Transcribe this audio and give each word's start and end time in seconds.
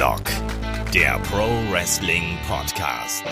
Headlock, 0.00 0.22
der 0.94 1.18
Pro 1.24 1.46
Wrestling 1.70 2.38
Podcast. 2.48 3.22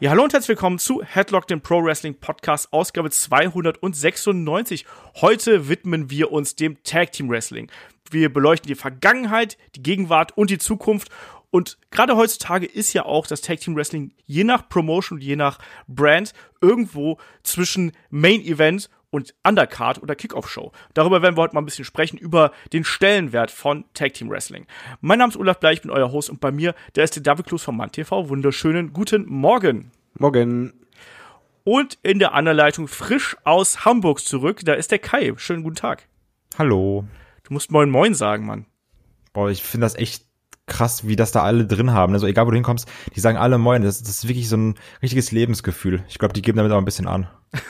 Ja, 0.00 0.12
hallo 0.12 0.24
und 0.24 0.32
herzlich 0.32 0.48
willkommen 0.48 0.78
zu 0.78 1.02
Headlock, 1.02 1.46
dem 1.46 1.60
Pro 1.60 1.84
Wrestling 1.84 2.14
Podcast, 2.14 2.72
Ausgabe 2.72 3.10
296. 3.10 4.86
Heute 5.20 5.68
widmen 5.68 6.08
wir 6.08 6.32
uns 6.32 6.56
dem 6.56 6.82
Tag 6.84 7.12
Team 7.12 7.28
Wrestling. 7.28 7.70
Wir 8.10 8.32
beleuchten 8.32 8.66
die 8.66 8.76
Vergangenheit, 8.76 9.58
die 9.76 9.82
Gegenwart 9.82 10.34
und 10.38 10.48
die 10.48 10.56
Zukunft. 10.56 11.10
Und 11.50 11.76
gerade 11.90 12.16
heutzutage 12.16 12.64
ist 12.64 12.94
ja 12.94 13.04
auch 13.04 13.26
das 13.26 13.42
Tag 13.42 13.60
Team 13.60 13.76
Wrestling 13.76 14.12
je 14.24 14.44
nach 14.44 14.66
Promotion, 14.70 15.20
je 15.20 15.36
nach 15.36 15.58
Brand 15.86 16.32
irgendwo 16.62 17.18
zwischen 17.42 17.92
Main 18.08 18.40
Event 18.40 18.88
und 19.14 19.32
Undercard 19.46 20.02
oder 20.02 20.16
Kickoff-Show. 20.16 20.72
Darüber 20.92 21.22
werden 21.22 21.36
wir 21.36 21.42
heute 21.42 21.54
mal 21.54 21.62
ein 21.62 21.66
bisschen 21.66 21.84
sprechen, 21.84 22.18
über 22.18 22.50
den 22.72 22.82
Stellenwert 22.82 23.52
von 23.52 23.84
Tag 23.94 24.14
Team 24.14 24.28
Wrestling. 24.28 24.66
Mein 25.00 25.20
Name 25.20 25.30
ist 25.30 25.36
Olaf 25.36 25.60
Bleich, 25.60 25.74
ich 25.74 25.82
bin 25.82 25.92
euer 25.92 26.10
Host 26.10 26.30
und 26.30 26.40
bei 26.40 26.50
mir, 26.50 26.74
der 26.96 27.04
ist 27.04 27.14
der 27.14 27.22
David 27.22 27.46
Klus 27.46 27.62
von 27.62 27.76
MannTV. 27.76 28.10
Wunderschönen 28.28 28.92
guten 28.92 29.24
Morgen. 29.26 29.92
Morgen. 30.18 30.72
Und 31.62 31.96
in 32.02 32.18
der 32.18 32.34
Anleitung 32.34 32.88
frisch 32.88 33.36
aus 33.44 33.84
Hamburg 33.84 34.18
zurück, 34.18 34.62
da 34.64 34.74
ist 34.74 34.90
der 34.90 34.98
Kai. 34.98 35.32
Schönen 35.36 35.62
guten 35.62 35.76
Tag. 35.76 36.08
Hallo. 36.58 37.04
Du 37.44 37.52
musst 37.52 37.70
Moin 37.70 37.90
Moin 37.90 38.14
sagen, 38.14 38.46
Mann. 38.46 38.66
Boah, 39.32 39.48
ich 39.48 39.62
finde 39.62 39.84
das 39.84 39.94
echt 39.94 40.24
krass, 40.66 41.06
wie 41.06 41.14
das 41.14 41.30
da 41.30 41.44
alle 41.44 41.66
drin 41.66 41.92
haben. 41.92 42.14
Also 42.14 42.26
egal, 42.26 42.46
wo 42.46 42.50
du 42.50 42.56
hinkommst, 42.56 42.90
die 43.14 43.20
sagen 43.20 43.38
alle 43.38 43.58
Moin. 43.58 43.82
Das, 43.82 44.02
das 44.02 44.10
ist 44.10 44.28
wirklich 44.28 44.48
so 44.48 44.56
ein 44.56 44.74
richtiges 45.02 45.30
Lebensgefühl. 45.30 46.02
Ich 46.08 46.18
glaube, 46.18 46.34
die 46.34 46.42
geben 46.42 46.56
damit 46.56 46.72
auch 46.72 46.78
ein 46.78 46.84
bisschen 46.84 47.06
an. 47.06 47.28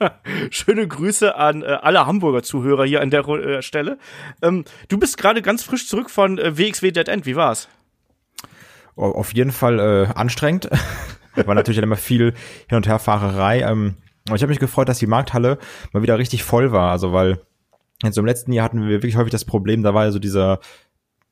Schöne 0.50 0.86
Grüße 0.86 1.34
an 1.34 1.62
äh, 1.62 1.66
alle 1.66 2.06
Hamburger 2.06 2.42
Zuhörer 2.42 2.84
hier 2.84 3.00
an 3.00 3.10
der 3.10 3.26
äh, 3.28 3.62
Stelle. 3.62 3.98
Ähm, 4.42 4.64
du 4.88 4.98
bist 4.98 5.18
gerade 5.18 5.42
ganz 5.42 5.62
frisch 5.62 5.86
zurück 5.88 6.10
von 6.10 6.38
äh, 6.38 6.56
WXW 6.56 6.90
Dead 6.90 7.08
End. 7.08 7.26
Wie 7.26 7.36
war's? 7.36 7.68
Auf 8.96 9.34
jeden 9.34 9.52
Fall 9.52 9.78
äh, 9.78 10.12
anstrengend. 10.14 10.68
War 11.34 11.54
natürlich 11.54 11.80
immer 11.80 11.96
viel 11.96 12.34
Hin- 12.68 12.76
und 12.76 12.86
Herfahrerei. 12.86 13.60
Ähm, 13.60 13.96
aber 14.26 14.36
ich 14.36 14.42
habe 14.42 14.50
mich 14.50 14.58
gefreut, 14.58 14.88
dass 14.88 14.98
die 14.98 15.06
Markthalle 15.06 15.58
mal 15.92 16.02
wieder 16.02 16.18
richtig 16.18 16.42
voll 16.42 16.72
war. 16.72 16.90
Also 16.90 17.12
weil 17.12 17.40
jetzt 18.02 18.18
im 18.18 18.26
letzten 18.26 18.52
Jahr 18.52 18.64
hatten 18.64 18.82
wir 18.82 18.88
wirklich 18.88 19.16
häufig 19.16 19.30
das 19.30 19.44
Problem, 19.44 19.82
da 19.82 19.94
war 19.94 20.04
ja 20.04 20.10
so 20.10 20.18
dieser, 20.18 20.60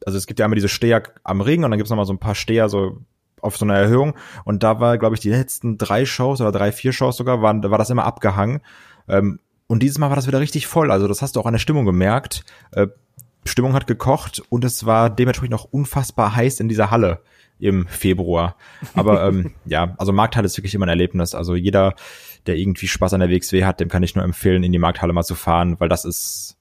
also 0.06 0.16
es 0.16 0.26
gibt 0.26 0.38
ja 0.38 0.46
einmal 0.46 0.56
diese 0.56 0.68
Steher 0.68 1.02
am 1.24 1.40
Ring 1.40 1.64
und 1.64 1.70
dann 1.70 1.78
gibt's 1.78 1.90
noch 1.90 1.96
mal 1.96 2.04
so 2.04 2.12
ein 2.12 2.18
paar 2.18 2.34
Steher 2.34 2.68
so 2.68 2.98
auf 3.42 3.56
so 3.56 3.64
einer 3.64 3.76
Erhöhung. 3.76 4.14
Und 4.44 4.62
da 4.62 4.80
war, 4.80 4.98
glaube 4.98 5.14
ich, 5.14 5.20
die 5.20 5.30
letzten 5.30 5.78
drei 5.78 6.04
Shows 6.04 6.40
oder 6.40 6.52
drei, 6.52 6.72
vier 6.72 6.92
Shows 6.92 7.16
sogar, 7.16 7.42
waren, 7.42 7.62
da 7.62 7.70
war 7.70 7.78
das 7.78 7.90
immer 7.90 8.04
abgehangen. 8.04 8.60
Ähm, 9.08 9.40
und 9.66 9.82
dieses 9.82 9.98
Mal 9.98 10.08
war 10.08 10.16
das 10.16 10.26
wieder 10.26 10.40
richtig 10.40 10.66
voll. 10.66 10.90
Also 10.90 11.08
das 11.08 11.22
hast 11.22 11.36
du 11.36 11.40
auch 11.40 11.46
an 11.46 11.52
der 11.52 11.58
Stimmung 11.58 11.84
gemerkt. 11.84 12.44
Äh, 12.72 12.88
Stimmung 13.44 13.72
hat 13.74 13.86
gekocht 13.86 14.42
und 14.48 14.64
es 14.64 14.86
war 14.86 15.10
dementsprechend 15.10 15.54
auch 15.54 15.64
unfassbar 15.70 16.34
heiß 16.34 16.60
in 16.60 16.68
dieser 16.68 16.90
Halle 16.90 17.20
im 17.58 17.86
Februar. 17.86 18.56
Aber 18.94 19.24
ähm, 19.28 19.54
ja, 19.64 19.94
also 19.98 20.12
Markthalle 20.12 20.46
ist 20.46 20.56
wirklich 20.56 20.74
immer 20.74 20.86
ein 20.86 20.90
Erlebnis. 20.90 21.34
Also 21.34 21.54
jeder, 21.54 21.94
der 22.46 22.56
irgendwie 22.56 22.88
Spaß 22.88 23.14
an 23.14 23.20
der 23.20 23.30
WXW 23.30 23.64
hat, 23.64 23.80
dem 23.80 23.88
kann 23.88 24.02
ich 24.02 24.14
nur 24.14 24.24
empfehlen, 24.24 24.62
in 24.62 24.72
die 24.72 24.78
Markthalle 24.78 25.12
mal 25.12 25.24
zu 25.24 25.34
fahren, 25.34 25.78
weil 25.78 25.88
das 25.88 26.04
ist, 26.04 26.56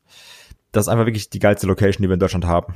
das 0.71 0.85
ist 0.85 0.89
einfach 0.89 1.05
wirklich 1.05 1.29
die 1.29 1.39
geilste 1.39 1.67
Location, 1.67 2.01
die 2.03 2.09
wir 2.09 2.15
in 2.15 2.19
Deutschland 2.19 2.45
haben. 2.45 2.73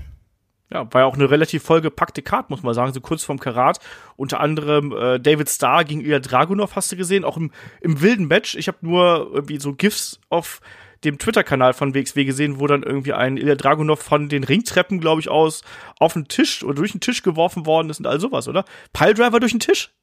Ja, 0.74 0.88
war 0.94 1.02
ja 1.02 1.08
auch 1.08 1.16
eine 1.16 1.30
relativ 1.30 1.64
vollgepackte 1.64 2.22
Card, 2.22 2.50
muss 2.50 2.64
man 2.64 2.74
sagen, 2.74 2.94
so 2.94 3.02
kurz 3.02 3.24
vorm 3.24 3.40
Karat. 3.40 3.80
Unter 4.16 4.40
anderem 4.40 4.94
äh, 4.96 5.20
David 5.20 5.50
Starr 5.50 5.84
gegen 5.84 6.00
Ilya 6.02 6.20
Dragunov, 6.20 6.76
hast 6.76 6.92
du 6.92 6.96
gesehen, 6.96 7.26
auch 7.26 7.36
im, 7.38 7.52
im 7.82 8.02
wilden 8.02 8.28
Match. 8.28 8.56
Ich 8.56 8.68
habe 8.70 8.78
nur 8.82 9.32
irgendwie 9.34 9.60
so 9.60 9.74
GIFs 9.74 10.20
auf 10.30 10.62
dem 11.04 11.18
Twitter-Kanal 11.18 11.74
von 11.74 11.94
WXW 11.96 12.24
gesehen, 12.26 12.60
wo 12.60 12.68
dann 12.68 12.84
irgendwie 12.84 13.12
ein 13.14 13.36
Ilya 13.36 13.56
Dragunov 13.56 14.00
von 14.02 14.30
den 14.30 14.44
Ringtreppen, 14.46 15.00
glaube 15.02 15.20
ich, 15.20 15.30
aus 15.30 15.64
auf 16.00 16.14
den 16.14 16.28
Tisch 16.30 16.64
oder 16.64 16.76
durch 16.76 16.92
den 16.94 17.02
Tisch 17.02 17.22
geworfen 17.24 17.66
worden 17.66 17.90
ist 17.90 18.00
und 18.00 18.06
all 18.08 18.20
sowas, 18.20 18.48
oder? 18.48 18.64
Piledriver 18.94 19.40
durch 19.40 19.52
den 19.52 19.60
Tisch? 19.60 19.94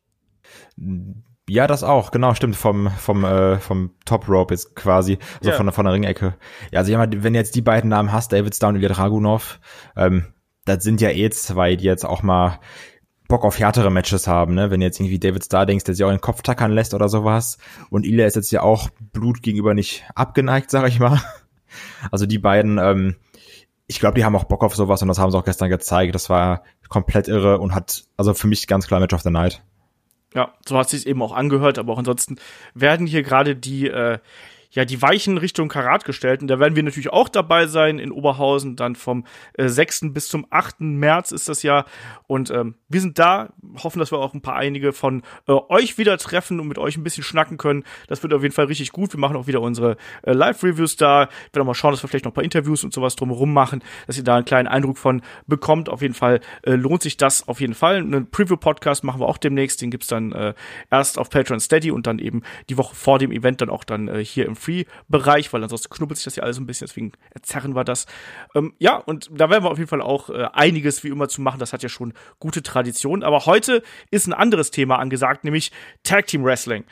Ja, 1.48 1.66
das 1.66 1.82
auch, 1.82 2.10
genau, 2.10 2.34
stimmt, 2.34 2.56
vom, 2.56 2.90
vom, 2.90 3.24
äh, 3.24 3.58
vom 3.58 3.92
Top 4.04 4.28
Rope 4.28 4.52
jetzt 4.52 4.76
quasi, 4.76 5.18
also 5.38 5.50
Ja. 5.50 5.56
von, 5.56 5.66
der- 5.66 5.72
von 5.72 5.84
der 5.86 5.94
Ringecke. 5.94 6.34
Ja, 6.72 6.80
also 6.80 6.92
ich 6.92 6.98
meine, 6.98 7.22
wenn 7.24 7.32
du 7.32 7.38
jetzt 7.38 7.54
die 7.54 7.62
beiden 7.62 7.88
Namen 7.88 8.12
hast, 8.12 8.32
David 8.32 8.54
Starr 8.54 8.68
und 8.70 8.76
Ilya 8.76 8.90
Dragunov, 8.90 9.60
ähm, 9.96 10.26
das 10.68 10.84
sind 10.84 11.00
ja 11.00 11.10
eh 11.10 11.30
zwei, 11.30 11.76
die 11.76 11.84
jetzt 11.84 12.04
auch 12.04 12.22
mal 12.22 12.60
Bock 13.28 13.44
auf 13.44 13.58
härtere 13.58 13.90
Matches 13.90 14.26
haben, 14.26 14.54
ne? 14.54 14.70
Wenn 14.70 14.80
jetzt 14.80 14.98
irgendwie 14.98 15.18
David 15.18 15.44
Starr 15.44 15.66
denkst, 15.66 15.84
der 15.84 15.94
sich 15.94 16.04
auch 16.04 16.10
den 16.10 16.20
Kopf 16.20 16.42
tackern 16.42 16.72
lässt 16.72 16.94
oder 16.94 17.08
sowas. 17.08 17.58
Und 17.90 18.06
Ilya 18.06 18.26
ist 18.26 18.36
jetzt 18.36 18.50
ja 18.50 18.62
auch 18.62 18.88
Blut 19.12 19.42
gegenüber 19.42 19.74
nicht 19.74 20.04
abgeneigt, 20.14 20.70
sag 20.70 20.88
ich 20.88 20.98
mal. 20.98 21.20
Also 22.10 22.24
die 22.24 22.38
beiden, 22.38 22.78
ähm, 22.78 23.16
ich 23.86 24.00
glaube, 24.00 24.14
die 24.14 24.24
haben 24.24 24.34
auch 24.34 24.44
Bock 24.44 24.64
auf 24.64 24.74
sowas 24.74 25.02
und 25.02 25.08
das 25.08 25.18
haben 25.18 25.30
sie 25.30 25.36
auch 25.36 25.44
gestern 25.44 25.68
gezeigt. 25.68 26.14
Das 26.14 26.30
war 26.30 26.62
komplett 26.88 27.28
irre 27.28 27.58
und 27.58 27.74
hat, 27.74 28.04
also 28.16 28.32
für 28.32 28.46
mich 28.46 28.66
ganz 28.66 28.86
klar 28.86 29.00
Match 29.00 29.12
of 29.12 29.20
the 29.20 29.30
Night. 29.30 29.62
Ja, 30.34 30.54
so 30.66 30.78
hat 30.78 30.88
sich 30.88 31.06
eben 31.06 31.20
auch 31.20 31.32
angehört, 31.32 31.78
aber 31.78 31.92
auch 31.92 31.98
ansonsten 31.98 32.36
werden 32.72 33.06
hier 33.06 33.22
gerade 33.22 33.54
die 33.54 33.88
äh, 33.88 34.18
ja 34.70 34.84
die 34.84 35.00
Weichen 35.00 35.38
Richtung 35.38 35.68
Karat 35.68 36.04
gestellt 36.04 36.42
und 36.42 36.48
da 36.48 36.58
werden 36.58 36.76
wir 36.76 36.82
natürlich 36.82 37.12
auch 37.12 37.28
dabei 37.28 37.66
sein 37.66 37.98
in 37.98 38.12
Oberhausen 38.12 38.76
dann 38.76 38.94
vom 38.94 39.24
äh, 39.54 39.68
6. 39.68 40.12
bis 40.12 40.28
zum 40.28 40.46
8. 40.50 40.80
März 40.80 41.32
ist 41.32 41.48
das 41.48 41.62
Jahr 41.62 41.86
und 42.26 42.50
ähm, 42.50 42.74
wir 42.88 43.00
sind 43.00 43.18
da, 43.18 43.52
hoffen, 43.82 43.98
dass 43.98 44.12
wir 44.12 44.18
auch 44.18 44.34
ein 44.34 44.40
paar 44.40 44.56
einige 44.56 44.92
von 44.92 45.22
äh, 45.46 45.52
euch 45.52 45.98
wieder 45.98 46.18
treffen 46.18 46.60
und 46.60 46.68
mit 46.68 46.78
euch 46.78 46.96
ein 46.96 47.04
bisschen 47.04 47.24
schnacken 47.24 47.56
können. 47.56 47.84
Das 48.06 48.22
wird 48.22 48.34
auf 48.34 48.42
jeden 48.42 48.54
Fall 48.54 48.66
richtig 48.66 48.92
gut. 48.92 49.12
Wir 49.12 49.20
machen 49.20 49.36
auch 49.36 49.46
wieder 49.46 49.60
unsere 49.60 49.96
äh, 50.22 50.32
Live-Reviews 50.32 50.96
da. 50.96 51.28
Werden 51.52 51.62
auch 51.62 51.66
mal 51.66 51.74
schauen, 51.74 51.92
dass 51.92 52.02
wir 52.02 52.08
vielleicht 52.08 52.24
noch 52.24 52.32
ein 52.32 52.34
paar 52.34 52.44
Interviews 52.44 52.84
und 52.84 52.92
sowas 52.92 53.16
drumherum 53.16 53.52
machen, 53.52 53.82
dass 54.06 54.16
ihr 54.16 54.24
da 54.24 54.36
einen 54.36 54.44
kleinen 54.44 54.68
Eindruck 54.68 54.98
von 54.98 55.22
bekommt. 55.46 55.88
Auf 55.88 56.02
jeden 56.02 56.14
Fall 56.14 56.40
äh, 56.62 56.72
lohnt 56.72 57.02
sich 57.02 57.16
das 57.16 57.46
auf 57.48 57.60
jeden 57.60 57.74
Fall. 57.74 57.96
Einen 57.96 58.30
Preview-Podcast 58.30 59.04
machen 59.04 59.20
wir 59.20 59.26
auch 59.26 59.38
demnächst. 59.38 59.80
Den 59.80 59.90
gibt's 59.90 60.08
dann 60.08 60.32
äh, 60.32 60.54
erst 60.90 61.18
auf 61.18 61.30
Patreon 61.30 61.60
Steady 61.60 61.90
und 61.90 62.06
dann 62.06 62.18
eben 62.18 62.42
die 62.68 62.76
Woche 62.76 62.94
vor 62.94 63.18
dem 63.18 63.32
Event 63.32 63.60
dann 63.60 63.70
auch 63.70 63.84
dann 63.84 64.08
äh, 64.08 64.24
hier 64.24 64.46
im 64.46 64.56
Free-Bereich, 64.58 65.52
weil 65.52 65.62
ansonsten 65.62 65.88
knubbelt 65.88 66.18
sich 66.18 66.24
das 66.24 66.36
ja 66.36 66.42
alles 66.42 66.58
ein 66.58 66.66
bisschen, 66.66 66.86
deswegen 66.86 67.12
erzerren 67.30 67.74
wir 67.74 67.84
das. 67.84 68.06
Ähm, 68.54 68.74
ja, 68.78 68.96
und 68.96 69.30
da 69.32 69.50
werden 69.50 69.64
wir 69.64 69.70
auf 69.70 69.78
jeden 69.78 69.88
Fall 69.88 70.02
auch 70.02 70.28
äh, 70.30 70.48
einiges 70.52 71.04
wie 71.04 71.08
immer 71.08 71.28
zu 71.28 71.40
machen. 71.40 71.58
Das 71.58 71.72
hat 71.72 71.82
ja 71.82 71.88
schon 71.88 72.12
gute 72.38 72.62
Tradition. 72.62 73.22
Aber 73.22 73.46
heute 73.46 73.82
ist 74.10 74.26
ein 74.26 74.34
anderes 74.34 74.70
Thema 74.70 74.98
angesagt, 74.98 75.44
nämlich 75.44 75.72
Tag 76.02 76.26
Team 76.26 76.44
Wrestling. 76.44 76.84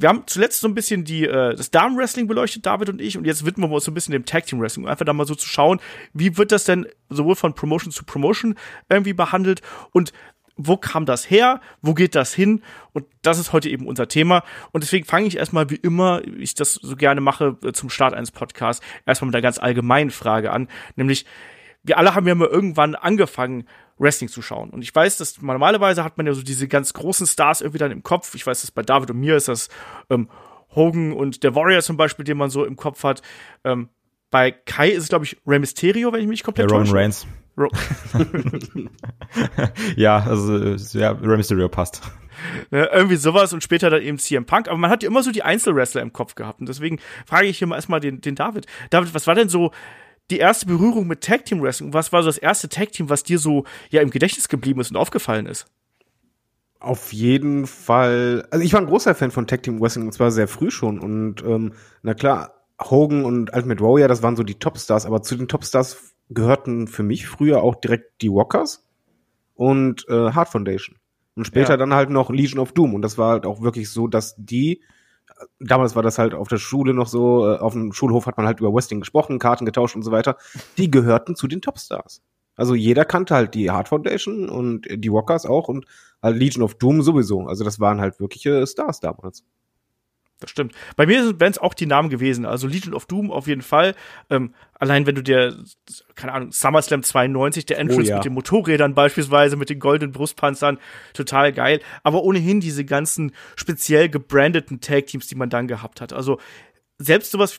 Wir 0.00 0.10
haben 0.10 0.22
zuletzt 0.26 0.60
so 0.60 0.68
ein 0.68 0.76
bisschen 0.76 1.04
die, 1.04 1.24
äh, 1.24 1.56
das 1.56 1.72
Damen-Wrestling 1.72 2.28
beleuchtet, 2.28 2.64
David 2.64 2.88
und 2.88 3.00
ich, 3.00 3.18
und 3.18 3.26
jetzt 3.26 3.44
widmen 3.44 3.68
wir 3.68 3.74
uns 3.74 3.84
so 3.84 3.90
ein 3.90 3.94
bisschen 3.94 4.12
dem 4.12 4.24
Tag 4.24 4.46
Team 4.46 4.60
Wrestling, 4.60 4.84
um 4.84 4.90
einfach 4.90 5.04
da 5.04 5.12
mal 5.12 5.26
so 5.26 5.34
zu 5.34 5.48
schauen, 5.48 5.80
wie 6.12 6.36
wird 6.36 6.52
das 6.52 6.62
denn 6.62 6.86
sowohl 7.08 7.34
von 7.34 7.52
Promotion 7.52 7.90
zu 7.90 8.04
Promotion 8.04 8.54
irgendwie 8.88 9.12
behandelt 9.12 9.60
und 9.90 10.12
wo 10.58 10.76
kam 10.76 11.06
das 11.06 11.30
her, 11.30 11.60
wo 11.80 11.94
geht 11.94 12.14
das 12.14 12.34
hin 12.34 12.62
und 12.92 13.06
das 13.22 13.38
ist 13.38 13.52
heute 13.52 13.70
eben 13.70 13.86
unser 13.86 14.08
Thema 14.08 14.42
und 14.72 14.84
deswegen 14.84 15.06
fange 15.06 15.26
ich 15.26 15.38
erstmal 15.38 15.70
wie 15.70 15.76
immer, 15.76 16.20
ich 16.26 16.54
das 16.54 16.74
so 16.74 16.96
gerne 16.96 17.20
mache 17.20 17.56
äh, 17.64 17.72
zum 17.72 17.88
Start 17.88 18.12
eines 18.12 18.32
Podcasts, 18.32 18.84
erstmal 19.06 19.28
mit 19.28 19.36
einer 19.36 19.42
ganz 19.42 19.58
allgemeinen 19.58 20.10
Frage 20.10 20.52
an, 20.52 20.68
nämlich 20.96 21.24
wir 21.84 21.96
alle 21.96 22.14
haben 22.14 22.26
ja 22.26 22.34
mal 22.34 22.48
irgendwann 22.48 22.94
angefangen, 22.94 23.66
Wrestling 23.98 24.28
zu 24.28 24.42
schauen. 24.42 24.70
Und 24.70 24.82
ich 24.82 24.94
weiß, 24.94 25.16
dass 25.16 25.40
normalerweise 25.40 26.04
hat 26.04 26.18
man 26.18 26.26
ja 26.26 26.34
so 26.34 26.42
diese 26.42 26.68
ganz 26.68 26.92
großen 26.92 27.26
Stars 27.26 27.60
irgendwie 27.60 27.78
dann 27.78 27.90
im 27.90 28.02
Kopf. 28.02 28.34
Ich 28.34 28.46
weiß, 28.46 28.60
dass 28.60 28.70
bei 28.70 28.82
David 28.82 29.10
und 29.10 29.18
mir 29.18 29.36
ist 29.36 29.48
das 29.48 29.68
ähm, 30.10 30.28
Hogan 30.74 31.12
und 31.12 31.42
der 31.42 31.54
Warrior 31.54 31.82
zum 31.82 31.96
Beispiel, 31.96 32.24
den 32.24 32.36
man 32.36 32.50
so 32.50 32.64
im 32.64 32.76
Kopf 32.76 33.02
hat. 33.04 33.22
Ähm, 33.64 33.88
bei 34.30 34.50
Kai 34.50 34.90
ist 34.90 35.04
es, 35.04 35.08
glaube 35.08 35.24
ich, 35.24 35.38
Rey 35.46 35.58
Mysterio, 35.58 36.12
wenn 36.12 36.20
ich 36.20 36.28
mich 36.28 36.44
komplett 36.44 36.70
Roman 36.70 36.84
täusche. 36.84 36.96
Reigns. 36.96 37.26
Ja, 39.96 40.18
also 40.18 40.76
ja, 40.98 41.12
Rey 41.12 41.36
Mysterio 41.36 41.68
passt. 41.68 42.02
Ne, 42.70 42.88
irgendwie 42.92 43.16
sowas 43.16 43.52
und 43.52 43.62
später 43.62 43.90
dann 43.90 44.02
eben 44.02 44.18
CM 44.18 44.46
Punk. 44.46 44.68
Aber 44.68 44.78
man 44.78 44.90
hat 44.90 45.02
ja 45.02 45.08
immer 45.08 45.22
so 45.22 45.30
die 45.30 45.42
Einzelwrestler 45.42 46.02
im 46.02 46.12
Kopf 46.12 46.34
gehabt. 46.34 46.60
Und 46.60 46.68
deswegen 46.68 46.98
frage 47.26 47.46
ich 47.46 47.58
hier 47.58 47.66
mal 47.66 47.76
erstmal 47.76 48.00
den, 48.00 48.20
den 48.20 48.34
David. 48.34 48.66
David, 48.90 49.14
was 49.14 49.26
war 49.26 49.34
denn 49.34 49.48
so 49.48 49.72
die 50.30 50.38
erste 50.38 50.66
Berührung 50.66 51.06
mit 51.06 51.22
Tag 51.22 51.44
Team 51.46 51.62
Wrestling? 51.62 51.92
Was 51.92 52.12
war 52.12 52.22
so 52.22 52.28
das 52.28 52.38
erste 52.38 52.68
Tag 52.68 52.92
Team, 52.92 53.10
was 53.10 53.22
dir 53.22 53.38
so 53.38 53.64
ja 53.90 54.02
im 54.02 54.10
Gedächtnis 54.10 54.48
geblieben 54.48 54.80
ist 54.80 54.90
und 54.90 54.96
aufgefallen 54.96 55.46
ist? 55.46 55.66
Auf 56.80 57.12
jeden 57.12 57.66
Fall. 57.66 58.46
Also 58.50 58.64
ich 58.64 58.72
war 58.72 58.80
ein 58.80 58.86
großer 58.86 59.14
Fan 59.14 59.30
von 59.30 59.46
Tag 59.46 59.62
Team 59.62 59.80
Wrestling 59.80 60.06
und 60.06 60.12
zwar 60.12 60.30
sehr 60.30 60.48
früh 60.48 60.70
schon. 60.70 61.00
Und 61.00 61.42
ähm, 61.42 61.72
na 62.02 62.14
klar, 62.14 62.54
Hogan 62.80 63.24
und 63.24 63.52
Ultimate 63.52 63.80
Warrior, 63.82 64.08
das 64.08 64.22
waren 64.22 64.36
so 64.36 64.44
die 64.44 64.58
Topstars, 64.58 65.06
aber 65.06 65.22
zu 65.22 65.34
den 65.34 65.48
Topstars 65.48 66.14
gehörten 66.30 66.88
für 66.88 67.02
mich 67.02 67.26
früher 67.26 67.62
auch 67.62 67.74
direkt 67.76 68.22
die 68.22 68.30
Walkers 68.30 68.86
und 69.54 70.06
äh, 70.08 70.30
Hard 70.32 70.48
Foundation. 70.48 70.96
Und 71.34 71.46
später 71.46 71.70
Ja. 71.70 71.76
dann 71.76 71.94
halt 71.94 72.10
noch 72.10 72.30
Legion 72.30 72.58
of 72.60 72.72
Doom. 72.72 72.94
Und 72.94 73.02
das 73.02 73.16
war 73.18 73.30
halt 73.30 73.46
auch 73.46 73.60
wirklich 73.62 73.90
so, 73.90 74.08
dass 74.08 74.34
die, 74.36 74.82
damals 75.60 75.94
war 75.94 76.02
das 76.02 76.18
halt 76.18 76.34
auf 76.34 76.48
der 76.48 76.58
Schule 76.58 76.94
noch 76.94 77.06
so, 77.06 77.46
äh, 77.52 77.58
auf 77.58 77.72
dem 77.72 77.92
Schulhof 77.92 78.26
hat 78.26 78.36
man 78.36 78.46
halt 78.46 78.60
über 78.60 78.72
Wrestling 78.74 79.00
gesprochen, 79.00 79.38
Karten 79.38 79.64
getauscht 79.64 79.94
und 79.96 80.02
so 80.02 80.10
weiter. 80.10 80.36
Die 80.76 80.90
gehörten 80.90 81.36
zu 81.36 81.46
den 81.46 81.60
Topstars. 81.60 82.22
Also 82.56 82.74
jeder 82.74 83.04
kannte 83.04 83.34
halt 83.36 83.54
die 83.54 83.70
Hard 83.70 83.88
Foundation 83.88 84.48
und 84.48 84.86
die 84.90 85.12
Walkers 85.12 85.46
auch 85.46 85.68
und 85.68 85.86
halt 86.20 86.36
Legion 86.36 86.64
of 86.64 86.74
Doom 86.74 87.02
sowieso. 87.02 87.46
Also 87.46 87.62
das 87.62 87.78
waren 87.78 88.00
halt 88.00 88.18
wirkliche 88.18 88.66
Stars 88.66 88.98
damals. 88.98 89.44
Das 90.40 90.50
stimmt. 90.50 90.72
Bei 90.94 91.04
mir 91.04 91.40
wären 91.40 91.50
es 91.50 91.58
auch 91.58 91.74
die 91.74 91.86
Namen 91.86 92.10
gewesen. 92.10 92.46
Also 92.46 92.68
Legion 92.68 92.94
of 92.94 93.06
Doom 93.06 93.32
auf 93.32 93.48
jeden 93.48 93.62
Fall. 93.62 93.96
Ähm, 94.30 94.54
allein 94.74 95.04
wenn 95.04 95.16
du 95.16 95.22
dir, 95.22 95.56
keine 96.14 96.32
Ahnung, 96.32 96.52
SummerSlam 96.52 97.02
92, 97.02 97.66
der 97.66 97.78
Entrance 97.78 98.04
Oh 98.04 98.10
ja. 98.10 98.16
mit 98.16 98.24
den 98.24 98.34
Motorrädern 98.34 98.94
beispielsweise, 98.94 99.56
mit 99.56 99.68
den 99.68 99.80
goldenen 99.80 100.12
Brustpanzern, 100.12 100.78
total 101.12 101.52
geil. 101.52 101.80
Aber 102.04 102.22
ohnehin 102.22 102.60
diese 102.60 102.84
ganzen 102.84 103.32
speziell 103.56 104.08
gebrandeten 104.08 104.80
Tag-Teams, 104.80 105.26
die 105.26 105.34
man 105.34 105.50
dann 105.50 105.66
gehabt 105.66 106.00
hat. 106.00 106.12
Also 106.12 106.38
selbst 106.98 107.32
sowas 107.32 107.58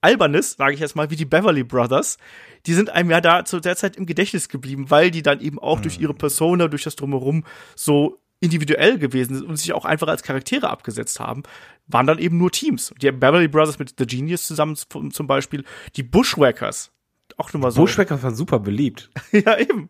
Albernes, 0.00 0.52
sage 0.52 0.74
ich 0.74 0.80
jetzt 0.80 0.96
mal, 0.96 1.10
wie 1.10 1.16
die 1.16 1.24
Beverly 1.24 1.64
Brothers, 1.64 2.18
die 2.66 2.72
sind 2.72 2.88
einem 2.88 3.10
ja 3.10 3.20
da 3.20 3.44
zu 3.44 3.60
der 3.60 3.76
Zeit 3.76 3.96
im 3.96 4.06
Gedächtnis 4.06 4.48
geblieben, 4.48 4.90
weil 4.90 5.10
die 5.10 5.22
dann 5.22 5.40
eben 5.40 5.58
auch 5.58 5.80
durch 5.80 5.98
ihre 5.98 6.14
Persona, 6.14 6.68
durch 6.68 6.84
das 6.84 6.96
Drumherum 6.96 7.44
so 7.74 8.18
individuell 8.40 8.98
gewesen 8.98 9.34
sind 9.34 9.46
und 9.46 9.56
sich 9.56 9.72
auch 9.72 9.84
einfach 9.84 10.08
als 10.08 10.22
Charaktere 10.22 10.70
abgesetzt 10.70 11.20
haben, 11.20 11.42
waren 11.86 12.06
dann 12.06 12.18
eben 12.18 12.38
nur 12.38 12.50
Teams. 12.50 12.92
Die 13.00 13.10
Beverly 13.10 13.48
Brothers 13.48 13.78
mit 13.78 13.94
The 13.98 14.06
Genius 14.06 14.46
zusammen 14.46 14.76
zum 14.76 15.26
Beispiel, 15.26 15.64
die 15.96 16.02
Bushwhackers, 16.02 16.92
auch 17.36 17.52
nur 17.52 17.62
mal 17.62 17.70
so. 17.70 17.80
Bushwackers 17.80 18.22
waren 18.22 18.34
super 18.34 18.60
beliebt. 18.60 19.10
ja, 19.32 19.58
eben. 19.58 19.88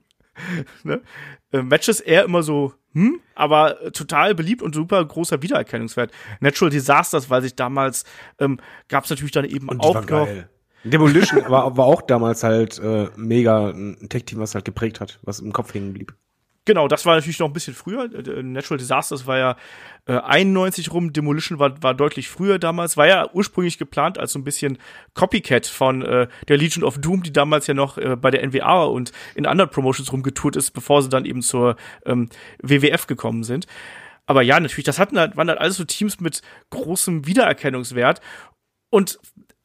ne? 0.84 1.02
äh, 1.52 1.62
Matches 1.62 2.00
eher 2.00 2.24
immer 2.24 2.42
so, 2.42 2.74
hm, 2.92 3.20
aber 3.34 3.82
äh, 3.82 3.90
total 3.90 4.34
beliebt 4.34 4.62
und 4.62 4.74
super 4.74 5.04
großer 5.04 5.42
Wiedererkennungswert. 5.42 6.12
Natural 6.40 6.70
Disasters, 6.70 7.28
weil 7.28 7.42
sich 7.42 7.54
damals 7.54 8.04
ähm, 8.38 8.60
gab 8.88 9.04
es 9.04 9.10
natürlich 9.10 9.32
dann 9.32 9.44
eben 9.44 9.68
Und 9.68 9.80
auch 9.80 10.06
noch. 10.06 10.28
Demolition 10.84 11.42
war, 11.48 11.76
war 11.76 11.86
auch 11.86 12.02
damals 12.02 12.44
halt 12.44 12.78
äh, 12.78 13.08
mega 13.16 13.70
ein 13.70 14.08
Tech-Team, 14.08 14.38
was 14.38 14.54
halt 14.54 14.64
geprägt 14.64 15.00
hat, 15.00 15.18
was 15.22 15.40
im 15.40 15.52
Kopf 15.52 15.74
hängen 15.74 15.92
blieb. 15.92 16.14
Genau, 16.68 16.86
das 16.86 17.06
war 17.06 17.14
natürlich 17.14 17.38
noch 17.38 17.46
ein 17.46 17.54
bisschen 17.54 17.72
früher. 17.72 18.12
Äh, 18.12 18.42
Natural 18.42 18.76
Disasters 18.76 19.26
war 19.26 19.38
ja 19.38 19.56
äh, 20.06 20.18
91 20.18 20.92
rum, 20.92 21.14
Demolition 21.14 21.58
war, 21.58 21.82
war 21.82 21.94
deutlich 21.94 22.28
früher 22.28 22.58
damals. 22.58 22.98
War 22.98 23.06
ja 23.06 23.26
ursprünglich 23.32 23.78
geplant 23.78 24.18
als 24.18 24.34
so 24.34 24.38
ein 24.38 24.44
bisschen 24.44 24.76
Copycat 25.14 25.66
von 25.66 26.02
äh, 26.02 26.28
der 26.46 26.58
Legion 26.58 26.84
of 26.84 26.98
Doom, 26.98 27.22
die 27.22 27.32
damals 27.32 27.68
ja 27.68 27.72
noch 27.72 27.96
äh, 27.96 28.16
bei 28.16 28.30
der 28.30 28.46
NWA 28.46 28.84
und 28.84 29.12
in 29.34 29.46
anderen 29.46 29.70
Promotions 29.70 30.12
rumgetourt 30.12 30.56
ist, 30.56 30.72
bevor 30.72 31.02
sie 31.02 31.08
dann 31.08 31.24
eben 31.24 31.40
zur 31.40 31.76
ähm, 32.04 32.28
WWF 32.62 33.06
gekommen 33.06 33.44
sind. 33.44 33.66
Aber 34.26 34.42
ja, 34.42 34.60
natürlich, 34.60 34.84
das 34.84 34.98
hatten 34.98 35.18
halt, 35.18 35.38
waren 35.38 35.48
halt 35.48 35.60
alles 35.60 35.78
so 35.78 35.84
Teams 35.84 36.20
mit 36.20 36.42
großem 36.68 37.26
Wiedererkennungswert. 37.26 38.20
Und 38.90 39.18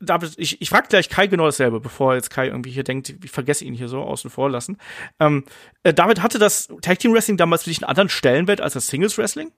David, 0.03 0.33
ich, 0.37 0.61
ich 0.61 0.69
frage 0.69 0.87
gleich 0.87 1.09
Kai 1.09 1.27
genau 1.27 1.45
dasselbe, 1.45 1.79
bevor 1.79 2.15
jetzt 2.15 2.29
Kai 2.29 2.47
irgendwie 2.47 2.71
hier 2.71 2.83
denkt, 2.83 3.15
ich 3.23 3.31
vergesse 3.31 3.65
ihn 3.65 3.73
hier 3.73 3.87
so 3.87 4.01
außen 4.01 4.29
vor 4.29 4.49
lassen. 4.49 4.77
Ähm, 5.19 5.45
äh, 5.83 5.93
David, 5.93 6.21
hatte 6.21 6.39
das 6.39 6.69
Tag 6.81 6.99
Team 6.99 7.13
Wrestling 7.13 7.37
damals 7.37 7.63
für 7.63 7.69
dich 7.69 7.81
einen 7.81 7.89
anderen 7.89 8.09
Stellenwert 8.09 8.61
als 8.61 8.73
das 8.73 8.87
Singles 8.87 9.17
Wrestling? 9.17 9.51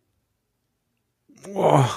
Boah, 1.54 1.90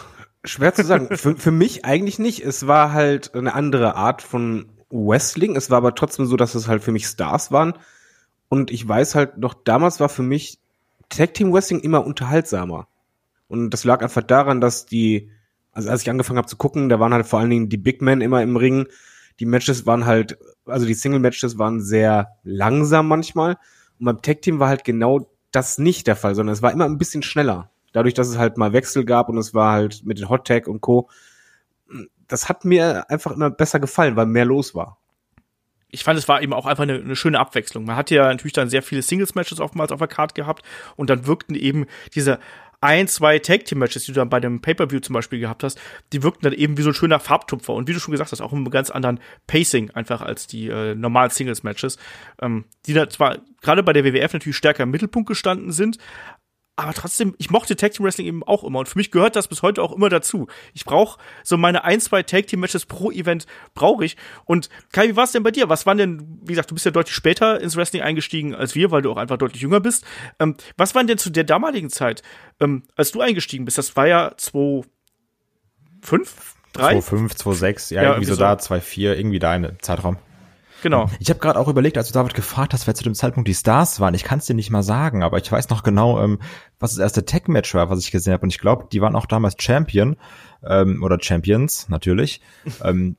schwer 0.44 0.74
zu 0.74 0.84
sagen. 0.84 1.16
für, 1.16 1.36
für 1.36 1.50
mich 1.50 1.84
eigentlich 1.84 2.18
nicht. 2.18 2.44
Es 2.44 2.66
war 2.66 2.92
halt 2.92 3.34
eine 3.34 3.54
andere 3.54 3.94
Art 3.94 4.22
von 4.22 4.70
Wrestling. 4.90 5.56
Es 5.56 5.70
war 5.70 5.78
aber 5.78 5.94
trotzdem 5.94 6.26
so, 6.26 6.36
dass 6.36 6.54
es 6.54 6.68
halt 6.68 6.82
für 6.82 6.92
mich 6.92 7.06
Stars 7.06 7.52
waren. 7.52 7.74
Und 8.48 8.70
ich 8.70 8.86
weiß 8.86 9.14
halt 9.14 9.38
noch, 9.38 9.54
damals 9.54 10.00
war 10.00 10.08
für 10.08 10.22
mich 10.22 10.58
Tag 11.08 11.34
Team 11.34 11.52
Wrestling 11.52 11.80
immer 11.80 12.04
unterhaltsamer. 12.04 12.88
Und 13.48 13.70
das 13.70 13.84
lag 13.84 14.02
einfach 14.02 14.22
daran, 14.22 14.60
dass 14.60 14.86
die, 14.86 15.30
also 15.72 15.90
als 15.90 16.02
ich 16.02 16.10
angefangen 16.10 16.38
habe 16.38 16.48
zu 16.48 16.56
gucken, 16.56 16.88
da 16.88 16.98
waren 17.00 17.12
halt 17.12 17.26
vor 17.26 17.38
allen 17.38 17.50
Dingen 17.50 17.68
die 17.68 17.76
Big 17.76 18.02
Men 18.02 18.20
immer 18.20 18.42
im 18.42 18.56
Ring. 18.56 18.86
Die 19.40 19.46
Matches 19.46 19.86
waren 19.86 20.06
halt, 20.06 20.36
also 20.66 20.86
die 20.86 20.94
Single 20.94 21.20
Matches 21.20 21.58
waren 21.58 21.80
sehr 21.80 22.36
langsam 22.42 23.06
manchmal. 23.08 23.58
Und 23.98 24.06
beim 24.06 24.22
Tag 24.22 24.42
Team 24.42 24.58
war 24.58 24.68
halt 24.68 24.84
genau 24.84 25.30
das 25.52 25.78
nicht 25.78 26.06
der 26.06 26.16
Fall, 26.16 26.34
sondern 26.34 26.52
es 26.52 26.62
war 26.62 26.72
immer 26.72 26.84
ein 26.84 26.98
bisschen 26.98 27.22
schneller. 27.22 27.70
Dadurch, 27.92 28.14
dass 28.14 28.28
es 28.28 28.38
halt 28.38 28.58
mal 28.58 28.72
Wechsel 28.72 29.04
gab 29.04 29.28
und 29.28 29.38
es 29.38 29.54
war 29.54 29.72
halt 29.72 30.04
mit 30.04 30.18
den 30.18 30.28
Hot 30.28 30.46
Tag 30.46 30.68
und 30.68 30.80
Co. 30.80 31.08
Das 32.26 32.48
hat 32.48 32.64
mir 32.64 33.10
einfach 33.10 33.32
immer 33.32 33.50
besser 33.50 33.80
gefallen, 33.80 34.16
weil 34.16 34.26
mehr 34.26 34.44
los 34.44 34.74
war. 34.74 34.98
ich 35.90 36.04
fand, 36.04 36.18
es 36.18 36.28
war 36.28 36.42
eben 36.42 36.52
auch 36.52 36.66
einfach 36.66 36.82
eine, 36.82 36.96
eine 36.96 37.16
schöne 37.16 37.40
Abwechslung. 37.40 37.84
Man 37.84 37.96
hatte 37.96 38.14
ja 38.14 38.28
natürlich 38.28 38.52
dann 38.52 38.68
sehr 38.68 38.82
viele 38.82 39.02
Singles-Matches 39.02 39.60
oftmals 39.60 39.90
auf 39.90 39.98
der 40.00 40.08
Card 40.08 40.34
gehabt 40.34 40.62
und 40.96 41.08
dann 41.08 41.26
wirkten 41.26 41.54
eben 41.54 41.86
diese 42.14 42.38
ein, 42.80 43.08
zwei 43.08 43.38
Tag-Team-Matches, 43.38 44.04
die 44.04 44.12
du 44.12 44.20
dann 44.20 44.28
bei 44.28 44.40
dem 44.40 44.60
Pay-Per-View 44.60 45.00
zum 45.00 45.14
Beispiel 45.14 45.40
gehabt 45.40 45.64
hast, 45.64 45.80
die 46.12 46.22
wirkten 46.22 46.44
dann 46.44 46.52
eben 46.52 46.76
wie 46.78 46.82
so 46.82 46.90
ein 46.90 46.94
schöner 46.94 47.18
Farbtupfer. 47.18 47.74
Und 47.74 47.88
wie 47.88 47.92
du 47.92 47.98
schon 47.98 48.12
gesagt 48.12 48.30
hast, 48.30 48.40
auch 48.40 48.52
mit 48.52 48.58
einem 48.58 48.70
ganz 48.70 48.90
anderen 48.90 49.20
Pacing 49.46 49.90
einfach 49.90 50.22
als 50.22 50.46
die 50.46 50.68
äh, 50.68 50.94
normalen 50.94 51.30
Singles-Matches, 51.30 51.98
ähm, 52.40 52.64
die 52.86 52.94
da 52.94 53.08
zwar 53.08 53.38
gerade 53.62 53.82
bei 53.82 53.92
der 53.92 54.04
WWF 54.04 54.32
natürlich 54.32 54.56
stärker 54.56 54.84
im 54.84 54.90
Mittelpunkt 54.90 55.28
gestanden 55.28 55.72
sind, 55.72 55.98
aber 56.78 56.94
trotzdem, 56.94 57.34
ich 57.38 57.50
mochte 57.50 57.74
Tag 57.74 57.90
Team 57.90 58.06
Wrestling 58.06 58.28
eben 58.28 58.44
auch 58.44 58.62
immer 58.62 58.78
und 58.78 58.88
für 58.88 58.96
mich 58.96 59.10
gehört 59.10 59.34
das 59.34 59.48
bis 59.48 59.62
heute 59.62 59.82
auch 59.82 59.90
immer 59.90 60.08
dazu. 60.08 60.46
Ich 60.74 60.84
brauche 60.84 61.18
so 61.42 61.56
meine 61.56 61.82
ein, 61.82 62.00
zwei 62.00 62.22
Tag 62.22 62.46
Team 62.46 62.60
Matches 62.60 62.86
pro 62.86 63.10
Event 63.10 63.46
brauche 63.74 64.04
ich. 64.04 64.16
Und 64.44 64.68
Kai, 64.92 65.08
wie 65.08 65.16
war 65.16 65.24
es 65.24 65.32
denn 65.32 65.42
bei 65.42 65.50
dir? 65.50 65.68
Was 65.68 65.86
waren 65.86 65.98
denn, 65.98 66.38
wie 66.42 66.52
gesagt, 66.52 66.70
du 66.70 66.74
bist 66.74 66.86
ja 66.86 66.92
deutlich 66.92 67.16
später 67.16 67.60
ins 67.60 67.76
Wrestling 67.76 68.02
eingestiegen 68.02 68.54
als 68.54 68.76
wir, 68.76 68.92
weil 68.92 69.02
du 69.02 69.10
auch 69.10 69.16
einfach 69.16 69.38
deutlich 69.38 69.60
jünger 69.60 69.80
bist. 69.80 70.04
Ähm, 70.38 70.54
was 70.76 70.94
waren 70.94 71.08
denn 71.08 71.18
zu 71.18 71.30
der 71.30 71.42
damaligen 71.42 71.90
Zeit, 71.90 72.22
ähm, 72.60 72.84
als 72.94 73.10
du 73.10 73.20
eingestiegen 73.22 73.64
bist? 73.64 73.76
Das 73.76 73.96
war 73.96 74.06
ja 74.06 74.34
2005, 74.36 74.88
3? 76.74 76.98
2,5, 76.98 77.36
2,6, 77.38 77.92
ja, 77.92 78.02
Ja, 78.02 78.08
irgendwie 78.10 78.26
so 78.26 78.34
irgendwie 78.34 78.40
da, 78.40 78.52
2,4, 78.52 79.14
irgendwie 79.14 79.38
da 79.40 79.56
in 79.56 79.76
Zeitraum. 79.82 80.16
Genau. 80.82 81.10
Ich 81.18 81.30
habe 81.30 81.40
gerade 81.40 81.58
auch 81.58 81.68
überlegt, 81.68 81.98
als 81.98 82.08
du 82.08 82.14
David 82.14 82.34
gefragt 82.34 82.72
hast, 82.72 82.86
wer 82.86 82.94
zu 82.94 83.04
dem 83.04 83.14
Zeitpunkt 83.14 83.48
die 83.48 83.54
Stars 83.54 84.00
waren. 84.00 84.14
Ich 84.14 84.24
kann 84.24 84.38
es 84.38 84.46
dir 84.46 84.54
nicht 84.54 84.70
mal 84.70 84.82
sagen, 84.82 85.22
aber 85.22 85.38
ich 85.38 85.50
weiß 85.50 85.70
noch 85.70 85.82
genau, 85.82 86.22
ähm, 86.22 86.38
was 86.78 86.92
das 86.92 87.00
erste 87.00 87.24
Tech-Match 87.24 87.74
war, 87.74 87.90
was 87.90 88.00
ich 88.00 88.10
gesehen 88.10 88.32
habe. 88.32 88.44
Und 88.44 88.50
ich 88.50 88.60
glaube, 88.60 88.86
die 88.92 89.00
waren 89.00 89.16
auch 89.16 89.26
damals 89.26 89.56
Champion 89.58 90.16
ähm, 90.64 91.02
oder 91.02 91.18
Champions 91.20 91.88
natürlich. 91.88 92.40
ähm, 92.84 93.16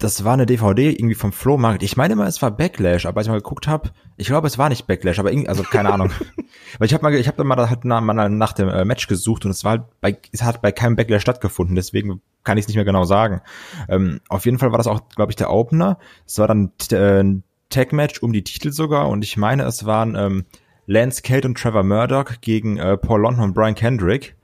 das 0.00 0.24
war 0.24 0.32
eine 0.32 0.46
DVD 0.46 0.90
irgendwie 0.90 1.14
vom 1.14 1.30
Flohmarkt. 1.30 1.82
Ich 1.82 1.96
meine 1.96 2.14
immer, 2.14 2.26
es 2.26 2.40
war 2.40 2.50
Backlash, 2.50 3.04
aber 3.04 3.18
als 3.18 3.26
ich 3.26 3.30
mal 3.30 3.36
geguckt 3.36 3.68
habe, 3.68 3.90
ich 4.16 4.28
glaube, 4.28 4.46
es 4.46 4.56
war 4.56 4.70
nicht 4.70 4.86
Backlash, 4.86 5.18
aber 5.18 5.30
irgendwie, 5.30 5.48
also 5.48 5.62
keine 5.62 5.92
Ahnung. 5.92 6.10
Weil 6.78 6.86
ich 6.86 6.94
habe 6.94 7.02
mal, 7.02 7.14
ich 7.14 7.28
habe 7.28 7.44
mal 7.44 7.68
halt 7.68 7.84
nach, 7.84 8.00
mal 8.00 8.30
nach 8.30 8.54
dem 8.54 8.68
äh, 8.68 8.86
Match 8.86 9.06
gesucht 9.08 9.44
und 9.44 9.50
es 9.50 9.62
war 9.62 9.72
halt 9.72 9.82
bei, 10.00 10.16
es 10.32 10.42
hat 10.42 10.62
bei 10.62 10.72
keinem 10.72 10.96
Backlash 10.96 11.20
stattgefunden, 11.20 11.76
deswegen 11.76 12.22
kann 12.44 12.56
ich 12.56 12.62
es 12.62 12.68
nicht 12.68 12.76
mehr 12.76 12.86
genau 12.86 13.04
sagen. 13.04 13.42
Ähm, 13.88 14.20
auf 14.30 14.46
jeden 14.46 14.58
Fall 14.58 14.70
war 14.70 14.78
das 14.78 14.86
auch, 14.86 15.06
glaube 15.10 15.32
ich, 15.32 15.36
der 15.36 15.50
Opener. 15.50 15.98
Es 16.26 16.38
war 16.38 16.48
dann 16.48 16.72
äh, 16.90 17.20
ein 17.20 17.44
Tag-Match 17.68 18.22
um 18.22 18.32
die 18.32 18.42
Titel 18.42 18.72
sogar 18.72 19.08
und 19.10 19.22
ich 19.22 19.36
meine, 19.36 19.64
es 19.64 19.84
waren 19.84 20.16
ähm, 20.16 20.46
Lance 20.86 21.20
Cade 21.20 21.46
und 21.46 21.58
Trevor 21.58 21.82
Murdoch 21.82 22.40
gegen 22.40 22.78
äh, 22.78 22.96
Paul 22.96 23.20
London 23.20 23.44
und 23.44 23.54
Brian 23.54 23.74
Kendrick. 23.74 24.34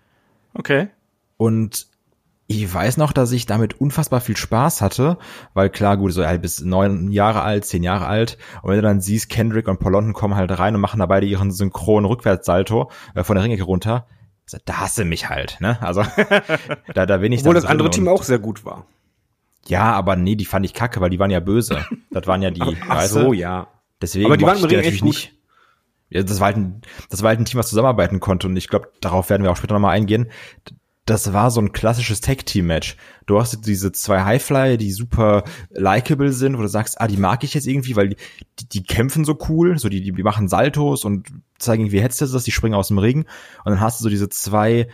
Okay. 0.53 0.89
Und 1.39 1.89
ich 2.49 2.73
weiß 2.73 2.97
noch, 2.97 3.13
dass 3.13 3.33
ich 3.33 3.47
damit 3.47 3.81
unfassbar 3.81 4.21
viel 4.21 4.37
Spaß 4.37 4.81
hatte, 4.81 5.19
weil 5.55 5.69
klar, 5.69 5.97
gut, 5.97 6.13
so 6.13 6.23
ja, 6.23 6.37
bis 6.37 6.61
neun 6.61 7.11
Jahre 7.11 7.43
alt, 7.43 7.65
zehn 7.65 7.83
Jahre 7.83 8.07
alt, 8.07 8.39
und 8.63 8.71
wenn 8.71 8.77
du 8.77 8.83
dann 8.83 9.01
siehst, 9.01 9.29
Kendrick 9.29 9.69
und 9.69 9.81
Paul 9.81 9.93
London 9.93 10.13
kommen 10.13 10.37
halt 10.37 10.57
rein 10.59 10.75
und 10.75 10.81
machen 10.81 11.01
da 11.01 11.07
beide 11.07 11.27
ihren 11.27 11.51
synchronen 11.51 12.07
Rückwärtssalto 12.07 12.91
äh, 13.15 13.25
von 13.25 13.37
der 13.37 13.45
Ringecke 13.45 13.65
runter, 13.65 14.07
also, 14.47 14.59
da 14.65 14.79
hasse 14.79 15.05
mich 15.05 15.29
halt, 15.29 15.59
ne? 15.61 15.77
Also 15.83 16.05
da, 16.95 17.05
da 17.05 17.17
bin 17.17 17.33
ich 17.33 17.41
Obwohl 17.41 17.55
das 17.55 17.65
andere 17.65 17.91
Team 17.91 18.07
auch 18.07 18.23
sehr 18.23 18.39
gut 18.39 18.65
war. 18.65 18.87
Ja, 19.67 19.93
aber 19.93 20.15
nee, 20.15 20.37
die 20.37 20.45
fand 20.45 20.65
ich 20.65 20.73
kacke, 20.73 21.01
weil 21.01 21.11
die 21.11 21.19
waren 21.19 21.33
ja 21.33 21.41
böse. 21.41 21.85
Das 22.13 22.29
waren 22.29 22.43
ja 22.43 22.53
die, 22.53 22.63
Ach 22.89 22.97
weißt 22.97 23.13
so, 23.13 23.33
ja. 23.33 23.67
Deswegen 24.01 24.27
Aber 24.27 24.37
die 24.37 24.45
waren 24.45 24.59
im 24.59 24.65
Ring 24.65 24.77
natürlich 24.77 24.95
echt 24.95 25.01
gut. 25.01 25.09
nicht. 25.09 25.33
Ja, 26.11 26.23
das 26.23 26.39
war 26.39 26.47
halt 26.47 26.59
ein, 26.59 26.83
das 27.11 27.25
war 27.25 27.31
halt 27.31 27.41
ein 27.41 27.45
Team, 27.45 27.59
was 27.59 27.69
zusammenarbeiten 27.69 28.21
konnte 28.21 28.47
und 28.47 28.57
ich 28.57 28.69
glaube, 28.69 28.93
darauf 29.01 29.29
werden 29.29 29.43
wir 29.43 29.51
auch 29.51 29.57
später 29.57 29.75
nochmal 29.75 29.97
eingehen. 29.97 30.31
Das 31.07 31.33
war 31.33 31.53
so 31.53 31.61
ein 31.61 31.73
klassisches 31.73 32.21
Tag-Team-Match. 32.21 32.97
Du 33.27 33.39
hast 33.39 33.65
diese 33.65 33.93
zwei 33.93 34.25
Highflyer, 34.25 34.77
die 34.77 34.91
super 34.91 35.45
likable 35.71 36.33
sind, 36.33 36.59
wo 36.59 36.63
du 36.63 36.69
sagst, 36.69 37.01
ah, 37.01 37.07
die 37.07 37.17
mag 37.17 37.45
ich 37.45 37.55
jetzt 37.55 37.67
irgendwie, 37.67 37.95
weil 37.95 38.09
die, 38.11 38.17
die, 38.59 38.69
die 38.69 38.83
kämpfen 38.83 39.25
so 39.25 39.39
cool, 39.49 39.79
so 39.79 39.89
die, 39.89 40.01
die 40.01 40.23
machen 40.25 40.49
Saltos 40.49 41.05
und 41.05 41.29
zeigen 41.59 41.85
irgendwie 41.85 42.01
Headsets, 42.01 42.33
dass 42.33 42.43
die 42.43 42.51
springen 42.51 42.75
aus 42.75 42.89
dem 42.89 42.99
Ring. 42.99 43.21
Und 43.65 43.71
dann 43.71 43.81
hast 43.81 44.01
du 44.01 44.03
so 44.03 44.11
diese 44.11 44.29
zwei 44.29 44.89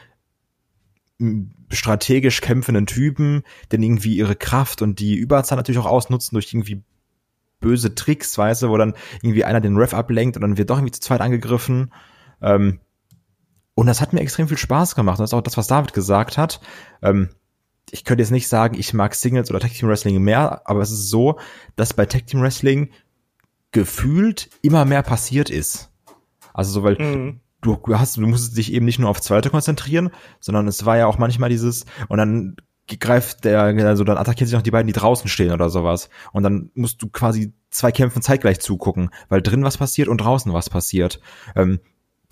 strategisch 1.71 2.41
kämpfenden 2.41 2.87
Typen, 2.87 3.43
denn 3.71 3.83
irgendwie 3.83 4.17
ihre 4.17 4.37
Kraft 4.37 4.83
und 4.83 4.99
die 4.99 5.15
Überzahl 5.15 5.57
natürlich 5.57 5.81
auch 5.81 5.87
ausnutzen 5.87 6.35
durch 6.35 6.53
irgendwie 6.53 6.83
böse 7.61 7.95
Tricks, 7.95 8.37
weißt 8.37 8.63
du, 8.63 8.69
wo 8.69 8.77
dann 8.77 8.95
irgendwie 9.23 9.45
einer 9.45 9.61
den 9.63 9.77
Ref 9.77 9.95
ablenkt 9.95 10.37
und 10.37 10.43
dann 10.43 10.59
wird 10.59 10.69
doch 10.69 10.77
irgendwie 10.77 10.93
zu 10.93 11.01
zweit 11.01 11.23
angegriffen. 11.23 11.93
Ähm, 12.43 12.81
und 13.83 13.89
das 13.89 14.01
hat 14.01 14.13
mir 14.13 14.21
extrem 14.21 14.47
viel 14.47 14.57
Spaß 14.59 14.95
gemacht. 14.95 15.19
Und 15.19 15.25
das 15.25 15.31
ist 15.31 15.35
auch 15.35 15.41
das, 15.43 15.57
was 15.57 15.67
David 15.67 15.93
gesagt 15.93 16.39
hat. 16.39 16.61
Ähm, 17.03 17.31
ich 17.91 18.05
könnte 18.05 18.23
jetzt 18.23 18.31
nicht 18.31 18.47
sagen, 18.47 18.77
ich 18.79 18.95
mag 18.95 19.13
Singles 19.17 19.51
oder 19.51 19.59
Tag 19.59 19.73
Team 19.73 19.89
Wrestling 19.89 20.23
mehr, 20.23 20.63
aber 20.67 20.83
es 20.83 20.93
ist 20.93 21.11
so, 21.11 21.41
dass 21.75 21.93
bei 21.93 22.07
Tag 22.07 22.29
Team 22.29 22.43
Wrestling 22.43 22.91
gefühlt 23.73 24.51
immer 24.63 24.85
mehr 24.85 25.03
passiert 25.03 25.51
ist. 25.51 25.91
Also 26.55 26.71
so, 26.71 26.85
weil 26.85 26.95
Mhm. 26.95 27.41
du 27.61 27.77
hast, 27.89 28.19
du 28.19 28.21
musstest 28.21 28.57
dich 28.57 28.73
eben 28.73 28.87
nicht 28.87 29.01
nur 29.01 29.11
auf 29.11 29.21
zwei 29.21 29.35
Leute 29.35 29.51
konzentrieren, 29.51 30.11
sondern 30.39 30.69
es 30.69 30.87
war 30.87 30.97
ja 30.97 31.07
auch 31.07 31.19
manchmal 31.19 31.51
dieses, 31.51 31.85
und 32.09 32.19
dann 32.19 32.55
greift 33.01 33.45
der, 33.45 33.63
also 33.63 34.05
dann 34.05 34.17
attackieren 34.17 34.47
sich 34.47 34.55
noch 34.55 34.63
die 34.63 34.71
beiden, 34.71 34.87
die 34.87 34.93
draußen 34.93 35.29
stehen 35.29 35.51
oder 35.51 35.71
sowas. 35.71 36.09
Und 36.31 36.45
dann 36.45 36.71
musst 36.75 37.03
du 37.03 37.09
quasi 37.09 37.53
zwei 37.71 37.91
Kämpfen 37.91 38.23
zeitgleich 38.23 38.61
zugucken, 38.61 39.11
weil 39.29 39.43
drin 39.43 39.65
was 39.65 39.79
passiert 39.79 40.07
und 40.07 40.19
draußen 40.19 40.53
was 40.53 40.71
passiert. 40.71 41.21
Ähm, 41.57 41.81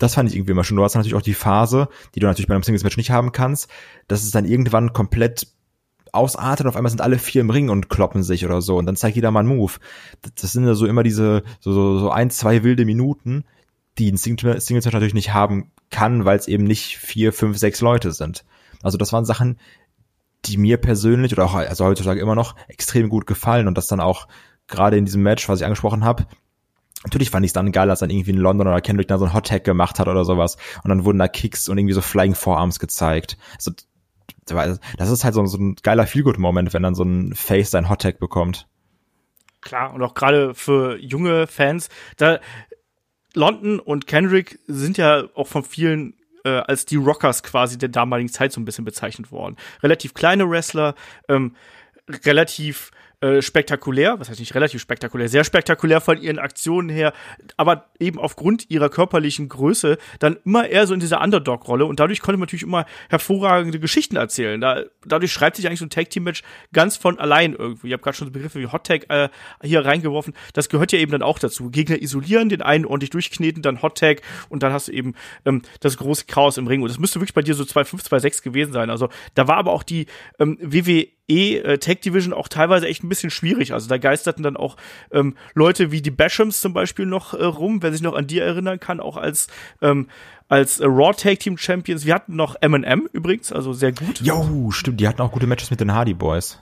das 0.01 0.15
fand 0.15 0.29
ich 0.29 0.35
irgendwie 0.35 0.51
immer 0.51 0.63
schon. 0.63 0.77
Du 0.77 0.83
hast 0.83 0.95
natürlich 0.95 1.15
auch 1.15 1.21
die 1.21 1.33
Phase, 1.33 1.89
die 2.15 2.19
du 2.19 2.27
natürlich 2.27 2.47
bei 2.47 2.55
einem 2.55 2.63
Singles-Match 2.63 2.97
nicht 2.97 3.11
haben 3.11 3.31
kannst, 3.31 3.69
dass 4.07 4.23
es 4.23 4.31
dann 4.31 4.45
irgendwann 4.45 4.93
komplett 4.93 5.47
ausartet 6.13 6.65
und 6.65 6.69
auf 6.69 6.75
einmal 6.75 6.89
sind 6.89 7.01
alle 7.01 7.19
vier 7.19 7.41
im 7.41 7.49
Ring 7.49 7.69
und 7.69 7.89
kloppen 7.89 8.23
sich 8.23 8.45
oder 8.45 8.61
so 8.61 8.77
und 8.77 8.85
dann 8.85 8.95
zeigt 8.95 9.15
jeder 9.15 9.31
mal 9.31 9.41
einen 9.41 9.55
Move. 9.55 9.73
Das 10.35 10.51
sind 10.51 10.65
ja 10.65 10.73
so 10.73 10.85
immer 10.85 11.03
diese 11.03 11.43
so, 11.59 11.71
so, 11.71 11.99
so 11.99 12.11
ein, 12.11 12.29
zwei 12.29 12.63
wilde 12.63 12.85
Minuten, 12.85 13.45
die 13.97 14.11
ein 14.11 14.17
Singles-Match 14.17 14.85
natürlich 14.93 15.13
nicht 15.13 15.33
haben 15.33 15.71
kann, 15.89 16.25
weil 16.25 16.37
es 16.37 16.47
eben 16.47 16.63
nicht 16.63 16.97
vier, 16.97 17.33
fünf, 17.33 17.57
sechs 17.57 17.81
Leute 17.81 18.11
sind. 18.11 18.43
Also 18.81 18.97
das 18.97 19.13
waren 19.13 19.25
Sachen, 19.25 19.57
die 20.45 20.57
mir 20.57 20.77
persönlich 20.77 21.33
oder 21.33 21.45
auch 21.45 21.53
also 21.53 21.85
heutzutage 21.85 22.19
immer 22.19 22.35
noch 22.35 22.55
extrem 22.67 23.09
gut 23.09 23.27
gefallen 23.27 23.67
und 23.67 23.77
das 23.77 23.87
dann 23.87 23.99
auch 23.99 24.27
gerade 24.67 24.97
in 24.97 25.05
diesem 25.05 25.21
Match, 25.21 25.47
was 25.47 25.59
ich 25.59 25.65
angesprochen 25.65 26.03
habe, 26.03 26.25
Natürlich 27.03 27.31
fand 27.31 27.45
ich 27.45 27.49
es 27.49 27.53
dann 27.53 27.71
geil, 27.71 27.89
als 27.89 27.99
dann 27.99 28.09
irgendwie 28.09 28.31
in 28.31 28.37
London 28.37 28.67
oder 28.67 28.81
Kendrick 28.81 29.07
da 29.07 29.17
so 29.17 29.25
ein 29.25 29.33
Hot 29.33 29.47
Tag 29.47 29.63
gemacht 29.63 29.99
hat 29.99 30.07
oder 30.07 30.23
sowas. 30.23 30.57
Und 30.83 30.89
dann 30.89 31.03
wurden 31.03 31.17
da 31.17 31.27
Kicks 31.27 31.67
und 31.67 31.77
irgendwie 31.77 31.93
so 31.93 32.01
Flying 32.01 32.35
Forearms 32.35 32.79
gezeigt. 32.79 33.37
Also, 34.53 34.77
das 34.97 35.09
ist 35.09 35.23
halt 35.23 35.33
so, 35.33 35.45
so 35.45 35.57
ein 35.57 35.75
geiler 35.81 36.05
Feelgood-Moment, 36.05 36.73
wenn 36.73 36.83
dann 36.83 36.95
so 36.95 37.03
ein 37.03 37.33
Face 37.33 37.71
sein 37.71 37.89
Hot 37.89 38.01
Tag 38.01 38.19
bekommt. 38.19 38.67
Klar, 39.61 39.93
und 39.93 40.01
auch 40.03 40.13
gerade 40.13 40.53
für 40.53 40.97
junge 40.97 41.47
Fans, 41.47 41.89
da 42.17 42.39
London 43.33 43.79
und 43.79 44.07
Kendrick 44.07 44.59
sind 44.67 44.97
ja 44.97 45.23
auch 45.35 45.47
von 45.47 45.63
vielen 45.63 46.15
äh, 46.43 46.49
als 46.49 46.85
die 46.85 46.95
Rockers 46.95 47.43
quasi 47.43 47.77
der 47.77 47.89
damaligen 47.89 48.29
Zeit 48.29 48.51
so 48.51 48.59
ein 48.59 48.65
bisschen 48.65 48.85
bezeichnet 48.85 49.31
worden. 49.31 49.57
Relativ 49.83 50.13
kleine 50.13 50.49
Wrestler, 50.49 50.95
ähm, 51.27 51.55
relativ 52.25 52.91
äh, 53.21 53.41
spektakulär, 53.41 54.19
was 54.19 54.29
heißt 54.29 54.39
nicht 54.39 54.55
relativ 54.55 54.81
spektakulär, 54.81 55.29
sehr 55.29 55.43
spektakulär 55.43 56.01
von 56.01 56.19
ihren 56.19 56.39
Aktionen 56.39 56.89
her, 56.89 57.13
aber 57.55 57.85
eben 57.99 58.19
aufgrund 58.19 58.69
ihrer 58.71 58.89
körperlichen 58.89 59.47
Größe 59.47 59.97
dann 60.19 60.37
immer 60.43 60.67
eher 60.67 60.87
so 60.87 60.93
in 60.93 60.99
dieser 60.99 61.21
Underdog-Rolle 61.21 61.85
und 61.85 61.99
dadurch 61.99 62.21
konnte 62.21 62.37
man 62.37 62.47
natürlich 62.47 62.63
immer 62.63 62.85
hervorragende 63.09 63.79
Geschichten 63.79 64.15
erzählen. 64.15 64.59
Da, 64.59 64.83
dadurch 65.05 65.31
schreibt 65.31 65.55
sich 65.55 65.67
eigentlich 65.67 65.79
so 65.79 65.85
ein 65.85 65.91
Tag-Team-Match 65.91 66.41
ganz 66.73 66.97
von 66.97 67.19
allein 67.19 67.53
irgendwie. 67.53 67.87
Ich 67.87 67.93
habe 67.93 68.01
gerade 68.01 68.17
schon 68.17 68.27
so 68.27 68.31
Begriffe 68.31 68.59
wie 68.59 68.67
Hot-Tag 68.67 69.05
äh, 69.09 69.29
hier 69.61 69.85
reingeworfen. 69.85 70.33
Das 70.53 70.69
gehört 70.69 70.91
ja 70.91 70.99
eben 70.99 71.11
dann 71.11 71.21
auch 71.21 71.37
dazu. 71.37 71.69
Gegner 71.69 72.01
isolieren, 72.01 72.49
den 72.49 72.61
einen 72.63 72.85
ordentlich 72.85 73.11
durchkneten, 73.11 73.61
dann 73.61 73.81
Hot-Tag 73.81 74.21
und 74.49 74.63
dann 74.63 74.73
hast 74.73 74.87
du 74.87 74.93
eben 74.93 75.13
ähm, 75.45 75.61
das 75.79 75.97
große 75.97 76.25
Chaos 76.25 76.57
im 76.57 76.67
Ring. 76.67 76.81
Und 76.81 76.89
das 76.89 76.99
müsste 76.99 77.19
wirklich 77.19 77.35
bei 77.35 77.43
dir 77.43 77.53
so 77.53 77.63
2-5, 77.63 78.03
2-6 78.03 78.43
gewesen 78.43 78.73
sein. 78.73 78.89
Also 78.89 79.09
da 79.35 79.47
war 79.47 79.57
aber 79.57 79.73
auch 79.73 79.83
die 79.83 80.07
ähm, 80.39 80.57
WWE 80.59 81.07
eh 81.27 81.77
Tech 81.77 82.01
Division 82.01 82.33
auch 82.33 82.47
teilweise 82.47 82.87
echt 82.87 83.03
ein 83.03 83.09
bisschen 83.09 83.29
schwierig. 83.29 83.73
Also 83.73 83.87
da 83.87 83.97
geisterten 83.97 84.43
dann 84.43 84.57
auch 84.57 84.77
ähm, 85.11 85.35
Leute 85.53 85.91
wie 85.91 86.01
die 86.01 86.11
Bashams 86.11 86.61
zum 86.61 86.73
Beispiel 86.73 87.05
noch 87.05 87.33
äh, 87.33 87.43
rum, 87.43 87.81
wer 87.81 87.91
sich 87.91 88.01
noch 88.01 88.15
an 88.15 88.27
die 88.27 88.39
erinnern 88.39 88.79
kann, 88.79 88.99
auch 88.99 89.17
als 89.17 89.47
ähm, 89.81 90.07
als 90.49 90.79
äh, 90.79 90.85
Raw 90.85 91.13
Tag 91.13 91.39
Team 91.39 91.57
Champions. 91.57 92.05
Wir 92.05 92.13
hatten 92.13 92.35
noch 92.35 92.55
M&M 92.59 93.07
übrigens, 93.13 93.53
also 93.53 93.71
sehr 93.73 93.93
gut. 93.93 94.19
Jo, 94.21 94.71
stimmt, 94.71 94.99
die 94.99 95.07
hatten 95.07 95.21
auch 95.21 95.31
gute 95.31 95.47
Matches 95.47 95.71
mit 95.71 95.79
den 95.79 95.93
Hardy 95.93 96.13
Boys. 96.13 96.59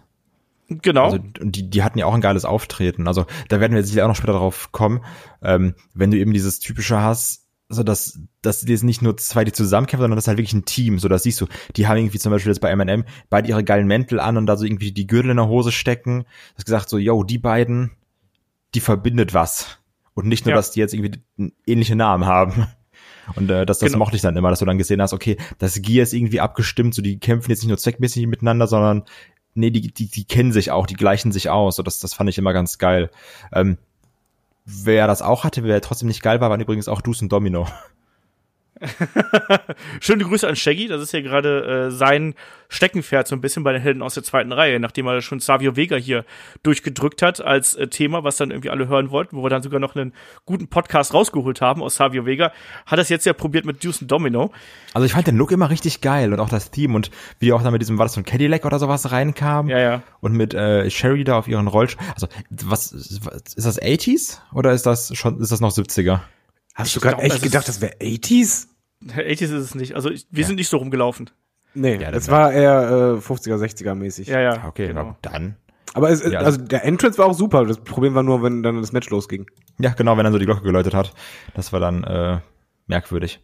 Genau. 0.70 1.06
Also, 1.06 1.18
die, 1.18 1.70
die 1.70 1.84
hatten 1.84 1.98
ja 1.98 2.06
auch 2.06 2.13
ein 2.13 2.22
geiles 2.22 2.46
Auftreten. 2.46 3.08
Also 3.08 3.25
da 3.48 3.60
werden 3.60 3.74
wir 3.74 3.84
sicher 3.84 4.04
auch 4.04 4.10
noch 4.10 4.16
später 4.16 4.34
drauf 4.34 4.72
kommen. 4.72 5.04
Ähm, 5.42 5.74
wenn 5.96 6.12
du 6.12 6.18
eben 6.18 6.32
dieses 6.32 6.60
typische 6.60 7.01
hast, 7.01 7.49
so 7.70 7.84
dass 7.84 8.20
dass 8.42 8.62
die 8.62 8.72
jetzt 8.72 8.84
nicht 8.84 9.02
nur 9.02 9.16
zwei 9.18 9.46
die 9.46 9.52
zusammenkämpfen, 9.52 10.04
sondern 10.04 10.18
das 10.18 10.26
ist 10.26 10.28
halt 10.28 10.40
wirklich 10.40 10.54
ein 10.54 10.66
Team, 10.66 10.98
so 10.98 11.08
dass 11.08 11.24
siehst 11.24 11.40
du, 11.40 11.48
die 11.76 11.88
haben 11.88 11.98
irgendwie 11.98 12.20
zum 12.20 12.32
Beispiel 12.32 12.52
jetzt 12.52 12.62
bei 12.62 12.72
M&M 12.72 13.06
beide 13.30 13.48
ihre 13.48 13.64
geilen 13.64 13.88
Mäntel 13.88 14.20
an 14.20 14.38
und 14.38 14.48
da 14.48 14.58
so 14.58 14.66
irgendwie 14.66 14.92
die 14.92 15.08
Gürtel 15.08 15.32
in 15.32 15.38
der 15.38 15.48
Hose 15.48 15.72
stecken. 15.72 16.26
Das 16.56 16.66
gesagt 16.66 16.90
so, 16.90 16.98
yo, 16.98 17.24
die 17.24 17.38
beiden, 17.38 17.92
die 18.74 18.80
verbindet 18.80 19.34
was 19.34 19.78
und 20.16 20.28
nicht 20.28 20.46
nur, 20.46 20.52
ja. 20.52 20.56
dass 20.56 20.72
die 20.72 20.80
jetzt 20.80 20.94
irgendwie 20.94 21.22
ähnliche 21.66 21.96
Namen 21.96 22.26
haben. 22.26 22.68
Und 23.36 23.50
äh, 23.52 23.64
das, 23.66 23.78
das 23.78 23.92
genau. 23.92 24.00
mochte 24.00 24.16
ich 24.16 24.24
dann 24.24 24.36
immer, 24.36 24.50
dass 24.50 24.58
du 24.58 24.66
dann 24.66 24.80
gesehen 24.80 25.02
hast, 25.04 25.14
okay, 25.14 25.38
das 25.60 25.80
Gear 25.84 26.02
ist 26.02 26.14
irgendwie 26.14 26.40
abgestimmt, 26.40 26.96
so 26.96 27.04
die 27.04 27.20
kämpfen 27.20 27.52
jetzt 27.52 27.62
nicht 27.62 27.70
nur 27.70 27.78
zweckmäßig 27.78 28.26
miteinander, 28.26 28.66
sondern 28.66 29.04
nee, 29.54 29.70
die, 29.70 29.94
die, 29.94 30.10
die 30.10 30.26
kennen 30.26 30.52
sich 30.52 30.72
auch, 30.72 30.88
die 30.88 30.96
gleichen 30.96 31.32
sich 31.32 31.50
aus. 31.50 31.76
So, 31.76 31.84
das, 31.84 32.00
das 32.00 32.16
fand 32.16 32.30
ich 32.30 32.38
immer 32.40 32.54
ganz 32.54 32.80
geil. 32.80 33.12
Ähm, 33.54 33.78
Wer 34.72 35.08
das 35.08 35.24
auch 35.24 35.44
hatte, 35.44 35.64
wer 35.64 35.82
trotzdem 35.82 36.08
nicht 36.08 36.22
geil 36.22 36.42
war, 36.42 36.52
waren 36.52 36.62
übrigens 36.62 36.88
auch 36.88 37.02
Dus 37.02 37.22
und 37.22 37.32
Domino. 37.32 37.68
Schöne 40.00 40.24
Grüße 40.24 40.48
an 40.48 40.55
Shaggy, 40.55 40.88
das 40.88 41.01
ist 41.01 41.12
ja 41.12 41.21
gerade 41.21 41.88
äh, 41.88 41.91
sein 41.91 42.36
Steckenpferd 42.69 43.27
so 43.27 43.36
ein 43.36 43.41
bisschen 43.41 43.63
bei 43.63 43.74
den 43.74 43.81
Helden 43.81 44.01
aus 44.01 44.13
der 44.13 44.24
zweiten 44.24 44.51
Reihe, 44.51 44.79
nachdem 44.79 45.07
er 45.07 45.21
schon 45.21 45.39
Savio 45.39 45.75
Vega 45.75 45.95
hier 45.95 46.24
durchgedrückt 46.63 47.21
hat 47.21 47.41
als 47.41 47.75
äh, 47.75 47.88
Thema, 47.88 48.24
was 48.24 48.38
dann 48.38 48.51
irgendwie 48.51 48.69
alle 48.69 48.88
hören 48.88 49.09
wollten, 49.09 49.36
wo 49.36 49.43
wir 49.43 49.50
dann 49.50 49.63
sogar 49.63 49.79
noch 49.79 49.95
einen 49.95 50.13
guten 50.45 50.67
Podcast 50.67 51.13
rausgeholt 51.13 51.62
haben 51.62 51.81
aus 51.81 51.95
Savio 51.95 52.25
Vega, 52.25 52.51
hat 52.86 53.00
das 53.00 53.09
jetzt 53.09 53.25
ja 53.25 53.33
probiert 53.33 53.65
mit 53.65 53.83
Deuce 53.83 54.01
und 54.01 54.12
Domino. 54.12 54.51
Also 54.93 55.05
ich 55.05 55.13
fand 55.13 55.27
den 55.27 55.38
Look 55.38 55.51
immer 55.51 55.69
richtig 55.69 56.01
geil 56.01 56.31
und 56.31 56.39
auch 56.39 56.50
das 56.50 56.71
Theme 56.71 56.95
und 56.95 57.12
wie 57.39 57.51
auch 57.53 57.63
dann 57.63 57.74
mit 57.74 57.81
diesem, 57.81 57.98
war 57.98 58.05
das 58.05 58.13
so 58.13 58.21
ein 58.21 58.25
Cadillac 58.25 58.65
oder 58.65 58.79
sowas 58.79 59.12
reinkam. 59.12 59.67
Ja, 59.67 59.79
ja. 59.79 60.03
Und 60.21 60.33
mit 60.33 60.53
äh, 60.53 60.89
Sherry 60.89 61.24
da 61.24 61.38
auf 61.38 61.48
ihren 61.48 61.67
Rollstuhl. 61.67 62.05
Also 62.13 62.27
was, 62.50 62.91
ist 62.91 63.65
das 63.65 63.81
80s 63.81 64.39
oder 64.53 64.71
ist 64.71 64.86
das 64.86 65.15
schon, 65.15 65.39
ist 65.41 65.51
das 65.51 65.59
noch 65.59 65.71
70er? 65.71 66.19
Hast 66.79 66.95
du 66.95 67.00
gerade 67.00 67.21
echt 67.21 67.41
gedacht, 67.41 67.67
das 67.67 67.81
wäre 67.81 67.93
80s? 67.95 68.67
80s 69.05 69.43
ist 69.43 69.51
es 69.51 69.75
nicht. 69.75 69.95
Also 69.95 70.09
ich, 70.09 70.27
wir 70.31 70.41
ja. 70.41 70.48
sind 70.48 70.55
nicht 70.55 70.69
so 70.69 70.77
rumgelaufen. 70.77 71.29
Nee, 71.74 71.98
ja, 71.98 72.12
das, 72.12 72.29
war 72.29 72.51
eher 72.51 73.17
äh, 73.17 73.19
50er, 73.19 73.55
60er 73.55 73.95
mäßig. 73.95 74.27
Ja, 74.27 74.39
ja. 74.39 74.65
Okay, 74.65 74.88
genau. 74.88 75.15
dann. 75.21 75.55
Aber 75.93 76.09
es, 76.09 76.24
ja, 76.24 76.39
also 76.39 76.59
der 76.59 76.86
Entrance 76.86 77.17
war 77.17 77.25
auch 77.27 77.33
super. 77.33 77.65
Das 77.65 77.79
Problem 77.79 78.15
war 78.15 78.24
nur, 78.24 78.43
wenn 78.43 78.63
dann 78.63 78.79
das 78.79 78.91
Match 78.91 79.09
losging. 79.09 79.45
Ja, 79.79 79.91
genau, 79.91 80.17
wenn 80.17 80.24
dann 80.24 80.33
so 80.33 80.39
die 80.39 80.45
Glocke 80.45 80.63
geläutet 80.63 80.93
hat. 80.93 81.13
Das 81.53 81.74
war 81.74 81.79
dann 81.79 82.03
äh, 82.03 82.39
merkwürdig. 82.88 83.39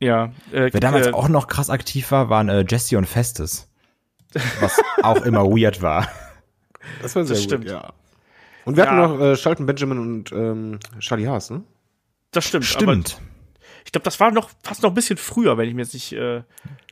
Ja. 0.00 0.26
Äh, 0.52 0.70
Wer 0.72 0.80
damals 0.80 1.08
äh, 1.08 1.12
auch 1.12 1.28
noch 1.28 1.48
krass 1.48 1.70
aktiv 1.70 2.10
war, 2.10 2.30
waren 2.30 2.48
äh, 2.48 2.64
Jesse 2.68 2.96
und 2.96 3.06
Festus. 3.06 3.68
Was 4.60 4.80
auch 5.02 5.22
immer 5.22 5.44
weird 5.44 5.82
war. 5.82 6.08
Das 7.02 7.16
war 7.16 7.24
sehr 7.24 7.36
das 7.36 7.44
stimmt. 7.44 7.68
ja. 7.68 7.92
Und 8.64 8.76
wir 8.76 8.84
ja. 8.84 8.90
hatten 8.90 9.00
noch 9.00 9.20
äh, 9.20 9.36
Schalten 9.36 9.66
Benjamin 9.66 9.98
und 9.98 10.32
ähm, 10.32 10.78
Charlie 11.00 11.26
Haas, 11.26 11.50
ne? 11.50 11.62
Das 12.30 12.44
stimmt. 12.44 12.64
Stimmt. 12.64 13.20
Ich 13.84 13.92
glaube, 13.92 14.04
das 14.04 14.20
war 14.20 14.30
noch 14.30 14.50
fast 14.62 14.82
noch 14.82 14.90
ein 14.90 14.94
bisschen 14.94 15.16
früher, 15.16 15.56
wenn 15.56 15.68
ich 15.68 15.74
mir 15.74 15.82
jetzt 15.82 15.94
nicht. 15.94 16.12
Äh 16.12 16.42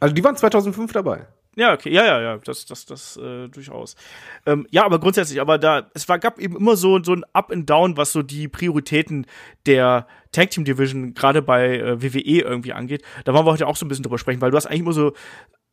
also 0.01 0.15
die 0.15 0.25
waren 0.25 0.37
2005 0.37 0.93
dabei. 0.93 1.27
Ja, 1.59 1.73
okay, 1.73 1.91
ja, 1.91 2.05
ja, 2.05 2.21
ja, 2.21 2.37
das, 2.37 2.67
das, 2.67 2.85
das 2.85 3.17
äh, 3.17 3.49
durchaus. 3.49 3.97
Ähm, 4.45 4.67
ja, 4.71 4.85
aber 4.85 5.01
grundsätzlich, 5.01 5.41
aber 5.41 5.57
da, 5.57 5.91
es 5.95 6.07
war, 6.07 6.19
gab 6.19 6.39
eben 6.39 6.55
immer 6.55 6.77
so, 6.77 7.03
so 7.03 7.15
ein 7.15 7.25
Up 7.33 7.51
and 7.51 7.69
Down, 7.69 7.97
was 7.97 8.13
so 8.13 8.23
die 8.23 8.47
Prioritäten 8.47 9.27
der 9.65 10.07
Tag 10.33 10.51
Team 10.51 10.67
Division 10.67 11.15
gerade 11.15 11.41
bei 11.41 11.79
äh, 11.79 12.03
WWE 12.03 12.43
irgendwie 12.43 12.75
angeht. 12.75 13.03
Da 13.25 13.33
wollen 13.33 13.47
wir 13.47 13.53
heute 13.53 13.67
auch 13.67 13.77
so 13.77 13.87
ein 13.87 13.89
bisschen 13.89 14.03
drüber 14.03 14.19
sprechen, 14.19 14.43
weil 14.43 14.51
du 14.51 14.57
hast 14.59 14.67
eigentlich 14.67 14.81
immer 14.81 14.93
so 14.93 15.15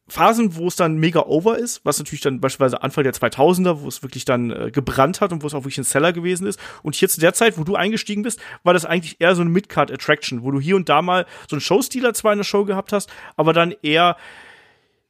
Phasen, 0.08 0.56
wo 0.56 0.68
es 0.68 0.76
dann 0.76 0.98
mega 0.98 1.22
over 1.22 1.58
ist, 1.58 1.84
was 1.86 1.98
natürlich 1.98 2.22
dann 2.22 2.42
beispielsweise 2.42 2.84
Anfang 2.84 3.06
der 3.06 3.14
2000er, 3.14 3.82
wo 3.82 3.88
es 3.88 4.04
wirklich 4.04 4.26
dann 4.26 4.52
äh, 4.52 4.70
gebrannt 4.70 5.22
hat 5.22 5.32
und 5.32 5.44
wo 5.44 5.48
es 5.48 5.54
auch 5.54 5.64
wirklich 5.64 5.78
ein 5.78 5.86
Seller 5.86 6.12
gewesen 6.12 6.46
ist. 6.46 6.60
Und 6.84 6.96
hier 6.96 7.08
zu 7.08 7.22
der 7.22 7.34
Zeit, 7.34 7.58
wo 7.58 7.64
du 7.64 7.76
eingestiegen 7.76 8.22
bist, 8.22 8.42
war 8.64 8.74
das 8.74 8.84
eigentlich 8.86 9.22
eher 9.22 9.34
so 9.36 9.42
eine 9.42 9.50
Midcard-Attraction, 9.50 10.44
wo 10.44 10.52
du 10.52 10.60
hier 10.60 10.76
und 10.76 10.90
da 10.90 11.02
mal 11.02 11.26
so 11.50 11.56
einen 11.56 11.62
Showstealer 11.62 12.14
zwar 12.14 12.34
in 12.34 12.40
der 12.40 12.44
Show 12.44 12.66
gehabt 12.66 12.92
hast, 12.92 13.10
aber 13.38 13.54
dann 13.54 13.74
eher, 13.82 14.18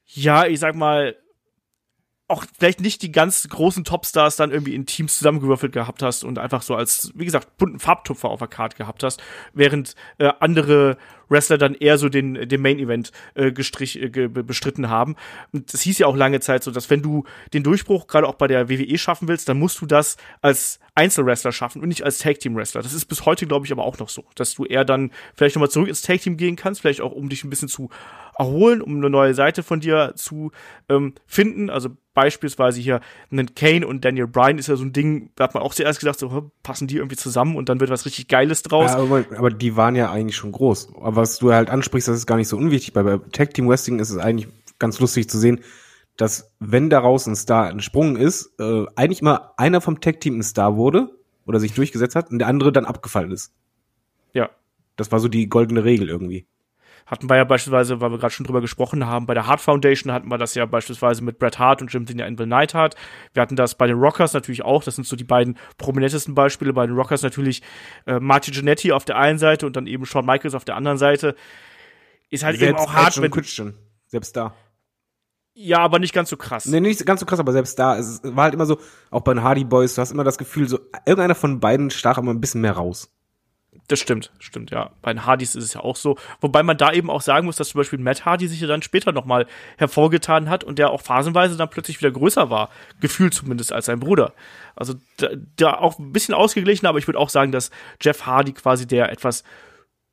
ja, 0.06 0.46
ich 0.46 0.60
sag 0.60 0.76
mal, 0.76 1.16
auch 2.28 2.46
vielleicht 2.58 2.80
nicht 2.80 3.02
die 3.02 3.12
ganz 3.12 3.48
großen 3.48 3.84
Topstars 3.84 4.38
dann 4.38 4.52
irgendwie 4.52 4.76
in 4.76 4.86
Teams 4.86 5.18
zusammengewürfelt 5.18 5.74
gehabt 5.74 6.02
hast 6.02 6.24
und 6.24 6.40
einfach 6.40 6.62
so 6.62 6.76
als, 6.76 7.12
wie 7.16 7.26
gesagt, 7.26 7.58
bunten 7.58 7.80
Farbtupfer 7.80 8.30
auf 8.30 8.40
der 8.40 8.48
Karte 8.48 8.78
gehabt 8.78 9.04
hast, 9.04 9.22
während 9.54 9.96
äh, 10.20 10.32
andere 10.40 10.98
Wrestler 11.30 11.58
dann 11.58 11.74
eher 11.76 11.98
so 11.98 12.10
den, 12.10 12.48
den 12.48 12.62
Main 12.62 12.80
Event 12.80 13.12
äh, 13.36 13.52
gestrich, 13.52 14.02
äh, 14.02 14.28
bestritten 14.28 14.90
haben. 14.90 15.16
Und 15.52 15.74
das 15.74 15.82
hieß 15.82 16.00
ja 16.00 16.08
auch 16.08 16.16
lange 16.16 16.40
Zeit 16.40 16.64
so, 16.64 16.72
dass 16.72 16.90
wenn 16.90 17.02
du 17.02 17.24
den 17.54 17.64
Durchbruch 17.64 18.08
gerade 18.08 18.28
auch 18.28 18.36
bei 18.36 18.48
der 18.48 18.70
WWE 18.70 18.98
schaffen 18.98 19.28
willst, 19.28 19.50
dann 19.50 19.60
musst 19.60 19.82
du 19.82 19.86
das 19.86 20.18
als 20.42 20.80
Einzelwrestler 20.96 21.52
schaffen 21.52 21.82
und 21.82 21.88
nicht 21.88 22.04
als 22.04 22.20
Tag 22.20 22.40
Team 22.40 22.56
Wrestler. 22.56 22.82
Das 22.82 22.94
ist 22.94 23.06
bis 23.06 23.26
heute, 23.26 23.48
glaube 23.48 23.66
ich, 23.66 23.72
aber 23.72 23.84
auch 23.84 23.98
noch 23.98 24.10
so, 24.10 24.26
dass 24.36 24.54
du 24.54 24.66
eher 24.66 24.86
dann 24.86 25.12
vielleicht 25.36 25.56
nochmal 25.56 25.70
zurück 25.70 25.88
ins 25.88 26.04
Tag 26.04 26.22
Team 26.22 26.38
gehen 26.38 26.56
kannst, 26.56 26.82
vielleicht 26.82 27.02
auch 27.02 27.12
um 27.12 27.30
dich 27.30 27.44
ein 27.44 27.50
bisschen 27.50 27.68
zu 27.68 27.90
erholen, 28.38 28.82
um 28.82 28.98
eine 28.98 29.10
neue 29.10 29.34
Seite 29.34 29.64
von 29.64 29.80
dir 29.80 30.14
zu 30.16 30.52
ähm, 30.90 31.14
finden. 31.26 31.70
Also 31.70 31.90
beispielsweise 32.14 32.80
hier 32.80 33.02
einen 33.32 33.56
Kane 33.56 33.86
und 33.88 34.06
Daniel 34.06 34.28
Bryan 34.28 34.58
ist 34.58 34.68
ja 34.68 34.76
so 34.76 34.84
ein 34.84 34.94
Ding, 34.94 35.32
da 35.36 35.46
hat 35.46 35.54
man 35.54 35.64
auch 35.64 35.74
zuerst 35.74 36.00
gedacht, 36.00 36.20
so 36.20 36.52
passen 36.62 36.88
die 36.88 36.98
irgendwie 36.98 37.16
zusammen 37.16 37.56
und 37.56 37.70
dann 37.70 37.80
wird 37.80 37.90
was 37.90 38.06
richtig 38.06 38.28
Geiles 38.28 38.62
draus. 38.62 38.92
Ja, 38.92 38.98
aber, 38.98 39.26
aber, 39.36 39.50
die 39.50 39.76
waren 39.76 39.96
ja 39.96 40.12
eigentlich 40.12 40.36
schon 40.36 40.52
groß. 40.52 40.94
Aber 41.02 41.13
was 41.16 41.40
du 41.40 41.54
halt 41.54 41.70
ansprichst, 41.70 42.08
das 42.08 42.18
ist 42.18 42.26
gar 42.26 42.38
nicht 42.38 42.48
so 42.48 42.58
unwichtig. 42.58 42.94
Bei, 42.94 43.04
bei 43.04 43.18
Tag 43.32 43.54
Team 43.54 43.68
Wrestling 43.68 44.00
ist 44.00 44.10
es 44.10 44.18
eigentlich 44.18 44.48
ganz 44.80 45.00
lustig 45.00 45.30
zu 45.30 45.38
sehen, 45.38 45.62
dass 46.18 46.52
wenn 46.60 46.90
daraus 46.90 47.28
ein 47.28 47.36
Star 47.36 47.70
entsprungen 47.70 48.16
ist, 48.16 48.54
äh, 48.60 48.86
eigentlich 48.96 49.22
immer 49.22 49.54
einer 49.58 49.82
vom 49.82 50.00
Tag 50.00 50.22
Team 50.22 50.40
ein 50.40 50.44
Star 50.44 50.76
wurde 50.76 51.10
oder 51.46 51.60
sich 51.60 51.74
durchgesetzt 51.74 52.16
hat 52.16 52.32
und 52.32 52.40
der 52.40 52.48
andere 52.48 52.72
dann 52.72 52.86
abgefallen 52.86 53.32
ist. 53.32 53.54
Ja. 54.34 54.50
Das 54.96 55.12
war 55.12 55.20
so 55.20 55.28
die 55.28 55.50
goldene 55.50 55.84
Regel 55.84 56.10
irgendwie. 56.10 56.46
Hatten 57.06 57.30
wir 57.30 57.36
ja 57.36 57.44
beispielsweise, 57.44 58.00
weil 58.00 58.12
wir 58.12 58.18
gerade 58.18 58.34
schon 58.34 58.46
drüber 58.46 58.62
gesprochen 58.62 59.06
haben, 59.06 59.26
bei 59.26 59.34
der 59.34 59.48
Hart 59.48 59.60
Foundation 59.60 60.14
hatten 60.14 60.30
wir 60.30 60.38
das 60.38 60.56
ja 60.56 60.66
beispielsweise 60.66 61.24
mit 61.24 61.38
Bret 61.38 61.60
Hart 61.60 61.82
und 61.82 61.92
Jim 61.92 62.06
Dinier 62.06 62.28
in 62.28 62.36
Bill 62.36 62.48
Neidhart. 62.48 62.96
Wir 63.34 63.42
hatten 63.42 63.56
das 63.56 63.76
bei 63.76 63.88
den 63.88 63.98
Rockers 63.98 64.34
natürlich 64.34 64.64
auch. 64.64 64.84
Das 64.84 64.96
sind 64.96 65.06
so 65.06 65.16
die 65.16 65.24
beiden 65.24 65.58
prominentesten 65.78 66.34
Beispiele. 66.34 66.74
Bei 66.74 66.88
den 66.88 66.96
Rockers 66.96 67.22
natürlich 67.22 67.62
äh, 68.06 68.20
Marty 68.20 68.52
Jannetty 68.52 68.92
auf 68.94 69.06
der 69.06 69.18
einen 69.18 69.38
Seite 69.38 69.66
und 69.68 69.76
dann 69.76 69.88
eben 69.88 70.06
Shawn 70.06 70.26
Michaels 70.26 70.56
auf 70.56 70.66
der 70.66 70.76
anderen 70.76 70.98
Seite. 70.98 71.36
Ist 72.30 72.44
halt 72.44 72.58
Selbst 72.58 72.70
eben 72.70 72.80
auch 72.80 72.94
hart, 72.94 73.22
wenn, 73.22 73.32
Christian. 73.32 73.76
Selbst 74.08 74.36
da. 74.36 74.56
ja, 75.54 75.80
aber 75.80 76.00
nicht 76.00 76.14
ganz 76.14 76.30
so 76.30 76.38
krass. 76.38 76.66
Nee, 76.66 76.80
nicht 76.80 77.06
ganz 77.06 77.20
so 77.20 77.26
krass, 77.26 77.40
aber 77.40 77.52
selbst 77.52 77.78
da, 77.78 77.98
es 77.98 78.22
war 78.24 78.46
halt 78.46 78.54
immer 78.54 78.66
so, 78.66 78.80
auch 79.12 79.22
bei 79.22 79.34
den 79.34 79.44
Hardy 79.44 79.66
Boys, 79.66 79.96
du 79.96 80.02
hast 80.02 80.12
immer 80.12 80.24
das 80.24 80.38
Gefühl, 80.38 80.68
so, 80.68 80.80
irgendeiner 81.06 81.36
von 81.36 81.60
beiden 81.60 81.92
stach 81.92 82.18
immer 82.18 82.34
ein 82.34 82.42
bisschen 82.42 82.62
mehr 82.62 82.74
raus. 82.74 83.12
Das 83.90 84.00
stimmt, 84.00 84.32
stimmt, 84.40 84.72
ja. 84.72 84.92
Bei 85.02 85.14
den 85.14 85.26
Hardys 85.26 85.56
ist 85.56 85.64
es 85.66 85.74
ja 85.74 85.82
auch 85.82 85.98
so. 85.98 86.18
Wobei 86.40 86.64
man 86.64 86.78
da 86.78 86.94
eben 86.94 87.10
auch 87.10 87.22
sagen 87.22 87.46
muss, 87.46 87.58
dass 87.58 87.70
zum 87.70 87.80
Beispiel 87.80 88.00
Matt 88.00 88.26
Hardy 88.26 88.48
sich 88.48 88.62
ja 88.62 88.68
dann 88.68 88.82
später 88.82 89.12
nochmal 89.12 89.46
hervorgetan 89.78 90.50
hat 90.50 90.64
und 90.64 90.80
der 90.80 90.92
auch 90.92 91.02
phasenweise 91.02 91.58
dann 91.58 91.70
plötzlich 91.70 92.00
wieder 92.00 92.12
größer 92.12 92.50
war. 92.50 92.70
Gefühlt 93.02 93.34
zumindest 93.34 93.74
als 93.74 93.88
sein 93.88 94.00
Bruder. 94.00 94.34
Also 94.76 94.96
da, 95.18 95.30
da 95.58 95.74
auch 95.74 96.00
ein 96.00 96.14
bisschen 96.14 96.34
ausgeglichen, 96.34 96.88
aber 96.88 96.98
ich 96.98 97.08
würde 97.08 97.20
auch 97.20 97.30
sagen, 97.30 97.52
dass 97.52 97.72
Jeff 98.02 98.26
Hardy 98.26 98.54
quasi 98.54 98.88
der 98.88 99.12
etwas 99.12 99.44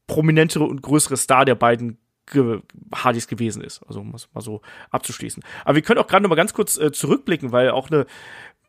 prominentere 0.09 0.65
und 0.65 0.83
größere 0.83 1.17
Star 1.17 1.45
der 1.45 1.55
beiden 1.55 1.99
Ge 2.27 2.61
Hardys 2.95 3.29
gewesen 3.29 3.63
ist. 3.63 3.83
Also 3.87 4.01
um 4.01 4.15
es 4.15 4.29
mal 4.35 4.41
so 4.41 4.63
abzuschließen. 4.91 5.43
Aber 5.65 5.75
wir 5.77 5.83
können 5.83 6.01
auch 6.01 6.07
gerade 6.07 6.23
noch 6.23 6.29
mal 6.29 6.37
ganz 6.37 6.55
kurz 6.55 6.77
äh, 6.77 6.93
zurückblicken, 6.93 7.53
weil 7.53 7.71
auch 7.71 7.91
eine 7.91 8.07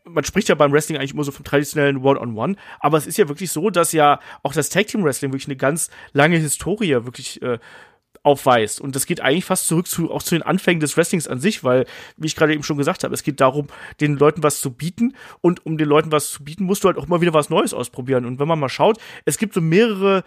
man 0.03 0.23
spricht 0.23 0.49
ja 0.49 0.55
beim 0.55 0.71
Wrestling 0.71 0.97
eigentlich 0.97 1.13
immer 1.13 1.23
so 1.23 1.31
vom 1.31 1.45
traditionellen 1.45 1.97
One-on-One, 1.97 2.55
aber 2.79 2.97
es 2.97 3.07
ist 3.07 3.17
ja 3.17 3.27
wirklich 3.27 3.51
so, 3.51 3.69
dass 3.69 3.91
ja 3.91 4.19
auch 4.43 4.53
das 4.53 4.69
Tag 4.69 4.87
Team 4.87 5.03
Wrestling 5.03 5.31
wirklich 5.31 5.47
eine 5.47 5.57
ganz 5.57 5.89
lange 6.13 6.37
Historie 6.37 6.89
wirklich 6.89 7.41
äh, 7.41 7.59
aufweist. 8.23 8.81
Und 8.81 8.95
das 8.95 9.05
geht 9.05 9.21
eigentlich 9.21 9.45
fast 9.45 9.67
zurück 9.67 9.87
zu, 9.87 10.11
auch 10.11 10.21
zu 10.21 10.35
den 10.35 10.43
Anfängen 10.43 10.79
des 10.79 10.95
Wrestlings 10.95 11.27
an 11.27 11.39
sich, 11.39 11.63
weil, 11.63 11.85
wie 12.17 12.27
ich 12.27 12.35
gerade 12.35 12.53
eben 12.53 12.63
schon 12.63 12.77
gesagt 12.77 13.03
habe, 13.03 13.13
es 13.13 13.23
geht 13.23 13.39
darum, 13.39 13.67
den 13.99 14.17
Leuten 14.17 14.43
was 14.43 14.61
zu 14.61 14.71
bieten. 14.71 15.15
Und 15.41 15.65
um 15.65 15.77
den 15.77 15.87
Leuten 15.87 16.11
was 16.11 16.29
zu 16.29 16.43
bieten, 16.43 16.65
musst 16.65 16.83
du 16.83 16.87
halt 16.87 16.97
auch 16.97 17.07
immer 17.07 17.21
wieder 17.21 17.33
was 17.33 17.49
Neues 17.49 17.73
ausprobieren. 17.73 18.25
Und 18.25 18.39
wenn 18.39 18.47
man 18.47 18.59
mal 18.59 18.69
schaut, 18.69 18.99
es 19.25 19.37
gibt 19.37 19.53
so 19.53 19.61
mehrere 19.61 20.23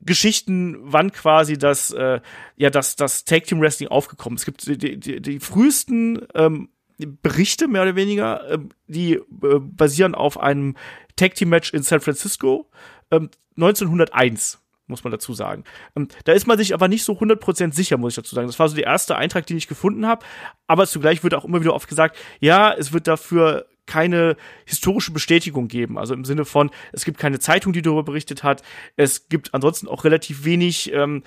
Geschichten, 0.00 0.76
wann 0.80 1.12
quasi 1.12 1.56
das, 1.56 1.90
äh, 1.92 2.20
ja, 2.56 2.68
das, 2.68 2.96
das 2.96 3.24
Tag 3.24 3.44
Team 3.44 3.60
Wrestling 3.60 3.88
aufgekommen 3.88 4.36
ist. 4.36 4.42
Es 4.42 4.46
gibt 4.46 4.66
die, 4.82 4.98
die, 5.00 5.22
die 5.22 5.40
frühesten 5.40 6.26
ähm, 6.34 6.68
Berichte, 6.98 7.68
mehr 7.68 7.82
oder 7.82 7.96
weniger, 7.96 8.50
ähm, 8.50 8.68
die 8.86 9.14
äh, 9.14 9.22
basieren 9.60 10.14
auf 10.14 10.38
einem 10.38 10.76
Tag 11.16 11.34
Team 11.34 11.48
Match 11.48 11.72
in 11.72 11.82
San 11.82 12.00
Francisco 12.00 12.68
ähm, 13.10 13.30
1901 13.56 14.60
muss 14.86 15.02
man 15.02 15.12
dazu 15.12 15.32
sagen. 15.32 15.64
Ähm, 15.96 16.08
da 16.24 16.32
ist 16.32 16.46
man 16.46 16.58
sich 16.58 16.74
aber 16.74 16.88
nicht 16.88 17.04
so 17.04 17.14
100% 17.14 17.72
sicher, 17.72 17.96
muss 17.96 18.12
ich 18.12 18.16
dazu 18.16 18.34
sagen. 18.34 18.46
Das 18.46 18.58
war 18.58 18.68
so 18.68 18.76
der 18.76 18.84
erste 18.84 19.16
Eintrag, 19.16 19.46
den 19.46 19.56
ich 19.56 19.66
gefunden 19.66 20.06
habe. 20.06 20.24
Aber 20.66 20.86
zugleich 20.86 21.22
wird 21.24 21.34
auch 21.34 21.44
immer 21.44 21.60
wieder 21.60 21.74
oft 21.74 21.88
gesagt, 21.88 22.18
ja, 22.40 22.72
es 22.72 22.92
wird 22.92 23.06
dafür 23.06 23.66
keine 23.86 24.36
historische 24.64 25.12
Bestätigung 25.12 25.68
geben. 25.68 25.98
Also 25.98 26.14
im 26.14 26.24
Sinne 26.24 26.44
von, 26.44 26.70
es 26.92 27.04
gibt 27.04 27.18
keine 27.18 27.38
Zeitung, 27.38 27.72
die 27.72 27.82
darüber 27.82 28.02
berichtet 28.02 28.42
hat. 28.42 28.62
Es 28.96 29.28
gibt 29.28 29.52
ansonsten 29.52 29.88
auch 29.88 30.04
relativ 30.04 30.44
wenig 30.44 30.92
ähm, 30.92 31.22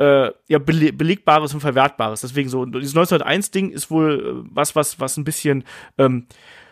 äh, 0.00 0.32
ja, 0.48 0.58
bele 0.58 0.92
belegbares 0.92 1.54
und 1.54 1.60
verwertbares. 1.60 2.22
Deswegen 2.22 2.48
so, 2.48 2.64
dieses 2.64 2.96
1901-Ding 2.96 3.70
ist 3.70 3.90
wohl 3.90 4.44
äh, 4.44 4.48
was, 4.50 4.74
was, 4.74 4.98
was 4.98 5.16
ein 5.16 5.24
bisschen 5.24 5.64
ähm, 5.98 6.26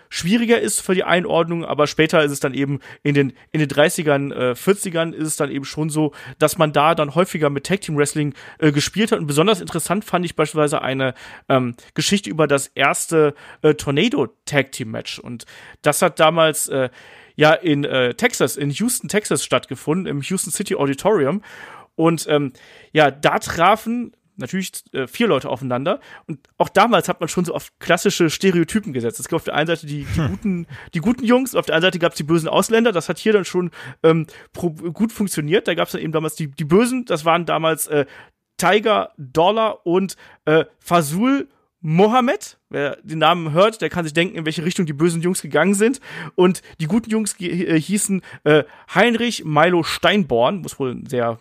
schwieriger 0.08 0.58
ist 0.58 0.80
für 0.80 0.94
die 0.94 1.04
Einordnung, 1.04 1.66
aber 1.66 1.86
später 1.86 2.24
ist 2.24 2.32
es 2.32 2.40
dann 2.40 2.54
eben 2.54 2.80
in 3.02 3.14
den, 3.14 3.32
in 3.52 3.60
den 3.60 3.68
30ern, 3.68 4.32
äh, 4.32 4.52
40ern 4.52 5.12
ist 5.12 5.26
es 5.26 5.36
dann 5.36 5.50
eben 5.50 5.66
schon 5.66 5.90
so, 5.90 6.12
dass 6.38 6.56
man 6.56 6.72
da 6.72 6.94
dann 6.94 7.14
häufiger 7.14 7.50
mit 7.50 7.66
Tag 7.66 7.82
Team 7.82 7.98
Wrestling 7.98 8.34
äh, 8.58 8.72
gespielt 8.72 9.12
hat. 9.12 9.18
Und 9.18 9.26
besonders 9.26 9.60
interessant 9.60 10.06
fand 10.06 10.24
ich 10.24 10.34
beispielsweise 10.34 10.80
eine 10.80 11.12
ähm, 11.50 11.74
Geschichte 11.92 12.30
über 12.30 12.46
das 12.46 12.68
erste 12.68 13.34
äh, 13.60 13.74
Tornado 13.74 14.28
Tag 14.46 14.72
Team 14.72 14.90
Match. 14.90 15.18
Und 15.18 15.44
das 15.82 16.00
hat 16.00 16.18
damals 16.18 16.68
äh, 16.68 16.88
ja 17.36 17.52
in 17.52 17.84
äh, 17.84 18.14
Texas, 18.14 18.56
in 18.56 18.70
Houston, 18.70 19.08
Texas 19.08 19.44
stattgefunden, 19.44 20.06
im 20.06 20.22
Houston 20.22 20.50
City 20.50 20.74
Auditorium. 20.74 21.42
Und 21.98 22.26
ähm, 22.28 22.52
ja, 22.92 23.10
da 23.10 23.40
trafen 23.40 24.12
natürlich 24.36 24.70
äh, 24.92 25.08
vier 25.08 25.26
Leute 25.26 25.48
aufeinander. 25.48 26.00
Und 26.26 26.38
auch 26.56 26.68
damals 26.68 27.08
hat 27.08 27.18
man 27.20 27.28
schon 27.28 27.44
so 27.44 27.54
auf 27.54 27.72
klassische 27.80 28.30
Stereotypen 28.30 28.92
gesetzt. 28.92 29.18
Es 29.18 29.28
gab 29.28 29.38
auf 29.38 29.44
der 29.44 29.54
einen 29.54 29.66
Seite 29.66 29.86
die, 29.86 30.04
die, 30.04 30.28
guten, 30.28 30.66
die 30.94 31.00
guten 31.00 31.24
Jungs, 31.24 31.56
auf 31.56 31.66
der 31.66 31.74
anderen 31.74 31.88
Seite 31.88 31.98
gab 31.98 32.12
es 32.12 32.18
die 32.18 32.22
bösen 32.22 32.48
Ausländer. 32.48 32.92
Das 32.92 33.08
hat 33.08 33.18
hier 33.18 33.32
dann 33.32 33.44
schon 33.44 33.72
ähm, 34.04 34.26
pro, 34.52 34.70
gut 34.70 35.12
funktioniert. 35.12 35.66
Da 35.66 35.74
gab 35.74 35.88
es 35.88 35.92
dann 35.92 36.00
eben 36.00 36.12
damals 36.12 36.36
die, 36.36 36.48
die 36.50 36.64
Bösen, 36.64 37.04
das 37.04 37.24
waren 37.24 37.46
damals 37.46 37.88
äh, 37.88 38.06
Tiger, 38.56 39.12
Dollar 39.18 39.84
und 39.84 40.16
äh, 40.44 40.64
Fasul 40.78 41.48
Mohammed. 41.80 42.58
Wer 42.70 42.96
den 43.02 43.18
Namen 43.18 43.52
hört, 43.52 43.80
der 43.80 43.88
kann 43.88 44.04
sich 44.04 44.12
denken, 44.12 44.36
in 44.36 44.44
welche 44.44 44.64
Richtung 44.64 44.86
die 44.86 44.92
bösen 44.92 45.22
Jungs 45.22 45.42
gegangen 45.42 45.74
sind. 45.74 46.00
Und 46.34 46.62
die 46.80 46.86
guten 46.86 47.10
Jungs 47.10 47.40
äh, 47.40 47.80
hießen 47.80 48.22
äh, 48.44 48.64
Heinrich 48.94 49.44
Milo 49.44 49.82
Steinborn, 49.82 50.58
muss 50.58 50.78
wohl 50.78 50.92
ein 50.92 51.06
sehr 51.06 51.40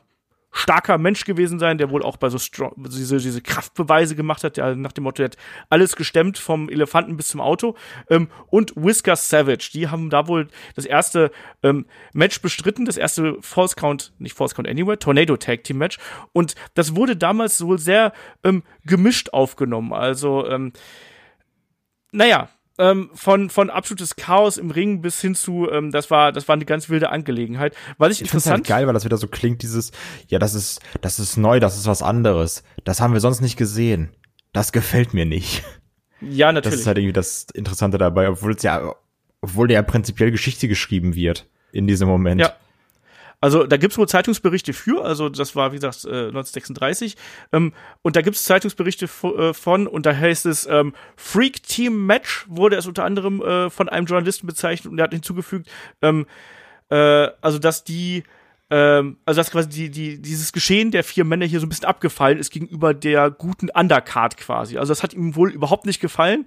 starker 0.57 0.97
Mensch 0.97 1.23
gewesen 1.23 1.59
sein, 1.59 1.77
der 1.77 1.91
wohl 1.91 2.03
auch 2.03 2.17
bei 2.17 2.29
so 2.29 2.39
strong, 2.39 2.73
diese, 2.77 3.17
diese 3.17 3.41
Kraftbeweise 3.41 4.15
gemacht 4.15 4.43
hat, 4.43 4.57
der 4.57 4.75
nach 4.75 4.91
dem 4.91 5.03
Motto, 5.03 5.17
der 5.17 5.25
hat 5.25 5.37
alles 5.69 5.95
gestemmt, 5.95 6.37
vom 6.37 6.69
Elefanten 6.69 7.15
bis 7.15 7.27
zum 7.27 7.41
Auto. 7.41 7.75
Ähm, 8.09 8.29
und 8.47 8.73
Whisker 8.75 9.15
Savage, 9.15 9.69
die 9.73 9.87
haben 9.87 10.09
da 10.09 10.27
wohl 10.27 10.47
das 10.75 10.85
erste 10.85 11.31
ähm, 11.61 11.85
Match 12.13 12.41
bestritten, 12.41 12.85
das 12.85 12.97
erste 12.97 13.37
False 13.41 13.75
Count, 13.75 14.13
nicht 14.17 14.35
False 14.35 14.55
Count 14.55 14.67
Anywhere, 14.67 14.97
Tornado 14.97 15.37
Tag 15.37 15.63
Team 15.63 15.77
Match. 15.77 15.99
Und 16.33 16.55
das 16.73 16.95
wurde 16.95 17.15
damals 17.15 17.63
wohl 17.63 17.77
sehr 17.77 18.11
ähm, 18.43 18.63
gemischt 18.83 19.29
aufgenommen. 19.29 19.93
Also, 19.93 20.47
ähm, 20.47 20.73
naja, 22.11 22.49
ähm, 22.77 23.09
von, 23.13 23.49
von 23.49 23.69
absolutes 23.69 24.15
Chaos 24.15 24.57
im 24.57 24.71
Ring 24.71 25.01
bis 25.01 25.19
hin 25.19 25.35
zu, 25.35 25.69
ähm, 25.71 25.91
das 25.91 26.11
war, 26.11 26.31
das 26.31 26.47
war 26.47 26.53
eine 26.53 26.65
ganz 26.65 26.89
wilde 26.89 27.09
Angelegenheit. 27.09 27.75
Was 27.97 28.11
ich, 28.11 28.21
Ich 28.21 28.27
halt 28.27 28.33
interessant, 28.35 28.67
geil, 28.67 28.87
weil 28.87 28.93
das 28.93 29.05
wieder 29.05 29.17
so 29.17 29.27
klingt, 29.27 29.63
dieses, 29.63 29.91
ja, 30.27 30.39
das 30.39 30.53
ist, 30.53 30.79
das 31.01 31.19
ist 31.19 31.37
neu, 31.37 31.59
das 31.59 31.77
ist 31.77 31.87
was 31.87 32.01
anderes. 32.01 32.63
Das 32.83 33.01
haben 33.01 33.13
wir 33.13 33.19
sonst 33.19 33.41
nicht 33.41 33.57
gesehen. 33.57 34.09
Das 34.53 34.71
gefällt 34.71 35.13
mir 35.13 35.25
nicht. 35.25 35.63
ja, 36.21 36.47
Das 36.47 36.55
natürlich. 36.55 36.79
ist 36.79 36.87
halt 36.87 36.97
irgendwie 36.97 37.13
das 37.13 37.47
Interessante 37.53 37.97
dabei, 37.97 38.29
obwohl 38.29 38.53
es 38.53 38.63
ja, 38.63 38.93
obwohl 39.41 39.71
ja 39.71 39.81
prinzipiell 39.81 40.31
Geschichte 40.31 40.67
geschrieben 40.67 41.15
wird 41.15 41.47
in 41.71 41.87
diesem 41.87 42.07
Moment. 42.07 42.41
Ja. 42.41 42.53
Also 43.39 43.67
da 43.67 43.77
gibt's 43.77 43.97
wohl 43.99 44.07
Zeitungsberichte 44.07 44.73
für, 44.73 45.05
also 45.05 45.29
das 45.29 45.55
war 45.55 45.71
wie 45.71 45.75
gesagt 45.75 46.05
äh, 46.05 46.27
1936 46.29 47.15
ähm, 47.51 47.71
und 48.01 48.15
da 48.15 48.21
gibt's 48.21 48.43
Zeitungsberichte 48.43 49.05
vo- 49.07 49.37
äh, 49.49 49.53
von 49.53 49.85
und 49.85 50.07
da 50.07 50.15
heißt 50.15 50.47
es 50.47 50.65
ähm, 50.65 50.93
Freak 51.15 51.61
Team 51.61 52.07
Match 52.07 52.45
wurde 52.49 52.77
es 52.77 52.87
unter 52.87 53.03
anderem 53.05 53.41
äh, 53.43 53.69
von 53.69 53.89
einem 53.89 54.07
Journalisten 54.07 54.47
bezeichnet 54.47 54.89
und 54.89 54.97
der 54.97 55.03
hat 55.03 55.13
hinzugefügt, 55.13 55.69
ähm, 56.01 56.25
äh, 56.89 56.95
also 57.41 57.59
dass 57.59 57.83
die 57.83 58.23
ähm, 58.69 59.17
also 59.23 59.39
dass 59.39 59.51
quasi 59.51 59.69
die, 59.69 59.89
die, 59.91 60.21
dieses 60.21 60.51
Geschehen 60.51 60.91
der 60.91 61.03
vier 61.03 61.23
Männer 61.23 61.45
hier 61.45 61.59
so 61.59 61.65
ein 61.67 61.69
bisschen 61.69 61.85
abgefallen 61.85 62.39
ist 62.39 62.51
gegenüber 62.51 62.93
der 62.95 63.29
guten 63.31 63.69
Undercard 63.69 64.35
quasi. 64.37 64.77
Also 64.77 64.91
das 64.91 65.03
hat 65.03 65.13
ihm 65.13 65.35
wohl 65.35 65.51
überhaupt 65.51 65.85
nicht 65.85 66.01
gefallen. 66.01 66.45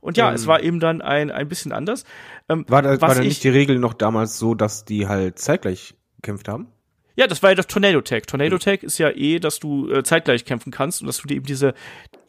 Und 0.00 0.16
ja, 0.16 0.28
Ähm. 0.28 0.34
es 0.36 0.46
war 0.46 0.62
eben 0.62 0.78
dann 0.80 1.02
ein, 1.02 1.30
ein 1.32 1.48
bisschen 1.48 1.72
anders. 1.72 2.04
Ähm, 2.48 2.64
War 2.68 2.80
da, 2.82 2.98
war 3.00 3.14
da 3.14 3.20
ich- 3.20 3.28
nicht 3.28 3.44
die 3.44 3.48
Regel 3.50 3.78
noch 3.80 3.92
damals 3.94 4.38
so, 4.38 4.54
dass 4.54 4.84
die 4.86 5.08
halt 5.08 5.38
zeitgleich 5.40 5.94
gekämpft 6.20 6.48
haben? 6.48 6.68
Ja, 7.16 7.26
das 7.26 7.42
war 7.42 7.50
ja 7.50 7.56
das 7.56 7.66
Tornado 7.66 8.00
Tag. 8.00 8.26
Tornado 8.28 8.58
Tag 8.58 8.82
ist 8.84 8.98
ja 8.98 9.10
eh, 9.10 9.40
dass 9.40 9.58
du 9.58 9.90
äh, 9.90 10.04
zeitgleich 10.04 10.44
kämpfen 10.44 10.70
kannst 10.70 11.00
und 11.00 11.08
dass 11.08 11.18
du 11.18 11.34
eben 11.34 11.46
diese 11.46 11.74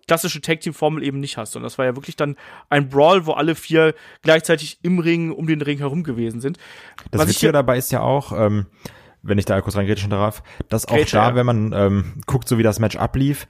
klassische 0.07 0.41
Tag 0.41 0.61
Team 0.61 0.73
Formel 0.73 1.03
eben 1.03 1.19
nicht 1.19 1.37
hast. 1.37 1.55
Und 1.55 1.61
das 1.61 1.77
war 1.77 1.85
ja 1.85 1.95
wirklich 1.95 2.15
dann 2.15 2.35
ein 2.69 2.89
Brawl, 2.89 3.27
wo 3.27 3.33
alle 3.33 3.53
vier 3.53 3.93
gleichzeitig 4.23 4.79
im 4.81 4.97
Ring 4.97 5.31
um 5.31 5.45
den 5.45 5.61
Ring 5.61 5.77
herum 5.77 6.03
gewesen 6.03 6.41
sind. 6.41 6.57
Das 7.11 7.21
Was 7.21 7.29
Witzige 7.29 7.47
hier- 7.47 7.51
dabei 7.51 7.77
ist 7.77 7.91
ja 7.91 8.01
auch, 8.01 8.31
ähm, 8.31 8.65
wenn 9.21 9.37
ich 9.37 9.45
da 9.45 9.61
kurz 9.61 9.75
reingrätschen 9.75 10.09
darf, 10.09 10.41
dass 10.69 10.87
auch 10.87 10.95
Grätsche, 10.95 11.17
da, 11.17 11.29
ja. 11.29 11.35
wenn 11.35 11.45
man 11.45 11.71
ähm, 11.73 12.21
guckt, 12.25 12.47
so 12.47 12.57
wie 12.57 12.63
das 12.63 12.79
Match 12.79 12.95
ablief, 12.95 13.47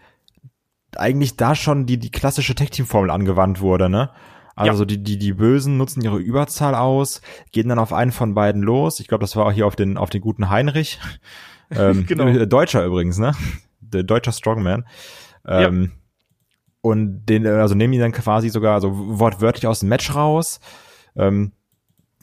eigentlich 0.98 1.38
da 1.38 1.56
schon 1.56 1.86
die, 1.86 1.98
die 1.98 2.12
klassische 2.12 2.56
Tag-Team-Formel 2.56 3.12
angewandt 3.12 3.62
wurde, 3.62 3.90
ne? 3.90 4.10
Also 4.56 4.84
Ja. 4.84 4.88
die, 4.88 5.04
die, 5.04 5.18
die 5.18 5.34
Bösen 5.34 5.78
nutzen 5.78 6.02
ihre 6.02 6.18
Überzahl 6.18 6.76
aus, 6.76 7.22
gehen 7.52 7.70
dann 7.70 7.80
auf 7.80 7.94
einen 7.94 8.12
von 8.12 8.34
beiden 8.34 8.62
los. 8.62 9.00
Ich 9.00 9.08
glaube, 9.08 9.22
das 9.22 9.36
war 9.36 9.46
auch 9.46 9.52
hier 9.52 9.66
auf 9.68 9.76
den, 9.76 9.98
auf 9.98 10.10
den 10.10 10.22
guten 10.22 10.50
Heinrich. 10.50 11.00
ähm, 11.72 12.06
Genau. 12.08 12.26
äh, 12.28 12.48
Deutscher 12.48 12.86
übrigens, 12.86 13.18
ne? 13.18 13.34
Der 13.80 14.04
deutscher 14.04 14.32
Strongman. 14.32 14.86
Ähm, 15.48 15.92
Und 16.82 17.26
den, 17.26 17.46
also 17.48 17.76
nehmen 17.76 17.94
ihn 17.94 18.00
dann 18.02 18.12
quasi 18.12 18.50
sogar, 18.50 18.74
also 18.76 18.92
wortwörtlich 19.20 19.68
aus 19.68 19.80
dem 19.82 19.90
Match 19.90 20.14
raus. 20.16 20.60
Ähm, 21.16 21.52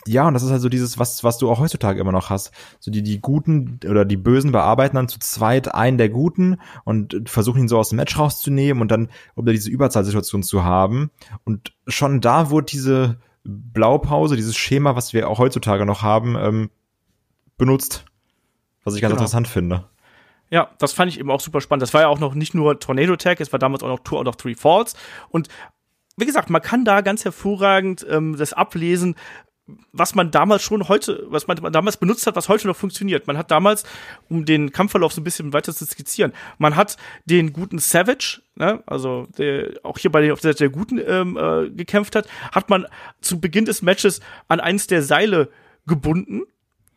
ja, 0.07 0.27
und 0.27 0.35
das 0.35 0.43
ist 0.43 0.51
halt 0.51 0.61
so 0.61 0.69
dieses, 0.69 0.99
was, 0.99 1.25
was 1.25 1.39
du 1.39 1.51
auch 1.51 1.59
heutzutage 1.59 2.01
immer 2.01 2.13
noch 2.13 2.31
hast. 2.31 2.53
So 2.81 2.91
die, 2.91 3.03
die 3.03 3.21
Guten 3.21 3.81
oder 3.89 4.05
die 4.05 4.17
Bösen 4.17 4.53
bearbeiten 4.53 4.97
dann 4.97 5.09
zu 5.09 5.19
zweit 5.19 5.75
einen 5.75 5.99
der 5.99 6.09
Guten 6.09 6.59
und 6.85 7.29
versuchen 7.29 7.61
ihn 7.61 7.69
so 7.69 7.79
aus 7.79 7.91
dem 7.91 7.97
Match 7.97 8.19
rauszunehmen 8.19 8.81
und 8.81 8.91
dann, 8.91 9.09
um 9.35 9.45
da 9.47 9.53
diese 9.53 9.71
Überzahlsituation 9.71 10.43
zu 10.43 10.65
haben. 10.65 11.11
Und 11.45 11.73
schon 11.89 12.21
da 12.21 12.51
wurde 12.51 12.67
diese 12.67 13.19
Blaupause, 13.45 14.37
dieses 14.37 14.57
Schema, 14.57 14.97
was 14.97 15.13
wir 15.13 15.29
auch 15.29 15.39
heutzutage 15.39 15.87
noch 15.87 16.03
haben, 16.03 16.37
ähm, 16.37 16.71
benutzt. 17.57 18.05
Was 18.85 18.95
ich 18.95 19.01
ganz 19.01 19.13
Genau. 19.13 19.21
interessant 19.23 19.49
finde. 19.49 19.85
Ja, 20.51 20.71
das 20.79 20.93
fand 20.93 21.11
ich 21.11 21.19
eben 21.19 21.31
auch 21.31 21.41
super 21.41 21.61
spannend. 21.61 21.83
Das 21.83 21.93
war 21.95 22.03
ja 22.03 22.09
auch 22.09 22.21
noch 22.21 22.35
nicht 22.35 22.55
nur 22.55 22.79
Tornado 22.79 23.17
Tag, 23.17 23.41
es 23.41 23.53
war 23.53 23.59
damals 23.59 23.83
auch 23.83 23.89
noch 23.89 24.01
Tour 24.01 24.21
out 24.21 24.29
of 24.29 24.37
Three 24.37 24.55
Falls. 24.55 24.95
Und 25.29 25.49
wie 26.17 26.25
gesagt, 26.25 26.51
man 26.51 26.63
kann 26.63 26.85
da 26.85 27.01
ganz 27.01 27.25
hervorragend 27.25 28.07
ähm, 28.09 28.37
das 28.37 28.53
ablesen, 28.53 29.17
was 29.93 30.15
man 30.15 30.31
damals 30.31 30.63
schon 30.63 30.89
heute, 30.89 31.27
was 31.29 31.49
man 31.49 31.57
damals 31.73 31.97
benutzt 31.97 32.27
hat, 32.27 32.37
was 32.37 32.49
heute 32.49 32.69
noch 32.69 32.77
funktioniert. 32.77 33.27
Man 33.27 33.37
hat 33.37 33.51
damals, 33.51 33.83
um 34.29 34.45
den 34.45 34.71
Kampfverlauf 34.71 35.13
so 35.13 35.21
ein 35.21 35.25
bisschen 35.25 35.53
weiter 35.53 35.75
zu 35.75 35.85
skizzieren, 35.85 36.33
man 36.59 36.77
hat 36.77 36.97
den 37.25 37.53
guten 37.53 37.79
Savage, 37.79 38.43
ne, 38.55 38.83
also 38.87 39.27
der 39.39 39.73
auch 39.83 39.99
hier 39.99 40.13
bei 40.13 40.21
den 40.21 40.33
auf 40.33 40.41
der, 40.41 40.55
der 40.55 40.69
guten 40.69 41.01
ähm, 41.05 41.37
äh, 41.37 41.71
gekämpft 41.71 42.15
hat, 42.15 42.29
hat 42.53 42.71
man 42.71 42.87
zu 43.21 43.41
Beginn 43.41 43.65
des 43.65 43.83
Matches 43.83 44.21
an 44.47 44.61
eins 44.61 44.87
der 44.87 45.03
Seile 45.03 45.51
gebunden 45.87 46.43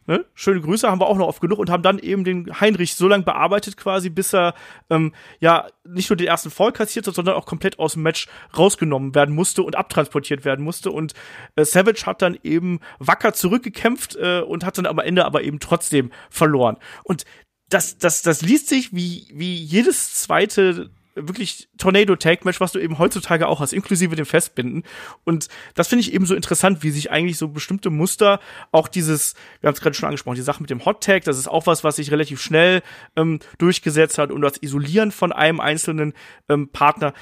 Ne? 0.09 0.25
Schöne 0.33 0.59
Grüße 0.59 0.89
haben 0.89 0.99
wir 0.99 1.05
auch 1.05 1.19
noch 1.19 1.27
oft 1.27 1.39
genug 1.39 1.59
und 1.59 1.69
haben 1.69 1.83
dann 1.83 1.99
eben 1.99 2.23
den 2.23 2.59
Heinrich 2.59 2.95
so 2.95 3.07
lange 3.07 3.25
bearbeitet 3.25 3.77
quasi, 3.77 4.09
bis 4.09 4.33
er 4.33 4.55
ähm, 4.89 5.13
ja 5.39 5.67
nicht 5.87 6.09
nur 6.09 6.17
den 6.17 6.25
ersten 6.25 6.49
Fall 6.49 6.71
kassiert 6.71 7.05
hat, 7.05 7.13
sondern 7.13 7.35
auch 7.35 7.45
komplett 7.45 7.77
aus 7.77 7.93
dem 7.93 8.01
Match 8.01 8.27
rausgenommen 8.57 9.13
werden 9.13 9.35
musste 9.35 9.61
und 9.61 9.75
abtransportiert 9.75 10.45
werden 10.45 10.65
musste. 10.65 10.89
Und 10.89 11.13
äh, 11.55 11.63
Savage 11.63 12.07
hat 12.07 12.23
dann 12.23 12.39
eben 12.41 12.79
wacker 12.97 13.33
zurückgekämpft 13.33 14.15
äh, 14.15 14.41
und 14.41 14.65
hat 14.65 14.79
dann 14.79 14.87
am 14.87 14.97
Ende 14.97 15.25
aber 15.25 15.43
eben 15.43 15.59
trotzdem 15.59 16.09
verloren. 16.31 16.77
Und 17.03 17.25
das, 17.69 17.99
das, 17.99 18.23
das 18.23 18.41
liest 18.41 18.67
sich 18.67 18.91
wie, 18.91 19.27
wie 19.31 19.53
jedes 19.53 20.15
zweite 20.15 20.89
wirklich 21.15 21.69
Tornado 21.77 22.15
Tag 22.15 22.45
Match, 22.45 22.59
was 22.59 22.71
du 22.71 22.79
eben 22.79 22.97
heutzutage 22.99 23.47
auch 23.47 23.59
hast, 23.59 23.73
inklusive 23.73 24.15
dem 24.15 24.25
Festbinden. 24.25 24.83
Und 25.23 25.47
das 25.75 25.87
finde 25.87 26.01
ich 26.01 26.13
eben 26.13 26.25
so 26.25 26.35
interessant, 26.35 26.83
wie 26.83 26.91
sich 26.91 27.11
eigentlich 27.11 27.37
so 27.37 27.47
bestimmte 27.47 27.89
Muster, 27.89 28.39
auch 28.71 28.87
dieses, 28.87 29.35
wir 29.61 29.67
haben 29.67 29.75
es 29.75 29.81
gerade 29.81 29.95
schon 29.95 30.07
angesprochen, 30.07 30.35
die 30.35 30.41
Sache 30.41 30.61
mit 30.61 30.69
dem 30.69 30.85
Hot 30.85 31.03
Tag, 31.03 31.23
das 31.23 31.37
ist 31.37 31.47
auch 31.47 31.67
was, 31.67 31.83
was 31.83 31.97
sich 31.97 32.11
relativ 32.11 32.41
schnell 32.41 32.81
ähm, 33.15 33.39
durchgesetzt 33.57 34.17
hat 34.17 34.31
und 34.31 34.41
das 34.41 34.61
Isolieren 34.61 35.11
von 35.11 35.31
einem 35.31 35.59
einzelnen 35.59 36.13
ähm, 36.47 36.69
Partner. 36.69 37.13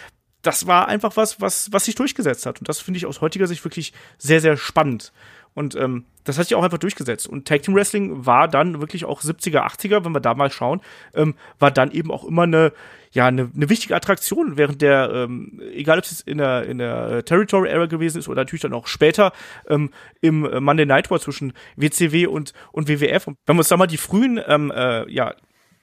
Das 0.41 0.67
war 0.67 0.88
einfach 0.88 1.17
was, 1.17 1.41
was, 1.41 1.71
was 1.71 1.86
sich 1.86 1.95
durchgesetzt 1.95 2.45
hat. 2.45 2.60
Und 2.60 2.69
das 2.69 2.80
finde 2.80 3.00
ich 3.00 3.06
aus 3.06 3.21
heutiger 3.21 3.47
Sicht 3.47 3.63
wirklich 3.65 3.93
sehr, 4.17 4.39
sehr 4.39 4.56
spannend. 4.56 5.12
Und 5.58 5.76
ähm, 5.76 6.06
das 6.23 6.38
hat 6.38 6.47
sich 6.47 6.56
auch 6.56 6.63
einfach 6.63 6.78
durchgesetzt. 6.78 7.28
Und 7.28 7.47
Tag 7.47 7.63
Team 7.63 7.73
Wrestling 7.73 8.28
war 8.28 8.47
dann 8.47 8.80
wirklich 8.80 9.06
auch 9.06 9.23
70er, 9.23 9.65
80er, 9.65 10.06
wenn 10.06 10.12
wir 10.12 10.19
da 10.19 10.36
mal 10.36 10.52
schauen, 10.52 10.82
ähm, 11.15 11.34
war 11.58 11.71
dann 11.71 11.89
eben 11.89 12.12
auch 12.12 12.26
immer 12.26 12.43
eine, 12.43 12.73
ja, 13.17 13.25
eine, 13.25 13.49
eine 13.56 13.67
wichtige 13.67 13.95
Attraktion 13.95 14.58
während 14.58 14.84
der, 14.84 15.10
ähm, 15.12 15.60
egal 15.73 15.97
ob 15.97 16.06
es 16.06 16.21
in 16.21 16.38
der, 16.38 16.67
in 16.67 16.77
der 16.77 17.25
Territory 17.25 17.67
Era 17.67 17.88
gewesen 17.88 18.19
ist 18.19 18.27
oder 18.27 18.41
natürlich 18.41 18.62
dann 18.62 18.73
auch 18.73 18.86
später 18.86 19.34
ähm, 19.67 19.89
im 20.21 20.41
Monday 20.63 20.86
Night 20.86 21.10
War 21.10 21.19
zwischen 21.19 21.53
WCW 21.77 22.27
und, 22.27 22.53
und 22.71 22.88
WWF. 22.88 23.25
Und 23.25 23.39
wenn 23.47 23.56
wir 23.56 23.62
uns 23.62 23.69
da 23.69 23.77
mal 23.77 23.88
die 23.88 23.97
frühen, 23.97 24.39
ähm, 24.47 24.71
äh, 24.71 25.12
ja, 25.12 25.34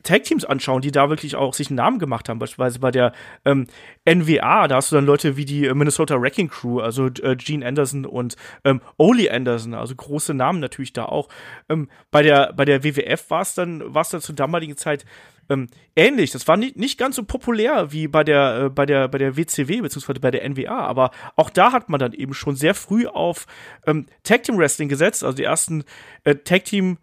Tag-Teams 0.05 0.45
anschauen, 0.45 0.83
die 0.83 0.93
da 0.93 1.09
wirklich 1.09 1.35
auch 1.35 1.55
sich 1.55 1.71
einen 1.71 1.77
Namen 1.77 1.99
gemacht 1.99 2.29
haben, 2.29 2.39
beispielsweise 2.39 2.79
bei 2.79 2.93
der 2.93 3.13
ähm, 3.45 3.67
NWA, 4.09 4.69
da 4.69 4.77
hast 4.77 4.93
du 4.93 4.97
dann 4.97 5.07
Leute 5.07 5.37
wie 5.37 5.45
die 5.45 5.67
äh, 5.67 5.75
Minnesota 5.75 6.21
Wrecking 6.21 6.51
Crew, 6.51 6.79
also 6.79 7.07
äh, 7.07 7.35
Gene 7.35 7.67
Anderson 7.67 8.07
und 8.07 8.37
ähm, 8.65 8.81
Ole 8.97 9.33
Anderson, 9.33 9.75
also 9.75 9.97
große 9.97 10.35
Namen 10.35 10.61
natürlich 10.61 10.93
da 10.93 11.07
auch. 11.07 11.29
Ähm, 11.69 11.89
bei 12.13 12.23
der 12.23 12.53
bei 12.53 12.65
der 12.65 12.85
WWF 12.85 13.29
war 13.31 13.41
es 13.41 13.55
dann 13.55 13.93
war 13.93 14.03
es 14.03 14.11
dann 14.11 14.21
zur 14.21 14.37
damaligen 14.37 14.77
Zeit 14.77 15.05
ähm, 15.49 15.69
ähnlich. 15.97 16.31
Das 16.31 16.47
war 16.49 16.57
nicht, 16.57 16.77
nicht 16.77 16.99
ganz 16.99 17.17
so 17.17 17.25
populär 17.25 17.93
wie 17.93 18.09
bei 18.09 18.25
der 18.25 18.65
äh, 18.65 18.71
bei 18.71 18.87
der 18.87 19.09
bei 19.09 19.19
der 19.19 19.37
WCW 19.37 19.81
beziehungsweise 19.81 20.21
bei 20.21 20.31
der 20.31 20.49
NWA, 20.49 20.79
aber 20.79 21.11
auch 21.37 21.51
da 21.51 21.73
hat 21.73 21.89
man 21.89 22.01
dann 22.01 22.13
eben 22.13 22.35
schon 22.35 22.57
sehr 22.57 22.75
früh 22.75 23.07
auf 23.07 23.47
ähm, 23.87 24.07
Tag 24.23 24.45
Team 24.45 24.59
Wrestling 24.59 24.89
gesetzt, 24.89 25.25
also 25.25 25.37
die 25.37 25.45
ersten 25.45 25.85
äh, 26.25 26.37
Tag 26.37 26.65
Team 26.65 26.99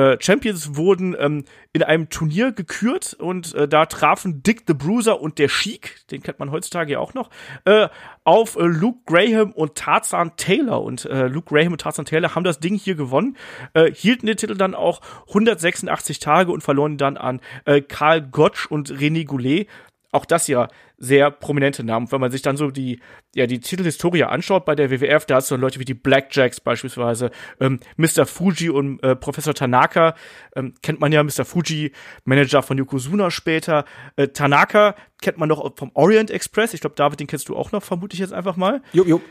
äh, 0.00 0.16
Champions 0.18 0.76
wurden 0.76 1.14
ähm, 1.18 1.44
in 1.72 1.82
einem 1.82 2.08
Turnier 2.08 2.52
gekürt 2.52 3.14
und 3.14 3.54
äh, 3.54 3.68
da 3.68 3.84
trafen 3.84 4.42
Dick 4.42 4.62
the 4.66 4.72
Bruiser 4.72 5.20
und 5.20 5.38
der 5.38 5.48
Sheik, 5.48 6.00
den 6.10 6.22
kennt 6.22 6.38
man 6.38 6.50
heutzutage 6.50 6.92
ja 6.92 6.98
auch 6.98 7.12
noch, 7.12 7.28
äh, 7.66 7.88
auf 8.24 8.56
äh, 8.56 8.62
Luke 8.62 9.00
Graham 9.04 9.52
und 9.52 9.74
Tarzan 9.74 10.36
Taylor. 10.36 10.82
Und 10.82 11.04
äh, 11.04 11.26
Luke 11.26 11.52
Graham 11.52 11.72
und 11.72 11.82
Tarzan 11.82 12.06
Taylor 12.06 12.34
haben 12.34 12.44
das 12.44 12.60
Ding 12.60 12.76
hier 12.76 12.94
gewonnen, 12.94 13.36
äh, 13.74 13.92
hielten 13.92 14.26
den 14.26 14.36
Titel 14.36 14.56
dann 14.56 14.74
auch 14.74 15.02
186 15.28 16.18
Tage 16.18 16.50
und 16.50 16.62
verloren 16.62 16.96
dann 16.96 17.18
an 17.18 17.40
äh, 17.66 17.82
Karl 17.82 18.22
Gotch 18.22 18.66
und 18.66 18.90
René 18.90 19.26
Goulet 19.26 19.68
auch 20.12 20.24
das 20.24 20.48
ja 20.48 20.68
sehr 20.98 21.30
prominente 21.30 21.84
Namen. 21.84 22.10
Wenn 22.10 22.20
man 22.20 22.30
sich 22.30 22.42
dann 22.42 22.56
so 22.56 22.70
die, 22.70 23.00
ja, 23.34 23.46
die 23.46 23.60
Titelhistorie 23.60 24.24
anschaut 24.24 24.64
bei 24.64 24.74
der 24.74 24.90
WWF, 24.90 25.24
da 25.24 25.36
hast 25.36 25.50
du 25.50 25.56
Leute 25.56 25.78
wie 25.80 25.84
die 25.84 25.94
Blackjacks 25.94 26.60
beispielsweise, 26.60 27.30
ähm, 27.60 27.80
Mr. 27.96 28.26
Fuji 28.26 28.70
und 28.70 29.02
äh, 29.02 29.16
Professor 29.16 29.54
Tanaka, 29.54 30.14
ähm, 30.56 30.74
kennt 30.82 31.00
man 31.00 31.12
ja, 31.12 31.22
Mr. 31.22 31.44
Fuji, 31.44 31.92
Manager 32.24 32.62
von 32.62 32.76
Yokozuna 32.76 33.30
später. 33.30 33.84
Äh, 34.16 34.28
Tanaka 34.28 34.94
kennt 35.22 35.38
man 35.38 35.48
noch 35.48 35.76
vom 35.76 35.90
Orient 35.94 36.30
Express. 36.30 36.74
Ich 36.74 36.80
glaube, 36.80 36.96
David, 36.96 37.20
den 37.20 37.26
kennst 37.26 37.48
du 37.48 37.56
auch 37.56 37.72
noch, 37.72 37.82
vermute 37.82 38.14
ich 38.14 38.20
jetzt 38.20 38.32
einfach 38.32 38.56
mal. 38.56 38.82
Jupp, 38.92 39.06
jupp. 39.06 39.22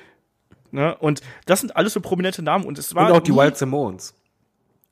Ne? 0.72 0.96
Und 0.98 1.22
das 1.46 1.62
sind 1.62 1.76
alles 1.76 1.94
so 1.94 2.00
prominente 2.00 2.42
Namen. 2.42 2.66
Und 2.66 2.78
es 2.78 2.96
war. 2.96 3.08
Und 3.08 3.18
auch 3.18 3.24
die 3.24 3.36
Wild 3.36 3.58
Samoans. 3.58 4.16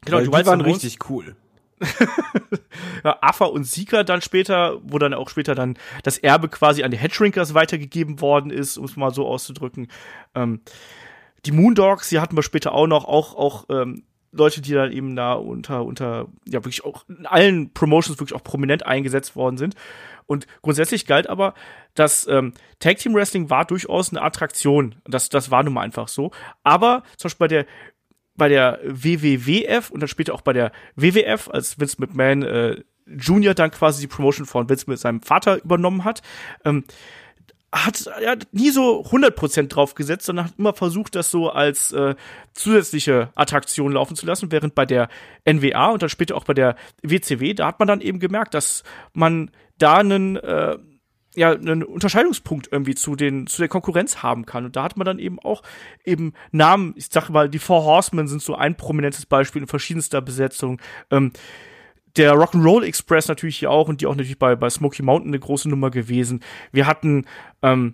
Genau, 0.05 0.19
die, 0.19 0.25
die 0.25 0.31
waren 0.31 0.45
Samoans. 0.45 0.83
richtig 0.83 1.09
cool. 1.09 1.35
ja, 3.03 3.17
Afa 3.21 3.45
und 3.45 3.65
Sika 3.65 4.03
dann 4.03 4.21
später, 4.21 4.79
wo 4.83 4.97
dann 4.97 5.13
auch 5.13 5.29
später 5.29 5.55
dann 5.55 5.77
das 6.03 6.17
Erbe 6.17 6.49
quasi 6.49 6.83
an 6.83 6.91
die 6.91 6.97
Headshrinkers 6.97 7.53
weitergegeben 7.53 8.21
worden 8.21 8.51
ist, 8.51 8.77
um 8.77 8.85
es 8.85 8.95
mal 8.95 9.13
so 9.13 9.27
auszudrücken. 9.27 9.87
Ähm, 10.35 10.61
die 11.45 11.51
Moondogs, 11.51 12.09
die 12.09 12.19
hatten 12.19 12.35
wir 12.35 12.43
später 12.43 12.73
auch 12.73 12.87
noch, 12.87 13.05
auch, 13.05 13.35
auch 13.35 13.65
ähm, 13.69 14.03
Leute, 14.31 14.61
die 14.61 14.73
dann 14.73 14.91
eben 14.91 15.15
da 15.15 15.33
unter, 15.33 15.83
unter, 15.85 16.27
ja, 16.45 16.63
wirklich 16.63 16.83
auch 16.83 17.05
in 17.07 17.25
allen 17.25 17.73
Promotions 17.73 18.19
wirklich 18.19 18.35
auch 18.35 18.43
prominent 18.43 18.85
eingesetzt 18.85 19.35
worden 19.35 19.57
sind. 19.57 19.75
Und 20.25 20.45
grundsätzlich 20.61 21.05
galt 21.05 21.29
aber, 21.29 21.53
dass 21.95 22.27
ähm, 22.27 22.53
Tag 22.79 22.97
Team 22.97 23.15
Wrestling 23.15 23.49
war 23.49 23.65
durchaus 23.65 24.11
eine 24.11 24.21
Attraktion. 24.21 24.95
Das, 25.05 25.29
das 25.29 25.51
war 25.51 25.63
nun 25.63 25.73
mal 25.73 25.81
einfach 25.81 26.09
so. 26.09 26.31
Aber 26.63 27.03
zum 27.15 27.29
Beispiel 27.29 27.39
bei 27.39 27.47
der 27.47 27.65
bei 28.37 28.49
der 28.49 28.79
WWWF 28.83 29.89
und 29.89 29.99
dann 29.99 30.07
später 30.07 30.33
auch 30.33 30.41
bei 30.41 30.53
der 30.53 30.71
WWF, 30.95 31.49
als 31.49 31.79
Vince 31.79 31.97
McMahon 31.99 32.43
äh, 32.43 32.83
Jr. 33.07 33.53
dann 33.53 33.71
quasi 33.71 34.01
die 34.01 34.07
Promotion 34.07 34.45
von 34.45 34.69
Vince 34.69 34.89
mit 34.89 34.99
seinem 34.99 35.21
Vater 35.21 35.63
übernommen 35.63 36.03
hat, 36.03 36.21
ähm, 36.65 36.83
hat 37.71 38.07
er 38.07 38.31
hat 38.31 38.47
nie 38.53 38.69
so 38.69 39.03
100% 39.03 39.67
drauf 39.67 39.93
gesetzt, 39.93 40.25
sondern 40.25 40.45
hat 40.45 40.53
immer 40.57 40.73
versucht, 40.73 41.15
das 41.15 41.29
so 41.29 41.49
als 41.49 41.91
äh, 41.91 42.15
zusätzliche 42.53 43.29
Attraktion 43.35 43.91
laufen 43.91 44.15
zu 44.15 44.25
lassen, 44.25 44.51
während 44.51 44.73
bei 44.73 44.85
der 44.85 45.09
NWA 45.45 45.87
und 45.87 46.01
dann 46.01 46.09
später 46.09 46.35
auch 46.35 46.45
bei 46.45 46.53
der 46.53 46.75
WCW, 47.03 47.53
da 47.53 47.67
hat 47.67 47.79
man 47.79 47.87
dann 47.87 48.01
eben 48.01 48.19
gemerkt, 48.19 48.53
dass 48.53 48.83
man 49.13 49.51
da 49.77 49.97
einen 49.97 50.37
äh, 50.37 50.77
ja 51.37 51.51
einen 51.51 51.83
Unterscheidungspunkt 51.83 52.69
irgendwie 52.71 52.95
zu 52.95 53.15
den 53.15 53.47
zu 53.47 53.61
der 53.61 53.69
Konkurrenz 53.69 54.23
haben 54.23 54.45
kann 54.45 54.65
und 54.65 54.75
da 54.75 54.83
hat 54.83 54.97
man 54.97 55.05
dann 55.05 55.19
eben 55.19 55.39
auch 55.39 55.61
eben 56.03 56.33
Namen 56.51 56.93
ich 56.97 57.07
sag 57.11 57.29
mal 57.29 57.47
die 57.47 57.59
Four 57.59 57.85
Horsemen 57.85 58.27
sind 58.27 58.41
so 58.41 58.55
ein 58.55 58.75
prominentes 58.75 59.25
Beispiel 59.25 59.61
in 59.61 59.67
verschiedenster 59.67 60.21
Besetzung 60.21 60.81
ähm, 61.11 61.31
der 62.15 62.33
Rock'n'Roll 62.33 62.83
Express 62.83 63.27
natürlich 63.27 63.59
hier 63.59 63.69
auch 63.69 63.87
und 63.87 64.01
die 64.01 64.07
auch 64.07 64.15
natürlich 64.15 64.39
bei 64.39 64.55
bei 64.55 64.69
Smoky 64.69 65.03
Mountain 65.03 65.29
eine 65.29 65.39
große 65.39 65.69
Nummer 65.69 65.91
gewesen 65.91 66.43
wir 66.71 66.87
hatten 66.87 67.25
ähm, 67.61 67.93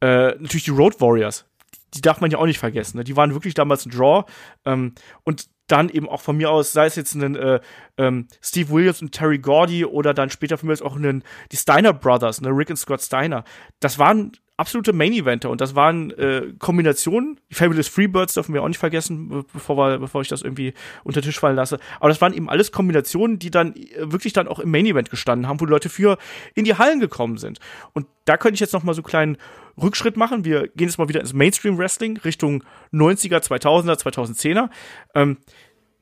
äh, 0.00 0.34
natürlich 0.38 0.64
die 0.64 0.70
Road 0.70 1.00
Warriors 1.00 1.46
die 1.94 2.00
darf 2.00 2.20
man 2.20 2.30
ja 2.30 2.38
auch 2.38 2.46
nicht 2.46 2.58
vergessen. 2.58 2.96
Ne? 2.96 3.04
Die 3.04 3.16
waren 3.16 3.34
wirklich 3.34 3.52
damals 3.54 3.84
ein 3.84 3.90
Draw. 3.90 4.24
Ähm, 4.64 4.94
und 5.24 5.48
dann 5.66 5.88
eben 5.88 6.08
auch 6.08 6.20
von 6.20 6.36
mir 6.36 6.50
aus, 6.50 6.72
sei 6.72 6.86
es 6.86 6.96
jetzt 6.96 7.14
einen 7.14 7.36
äh, 7.36 7.60
ähm, 7.96 8.28
Steve 8.42 8.70
Williams 8.70 9.00
und 9.02 9.12
Terry 9.12 9.38
Gordy 9.38 9.84
oder 9.84 10.14
dann 10.14 10.30
später 10.30 10.58
von 10.58 10.66
mir 10.66 10.72
aus 10.72 10.82
auch 10.82 10.96
einen, 10.96 11.22
die 11.50 11.56
Steiner 11.56 11.92
Brothers, 11.92 12.40
ne, 12.40 12.50
Rick 12.50 12.70
und 12.70 12.76
Scott 12.76 13.00
Steiner. 13.00 13.44
Das 13.80 13.98
waren 13.98 14.32
absolute 14.56 14.92
Main-Eventer 14.92 15.50
und 15.50 15.60
das 15.60 15.74
waren 15.74 16.10
äh, 16.12 16.52
Kombinationen. 16.58 17.40
Die 17.50 17.54
Fabulous 17.54 17.88
Freebirds 17.88 18.34
dürfen 18.34 18.54
wir 18.54 18.62
auch 18.62 18.68
nicht 18.68 18.78
vergessen, 18.78 19.28
be- 19.28 19.44
bevor, 19.52 19.76
wir, 19.76 19.98
bevor 19.98 20.20
ich 20.20 20.28
das 20.28 20.42
irgendwie 20.42 20.74
unter 21.04 21.20
den 21.20 21.26
Tisch 21.26 21.40
fallen 21.40 21.56
lasse. 21.56 21.78
Aber 22.00 22.08
das 22.10 22.20
waren 22.20 22.32
eben 22.34 22.48
alles 22.50 22.70
Kombinationen, 22.70 23.38
die 23.38 23.50
dann 23.50 23.74
äh, 23.74 24.12
wirklich 24.12 24.32
dann 24.34 24.46
auch 24.48 24.58
im 24.60 24.70
Main-Event 24.70 25.10
gestanden 25.10 25.48
haben, 25.48 25.60
wo 25.60 25.64
die 25.66 25.70
Leute 25.70 25.88
für 25.88 26.18
in 26.54 26.64
die 26.64 26.74
Hallen 26.76 27.00
gekommen 27.00 27.38
sind. 27.38 27.58
Und 27.94 28.06
da 28.26 28.36
könnte 28.36 28.54
ich 28.54 28.60
jetzt 28.60 28.72
noch 28.72 28.82
mal 28.84 28.94
so 28.94 29.00
einen 29.00 29.06
kleinen 29.08 29.36
Rückschritt 29.80 30.16
machen. 30.16 30.44
Wir 30.44 30.68
gehen 30.68 30.86
jetzt 30.88 30.98
mal 30.98 31.08
wieder 31.08 31.20
ins 31.20 31.32
Mainstream-Wrestling 31.32 32.18
Richtung 32.18 32.62
90er, 32.92 33.38
2000er, 33.42 33.98
2010er. 33.98 34.68
Ähm, 35.14 35.38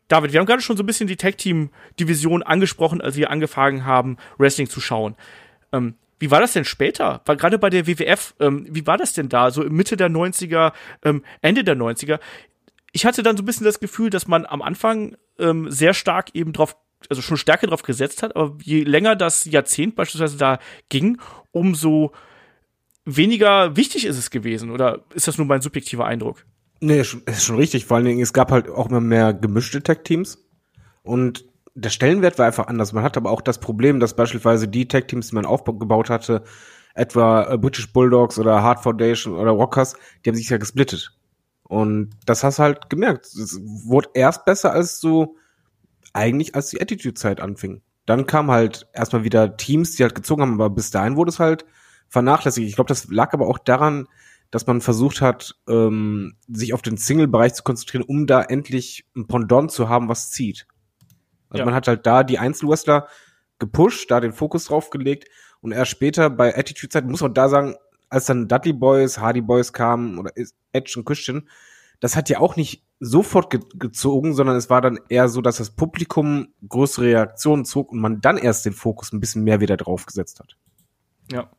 David, 0.09 0.33
wir 0.33 0.41
haben 0.41 0.47
gerade 0.47 0.61
schon 0.61 0.77
so 0.77 0.83
ein 0.83 0.87
bisschen 0.87 1.07
die 1.07 1.17
Tag-Team-Division 1.17 2.43
angesprochen, 2.43 3.01
als 3.01 3.17
wir 3.17 3.31
angefangen 3.31 3.85
haben, 3.87 4.17
Wrestling 4.39 4.69
zu 4.69 4.81
schauen. 4.81 5.15
Ähm, 5.73 5.95
wie 6.21 6.31
war 6.31 6.41
das 6.41 6.53
denn 6.53 6.65
später? 6.65 7.21
War 7.25 7.35
gerade 7.37 7.59
bei 7.59 7.71
der 7.71 7.87
WWF, 7.89 8.35
ähm, 8.39 8.67
wie 8.71 8.87
war 8.87 8.97
das 8.99 9.13
denn 9.15 9.29
da? 9.29 9.51
So 9.51 9.63
Mitte 9.65 9.97
der 9.97 10.09
90er, 10.11 10.73
ähm, 11.05 11.25
Ende 11.43 11.65
der 11.65 11.77
90er? 11.77 12.21
Ich 12.93 13.05
hatte 13.07 13.23
dann 13.23 13.37
so 13.37 13.43
ein 13.43 13.47
bisschen 13.47 13.65
das 13.65 13.81
Gefühl, 13.81 14.11
dass 14.11 14.29
man 14.29 14.47
am 14.47 14.63
Anfang 14.63 15.17
ähm, 15.39 15.71
sehr 15.71 15.95
stark 15.95 16.31
eben 16.35 16.53
drauf, 16.53 16.77
also 17.09 17.23
schon 17.23 17.37
stärker 17.37 17.67
drauf 17.67 17.83
gesetzt 17.83 18.23
hat, 18.23 18.37
aber 18.37 18.57
je 18.63 18.85
länger 18.85 19.17
das 19.17 19.45
Jahrzehnt 19.47 19.97
beispielsweise 19.97 20.37
da 20.37 20.59
ging, 20.89 21.19
umso 21.53 22.13
weniger 23.05 23.77
wichtig 23.77 24.05
ist 24.07 24.19
es 24.19 24.31
gewesen. 24.31 24.71
Oder 24.71 25.01
ist 25.15 25.27
das 25.29 25.39
nur 25.39 25.47
mein 25.47 25.63
subjektiver 25.63 26.05
Eindruck? 26.07 26.45
Nee, 26.81 27.01
ist 27.01 27.17
schon- 27.45 27.57
richtig. 27.57 27.87
Vor 27.87 27.97
allen 27.97 28.07
Dingen, 28.07 28.21
es 28.23 28.33
gab 28.33 28.51
halt 28.51 28.69
auch 28.69 28.89
immer 28.89 29.01
mehr 29.01 29.33
gemischte 29.35 29.83
Tech-Teams. 29.83 30.39
Und 31.03 31.45
der 31.81 31.91
Stellenwert 31.91 32.39
war 32.39 32.47
einfach 32.47 32.67
anders. 32.67 32.93
Man 32.93 33.05
hat 33.05 33.17
aber 33.17 33.31
auch 33.31 33.41
das 33.41 33.59
Problem, 33.59 34.01
dass 34.01 34.15
beispielsweise 34.15 34.69
die 34.69 34.89
Tag-Teams, 34.89 35.29
die 35.29 35.35
man 35.35 35.47
aufgebaut 35.47 36.11
hatte, 36.11 36.43
etwa 36.95 37.53
äh, 37.53 37.59
British 37.59 37.93
Bulldogs 37.93 38.39
oder 38.39 38.63
Hard 38.63 38.83
Foundation 38.83 39.35
oder 39.35 39.53
Rockers, 39.53 39.95
die 40.25 40.31
haben 40.31 40.37
sich 40.37 40.51
ja 40.51 40.59
gesplittet. 40.59 41.13
Und 41.65 42.11
das 42.27 42.43
hast 42.43 42.59
du 42.59 42.65
halt 42.65 42.91
gemerkt. 42.91 43.27
Es 43.27 43.61
wurde 43.63 44.11
erst 44.15 44.45
besser, 44.45 44.73
als 44.73 45.01
so 45.01 45.37
eigentlich 46.13 46.55
als 46.55 46.71
die 46.71 46.81
Attitude-Zeit 46.81 47.41
anfing. 47.41 47.83
Dann 48.07 48.27
kam 48.27 48.51
halt 48.51 48.89
erstmal 48.93 49.25
wieder 49.25 49.57
Teams, 49.57 49.95
die 49.95 50.03
halt 50.03 50.15
gezogen 50.15 50.43
haben, 50.43 50.55
aber 50.55 50.71
bis 50.71 50.91
dahin 50.91 51.17
wurde 51.17 51.31
es 51.31 51.39
halt 51.39 51.65
vernachlässigt. 52.09 52.69
Ich 52.69 52.75
glaube, 52.75 52.89
das 52.89 53.09
lag 53.09 53.33
aber 53.33 53.47
auch 53.47 53.59
daran, 53.59 54.09
dass 54.51 54.67
man 54.67 54.81
versucht 54.81 55.21
hat, 55.21 55.55
ähm, 55.69 56.35
sich 56.49 56.75
auf 56.75 56.83
den 56.83 56.97
Single-Bereich 56.97 57.55
zu 57.55 57.63
konzentrieren, 57.63 58.05
um 58.05 58.27
da 58.27 58.43
endlich 58.43 59.07
ein 59.15 59.29
Pendant 59.29 59.71
zu 59.71 59.89
haben, 59.89 60.09
was 60.09 60.31
zieht. 60.31 60.67
Also 61.51 61.61
Ja. 61.61 61.65
man 61.67 61.75
hat 61.75 61.89
halt 61.89 62.07
da 62.07 62.25
die 62.25 62.39
Einzelwrestler 62.39 63.09
gepusht, 63.59 64.11
da 64.11 64.21
den 64.21 64.33
Fokus 64.33 64.65
drauf 64.65 64.91
gelegt 64.91 65.29
und 65.61 65.73
erst 65.73 65.91
später 65.91 66.31
bei 66.31 66.57
Attitude 66.57 66.89
Zeit 66.89 67.05
muss 67.05 67.21
man 67.21 67.35
da 67.35 67.49
sagen, 67.49 67.77
als 68.09 68.27
dann 68.27 68.49
Dudley 68.49 68.73
Boys, 68.73 69.19
Hardy 69.19 69.41
Boys 69.41 69.73
kamen 69.73 70.19
oder 70.19 70.33
Edge 70.73 70.95
und 70.97 71.05
Christian, 71.05 71.49
das 72.01 72.17
hat 72.17 72.31
ja 72.31 72.41
auch 72.41 72.57
nicht 72.57 72.85
sofort 72.99 73.51
ge 73.51 73.61
gezogen, 73.75 74.35
sondern 74.35 74.57
es 74.57 74.71
war 74.71 74.81
dann 74.81 74.99
eher 75.09 75.29
so, 75.29 75.41
dass 75.41 75.59
das 75.59 75.71
Publikum 75.71 76.49
größere 76.69 77.07
Reaktionen 77.07 77.65
zog 77.65 77.93
und 77.93 78.01
man 78.01 78.21
dann 78.21 78.37
erst 78.37 78.65
den 78.67 78.73
Fokus 78.73 79.13
ein 79.13 79.21
bisschen 79.21 79.45
mehr 79.45 79.61
wieder 79.61 79.77
drauf 79.77 80.07
gesetzt 80.07 80.41
hat. 80.41 80.57
Ja. 81.31 81.51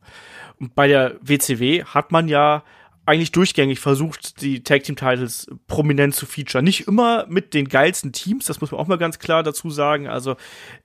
Und 0.60 0.74
bei 0.74 0.86
der 0.88 1.16
WCW 1.22 1.84
hat 1.84 2.12
man 2.12 2.28
ja 2.28 2.64
eigentlich 3.04 3.32
durchgängig 3.32 3.80
versucht, 3.80 4.40
die 4.42 4.62
Tag 4.62 4.84
Team 4.84 4.96
Titles 4.96 5.48
prominent 5.66 6.14
zu 6.14 6.26
featuren. 6.26 6.64
Nicht 6.64 6.86
immer 6.86 7.26
mit 7.28 7.54
den 7.54 7.68
geilsten 7.68 8.12
Teams, 8.12 8.46
das 8.46 8.60
muss 8.60 8.70
man 8.70 8.80
auch 8.80 8.86
mal 8.86 8.98
ganz 8.98 9.18
klar 9.18 9.42
dazu 9.42 9.70
sagen. 9.70 10.06
Also, 10.06 10.36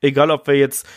egal 0.01 0.31
ob 0.31 0.47
wir 0.47 0.55
jetzt, 0.55 0.87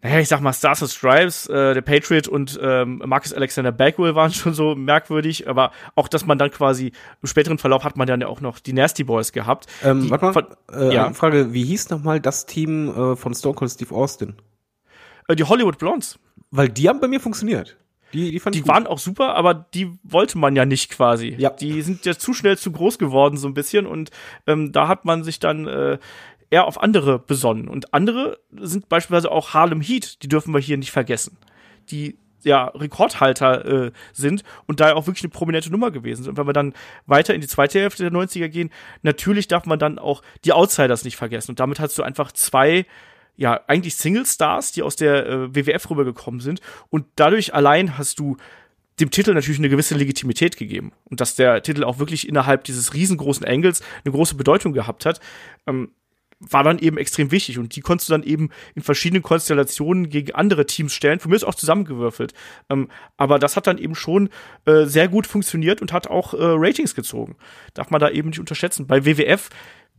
naja, 0.00 0.20
ich 0.20 0.28
sag 0.28 0.40
mal, 0.40 0.52
Stars 0.52 0.82
and 0.82 0.90
Stripes, 0.92 1.48
äh, 1.48 1.74
der 1.74 1.80
Patriot 1.80 2.28
und 2.28 2.58
ähm, 2.62 3.02
Marcus 3.04 3.32
Alexander 3.32 3.72
Bagwell 3.72 4.14
waren 4.14 4.32
schon 4.32 4.54
so 4.54 4.74
merkwürdig, 4.74 5.48
aber 5.48 5.72
auch, 5.96 6.08
dass 6.08 6.24
man 6.24 6.38
dann 6.38 6.50
quasi 6.50 6.92
im 7.20 7.28
späteren 7.28 7.58
Verlauf 7.58 7.82
hat 7.82 7.96
man 7.96 8.06
dann 8.06 8.20
ja 8.20 8.28
auch 8.28 8.40
noch 8.40 8.60
die 8.60 8.72
Nasty 8.72 9.04
Boys 9.04 9.32
gehabt. 9.32 9.66
Ähm, 9.82 10.02
Die 10.02 10.10
warte 10.10 10.26
mal, 10.26 10.56
äh, 10.72 10.94
ja. 10.94 11.12
Frage, 11.12 11.52
wie 11.52 11.64
hieß 11.64 11.90
nochmal 11.90 12.20
das 12.20 12.46
Team 12.46 12.88
äh, 12.88 13.16
von 13.16 13.34
Stone 13.34 13.54
Cold 13.54 13.72
Steve 13.72 13.94
Austin? 13.94 14.34
Äh, 15.26 15.36
die 15.36 15.44
Hollywood 15.44 15.78
Blondes. 15.78 16.18
Weil 16.50 16.68
die 16.68 16.88
haben 16.88 17.00
bei 17.00 17.08
mir 17.08 17.18
funktioniert. 17.18 17.78
Die, 18.12 18.30
die 18.30 18.50
Die 18.50 18.68
waren 18.68 18.86
auch 18.86 18.98
super, 18.98 19.34
aber 19.34 19.54
die 19.54 19.98
wollte 20.02 20.38
man 20.38 20.54
ja 20.54 20.66
nicht 20.66 20.90
quasi. 20.90 21.34
Ja. 21.38 21.50
Die 21.50 21.82
sind 21.82 22.04
ja 22.04 22.14
zu 22.14 22.34
schnell 22.34 22.58
zu 22.58 22.70
groß 22.70 22.98
geworden, 22.98 23.36
so 23.36 23.48
ein 23.48 23.54
bisschen. 23.54 23.86
Und 23.86 24.10
ähm, 24.46 24.72
da 24.72 24.88
hat 24.88 25.04
man 25.04 25.24
sich 25.24 25.40
dann 25.40 25.66
äh, 25.66 25.98
eher 26.50 26.66
auf 26.66 26.80
andere 26.82 27.18
besonnen. 27.18 27.68
Und 27.68 27.94
andere 27.94 28.38
sind 28.52 28.88
beispielsweise 28.88 29.30
auch 29.30 29.54
Harlem 29.54 29.80
Heat, 29.80 30.22
die 30.22 30.28
dürfen 30.28 30.52
wir 30.52 30.60
hier 30.60 30.76
nicht 30.76 30.92
vergessen. 30.92 31.38
Die 31.90 32.18
ja 32.44 32.66
Rekordhalter 32.66 33.64
äh, 33.64 33.92
sind 34.12 34.42
und 34.66 34.80
da 34.80 34.94
auch 34.94 35.06
wirklich 35.06 35.24
eine 35.24 35.30
prominente 35.30 35.70
Nummer 35.70 35.90
gewesen 35.90 36.24
sind. 36.24 36.32
Und 36.32 36.36
wenn 36.38 36.46
wir 36.46 36.52
dann 36.52 36.74
weiter 37.06 37.34
in 37.34 37.40
die 37.40 37.46
zweite 37.46 37.80
Hälfte 37.80 38.02
der 38.02 38.12
90er 38.12 38.48
gehen, 38.48 38.70
natürlich 39.02 39.48
darf 39.48 39.64
man 39.64 39.78
dann 39.78 39.98
auch 39.98 40.22
die 40.44 40.52
Outsiders 40.52 41.04
nicht 41.04 41.16
vergessen. 41.16 41.52
Und 41.52 41.60
damit 41.60 41.80
hast 41.80 41.96
du 41.98 42.02
einfach 42.02 42.32
zwei 42.32 42.86
ja, 43.36 43.60
eigentlich 43.66 43.96
Single-Stars, 43.96 44.72
die 44.72 44.82
aus 44.82 44.96
der 44.96 45.26
äh, 45.26 45.54
WWF 45.54 45.90
rübergekommen 45.90 46.40
sind. 46.40 46.60
Und 46.90 47.06
dadurch 47.16 47.54
allein 47.54 47.98
hast 47.98 48.18
du 48.18 48.36
dem 49.00 49.10
Titel 49.10 49.34
natürlich 49.34 49.58
eine 49.58 49.68
gewisse 49.68 49.94
Legitimität 49.94 50.56
gegeben. 50.56 50.92
Und 51.04 51.20
dass 51.20 51.34
der 51.34 51.62
Titel 51.62 51.84
auch 51.84 51.98
wirklich 51.98 52.28
innerhalb 52.28 52.64
dieses 52.64 52.94
riesengroßen 52.94 53.44
Engels 53.44 53.82
eine 54.04 54.12
große 54.12 54.34
Bedeutung 54.34 54.72
gehabt 54.72 55.06
hat, 55.06 55.20
ähm, 55.66 55.92
war 56.50 56.64
dann 56.64 56.78
eben 56.78 56.98
extrem 56.98 57.30
wichtig. 57.30 57.58
Und 57.58 57.76
die 57.76 57.80
konntest 57.80 58.08
du 58.08 58.12
dann 58.12 58.22
eben 58.24 58.50
in 58.74 58.82
verschiedenen 58.82 59.22
Konstellationen 59.22 60.08
gegen 60.08 60.34
andere 60.34 60.66
Teams 60.66 60.92
stellen. 60.92 61.20
Für 61.20 61.28
mich 61.28 61.36
ist 61.36 61.44
auch 61.44 61.54
zusammengewürfelt. 61.54 62.34
Ähm, 62.68 62.88
aber 63.16 63.38
das 63.38 63.56
hat 63.56 63.66
dann 63.66 63.78
eben 63.78 63.94
schon 63.94 64.28
äh, 64.66 64.84
sehr 64.84 65.08
gut 65.08 65.26
funktioniert 65.26 65.80
und 65.80 65.92
hat 65.92 66.08
auch 66.08 66.34
äh, 66.34 66.38
Ratings 66.40 66.94
gezogen. 66.94 67.36
Darf 67.74 67.90
man 67.90 68.00
da 68.00 68.10
eben 68.10 68.30
nicht 68.30 68.40
unterschätzen. 68.40 68.86
Bei 68.86 69.04
WWF, 69.04 69.50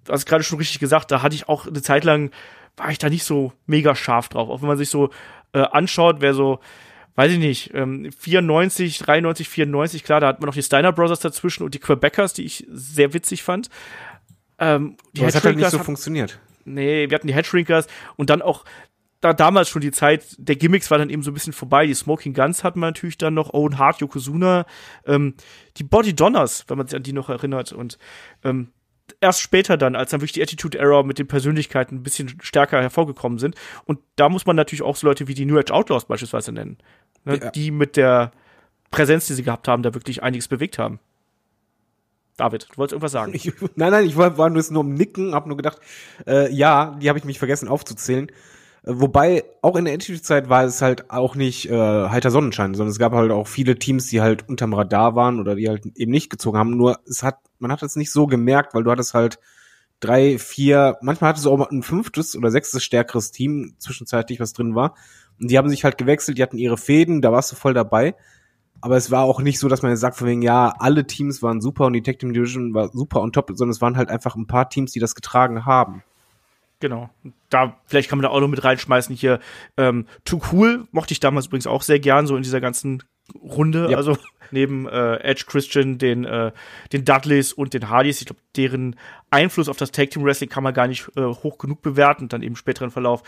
du 0.03 0.13
hast 0.13 0.25
gerade 0.25 0.43
schon 0.43 0.59
richtig 0.59 0.79
gesagt, 0.79 1.11
da 1.11 1.21
hatte 1.21 1.35
ich 1.35 1.47
auch 1.47 1.65
eine 1.65 1.81
Zeit 1.81 2.03
lang, 2.03 2.31
war 2.77 2.89
ich 2.89 2.97
da 2.97 3.09
nicht 3.09 3.23
so 3.23 3.53
mega 3.65 3.95
scharf 3.95 4.29
drauf. 4.29 4.49
Auch 4.49 4.61
wenn 4.61 4.67
man 4.67 4.77
sich 4.77 4.89
so 4.89 5.09
äh, 5.53 5.59
anschaut, 5.59 6.17
wer 6.19 6.33
so, 6.33 6.59
weiß 7.15 7.31
ich 7.33 7.37
nicht, 7.39 7.71
ähm, 7.73 8.09
94, 8.17 8.97
93, 8.99 9.47
94, 9.49 10.03
klar, 10.03 10.19
da 10.19 10.27
hat 10.27 10.39
man 10.41 10.47
noch 10.47 10.55
die 10.55 10.63
Steiner 10.63 10.91
Brothers 10.91 11.19
dazwischen 11.19 11.63
und 11.63 11.73
die 11.75 11.79
Quebecers, 11.79 12.33
die 12.33 12.45
ich 12.45 12.65
sehr 12.69 13.13
witzig 13.13 13.43
fand. 13.43 13.69
Ähm, 14.59 14.97
die 15.13 15.23
es 15.23 15.35
hat 15.35 15.43
halt 15.43 15.57
nicht 15.57 15.69
so 15.69 15.79
hat- 15.79 15.85
funktioniert. 15.85 16.39
nee, 16.65 17.09
wir 17.09 17.15
hatten 17.15 17.27
die 17.27 17.33
Headshrinkers 17.33 17.87
und 18.15 18.29
dann 18.29 18.41
auch 18.41 18.65
da 19.19 19.31
damals 19.33 19.69
schon 19.69 19.81
die 19.81 19.91
Zeit 19.91 20.25
der 20.37 20.55
Gimmicks 20.57 20.91
war 20.91 20.97
dann 20.97 21.09
eben 21.09 21.23
so 21.23 21.31
ein 21.31 21.33
bisschen 21.33 21.53
vorbei. 21.53 21.85
Die 21.87 21.93
Smoking 21.93 22.33
Guns 22.33 22.63
hatten 22.63 22.79
wir 22.81 22.87
natürlich 22.87 23.17
dann 23.17 23.33
noch, 23.33 23.53
Owen 23.53 23.77
Hart, 23.77 24.01
Yokozuna, 24.01 24.65
ähm, 25.05 25.35
die 25.77 25.83
Body 25.83 26.13
Donners, 26.13 26.65
wenn 26.67 26.77
man 26.77 26.87
sich 26.87 26.95
an 26.97 27.03
die 27.03 27.13
noch 27.13 27.29
erinnert 27.29 27.71
und 27.71 27.97
ähm, 28.43 28.71
erst 29.23 29.41
später 29.41 29.77
dann, 29.77 29.95
als 29.95 30.11
dann 30.11 30.21
wirklich 30.21 30.33
die 30.33 30.43
Attitude 30.43 30.77
Era 30.77 31.01
mit 31.01 31.17
den 31.17 31.27
Persönlichkeiten 31.27 31.95
ein 31.95 32.03
bisschen 32.03 32.37
stärker 32.41 32.81
hervorgekommen 32.81 33.39
sind 33.39 33.55
und 33.85 33.99
da 34.17 34.29
muss 34.29 34.45
man 34.45 34.55
natürlich 34.55 34.83
auch 34.83 34.95
so 34.95 35.07
Leute 35.07 35.27
wie 35.27 35.33
die 35.33 35.45
New 35.45 35.57
Age 35.57 35.71
Outlaws 35.71 36.05
beispielsweise 36.05 36.51
nennen, 36.51 36.77
ne, 37.25 37.39
Ja. 37.41 37.49
die 37.51 37.71
mit 37.71 37.97
der 37.97 38.31
Präsenz, 38.91 39.25
die 39.27 39.33
sie 39.33 39.43
gehabt 39.43 39.67
haben, 39.67 39.81
da 39.81 39.93
wirklich 39.93 40.21
einiges 40.21 40.47
bewegt 40.47 40.77
haben. 40.77 40.99
David, 42.37 42.67
du 42.71 42.77
wolltest 42.77 42.93
irgendwas 42.93 43.11
sagen. 43.11 43.33
Ich, 43.33 43.51
nein, 43.75 43.91
nein, 43.91 44.05
ich 44.05 44.17
war, 44.17 44.37
war 44.37 44.49
nur, 44.49 44.63
nur 44.71 44.83
im 44.83 44.93
Nicken, 44.95 45.33
hab 45.33 45.47
nur 45.47 45.57
gedacht, 45.57 45.79
äh, 46.27 46.51
ja, 46.51 46.97
die 47.01 47.09
habe 47.09 47.17
ich 47.19 47.25
mich 47.25 47.39
vergessen 47.39 47.67
aufzuzählen. 47.67 48.31
Wobei, 48.85 49.45
auch 49.61 49.77
in 49.77 49.85
der 49.85 49.93
Attitude-Zeit 49.93 50.49
war 50.49 50.65
es 50.65 50.81
halt 50.81 51.09
auch 51.09 51.35
nicht 51.35 51.69
äh, 51.69 52.09
heiter 52.09 52.31
Sonnenschein, 52.31 52.73
sondern 52.73 52.91
es 52.91 52.99
gab 52.99 53.13
halt 53.13 53.31
auch 53.31 53.47
viele 53.47 53.79
Teams, 53.79 54.07
die 54.07 54.19
halt 54.19 54.49
unterm 54.49 54.73
Radar 54.73 55.15
waren 55.15 55.39
oder 55.39 55.55
die 55.55 55.69
halt 55.69 55.85
eben 55.95 56.11
nicht 56.11 56.29
gezogen 56.29 56.57
haben. 56.57 56.75
Nur 56.75 56.99
es 57.07 57.23
hat, 57.23 57.37
man 57.59 57.71
hat 57.71 57.81
es 57.81 57.95
nicht 57.95 58.11
so 58.11 58.27
gemerkt, 58.27 58.73
weil 58.73 58.83
du 58.83 58.91
hattest 58.91 59.13
halt 59.13 59.39
drei, 60.01 60.37
vier, 60.37 60.97
manchmal 61.01 61.29
hattest 61.29 61.45
du 61.45 61.51
auch 61.51 61.57
mal 61.57 61.69
ein 61.71 61.81
fünftes 61.81 62.35
oder 62.35 62.51
sechstes 62.51 62.83
stärkeres 62.83 63.31
Team 63.31 63.75
zwischenzeitlich, 63.77 64.41
was 64.41 64.51
drin 64.51 64.75
war. 64.75 64.95
Und 65.39 65.49
die 65.49 65.57
haben 65.57 65.69
sich 65.69 65.85
halt 65.85 65.97
gewechselt, 65.97 66.37
die 66.37 66.43
hatten 66.43 66.57
ihre 66.57 66.77
Fäden, 66.77 67.21
da 67.21 67.31
warst 67.31 67.53
du 67.53 67.55
voll 67.55 67.73
dabei. 67.73 68.15
Aber 68.81 68.97
es 68.97 69.11
war 69.11 69.23
auch 69.23 69.39
nicht 69.39 69.59
so, 69.59 69.69
dass 69.69 69.81
man 69.81 69.91
jetzt 69.91 70.01
sagt, 70.01 70.17
von 70.17 70.27
wegen, 70.27 70.41
ja, 70.41 70.73
alle 70.77 71.07
Teams 71.07 71.41
waren 71.41 71.61
super 71.61 71.85
und 71.85 71.93
die 71.93 72.03
Tag 72.03 72.19
Team 72.19 72.33
Division 72.33 72.73
war 72.73 72.89
super 72.91 73.21
on 73.21 73.31
top, 73.31 73.49
sondern 73.53 73.71
es 73.71 73.79
waren 73.79 73.95
halt 73.95 74.09
einfach 74.09 74.35
ein 74.35 74.45
paar 74.45 74.69
Teams, 74.69 74.91
die 74.91 74.99
das 74.99 75.15
getragen 75.15 75.65
haben. 75.65 76.03
Genau. 76.83 77.09
Da, 77.49 77.77
vielleicht 77.85 78.09
kann 78.09 78.17
man 78.17 78.23
da 78.23 78.29
auch 78.29 78.41
noch 78.41 78.49
mit 78.49 78.61
reinschmeißen 78.61 79.15
hier. 79.15 79.39
Ähm, 79.77 80.05
Too 80.25 80.41
Cool 80.51 80.85
mochte 80.91 81.13
ich 81.13 81.21
damals 81.21 81.45
übrigens 81.45 81.65
auch 81.65 81.81
sehr 81.81 81.97
gern, 81.97 82.27
so 82.27 82.35
in 82.35 82.43
dieser 82.43 82.59
ganzen 82.59 83.03
Runde. 83.41 83.87
Ja. 83.89 83.95
Also 83.95 84.17
neben 84.51 84.85
äh, 84.89 85.15
Edge 85.21 85.45
Christian, 85.47 85.97
den, 85.97 86.25
äh, 86.25 86.51
den 86.91 87.05
Dudleys 87.05 87.53
und 87.53 87.73
den 87.73 87.87
Hardys. 87.87 88.19
Ich 88.19 88.27
glaube, 88.27 88.41
deren 88.57 88.97
Einfluss 89.29 89.69
auf 89.69 89.77
das 89.77 89.91
Tag 89.91 90.09
Team 90.09 90.25
Wrestling 90.25 90.49
kann 90.49 90.61
man 90.61 90.73
gar 90.73 90.89
nicht 90.89 91.09
äh, 91.15 91.21
hoch 91.21 91.57
genug 91.57 91.81
bewerten, 91.81 92.27
dann 92.27 92.43
im 92.43 92.57
späteren 92.57 92.91
Verlauf. 92.91 93.23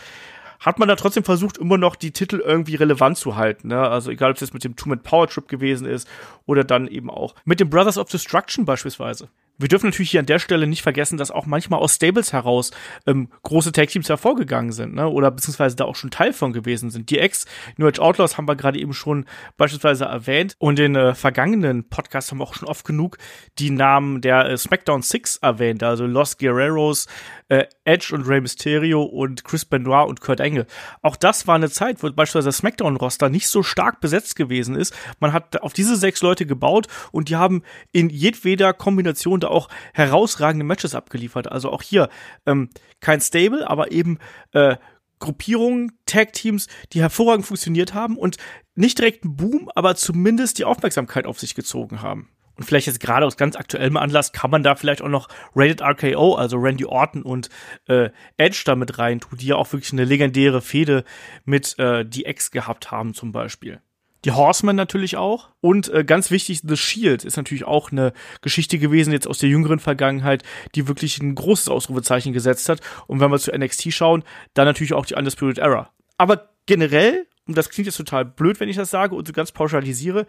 Hat 0.60 0.78
man 0.78 0.86
da 0.86 0.96
trotzdem 0.96 1.24
versucht, 1.24 1.56
immer 1.56 1.78
noch 1.78 1.96
die 1.96 2.10
Titel 2.10 2.42
irgendwie 2.44 2.74
relevant 2.74 3.16
zu 3.16 3.36
halten. 3.36 3.68
Ne? 3.68 3.80
Also 3.80 4.10
egal, 4.10 4.32
ob 4.32 4.36
es 4.36 4.42
jetzt 4.42 4.52
mit 4.52 4.64
dem 4.64 4.76
Two-Man 4.76 5.02
Power 5.02 5.28
Trip 5.28 5.48
gewesen 5.48 5.86
ist 5.86 6.06
oder 6.44 6.62
dann 6.62 6.88
eben 6.88 7.08
auch 7.08 7.34
mit 7.46 7.58
dem 7.58 7.70
Brothers 7.70 7.96
of 7.96 8.10
Destruction 8.10 8.66
beispielsweise. 8.66 9.30
Wir 9.58 9.68
dürfen 9.68 9.86
natürlich 9.86 10.10
hier 10.10 10.20
an 10.20 10.26
der 10.26 10.38
Stelle 10.38 10.66
nicht 10.66 10.82
vergessen, 10.82 11.16
dass 11.16 11.30
auch 11.30 11.46
manchmal 11.46 11.80
aus 11.80 11.94
Stables 11.94 12.32
heraus 12.32 12.70
ähm, 13.06 13.28
große 13.42 13.72
Tag-Teams 13.72 14.08
hervorgegangen 14.08 14.72
sind, 14.72 14.94
ne? 14.94 15.08
oder 15.08 15.30
beziehungsweise 15.30 15.76
da 15.76 15.84
auch 15.84 15.96
schon 15.96 16.10
Teil 16.10 16.32
von 16.32 16.52
gewesen 16.52 16.90
sind. 16.90 17.10
Die 17.10 17.18
Ex-New 17.18 17.86
Age 17.86 17.98
Outlaws 17.98 18.36
haben 18.36 18.48
wir 18.48 18.56
gerade 18.56 18.78
eben 18.78 18.92
schon 18.92 19.24
beispielsweise 19.56 20.04
erwähnt 20.04 20.56
und 20.58 20.78
in 20.78 20.94
äh, 20.94 21.14
vergangenen 21.14 21.88
Podcasts 21.88 22.30
haben 22.30 22.38
wir 22.38 22.44
auch 22.44 22.54
schon 22.54 22.68
oft 22.68 22.84
genug 22.84 23.18
die 23.58 23.70
Namen 23.70 24.20
der 24.20 24.50
äh, 24.50 24.56
SmackDown 24.56 25.02
Six 25.02 25.38
erwähnt, 25.38 25.82
also 25.82 26.06
Los 26.06 26.38
Guerreros, 26.38 27.06
äh, 27.48 27.64
Edge 27.84 28.14
und 28.14 28.26
Rey 28.26 28.40
Mysterio 28.40 29.02
und 29.02 29.44
Chris 29.44 29.64
Benoit 29.64 30.08
und 30.08 30.20
Kurt 30.20 30.40
Angle. 30.40 30.66
Auch 31.02 31.16
das 31.16 31.46
war 31.46 31.54
eine 31.54 31.70
Zeit, 31.70 32.02
wo 32.02 32.10
beispielsweise 32.10 32.48
das 32.48 32.58
SmackDown-Roster 32.58 33.28
nicht 33.28 33.48
so 33.48 33.62
stark 33.62 34.00
besetzt 34.00 34.36
gewesen 34.36 34.74
ist. 34.74 34.94
Man 35.20 35.32
hat 35.32 35.62
auf 35.62 35.72
diese 35.72 35.96
sechs 35.96 36.22
Leute 36.22 36.46
gebaut 36.46 36.88
und 37.12 37.28
die 37.28 37.36
haben 37.36 37.62
in 37.92 38.10
jedweder 38.10 38.72
Kombination 38.72 39.40
da 39.40 39.48
auch 39.48 39.68
herausragende 39.94 40.64
Matches 40.64 40.94
abgeliefert. 40.94 41.50
Also 41.50 41.70
auch 41.70 41.82
hier 41.82 42.08
ähm, 42.46 42.70
kein 43.00 43.20
Stable, 43.20 43.68
aber 43.68 43.92
eben 43.92 44.18
äh, 44.52 44.76
Gruppierungen, 45.18 45.92
Tag-Teams, 46.06 46.66
die 46.92 47.00
hervorragend 47.00 47.46
funktioniert 47.46 47.94
haben 47.94 48.16
und 48.18 48.36
nicht 48.74 48.98
direkt 48.98 49.24
einen 49.24 49.36
Boom, 49.36 49.70
aber 49.74 49.94
zumindest 49.96 50.58
die 50.58 50.64
Aufmerksamkeit 50.64 51.26
auf 51.26 51.40
sich 51.40 51.54
gezogen 51.54 52.02
haben. 52.02 52.28
Und 52.56 52.64
vielleicht 52.64 52.86
jetzt 52.86 53.00
gerade 53.00 53.26
aus 53.26 53.36
ganz 53.36 53.56
aktuellem 53.56 53.96
Anlass 53.96 54.32
kann 54.32 54.50
man 54.50 54.62
da 54.62 54.74
vielleicht 54.74 55.02
auch 55.02 55.08
noch 55.08 55.28
Rated 55.54 55.82
RKO, 55.82 56.34
also 56.34 56.56
Randy 56.56 56.86
Orton 56.86 57.22
und 57.22 57.50
äh, 57.86 58.10
Edge 58.36 58.62
damit 58.64 58.98
rein 58.98 59.20
tun, 59.20 59.38
die 59.38 59.46
ja 59.46 59.56
auch 59.56 59.72
wirklich 59.72 59.92
eine 59.92 60.04
legendäre 60.04 60.62
Fehde 60.62 61.04
mit 61.44 61.78
äh, 61.78 62.04
die 62.04 62.24
Ex 62.24 62.50
gehabt 62.50 62.90
haben 62.90 63.14
zum 63.14 63.32
Beispiel. 63.32 63.80
die 64.24 64.32
Horsemen 64.32 64.74
natürlich 64.74 65.16
auch. 65.16 65.50
Und 65.60 65.88
äh, 65.88 66.04
ganz 66.04 66.30
wichtig, 66.30 66.62
The 66.64 66.76
Shield 66.76 67.24
ist 67.24 67.36
natürlich 67.36 67.64
auch 67.64 67.92
eine 67.92 68.12
Geschichte 68.40 68.78
gewesen, 68.78 69.12
jetzt 69.12 69.28
aus 69.28 69.38
der 69.38 69.48
jüngeren 69.48 69.78
Vergangenheit, 69.78 70.42
die 70.74 70.88
wirklich 70.88 71.18
ein 71.20 71.34
großes 71.34 71.68
Ausrufezeichen 71.68 72.32
gesetzt 72.32 72.68
hat. 72.68 72.80
Und 73.06 73.20
wenn 73.20 73.30
wir 73.30 73.38
zu 73.38 73.52
NXT 73.56 73.92
schauen, 73.92 74.24
dann 74.54 74.66
natürlich 74.66 74.94
auch 74.94 75.06
die 75.06 75.14
Undisputed 75.14 75.58
Era. 75.58 75.90
Aber 76.18 76.48
generell, 76.66 77.26
und 77.46 77.56
das 77.56 77.70
klingt 77.70 77.86
jetzt 77.86 77.98
total 77.98 78.24
blöd, 78.24 78.58
wenn 78.58 78.68
ich 78.68 78.76
das 78.76 78.90
sage 78.90 79.14
und 79.14 79.26
so 79.26 79.32
ganz 79.32 79.52
pauschalisiere, 79.52 80.26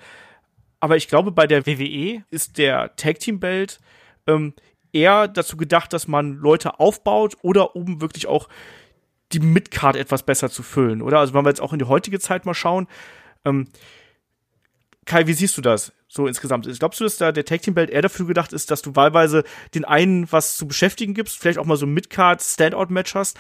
aber 0.80 0.98
ich 0.98 1.08
glaube, 1.08 1.32
bei 1.32 1.48
der 1.48 1.66
WWE 1.66 2.24
ist 2.30 2.58
der 2.58 2.96
Tag 2.96 3.20
Team 3.20 3.40
Belt 3.40 3.80
ähm, 4.28 4.54
eher 4.94 5.28
dazu 5.28 5.58
gedacht, 5.58 5.94
dass 5.94 6.08
man 6.08 6.36
Leute 6.36 6.80
aufbaut 6.80 7.38
oder 7.42 7.76
um 7.76 8.02
wirklich 8.02 8.28
auch 8.28 8.48
die 9.32 9.40
Midcard 9.40 9.96
etwas 9.96 10.24
besser 10.24 10.50
zu 10.50 10.64
füllen, 10.64 11.02
oder? 11.02 11.20
Also 11.20 11.34
wenn 11.34 11.44
wir 11.44 11.50
jetzt 11.50 11.62
auch 11.62 11.74
in 11.74 11.80
die 11.80 11.86
heutige 11.86 12.20
Zeit 12.20 12.46
mal 12.46 12.54
schauen, 12.54 12.88
ähm, 13.46 13.68
Kai, 15.06 15.26
wie 15.26 15.34
siehst 15.34 15.58
du 15.58 15.62
das 15.62 15.94
so 16.10 16.28
insgesamt? 16.28 16.68
Glaubst 16.80 17.00
du, 17.00 17.06
dass 17.06 17.18
da 17.18 17.32
der 17.32 17.46
Tag 17.46 17.62
Team 17.62 17.74
Belt 17.74 17.90
eher 17.90 18.02
dafür 18.02 18.28
gedacht 18.28 18.52
ist, 18.54 18.72
dass 18.72 18.82
du 18.82 18.96
wahlweise 18.96 19.44
den 19.74 19.86
einen 19.86 20.30
was 20.32 20.58
zu 20.58 20.68
beschäftigen 20.68 21.14
gibst, 21.14 21.38
vielleicht 21.40 21.60
auch 21.60 21.66
mal 21.66 21.78
so 21.78 21.88
Midcard 21.88 22.42
Standout 22.42 22.88
Match 22.90 23.16
hast, 23.16 23.38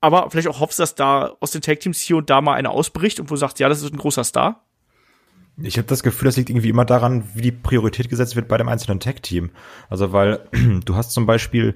aber 0.00 0.30
vielleicht 0.30 0.48
auch 0.48 0.60
hoffst, 0.60 0.78
dass 0.78 0.94
da 0.94 1.36
aus 1.40 1.50
den 1.50 1.62
Tag 1.62 1.80
Teams 1.80 2.00
hier 2.00 2.16
und 2.16 2.30
da 2.30 2.40
mal 2.40 2.54
einer 2.54 2.70
ausbricht 2.70 3.20
und 3.20 3.30
wo 3.30 3.34
du 3.34 3.38
sagst, 3.38 3.58
ja, 3.58 3.68
das 3.68 3.82
ist 3.82 3.92
ein 3.92 3.98
großer 3.98 4.24
Star? 4.24 4.64
Ich 5.58 5.76
habe 5.76 5.86
das 5.86 6.02
Gefühl, 6.02 6.26
das 6.26 6.36
liegt 6.36 6.50
irgendwie 6.50 6.70
immer 6.70 6.84
daran, 6.84 7.24
wie 7.34 7.42
die 7.42 7.52
Priorität 7.52 8.08
gesetzt 8.08 8.36
wird 8.36 8.48
bei 8.48 8.56
dem 8.56 8.68
einzelnen 8.68 9.00
Tag-Team. 9.00 9.50
Also 9.90 10.12
weil 10.12 10.48
du 10.84 10.96
hast 10.96 11.12
zum 11.12 11.26
Beispiel 11.26 11.74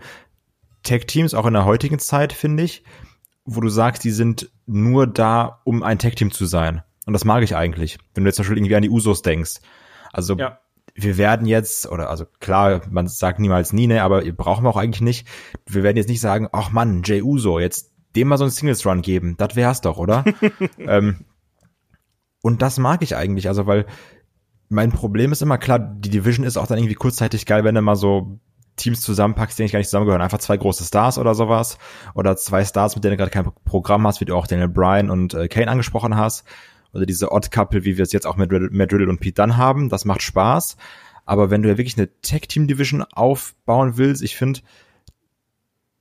Tag-Teams 0.82 1.34
auch 1.34 1.46
in 1.46 1.54
der 1.54 1.64
heutigen 1.64 1.98
Zeit, 1.98 2.32
finde 2.32 2.62
ich, 2.62 2.84
wo 3.44 3.60
du 3.60 3.68
sagst, 3.68 4.04
die 4.04 4.10
sind 4.10 4.50
nur 4.66 5.06
da, 5.06 5.60
um 5.64 5.82
ein 5.82 5.98
Tag-Team 5.98 6.30
zu 6.32 6.46
sein. 6.46 6.82
Und 7.06 7.12
das 7.12 7.24
mag 7.24 7.42
ich 7.42 7.54
eigentlich, 7.54 7.98
wenn 8.14 8.24
du 8.24 8.28
jetzt 8.28 8.36
zum 8.36 8.44
Beispiel 8.44 8.58
irgendwie 8.58 8.76
an 8.76 8.82
die 8.82 8.90
Usos 8.90 9.22
denkst. 9.22 9.60
Also 10.12 10.36
ja. 10.36 10.58
wir 10.94 11.18
werden 11.18 11.46
jetzt, 11.46 11.86
oder 11.88 12.10
also 12.10 12.24
klar, 12.40 12.82
man 12.90 13.06
sagt 13.06 13.38
niemals 13.38 13.72
nie, 13.72 13.86
ne, 13.86 14.02
aber 14.02 14.22
brauchen 14.32 14.64
wir 14.64 14.70
auch 14.70 14.76
eigentlich 14.76 15.02
nicht. 15.02 15.28
Wir 15.66 15.82
werden 15.82 15.96
jetzt 15.96 16.08
nicht 16.08 16.20
sagen, 16.20 16.48
ach 16.52 16.72
Mann, 16.72 17.02
Jay 17.04 17.22
Uso, 17.22 17.60
jetzt 17.60 17.92
dem 18.16 18.28
mal 18.28 18.38
so 18.38 18.44
einen 18.44 18.50
Singles-Run 18.50 19.02
geben. 19.02 19.36
Das 19.36 19.54
wär's 19.54 19.82
doch, 19.82 19.98
oder? 19.98 20.24
ähm, 20.78 21.26
und 22.46 22.62
das 22.62 22.78
mag 22.78 23.02
ich 23.02 23.16
eigentlich, 23.16 23.48
also 23.48 23.66
weil 23.66 23.86
mein 24.68 24.92
Problem 24.92 25.32
ist 25.32 25.42
immer 25.42 25.58
klar, 25.58 25.80
die 25.80 26.10
Division 26.10 26.46
ist 26.46 26.56
auch 26.56 26.68
dann 26.68 26.78
irgendwie 26.78 26.94
kurzzeitig 26.94 27.44
geil, 27.44 27.64
wenn 27.64 27.74
du 27.74 27.82
mal 27.82 27.96
so 27.96 28.38
Teams 28.76 29.00
zusammenpackst, 29.00 29.58
die 29.58 29.64
eigentlich 29.64 29.72
gar 29.72 29.78
nicht 29.80 29.88
zusammengehören. 29.88 30.22
Einfach 30.22 30.38
zwei 30.38 30.56
große 30.56 30.84
Stars 30.84 31.18
oder 31.18 31.34
sowas. 31.34 31.76
Oder 32.14 32.36
zwei 32.36 32.64
Stars, 32.64 32.94
mit 32.94 33.02
denen 33.02 33.12
du 33.12 33.16
gerade 33.16 33.32
kein 33.32 33.50
Programm 33.64 34.06
hast, 34.06 34.20
wie 34.20 34.26
du 34.26 34.36
auch 34.36 34.46
Daniel 34.46 34.68
Bryan 34.68 35.10
und 35.10 35.34
äh, 35.34 35.48
Kane 35.48 35.68
angesprochen 35.68 36.16
hast. 36.16 36.46
Oder 36.92 37.04
diese 37.04 37.32
Odd 37.32 37.50
Couple, 37.50 37.84
wie 37.84 37.96
wir 37.96 38.04
es 38.04 38.12
jetzt 38.12 38.28
auch 38.28 38.36
mit 38.36 38.52
Matt 38.52 38.92
Riddle 38.92 39.08
und 39.08 39.18
Pete 39.18 39.42
Dunne 39.42 39.56
haben. 39.56 39.88
Das 39.88 40.04
macht 40.04 40.22
Spaß. 40.22 40.76
Aber 41.24 41.50
wenn 41.50 41.62
du 41.62 41.68
ja 41.68 41.78
wirklich 41.78 41.98
eine 41.98 42.08
Tag-Team-Division 42.20 43.02
aufbauen 43.02 43.96
willst, 43.96 44.22
ich 44.22 44.36
finde, 44.36 44.60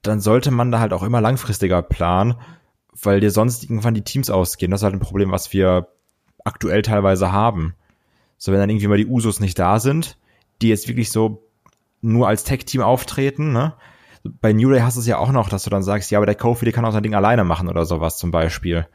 dann 0.04 0.20
sollte 0.20 0.52
man 0.52 0.72
da 0.72 0.80
halt 0.80 0.94
auch 0.94 1.02
immer 1.02 1.22
langfristiger 1.22 1.82
planen, 1.82 2.36
weil 3.02 3.20
dir 3.20 3.32
sonst 3.32 3.64
irgendwann 3.64 3.96
die 3.96 4.04
Teams 4.04 4.30
ausgehen. 4.30 4.70
Das 4.70 4.82
ist 4.82 4.84
halt 4.84 4.94
ein 4.94 5.00
Problem, 5.00 5.32
was 5.32 5.52
wir 5.52 5.88
aktuell 6.46 6.82
teilweise 6.82 7.34
haben. 7.34 7.76
So, 8.38 8.52
wenn 8.52 8.60
dann 8.60 8.70
irgendwie 8.70 8.88
mal 8.88 8.98
die 8.98 9.08
Usos 9.08 9.40
nicht 9.42 9.60
da 9.60 9.80
sind, 9.80 10.18
die 10.62 10.70
jetzt 10.70 10.88
wirklich 10.88 11.12
so 11.12 11.44
nur 12.02 12.28
als 12.28 12.44
Tech-Team 12.46 12.82
auftreten, 12.82 13.52
ne? 13.52 13.74
Bei 14.42 14.54
New 14.54 14.72
Day 14.72 14.80
hast 14.80 14.96
du 14.96 15.02
es 15.02 15.08
ja 15.08 15.18
auch 15.20 15.32
noch, 15.32 15.50
dass 15.50 15.66
du 15.66 15.70
dann 15.70 15.84
sagst, 15.84 16.10
ja, 16.10 16.18
aber 16.18 16.26
der 16.26 16.36
Kofi, 16.36 16.66
der 16.66 16.74
kann 16.74 16.86
auch 16.86 16.92
sein 16.92 17.04
Ding 17.04 17.14
alleine 17.14 17.44
machen 17.44 17.68
oder 17.68 17.86
sowas 17.86 18.18
zum 18.18 18.32
Beispiel. 18.32 18.88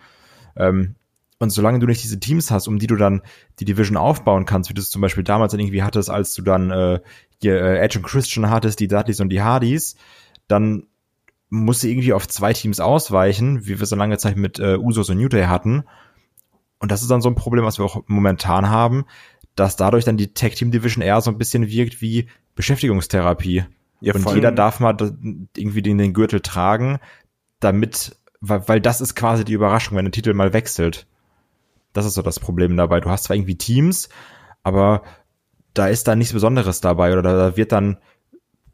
Ähm, 0.56 0.96
und 1.38 1.50
solange 1.50 1.78
du 1.78 1.86
nicht 1.86 2.02
diese 2.02 2.18
Teams 2.18 2.50
hast, 2.50 2.66
um 2.66 2.78
die 2.78 2.88
du 2.88 2.96
dann 2.96 3.22
die 3.60 3.64
Division 3.64 3.96
aufbauen 3.96 4.44
kannst, 4.44 4.70
wie 4.70 4.74
du 4.74 4.80
es 4.80 4.90
zum 4.90 5.00
Beispiel 5.00 5.22
damals 5.22 5.52
dann 5.52 5.60
irgendwie 5.60 5.82
hattest, 5.82 6.10
als 6.10 6.34
du 6.34 6.42
dann 6.42 6.70
äh, 6.70 7.00
hier, 7.40 7.62
äh, 7.62 7.78
Edge 7.78 7.98
und 7.98 8.04
Christian 8.04 8.50
hattest, 8.50 8.80
die 8.80 8.88
Dudleys 8.88 9.20
und 9.20 9.30
die 9.30 9.40
Hardys, 9.40 9.96
dann 10.48 10.86
musst 11.48 11.82
du 11.82 11.88
irgendwie 11.88 12.12
auf 12.12 12.28
zwei 12.28 12.52
Teams 12.52 12.80
ausweichen, 12.80 13.66
wie 13.66 13.78
wir 13.78 13.86
so 13.86 13.96
lange 13.96 14.18
Zeit 14.18 14.36
mit 14.36 14.58
äh, 14.58 14.76
Usos 14.76 15.10
und 15.10 15.18
New 15.18 15.28
Day 15.28 15.44
hatten. 15.44 15.84
Und 16.80 16.90
das 16.90 17.02
ist 17.02 17.10
dann 17.10 17.20
so 17.20 17.28
ein 17.28 17.34
Problem, 17.36 17.64
was 17.64 17.78
wir 17.78 17.84
auch 17.84 18.02
momentan 18.06 18.68
haben, 18.70 19.04
dass 19.54 19.76
dadurch 19.76 20.04
dann 20.04 20.16
die 20.16 20.32
Tag 20.32 20.54
Team 20.54 20.70
Division 20.70 21.02
eher 21.02 21.20
so 21.20 21.30
ein 21.30 21.38
bisschen 21.38 21.68
wirkt 21.68 22.00
wie 22.00 22.26
Beschäftigungstherapie. 22.54 23.64
Ja, 24.00 24.14
und 24.14 24.34
jeder 24.34 24.50
darf 24.50 24.80
mal 24.80 24.96
irgendwie 25.56 25.82
den, 25.82 25.98
den 25.98 26.14
Gürtel 26.14 26.40
tragen, 26.40 26.98
damit, 27.60 28.16
weil, 28.40 28.66
weil 28.66 28.80
das 28.80 29.02
ist 29.02 29.14
quasi 29.14 29.44
die 29.44 29.52
Überraschung, 29.52 29.96
wenn 29.96 30.06
der 30.06 30.12
Titel 30.12 30.32
mal 30.32 30.54
wechselt. 30.54 31.06
Das 31.92 32.06
ist 32.06 32.14
so 32.14 32.22
das 32.22 32.40
Problem 32.40 32.76
dabei. 32.76 33.00
Du 33.00 33.10
hast 33.10 33.24
zwar 33.24 33.36
irgendwie 33.36 33.58
Teams, 33.58 34.08
aber 34.62 35.02
da 35.74 35.86
ist 35.88 36.08
dann 36.08 36.18
nichts 36.18 36.32
Besonderes 36.32 36.80
dabei 36.80 37.12
oder 37.12 37.22
da 37.22 37.56
wird 37.56 37.72
dann 37.72 37.98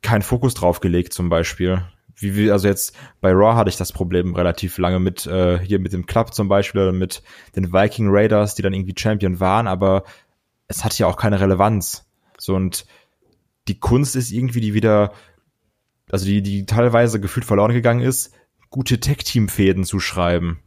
kein 0.03 0.23
Fokus 0.23 0.55
drauf 0.55 0.79
gelegt 0.81 1.13
zum 1.13 1.29
Beispiel. 1.29 1.83
Wie 2.19 2.35
wir, 2.35 2.53
also 2.53 2.67
jetzt 2.67 2.97
bei 3.21 3.31
Raw 3.31 3.57
hatte 3.57 3.69
ich 3.69 3.77
das 3.77 3.93
Problem 3.93 4.35
relativ 4.35 4.79
lange 4.79 4.99
mit, 4.99 5.27
äh, 5.27 5.59
hier 5.59 5.79
mit 5.79 5.93
dem 5.93 6.07
Club 6.07 6.33
zum 6.33 6.49
Beispiel 6.49 6.81
oder 6.81 6.93
mit 6.93 7.23
den 7.55 7.73
Viking 7.73 8.09
Raiders, 8.11 8.55
die 8.55 8.63
dann 8.63 8.73
irgendwie 8.73 8.95
Champion 8.97 9.39
waren, 9.39 9.67
aber 9.67 10.05
es 10.67 10.85
hat 10.85 10.99
ja 10.99 11.07
auch 11.07 11.17
keine 11.17 11.41
Relevanz. 11.41 12.07
So 12.39 12.55
und 12.55 12.87
die 13.69 13.79
Kunst 13.79 14.17
ist 14.17 14.33
irgendwie, 14.33 14.61
die 14.61 14.75
wieder, 14.75 15.13
also 16.11 16.25
die, 16.25 16.43
die 16.43 16.67
teilweise 16.67 17.21
gefühlt 17.21 17.45
verloren 17.45 17.73
gegangen 17.73 18.01
ist, 18.01 18.33
gute 18.71 18.99
Tech-Team-Fäden 18.99 19.85
zu 19.85 20.01
schreiben. 20.01 20.61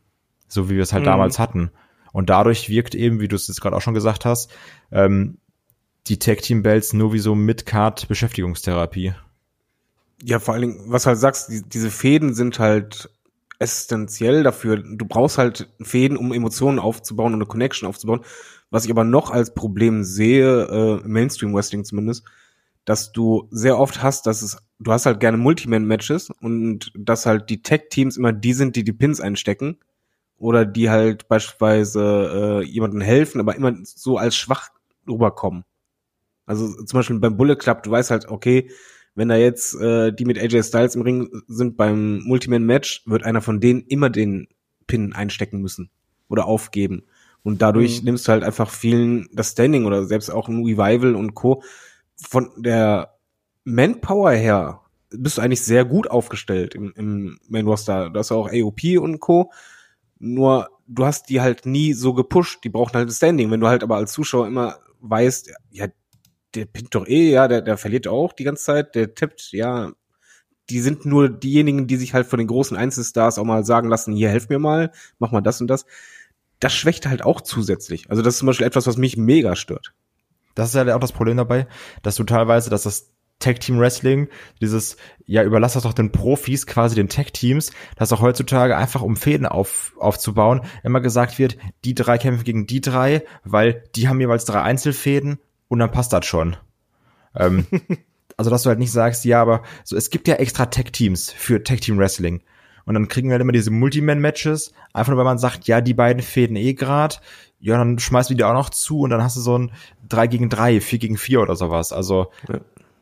So 0.48 0.70
wie 0.70 0.76
wir 0.76 0.84
es 0.84 0.94
halt 0.94 1.04
mhm. 1.04 1.08
damals 1.08 1.40
hatten. 1.40 1.72
Und 2.12 2.30
dadurch 2.30 2.70
wirkt 2.70 2.96
eben, 2.96 3.20
wie 3.20 3.28
du 3.28 3.36
es 3.36 3.48
jetzt 3.48 3.62
gerade 3.62 3.76
auch 3.76 3.82
schon 3.82 3.94
gesagt 3.94 4.26
hast, 4.26 4.52
ähm, 4.92 5.38
die 6.08 6.18
Tag-Team-Bells 6.18 6.94
nur 6.94 7.14
wie 7.14 7.20
so 7.20 7.36
Mid-Card-Beschäftigungstherapie. 7.36 9.14
Ja, 10.23 10.39
vor 10.39 10.53
allen 10.53 10.62
Dingen, 10.63 10.84
was 10.88 11.05
halt 11.05 11.17
sagst, 11.17 11.49
die, 11.49 11.62
diese 11.63 11.89
Fäden 11.89 12.34
sind 12.34 12.60
halt 12.60 13.10
essentiell 13.60 14.43
dafür. 14.43 14.77
Du 14.77 15.05
brauchst 15.05 15.38
halt 15.38 15.69
Fäden, 15.82 16.17
um 16.17 16.34
Emotionen 16.34 16.79
aufzubauen 16.79 17.34
und 17.34 17.39
eine 17.39 17.45
Connection 17.47 17.88
aufzubauen. 17.88 18.21
Was 18.69 18.86
ich 18.86 18.91
aber 18.91 19.03
noch 19.03 19.32
als 19.32 19.53
Problem 19.53 20.03
sehe, 20.03 21.01
äh, 21.03 21.08
Mainstream 21.08 21.53
Wrestling 21.53 21.84
zumindest, 21.86 22.23
dass 22.86 23.12
du 23.12 23.47
sehr 23.51 23.77
oft 23.79 24.01
hast, 24.03 24.25
dass 24.27 24.41
es, 24.41 24.58
du 24.79 24.91
hast 24.91 25.05
halt 25.05 25.19
gerne 25.19 25.38
Multiman-Matches 25.38 26.32
und 26.41 26.91
dass 26.95 27.25
halt 27.25 27.49
die 27.49 27.62
Tech-Teams 27.62 28.17
immer 28.17 28.34
die 28.34 28.53
sind, 28.53 28.75
die 28.75 28.84
die 28.84 28.93
Pins 28.93 29.21
einstecken 29.21 29.77
oder 30.38 30.65
die 30.65 30.89
halt 30.89 31.27
beispielsweise 31.27 32.62
äh, 32.63 32.65
jemandem 32.65 33.01
helfen, 33.01 33.41
aber 33.41 33.55
immer 33.55 33.75
so 33.84 34.17
als 34.17 34.36
schwach 34.36 34.69
rüberkommen. 35.08 35.65
Also 36.45 36.67
zum 36.84 36.99
Beispiel 36.99 37.19
beim 37.19 37.38
Bullet 37.38 37.55
Club, 37.58 37.84
du 37.84 37.91
weißt 37.91 38.12
halt, 38.12 38.27
okay, 38.27 38.71
wenn 39.19 39.27
da 39.27 39.36
jetzt 39.36 39.75
äh, 39.75 40.13
die 40.13 40.23
mit 40.23 40.39
AJ 40.39 40.63
Styles 40.63 40.95
im 40.95 41.01
Ring 41.01 41.29
sind 41.47 41.75
beim 41.75 42.19
Multiman-Match, 42.23 43.03
wird 43.05 43.23
einer 43.23 43.41
von 43.41 43.60
denen 43.60 43.82
immer 43.82 44.10
den 44.10 44.47
Pin 44.88 45.12
einstecken 45.12 45.60
müssen 45.60 45.89
oder 46.29 46.45
aufgeben. 46.45 47.03
Und 47.43 47.62
dadurch 47.62 47.99
mhm. 47.99 48.05
nimmst 48.05 48.27
du 48.27 48.32
halt 48.32 48.45
einfach 48.45 48.69
vielen 48.69 49.27
das 49.34 49.51
Standing 49.51 49.84
oder 49.84 50.05
selbst 50.05 50.29
auch 50.29 50.47
ein 50.47 50.63
Revival 50.63 51.15
und 51.15 51.36
Co. 51.36 51.63
Von 52.15 52.49
der 52.55 53.17
Manpower 53.65 54.32
her 54.32 54.84
bist 55.10 55.38
du 55.38 55.41
eigentlich 55.41 55.63
sehr 55.63 55.84
gut 55.84 56.10
aufgestellt 56.10 56.73
im, 56.73 56.93
im 56.95 57.39
Main 57.49 57.67
Roster. 57.67 58.10
Da 58.10 58.19
hast 58.19 58.32
du 58.32 58.36
auch 58.36 58.49
AOP 58.49 58.99
und 59.01 59.19
Co. 59.19 59.51
Nur 60.17 60.69
du 60.88 61.05
hast 61.05 61.27
die 61.27 61.41
halt 61.41 61.65
nie 61.65 61.91
so 61.91 62.13
gepusht. 62.13 62.63
Die 62.63 62.69
brauchen 62.69 62.93
halt 62.93 63.10
ein 63.10 63.13
Standing. 63.13 63.51
Wenn 63.51 63.60
du 63.60 63.67
halt 63.67 63.84
aber 63.84 63.97
als 63.97 64.13
Zuschauer 64.13 64.47
immer 64.47 64.77
weißt, 65.01 65.51
ja, 65.71 65.88
der 66.56 66.66
pinnt 66.66 66.96
doch 66.96 67.08
eh, 67.08 67.32
ja, 67.32 67.48
der, 67.48 67.62
der 67.62 67.78
verliert 67.78 68.08
auch 68.08 68.34
die 68.34 68.44
ganze 68.44 68.64
Zeit, 68.64 68.96
der 68.96 69.14
tippt, 69.14 69.52
ja, 69.52 69.92
die 70.70 70.82
sind 70.82 71.06
nur 71.06 71.30
diejenigen, 71.30 71.88
die 71.88 71.98
sich 71.98 72.14
halt 72.14 72.28
von 72.28 72.40
den 72.40 72.48
großen 72.48 72.78
Einzelstars 72.78 73.40
auch 73.40 73.44
mal 73.44 73.66
sagen 73.66 73.90
lassen, 73.90 74.14
hier, 74.14 74.30
helf 74.30 74.50
mir 74.50 74.60
mal, 74.60 74.92
mach 75.18 75.32
mal 75.32 75.42
das 75.42 75.62
und 75.62 75.68
das 75.68 75.86
das 76.60 76.74
schwächt 76.74 77.06
halt 77.06 77.24
auch 77.24 77.42
zusätzlich. 77.42 78.10
Also 78.10 78.22
das 78.22 78.36
ist 78.36 78.40
zum 78.40 78.48
Beispiel 78.48 78.68
etwas, 78.68 78.88
was 78.88 78.98
mich 78.98 79.18
mega 79.18 79.56
stört. 79.56 79.94
Das 80.56 80.70
ist 80.70 80.76
ja 80.76 80.96
auch 80.96 81.00
das 81.00 81.14
Problem 81.14 81.38
dabei, 81.38 81.68
dass 82.02 82.16
du 82.16 82.24
teilweise, 82.24 82.70
dass 82.70 82.84
das 82.84 83.12
Tag 83.40 83.62
Team 83.62 83.80
Wrestling, 83.80 84.28
dieses, 84.60 84.98
ja, 85.26 85.44
überlass 85.44 85.74
das 85.74 85.84
doch 85.84 85.94
den 85.94 86.12
Profis, 86.12 86.68
quasi 86.68 86.96
den 86.96 87.08
Tag 87.08 87.34
Teams, 87.34 87.72
dass 87.96 88.12
auch 88.12 88.20
heutzutage 88.20 88.76
einfach 88.76 89.02
um 89.02 89.16
Fäden 89.16 89.46
auf, 89.46 89.94
aufzubauen, 89.98 90.62
immer 90.84 91.00
gesagt 91.00 91.40
wird, 91.40 91.56
die 91.86 91.96
drei 91.96 92.18
kämpfen 92.18 92.44
gegen 92.44 92.68
die 92.68 92.82
drei, 92.82 93.24
weil 93.46 93.86
die 93.96 94.10
haben 94.10 94.20
jeweils 94.20 94.44
drei 94.44 94.62
Einzelfäden 94.62 95.40
und 95.69 95.79
dann 95.79 95.91
passt 95.91 96.12
das 96.12 96.25
schon. 96.25 96.58
ähm, 97.36 97.65
also, 98.38 98.49
dass 98.49 98.63
du 98.63 98.69
halt 98.69 98.79
nicht 98.79 98.91
sagst, 98.91 99.23
ja, 99.23 99.41
aber 99.41 99.63
so, 99.86 99.95
es 99.95 100.10
gibt 100.10 100.27
ja 100.27 100.36
extra 100.36 100.65
Tag 100.65 100.91
Teams 100.91 101.32
für 101.32 101.63
Tag 101.63 101.82
Team 101.82 101.97
Wrestling. 101.97 102.41
Und 102.86 102.95
dann 102.95 103.08
kriegen 103.08 103.29
wir 103.29 103.34
halt 103.34 103.41
immer 103.41 103.51
diese 103.51 103.69
Multiman-Matches, 103.69 104.74
einfach 104.93 105.11
nur 105.11 105.17
weil 105.20 105.26
man 105.26 105.38
sagt, 105.38 105.67
ja, 105.67 105.80
die 105.80 105.93
beiden 105.93 106.24
fäden 106.24 106.55
eh 106.55 106.74
grad, 106.74 107.22
ja, 107.59 107.78
dann 107.78 107.99
schmeißt 107.99 108.30
du 108.30 108.34
die 108.34 108.43
auch 108.43 108.53
noch 108.53 108.70
zu 108.70 109.01
und 109.01 109.11
dann 109.11 109.22
hast 109.22 109.38
du 109.38 109.41
so 109.41 109.57
ein 109.57 109.72
3 110.07 110.28
gegen 110.28 110.49
3, 110.49 110.82
4 110.82 110.99
gegen 110.99 111.17
4 111.17 111.41
oder 111.41 111.55
sowas. 111.55 111.91
Also 111.91 112.32
ja. 112.47 112.59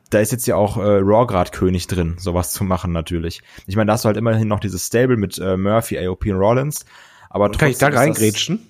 da 0.10 0.20
ist 0.20 0.32
jetzt 0.32 0.48
ja 0.48 0.56
auch 0.56 0.78
äh, 0.78 0.82
Raw 0.82 1.26
grad 1.26 1.52
König 1.52 1.88
drin, 1.88 2.16
sowas 2.18 2.52
zu 2.52 2.64
machen 2.64 2.92
natürlich. 2.92 3.42
Ich 3.66 3.76
meine, 3.76 3.88
da 3.88 3.94
hast 3.94 4.04
du 4.04 4.08
halt 4.08 4.18
immerhin 4.18 4.48
noch 4.48 4.60
dieses 4.60 4.86
Stable 4.86 5.16
mit 5.16 5.38
äh, 5.38 5.56
Murphy, 5.56 5.98
AOP 6.00 6.26
und 6.26 6.38
Rollins. 6.38 6.86
Aber 7.30 7.52
Kann 7.52 7.70
ich 7.70 7.78
da 7.78 7.88
reingrätschen? 7.88 8.68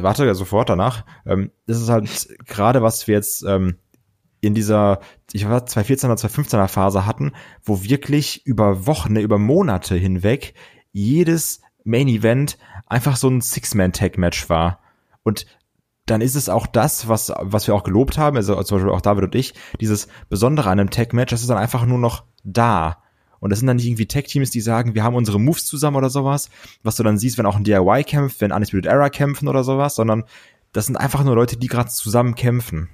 Warte, 0.00 0.34
sofort 0.34 0.68
danach. 0.68 1.04
Ähm, 1.26 1.50
das 1.66 1.80
ist 1.80 1.88
halt 1.88 2.28
gerade, 2.46 2.82
was 2.82 3.06
wir 3.06 3.14
jetzt 3.14 3.44
ähm, 3.44 3.76
in 4.40 4.54
dieser, 4.54 5.00
ich 5.32 5.48
war 5.48 5.60
2014er, 5.60 6.18
2015er 6.18 6.68
Phase 6.68 7.06
hatten, 7.06 7.32
wo 7.62 7.82
wirklich 7.82 8.44
über 8.46 8.86
Wochen, 8.86 9.16
über 9.16 9.38
Monate 9.38 9.94
hinweg 9.94 10.54
jedes 10.90 11.60
Main 11.84 12.08
Event 12.08 12.58
einfach 12.86 13.16
so 13.16 13.28
ein 13.28 13.40
Six-Man-Tag-Match 13.40 14.48
war. 14.48 14.80
Und 15.22 15.46
dann 16.06 16.20
ist 16.20 16.34
es 16.34 16.48
auch 16.48 16.66
das, 16.66 17.08
was, 17.08 17.32
was 17.40 17.66
wir 17.68 17.74
auch 17.74 17.84
gelobt 17.84 18.18
haben, 18.18 18.36
also 18.36 18.60
zum 18.62 18.78
Beispiel 18.78 18.92
auch 18.92 19.00
David 19.00 19.24
und 19.24 19.34
ich, 19.34 19.54
dieses 19.80 20.08
Besondere 20.28 20.70
an 20.70 20.80
einem 20.80 20.90
Tag-Match, 20.90 21.30
das 21.30 21.42
ist 21.42 21.50
dann 21.50 21.58
einfach 21.58 21.86
nur 21.86 21.98
noch 21.98 22.24
da. 22.42 23.01
Und 23.42 23.50
das 23.50 23.58
sind 23.58 23.66
dann 23.66 23.76
nicht 23.76 23.86
irgendwie 23.86 24.06
Tag-Teams, 24.06 24.50
die 24.50 24.60
sagen, 24.60 24.94
wir 24.94 25.02
haben 25.02 25.16
unsere 25.16 25.40
Moves 25.40 25.64
zusammen 25.64 25.96
oder 25.96 26.10
sowas, 26.10 26.48
was 26.84 26.94
du 26.94 27.02
dann 27.02 27.18
siehst, 27.18 27.38
wenn 27.38 27.46
auch 27.46 27.56
ein 27.56 27.64
DIY 27.64 28.04
kämpft, 28.04 28.40
wenn 28.40 28.52
Undisputed 28.52 28.86
Era 28.86 29.10
kämpfen 29.10 29.48
oder 29.48 29.64
sowas, 29.64 29.96
sondern 29.96 30.22
das 30.70 30.86
sind 30.86 30.96
einfach 30.96 31.24
nur 31.24 31.34
Leute, 31.34 31.56
die 31.56 31.66
gerade 31.66 31.90
zusammen 31.90 32.36
kämpfen. 32.36 32.88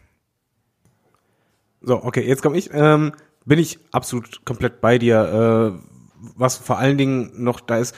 So, 1.82 2.02
okay, 2.02 2.26
jetzt 2.26 2.42
komme 2.42 2.56
ich. 2.56 2.70
Ähm, 2.72 3.12
bin 3.44 3.58
ich 3.58 3.78
absolut 3.92 4.46
komplett 4.46 4.80
bei 4.80 4.96
dir. 4.96 5.76
Äh, 5.76 5.88
was 6.34 6.56
vor 6.56 6.78
allen 6.78 6.96
Dingen 6.96 7.30
noch 7.34 7.60
da 7.60 7.76
ist, 7.76 7.94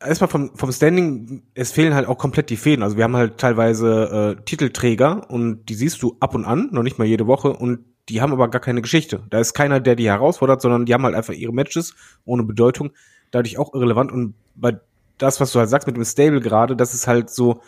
erstmal 0.00 0.28
vom, 0.30 0.56
vom 0.56 0.72
Standing, 0.72 1.42
es 1.52 1.70
fehlen 1.70 1.94
halt 1.94 2.08
auch 2.08 2.16
komplett 2.16 2.48
die 2.48 2.56
Fäden. 2.56 2.82
Also 2.82 2.96
wir 2.96 3.04
haben 3.04 3.16
halt 3.16 3.36
teilweise 3.36 4.36
äh, 4.38 4.42
Titelträger 4.44 5.30
und 5.30 5.66
die 5.66 5.74
siehst 5.74 6.02
du 6.02 6.16
ab 6.20 6.34
und 6.34 6.46
an, 6.46 6.70
noch 6.72 6.82
nicht 6.82 6.98
mal 6.98 7.04
jede 7.04 7.26
Woche 7.26 7.52
und 7.52 7.84
die 8.08 8.20
haben 8.20 8.32
aber 8.32 8.48
gar 8.48 8.60
keine 8.60 8.82
Geschichte. 8.82 9.24
Da 9.30 9.38
ist 9.38 9.54
keiner, 9.54 9.80
der 9.80 9.96
die 9.96 10.06
herausfordert, 10.06 10.60
sondern 10.60 10.86
die 10.86 10.94
haben 10.94 11.04
halt 11.04 11.14
einfach 11.14 11.34
ihre 11.34 11.52
Matches 11.52 11.94
ohne 12.24 12.42
Bedeutung, 12.42 12.90
dadurch 13.30 13.58
auch 13.58 13.74
irrelevant 13.74 14.12
und 14.12 14.34
bei 14.54 14.78
das, 15.18 15.40
was 15.40 15.52
du 15.52 15.58
halt 15.58 15.70
sagst 15.70 15.86
mit 15.86 15.96
dem 15.96 16.04
Stable 16.04 16.40
gerade, 16.40 16.76
das 16.76 16.92
ist 16.92 17.06
halt 17.06 17.30
so 17.30 17.60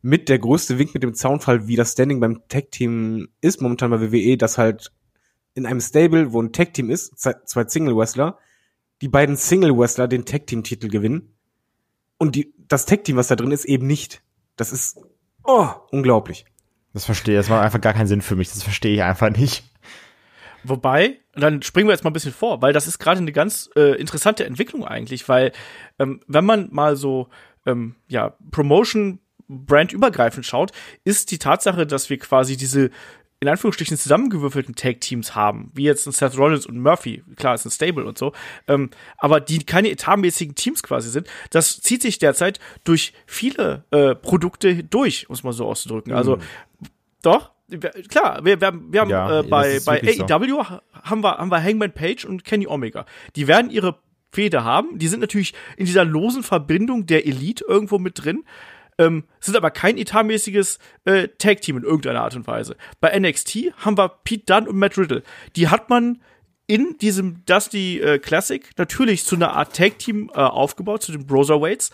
mit 0.00 0.28
der 0.28 0.38
größte 0.38 0.78
Wink 0.78 0.94
mit 0.94 1.02
dem 1.02 1.14
Zaunfall, 1.14 1.66
wie 1.66 1.76
das 1.76 1.92
Standing 1.92 2.20
beim 2.20 2.42
Tag-Team 2.48 3.28
ist 3.40 3.62
momentan 3.62 3.90
bei 3.90 4.00
WWE, 4.00 4.36
dass 4.36 4.58
halt 4.58 4.92
in 5.54 5.66
einem 5.66 5.80
Stable, 5.80 6.32
wo 6.32 6.42
ein 6.42 6.52
Tag-Team 6.52 6.90
ist, 6.90 7.18
zwei 7.18 7.66
Single-Wrestler, 7.66 8.38
die 9.00 9.08
beiden 9.08 9.36
Single-Wrestler 9.36 10.08
den 10.08 10.24
Tag-Team-Titel 10.24 10.88
gewinnen 10.88 11.34
und 12.18 12.36
die, 12.36 12.54
das 12.68 12.86
Tag-Team, 12.86 13.16
was 13.16 13.28
da 13.28 13.36
drin 13.36 13.50
ist, 13.50 13.64
eben 13.64 13.86
nicht. 13.86 14.22
Das 14.56 14.72
ist 14.72 14.98
oh, 15.42 15.68
unglaublich. 15.90 16.44
Das 16.92 17.04
verstehe, 17.04 17.36
das 17.36 17.48
macht 17.48 17.62
einfach 17.62 17.80
gar 17.80 17.92
keinen 17.92 18.06
Sinn 18.06 18.22
für 18.22 18.36
mich. 18.36 18.50
Das 18.50 18.62
verstehe 18.62 18.94
ich 18.94 19.02
einfach 19.02 19.30
nicht. 19.30 19.64
Wobei, 20.64 21.20
dann 21.34 21.62
springen 21.62 21.88
wir 21.88 21.92
jetzt 21.92 22.04
mal 22.04 22.10
ein 22.10 22.14
bisschen 22.14 22.32
vor, 22.32 22.62
weil 22.62 22.72
das 22.72 22.86
ist 22.86 22.98
gerade 22.98 23.20
eine 23.20 23.32
ganz 23.32 23.70
äh, 23.76 23.98
interessante 24.00 24.44
Entwicklung 24.44 24.84
eigentlich, 24.84 25.28
weil 25.28 25.52
ähm, 25.98 26.20
wenn 26.26 26.44
man 26.44 26.68
mal 26.72 26.96
so 26.96 27.28
ähm, 27.66 27.96
ja 28.08 28.36
Promotion 28.50 29.20
brandübergreifend 29.48 30.46
schaut, 30.46 30.72
ist 31.04 31.30
die 31.30 31.38
Tatsache, 31.38 31.86
dass 31.86 32.08
wir 32.08 32.18
quasi 32.18 32.56
diese 32.56 32.90
in 33.40 33.48
Anführungsstrichen 33.48 33.98
zusammengewürfelten 33.98 34.74
Tag-Teams 34.74 35.34
haben, 35.34 35.70
wie 35.74 35.82
jetzt 35.82 36.06
ein 36.06 36.12
Seth 36.12 36.38
Rollins 36.38 36.64
und 36.64 36.80
Murphy, 36.80 37.22
klar, 37.36 37.54
ist 37.54 37.66
ein 37.66 37.70
Stable 37.70 38.06
und 38.06 38.16
so, 38.16 38.32
ähm, 38.68 38.88
aber 39.18 39.40
die 39.40 39.58
keine 39.58 39.90
etatmäßigen 39.90 40.54
Teams 40.54 40.82
quasi 40.82 41.10
sind, 41.10 41.28
das 41.50 41.80
zieht 41.80 42.00
sich 42.00 42.18
derzeit 42.18 42.58
durch 42.84 43.12
viele 43.26 43.84
äh, 43.90 44.14
Produkte 44.14 44.82
durch, 44.82 45.28
um 45.28 45.34
es 45.34 45.42
mal 45.42 45.52
so 45.52 45.66
auszudrücken. 45.66 46.14
Also, 46.14 46.38
doch, 47.22 47.53
klar, 48.08 48.44
wir, 48.44 48.60
wir, 48.60 48.72
wir 48.90 49.00
haben 49.00 49.10
Ja, 49.10 49.40
äh, 49.40 49.42
bei, 49.42 49.80
bei 49.84 50.02
wirklich 50.02 50.16
so. 50.16 50.24
AEW 50.24 50.64
haben 51.02 51.22
wir, 51.22 51.38
haben 51.38 51.50
wir 51.50 51.62
Hangman 51.62 51.92
Page 51.92 52.24
und 52.24 52.44
Kenny 52.44 52.66
Omega. 52.66 53.06
Die 53.36 53.46
werden 53.48 53.70
ihre 53.70 53.98
Fehde 54.32 54.64
haben. 54.64 54.98
Die 54.98 55.08
sind 55.08 55.20
natürlich 55.20 55.54
in 55.76 55.86
dieser 55.86 56.04
losen 56.04 56.42
Verbindung 56.42 57.06
der 57.06 57.26
Elite 57.26 57.64
irgendwo 57.66 57.98
mit 57.98 58.24
drin. 58.24 58.44
Ähm, 58.96 59.24
sind 59.40 59.56
aber 59.56 59.70
kein 59.70 59.98
etatmäßiges 59.98 60.78
äh, 61.04 61.28
Tag-Team 61.38 61.78
in 61.78 61.82
irgendeiner 61.82 62.22
Art 62.22 62.36
und 62.36 62.46
Weise. 62.46 62.76
Bei 63.00 63.18
NXT 63.18 63.72
haben 63.78 63.98
wir 63.98 64.08
Pete 64.08 64.44
Dunne 64.46 64.68
und 64.68 64.76
Matt 64.76 64.96
Riddle. 64.96 65.22
Die 65.56 65.68
hat 65.68 65.90
man 65.90 66.20
in 66.66 66.96
diesem 66.98 67.44
Dusty 67.44 68.00
äh, 68.00 68.18
Classic 68.18 68.70
natürlich 68.76 69.24
zu 69.24 69.34
einer 69.36 69.52
Art 69.52 69.76
Tag-Team 69.76 70.30
äh, 70.32 70.38
aufgebaut, 70.38 71.02
zu 71.02 71.12
den 71.12 71.26
Broserweights. 71.26 71.90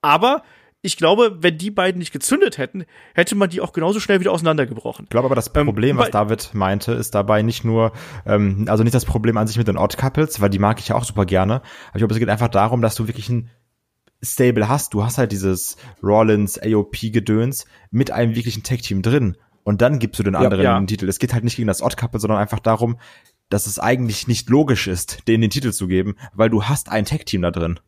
Aber 0.00 0.42
ich 0.82 0.96
glaube, 0.96 1.38
wenn 1.40 1.58
die 1.58 1.70
beiden 1.70 2.00
nicht 2.00 2.12
gezündet 2.12 2.58
hätten, 2.58 2.84
hätte 3.14 3.36
man 3.36 3.48
die 3.48 3.60
auch 3.60 3.72
genauso 3.72 4.00
schnell 4.00 4.18
wieder 4.18 4.32
auseinandergebrochen. 4.32 5.04
Ich 5.04 5.10
glaube 5.10 5.26
aber, 5.26 5.36
das 5.36 5.52
Ähm, 5.54 5.66
Problem, 5.66 5.96
was 5.96 6.06
weil- 6.06 6.10
David 6.10 6.50
meinte, 6.54 6.92
ist 6.92 7.14
dabei 7.14 7.42
nicht 7.42 7.64
nur, 7.64 7.92
ähm, 8.26 8.66
also 8.68 8.82
nicht 8.82 8.94
das 8.94 9.04
Problem 9.04 9.36
an 9.36 9.46
sich 9.46 9.56
mit 9.56 9.68
den 9.68 9.76
Odd 9.78 9.96
Couples, 9.96 10.40
weil 10.40 10.50
die 10.50 10.58
mag 10.58 10.80
ich 10.80 10.88
ja 10.88 10.96
auch 10.96 11.04
super 11.04 11.24
gerne. 11.24 11.54
Aber 11.54 11.96
ich 11.96 12.00
glaube, 12.00 12.12
es 12.14 12.18
geht 12.18 12.28
einfach 12.28 12.48
darum, 12.48 12.82
dass 12.82 12.96
du 12.96 13.06
wirklich 13.06 13.28
ein 13.28 13.48
Stable 14.24 14.68
hast. 14.68 14.92
Du 14.92 15.04
hast 15.04 15.18
halt 15.18 15.30
dieses 15.30 15.76
Rollins, 16.02 16.58
AOP-Gedöns 16.58 17.64
mit 17.90 18.10
einem 18.10 18.34
wirklichen 18.34 18.64
Tag-Team 18.64 19.02
drin. 19.02 19.36
Und 19.64 19.82
dann 19.82 20.00
gibst 20.00 20.18
du 20.18 20.24
den 20.24 20.34
anderen 20.34 20.64
ja. 20.64 20.76
den 20.78 20.88
Titel. 20.88 21.08
Es 21.08 21.20
geht 21.20 21.32
halt 21.32 21.44
nicht 21.44 21.54
gegen 21.56 21.68
das 21.68 21.82
Odd 21.82 21.96
Couple, 21.96 22.18
sondern 22.18 22.40
einfach 22.40 22.58
darum, 22.58 22.98
dass 23.48 23.66
es 23.66 23.78
eigentlich 23.78 24.26
nicht 24.26 24.48
logisch 24.48 24.88
ist, 24.88 25.28
denen 25.28 25.42
den 25.42 25.50
Titel 25.50 25.72
zu 25.72 25.86
geben, 25.86 26.16
weil 26.34 26.50
du 26.50 26.64
hast 26.64 26.90
ein 26.90 27.04
Tag-Team 27.04 27.42
da 27.42 27.52
drin. 27.52 27.78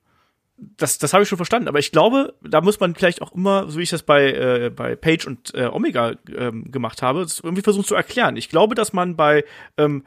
Das, 0.57 0.99
das 0.99 1.13
habe 1.13 1.23
ich 1.23 1.29
schon 1.29 1.37
verstanden, 1.37 1.69
aber 1.69 1.79
ich 1.79 1.91
glaube, 1.91 2.35
da 2.41 2.61
muss 2.61 2.79
man 2.79 2.95
vielleicht 2.95 3.23
auch 3.23 3.33
immer, 3.33 3.69
so 3.69 3.79
wie 3.79 3.83
ich 3.83 3.91
das 3.91 4.03
bei, 4.03 4.33
äh, 4.33 4.71
bei 4.71 4.95
Page 4.95 5.27
und 5.27 5.55
äh, 5.55 5.67
Omega 5.67 6.15
ähm, 6.37 6.71
gemacht 6.71 7.03
habe, 7.03 7.27
irgendwie 7.43 7.63
versuchen 7.63 7.85
zu 7.85 7.95
erklären. 7.95 8.37
Ich 8.37 8.49
glaube, 8.49 8.75
dass 8.75 8.93
man 8.93 9.17
bei, 9.17 9.45
ähm, 9.77 10.05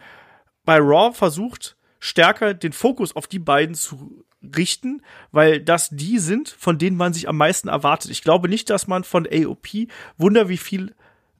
bei 0.64 0.78
Raw 0.78 1.14
versucht, 1.14 1.76
stärker 2.00 2.54
den 2.54 2.72
Fokus 2.72 3.16
auf 3.16 3.28
die 3.28 3.39
beiden 3.39 3.76
zu 3.76 4.24
richten, 4.56 5.02
weil 5.32 5.60
das 5.60 5.89
die 5.89 6.20
sind, 6.20 6.50
von 6.50 6.78
denen 6.78 6.95
man 6.95 7.14
sich 7.14 7.28
am 7.28 7.38
meisten 7.38 7.68
erwartet. 7.68 8.12
Ich 8.12 8.22
glaube 8.22 8.48
nicht, 8.48 8.70
dass 8.70 8.88
man 8.88 9.04
von 9.04 9.28
AOP 9.30 9.68
Wunder 10.18 10.48
wie 10.48 10.58
viel 10.58 10.95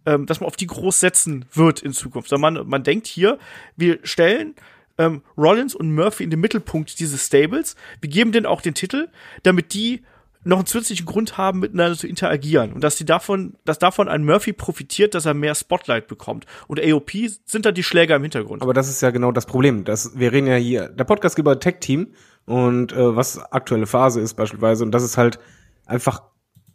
ähm, 0.06 0.26
dass 0.26 0.40
man 0.40 0.48
auf 0.48 0.56
die 0.56 0.68
groß 0.68 1.00
setzen 1.00 1.46
wird 1.54 1.82
in 1.82 1.92
Zukunft. 1.92 2.30
Sondern 2.30 2.54
man, 2.54 2.68
man 2.68 2.84
denkt 2.84 3.08
hier, 3.08 3.38
wir 3.76 4.00
stellen 4.04 4.56
ähm, 4.98 5.22
Rollins 5.38 5.76
und 5.76 5.94
Murphy 5.94 6.24
in 6.24 6.30
den 6.30 6.40
Mittelpunkt 6.40 7.00
dieses 7.00 7.26
Stables. 7.26 7.76
Wir 8.02 8.10
geben 8.10 8.32
denen 8.32 8.46
auch 8.46 8.62
den 8.62 8.74
Titel, 8.74 9.10
damit 9.44 9.74
die 9.74 10.04
noch 10.44 10.58
einen 10.58 10.66
zusätzlichen 10.66 11.06
Grund 11.06 11.38
haben, 11.38 11.60
miteinander 11.60 11.98
zu 11.98 12.08
interagieren. 12.08 12.72
Und 12.72 12.84
dass 12.84 12.96
die 12.96 13.06
davon, 13.06 13.56
dass 13.66 13.80
davon 13.80 14.08
ein 14.08 14.24
Murphy 14.24 14.54
profitiert, 14.54 15.14
dass 15.14 15.26
er 15.26 15.34
mehr 15.34 15.56
Spotlight 15.56 16.08
bekommt. 16.08 16.46
Und 16.68 16.80
AOP 16.80 17.12
sind 17.46 17.66
dann 17.66 17.76
die 17.76 17.84
Schläger 17.84 18.16
im 18.16 18.22
Hintergrund. 18.22 18.62
Aber 18.62 18.74
das 18.74 18.88
ist 18.88 19.02
ja 19.02 19.12
genau 19.12 19.32
das 19.32 19.46
Problem. 19.46 19.84
Das, 19.84 20.18
wir 20.18 20.32
reden 20.32 20.48
ja 20.48 20.56
hier, 20.56 20.90
der 20.90 21.04
Podcast 21.04 21.36
geht 21.36 21.44
über 21.44 21.60
Tech-Team 21.60 22.14
und 22.46 22.94
äh, 22.94 23.16
was 23.16 23.40
aktuelle 23.52 23.88
Phase 23.88 24.22
ist 24.22 24.36
beispielsweise. 24.36 24.84
Und 24.84 24.92
das 24.92 25.04
ist 25.04 25.18
halt 25.18 25.40
einfach 25.86 26.24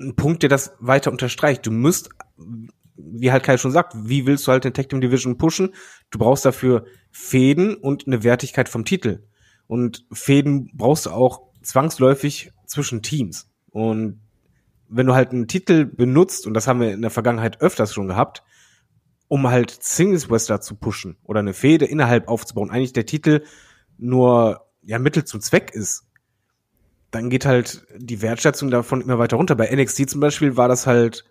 ein 0.00 0.14
Punkt, 0.16 0.42
der 0.42 0.50
das 0.50 0.76
weiter 0.80 1.10
unterstreicht. 1.10 1.66
Du 1.66 1.70
musst, 1.70 2.10
wie 3.12 3.32
halt 3.32 3.42
Kai 3.42 3.56
schon 3.56 3.72
sagt, 3.72 3.94
wie 3.96 4.26
willst 4.26 4.46
du 4.46 4.52
halt 4.52 4.64
eine 4.64 4.72
Tech-Team 4.72 5.00
Division 5.00 5.38
pushen? 5.38 5.74
Du 6.10 6.18
brauchst 6.18 6.44
dafür 6.44 6.84
Fäden 7.10 7.74
und 7.74 8.06
eine 8.06 8.22
Wertigkeit 8.22 8.68
vom 8.68 8.84
Titel. 8.84 9.26
Und 9.66 10.06
Fäden 10.12 10.70
brauchst 10.74 11.06
du 11.06 11.10
auch 11.10 11.42
zwangsläufig 11.62 12.52
zwischen 12.66 13.02
Teams. 13.02 13.50
Und 13.70 14.20
wenn 14.88 15.06
du 15.06 15.14
halt 15.14 15.30
einen 15.30 15.48
Titel 15.48 15.86
benutzt, 15.86 16.46
und 16.46 16.54
das 16.54 16.66
haben 16.66 16.80
wir 16.80 16.92
in 16.92 17.02
der 17.02 17.10
Vergangenheit 17.10 17.60
öfters 17.60 17.94
schon 17.94 18.08
gehabt, 18.08 18.42
um 19.28 19.48
halt 19.48 19.70
Singles 19.82 20.28
Wrestler 20.28 20.60
zu 20.60 20.74
pushen 20.74 21.16
oder 21.24 21.40
eine 21.40 21.54
Fehde 21.54 21.86
innerhalb 21.86 22.28
aufzubauen, 22.28 22.70
eigentlich 22.70 22.92
der 22.92 23.06
Titel 23.06 23.42
nur 23.96 24.66
ja 24.82 24.98
Mittel 24.98 25.24
zum 25.24 25.40
Zweck 25.40 25.70
ist, 25.72 26.06
dann 27.10 27.30
geht 27.30 27.46
halt 27.46 27.86
die 27.96 28.20
Wertschätzung 28.20 28.70
davon 28.70 29.00
immer 29.00 29.18
weiter 29.18 29.36
runter. 29.36 29.54
Bei 29.54 29.74
NXT 29.74 30.10
zum 30.10 30.20
Beispiel 30.20 30.56
war 30.56 30.68
das 30.68 30.86
halt 30.86 31.24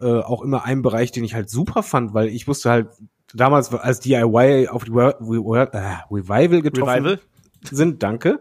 äh, 0.00 0.20
auch 0.20 0.42
immer 0.42 0.64
ein 0.64 0.82
Bereich, 0.82 1.12
den 1.12 1.24
ich 1.24 1.34
halt 1.34 1.50
super 1.50 1.82
fand, 1.82 2.14
weil 2.14 2.28
ich 2.28 2.46
wusste 2.46 2.70
halt 2.70 2.88
damals, 3.34 3.72
als 3.72 4.00
DIY 4.00 4.68
auf 4.68 4.84
die 4.84 4.90
Re 4.90 5.16
Re 5.20 5.68
äh, 5.72 6.14
Revival 6.14 6.62
getroffen 6.62 7.06
Revival? 7.06 7.20
sind, 7.62 8.02
danke. 8.02 8.40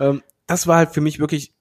Ähm, 0.00 0.22
das 0.46 0.66
war 0.66 0.78
halt 0.78 0.90
für 0.90 1.00
mich 1.00 1.18
wirklich, 1.18 1.52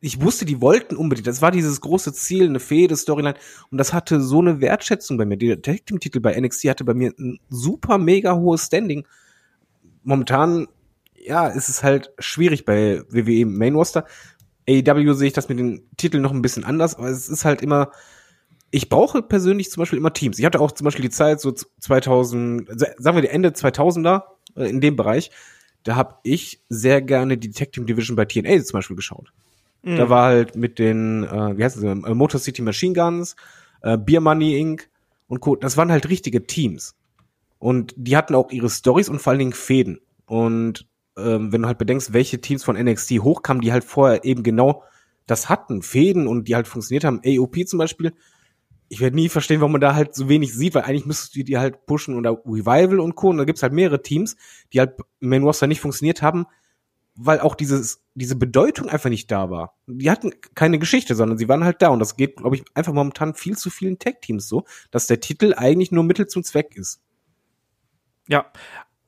ich 0.00 0.20
wusste, 0.20 0.44
die 0.44 0.60
wollten 0.60 0.96
unbedingt. 0.96 1.26
Das 1.26 1.42
war 1.42 1.50
dieses 1.50 1.80
große 1.80 2.12
Ziel, 2.12 2.46
eine 2.46 2.60
Fehde, 2.60 2.96
Storyline. 2.96 3.36
Und 3.70 3.78
das 3.78 3.92
hatte 3.92 4.20
so 4.20 4.40
eine 4.40 4.60
Wertschätzung 4.60 5.16
bei 5.16 5.24
mir. 5.24 5.36
Der 5.36 5.62
Tag 5.62 5.86
Team 5.86 6.00
Titel 6.00 6.20
bei 6.20 6.38
NXT 6.38 6.64
hatte 6.64 6.84
bei 6.84 6.94
mir 6.94 7.12
ein 7.18 7.38
super 7.48 7.98
mega 7.98 8.34
hohes 8.36 8.66
Standing. 8.66 9.06
Momentan, 10.02 10.66
ja, 11.14 11.46
ist 11.46 11.68
es 11.68 11.84
halt 11.84 12.12
schwierig 12.18 12.64
bei 12.64 13.02
WWE 13.10 13.46
Main 13.46 13.74
Roster. 13.74 14.04
AEW 14.68 15.14
sehe 15.14 15.28
ich 15.28 15.32
das 15.32 15.48
mit 15.48 15.58
den 15.58 15.88
Titeln 15.96 16.22
noch 16.22 16.32
ein 16.32 16.42
bisschen 16.42 16.64
anders, 16.64 16.96
aber 16.96 17.08
es 17.08 17.28
ist 17.28 17.44
halt 17.44 17.62
immer, 17.62 17.90
ich 18.72 18.88
brauche 18.88 19.22
persönlich 19.22 19.70
zum 19.70 19.82
Beispiel 19.82 19.98
immer 19.98 20.12
Teams. 20.12 20.38
Ich 20.38 20.44
hatte 20.44 20.58
auch 20.58 20.72
zum 20.72 20.86
Beispiel 20.86 21.02
die 21.02 21.10
Zeit, 21.10 21.40
so 21.40 21.52
2000, 21.52 22.68
sagen 22.98 23.16
wir 23.16 23.22
die 23.22 23.28
Ende 23.28 23.50
2000er, 23.50 24.22
äh, 24.56 24.68
in 24.68 24.80
dem 24.80 24.96
Bereich, 24.96 25.30
da 25.84 25.94
habe 25.94 26.16
ich 26.24 26.60
sehr 26.68 27.02
gerne 27.02 27.36
die 27.36 27.50
Team 27.50 27.86
Division 27.86 28.16
bei 28.16 28.24
TNA 28.24 28.64
zum 28.64 28.78
Beispiel 28.78 28.96
geschaut. 28.96 29.32
Da 29.84 30.08
war 30.08 30.26
halt 30.26 30.56
mit 30.56 30.78
den, 30.78 31.24
äh, 31.24 31.58
wie 31.58 31.64
heißt 31.64 31.76
es, 31.76 31.82
äh, 31.82 31.94
Motor 31.94 32.40
City 32.40 32.62
Machine 32.62 32.94
Guns, 32.94 33.36
äh, 33.82 33.98
Beer 33.98 34.20
Money 34.20 34.58
Inc. 34.58 34.88
und 35.28 35.40
Co. 35.40 35.56
Das 35.56 35.76
waren 35.76 35.90
halt 35.90 36.08
richtige 36.08 36.46
Teams. 36.46 36.94
Und 37.58 37.92
die 37.96 38.16
hatten 38.16 38.34
auch 38.34 38.50
ihre 38.52 38.70
Stories 38.70 39.08
und 39.08 39.20
vor 39.20 39.32
allen 39.32 39.40
Dingen 39.40 39.52
Fäden. 39.52 40.00
Und 40.26 40.86
ähm, 41.16 41.52
wenn 41.52 41.62
du 41.62 41.68
halt 41.68 41.78
bedenkst, 41.78 42.12
welche 42.12 42.40
Teams 42.40 42.64
von 42.64 42.76
NXT 42.76 43.20
hochkamen, 43.20 43.60
die 43.60 43.72
halt 43.72 43.84
vorher 43.84 44.24
eben 44.24 44.42
genau 44.42 44.84
das 45.26 45.48
hatten, 45.48 45.82
Fäden 45.82 46.26
und 46.26 46.48
die 46.48 46.54
halt 46.54 46.68
funktioniert 46.68 47.04
haben, 47.04 47.20
AOP 47.24 47.66
zum 47.66 47.78
Beispiel, 47.78 48.12
ich 48.92 49.00
werde 49.00 49.16
nie 49.16 49.30
verstehen, 49.30 49.60
warum 49.62 49.72
man 49.72 49.80
da 49.80 49.94
halt 49.94 50.14
so 50.14 50.28
wenig 50.28 50.52
sieht, 50.52 50.74
weil 50.74 50.82
eigentlich 50.82 51.06
müsstest 51.06 51.34
du 51.34 51.42
die 51.42 51.56
halt 51.56 51.86
pushen 51.86 52.14
oder 52.14 52.32
Revival 52.44 53.00
und 53.00 53.14
Co. 53.14 53.30
Und 53.30 53.38
da 53.38 53.44
gibt's 53.44 53.62
halt 53.62 53.72
mehrere 53.72 54.02
Teams, 54.02 54.36
die 54.70 54.80
halt 54.80 55.00
Main 55.18 55.44
Roster 55.44 55.66
nicht 55.66 55.80
funktioniert 55.80 56.20
haben, 56.20 56.44
weil 57.14 57.40
auch 57.40 57.54
dieses, 57.54 58.04
diese 58.14 58.36
Bedeutung 58.36 58.90
einfach 58.90 59.08
nicht 59.08 59.30
da 59.30 59.48
war. 59.48 59.78
Die 59.86 60.10
hatten 60.10 60.34
keine 60.54 60.78
Geschichte, 60.78 61.14
sondern 61.14 61.38
sie 61.38 61.48
waren 61.48 61.64
halt 61.64 61.80
da. 61.80 61.88
Und 61.88 62.00
das 62.00 62.16
geht, 62.16 62.36
glaube 62.36 62.56
ich, 62.56 62.64
einfach 62.74 62.92
momentan 62.92 63.32
viel 63.34 63.56
zu 63.56 63.70
vielen 63.70 63.98
Tag-Teams 63.98 64.46
so, 64.46 64.64
dass 64.90 65.06
der 65.06 65.20
Titel 65.20 65.54
eigentlich 65.56 65.90
nur 65.90 66.04
Mittel 66.04 66.26
zum 66.26 66.44
Zweck 66.44 66.76
ist. 66.76 67.00
Ja, 68.28 68.52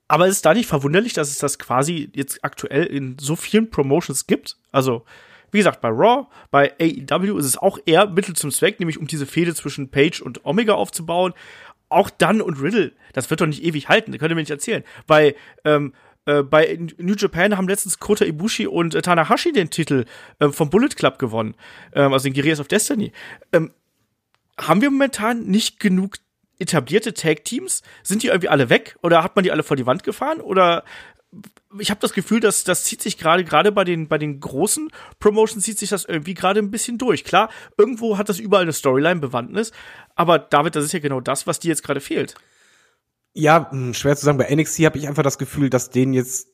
aber 0.08 0.28
ist 0.28 0.46
da 0.46 0.54
nicht 0.54 0.66
verwunderlich, 0.66 1.12
dass 1.12 1.28
es 1.28 1.36
das 1.36 1.58
quasi 1.58 2.10
jetzt 2.14 2.42
aktuell 2.42 2.86
in 2.86 3.18
so 3.20 3.36
vielen 3.36 3.68
Promotions 3.68 4.26
gibt? 4.26 4.56
Also, 4.72 5.04
wie 5.54 5.58
gesagt, 5.58 5.80
bei 5.80 5.88
Raw, 5.88 6.26
bei 6.50 6.72
AEW 6.80 7.38
ist 7.38 7.46
es 7.46 7.56
auch 7.56 7.78
eher 7.86 8.08
Mittel 8.08 8.34
zum 8.34 8.50
Zweck, 8.50 8.80
nämlich 8.80 8.98
um 8.98 9.06
diese 9.06 9.24
Fehde 9.24 9.54
zwischen 9.54 9.88
Page 9.88 10.20
und 10.20 10.44
Omega 10.44 10.74
aufzubauen. 10.74 11.32
Auch 11.88 12.10
Dunn 12.10 12.40
und 12.40 12.60
Riddle, 12.60 12.92
das 13.12 13.30
wird 13.30 13.40
doch 13.40 13.46
nicht 13.46 13.62
ewig 13.62 13.88
halten, 13.88 14.10
das 14.10 14.18
könnt 14.18 14.32
ihr 14.32 14.34
mir 14.34 14.42
nicht 14.42 14.50
erzählen. 14.50 14.82
Bei, 15.06 15.36
ähm, 15.64 15.94
äh, 16.26 16.42
bei 16.42 16.76
New 16.98 17.14
Japan 17.14 17.56
haben 17.56 17.68
letztens 17.68 18.00
Kota 18.00 18.24
Ibushi 18.24 18.66
und 18.66 18.96
äh, 18.96 19.02
Tanahashi 19.02 19.52
den 19.52 19.70
Titel 19.70 20.06
äh, 20.40 20.48
vom 20.48 20.70
Bullet 20.70 20.88
Club 20.88 21.20
gewonnen, 21.20 21.54
ähm, 21.92 22.12
also 22.12 22.24
den 22.24 22.34
Guerrillas 22.34 22.58
of 22.58 22.66
Destiny. 22.66 23.12
Ähm, 23.52 23.70
haben 24.58 24.80
wir 24.80 24.90
momentan 24.90 25.44
nicht 25.44 25.78
genug 25.78 26.16
etablierte 26.58 27.14
Tag-Teams? 27.14 27.82
Sind 28.02 28.24
die 28.24 28.28
irgendwie 28.28 28.48
alle 28.48 28.70
weg 28.70 28.96
oder 29.02 29.22
hat 29.22 29.36
man 29.36 29.44
die 29.44 29.52
alle 29.52 29.62
vor 29.62 29.76
die 29.76 29.86
Wand 29.86 30.02
gefahren? 30.02 30.40
Oder 30.40 30.82
ich 31.78 31.90
habe 31.90 32.00
das 32.00 32.12
Gefühl, 32.12 32.40
dass 32.40 32.64
das 32.64 32.84
zieht 32.84 33.02
sich 33.02 33.18
gerade 33.18 33.44
gerade 33.44 33.72
bei 33.72 33.84
den 33.84 34.08
bei 34.08 34.18
den 34.18 34.40
großen 34.40 34.90
Promotions 35.18 35.64
zieht 35.64 35.78
sich 35.78 35.90
das 35.90 36.04
irgendwie 36.04 36.34
gerade 36.34 36.60
ein 36.60 36.70
bisschen 36.70 36.98
durch. 36.98 37.24
Klar, 37.24 37.50
irgendwo 37.76 38.18
hat 38.18 38.28
das 38.28 38.38
überall 38.38 38.62
eine 38.62 38.72
Storyline 38.72 39.20
Bewandtnis, 39.20 39.72
aber 40.14 40.38
David, 40.38 40.76
das 40.76 40.84
ist 40.84 40.92
ja 40.92 41.00
genau 41.00 41.20
das, 41.20 41.46
was 41.46 41.60
dir 41.60 41.68
jetzt 41.68 41.82
gerade 41.82 42.00
fehlt. 42.00 42.34
Ja, 43.32 43.70
hm, 43.70 43.94
schwer 43.94 44.16
zu 44.16 44.24
sagen. 44.24 44.38
Bei 44.38 44.54
NXT 44.54 44.80
habe 44.84 44.98
ich 44.98 45.08
einfach 45.08 45.24
das 45.24 45.38
Gefühl, 45.38 45.70
dass 45.70 45.90
denen 45.90 46.14
jetzt 46.14 46.48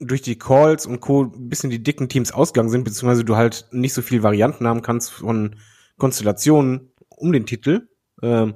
durch 0.00 0.22
die 0.22 0.38
Calls 0.38 0.86
und 0.86 1.00
Co. 1.00 1.24
ein 1.24 1.48
bisschen 1.48 1.70
die 1.70 1.82
dicken 1.82 2.08
Teams 2.08 2.32
ausgegangen 2.32 2.70
sind, 2.70 2.84
beziehungsweise 2.84 3.24
du 3.24 3.36
halt 3.36 3.66
nicht 3.70 3.94
so 3.94 4.02
viel 4.02 4.22
Varianten 4.22 4.66
haben 4.66 4.82
kannst 4.82 5.10
von 5.10 5.56
Konstellationen 5.96 6.92
um 7.08 7.32
den 7.32 7.46
Titel. 7.46 7.88
Ähm, 8.22 8.54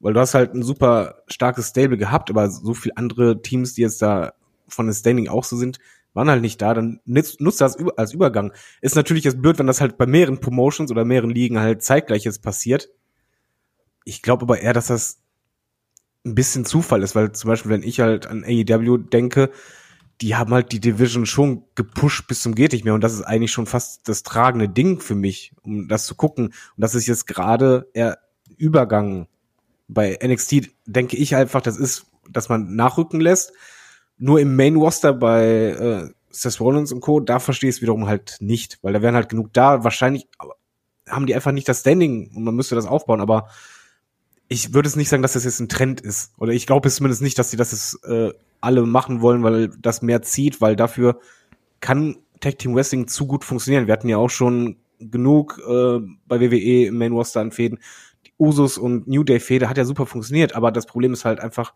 weil 0.00 0.14
du 0.14 0.20
hast 0.20 0.34
halt 0.34 0.52
ein 0.52 0.62
super 0.62 1.22
starkes 1.28 1.68
Stable 1.68 1.96
gehabt, 1.96 2.28
aber 2.28 2.50
so 2.50 2.74
viel 2.74 2.92
andere 2.96 3.40
Teams, 3.40 3.74
die 3.74 3.82
jetzt 3.82 4.02
da 4.02 4.32
von 4.72 4.86
den 4.86 4.94
Standing 4.94 5.28
auch 5.28 5.44
so 5.44 5.56
sind, 5.56 5.78
waren 6.14 6.28
halt 6.28 6.42
nicht 6.42 6.60
da, 6.60 6.74
dann 6.74 7.00
nutzt, 7.04 7.40
nutzt 7.40 7.60
das 7.60 7.76
als 7.96 8.12
Übergang. 8.12 8.52
Ist 8.80 8.96
natürlich 8.96 9.24
jetzt 9.24 9.40
blöd, 9.40 9.58
wenn 9.58 9.66
das 9.66 9.80
halt 9.80 9.96
bei 9.96 10.06
mehreren 10.06 10.40
Promotions 10.40 10.90
oder 10.90 11.04
mehreren 11.04 11.30
Ligen 11.30 11.58
halt 11.58 11.82
zeitgleich 11.82 12.24
jetzt 12.24 12.42
passiert. 12.42 12.90
Ich 14.04 14.22
glaube 14.22 14.42
aber 14.42 14.60
eher, 14.60 14.72
dass 14.72 14.88
das 14.88 15.22
ein 16.24 16.34
bisschen 16.34 16.64
Zufall 16.64 17.02
ist, 17.02 17.14
weil 17.14 17.32
zum 17.32 17.48
Beispiel, 17.48 17.70
wenn 17.70 17.82
ich 17.82 18.00
halt 18.00 18.26
an 18.26 18.44
AEW 18.44 18.98
denke, 18.98 19.50
die 20.20 20.36
haben 20.36 20.54
halt 20.54 20.70
die 20.72 20.80
Division 20.80 21.26
schon 21.26 21.64
gepusht 21.74 22.28
bis 22.28 22.42
zum 22.42 22.54
geht 22.54 22.72
nicht 22.72 22.84
mehr 22.84 22.94
und 22.94 23.02
das 23.02 23.14
ist 23.14 23.22
eigentlich 23.22 23.50
schon 23.50 23.66
fast 23.66 24.08
das 24.08 24.22
tragende 24.22 24.68
Ding 24.68 25.00
für 25.00 25.16
mich, 25.16 25.52
um 25.62 25.88
das 25.88 26.06
zu 26.06 26.14
gucken. 26.14 26.46
Und 26.46 26.54
das 26.76 26.94
ist 26.94 27.06
jetzt 27.06 27.26
gerade 27.26 27.88
eher 27.92 28.18
Übergang. 28.56 29.26
Bei 29.88 30.18
NXT 30.22 30.70
denke 30.86 31.16
ich 31.16 31.34
einfach, 31.34 31.60
das 31.60 31.76
ist, 31.76 32.06
dass 32.30 32.48
man 32.48 32.76
nachrücken 32.76 33.20
lässt, 33.20 33.52
nur 34.22 34.38
im 34.38 34.54
Main 34.54 34.76
Roster 34.76 35.12
bei 35.12 35.44
äh, 35.44 36.08
Seth 36.30 36.60
Rollins 36.60 36.92
und 36.92 37.00
Co., 37.00 37.18
da 37.18 37.40
verstehe 37.40 37.68
ich 37.68 37.76
es 37.76 37.82
wiederum 37.82 38.06
halt 38.06 38.36
nicht, 38.38 38.78
weil 38.80 38.92
da 38.92 39.02
wären 39.02 39.16
halt 39.16 39.28
genug 39.28 39.52
da. 39.52 39.82
Wahrscheinlich 39.82 40.28
haben 41.08 41.26
die 41.26 41.34
einfach 41.34 41.50
nicht 41.50 41.68
das 41.68 41.80
Standing 41.80 42.30
und 42.32 42.44
man 42.44 42.54
müsste 42.54 42.76
das 42.76 42.86
aufbauen, 42.86 43.20
aber 43.20 43.48
ich 44.46 44.74
würde 44.74 44.88
es 44.88 44.94
nicht 44.94 45.08
sagen, 45.08 45.22
dass 45.22 45.32
das 45.32 45.44
jetzt 45.44 45.58
ein 45.58 45.68
Trend 45.68 46.00
ist. 46.00 46.34
Oder 46.38 46.52
ich 46.52 46.68
glaube 46.68 46.86
es 46.86 46.94
zumindest 46.94 47.20
nicht, 47.20 47.36
dass 47.36 47.50
sie 47.50 47.56
das 47.56 47.72
jetzt, 47.72 48.04
äh, 48.04 48.32
alle 48.60 48.82
machen 48.86 49.22
wollen, 49.22 49.42
weil 49.42 49.70
das 49.80 50.02
mehr 50.02 50.22
zieht, 50.22 50.60
weil 50.60 50.76
dafür 50.76 51.18
kann 51.80 52.16
Tag 52.38 52.60
Team 52.60 52.76
Wrestling 52.76 53.08
zu 53.08 53.26
gut 53.26 53.44
funktionieren. 53.44 53.88
Wir 53.88 53.92
hatten 53.92 54.08
ja 54.08 54.18
auch 54.18 54.30
schon 54.30 54.76
genug 55.00 55.60
äh, 55.66 55.98
bei 56.28 56.40
WWE 56.40 56.86
im 56.86 56.96
Main 56.96 57.12
Roster 57.12 57.40
an 57.40 57.50
Fäden. 57.50 57.80
Die 58.24 58.32
Usus 58.38 58.78
und 58.78 59.08
New 59.08 59.24
Day 59.24 59.40
Fäde 59.40 59.68
hat 59.68 59.78
ja 59.78 59.84
super 59.84 60.06
funktioniert, 60.06 60.54
aber 60.54 60.70
das 60.70 60.86
Problem 60.86 61.12
ist 61.12 61.24
halt 61.24 61.40
einfach, 61.40 61.74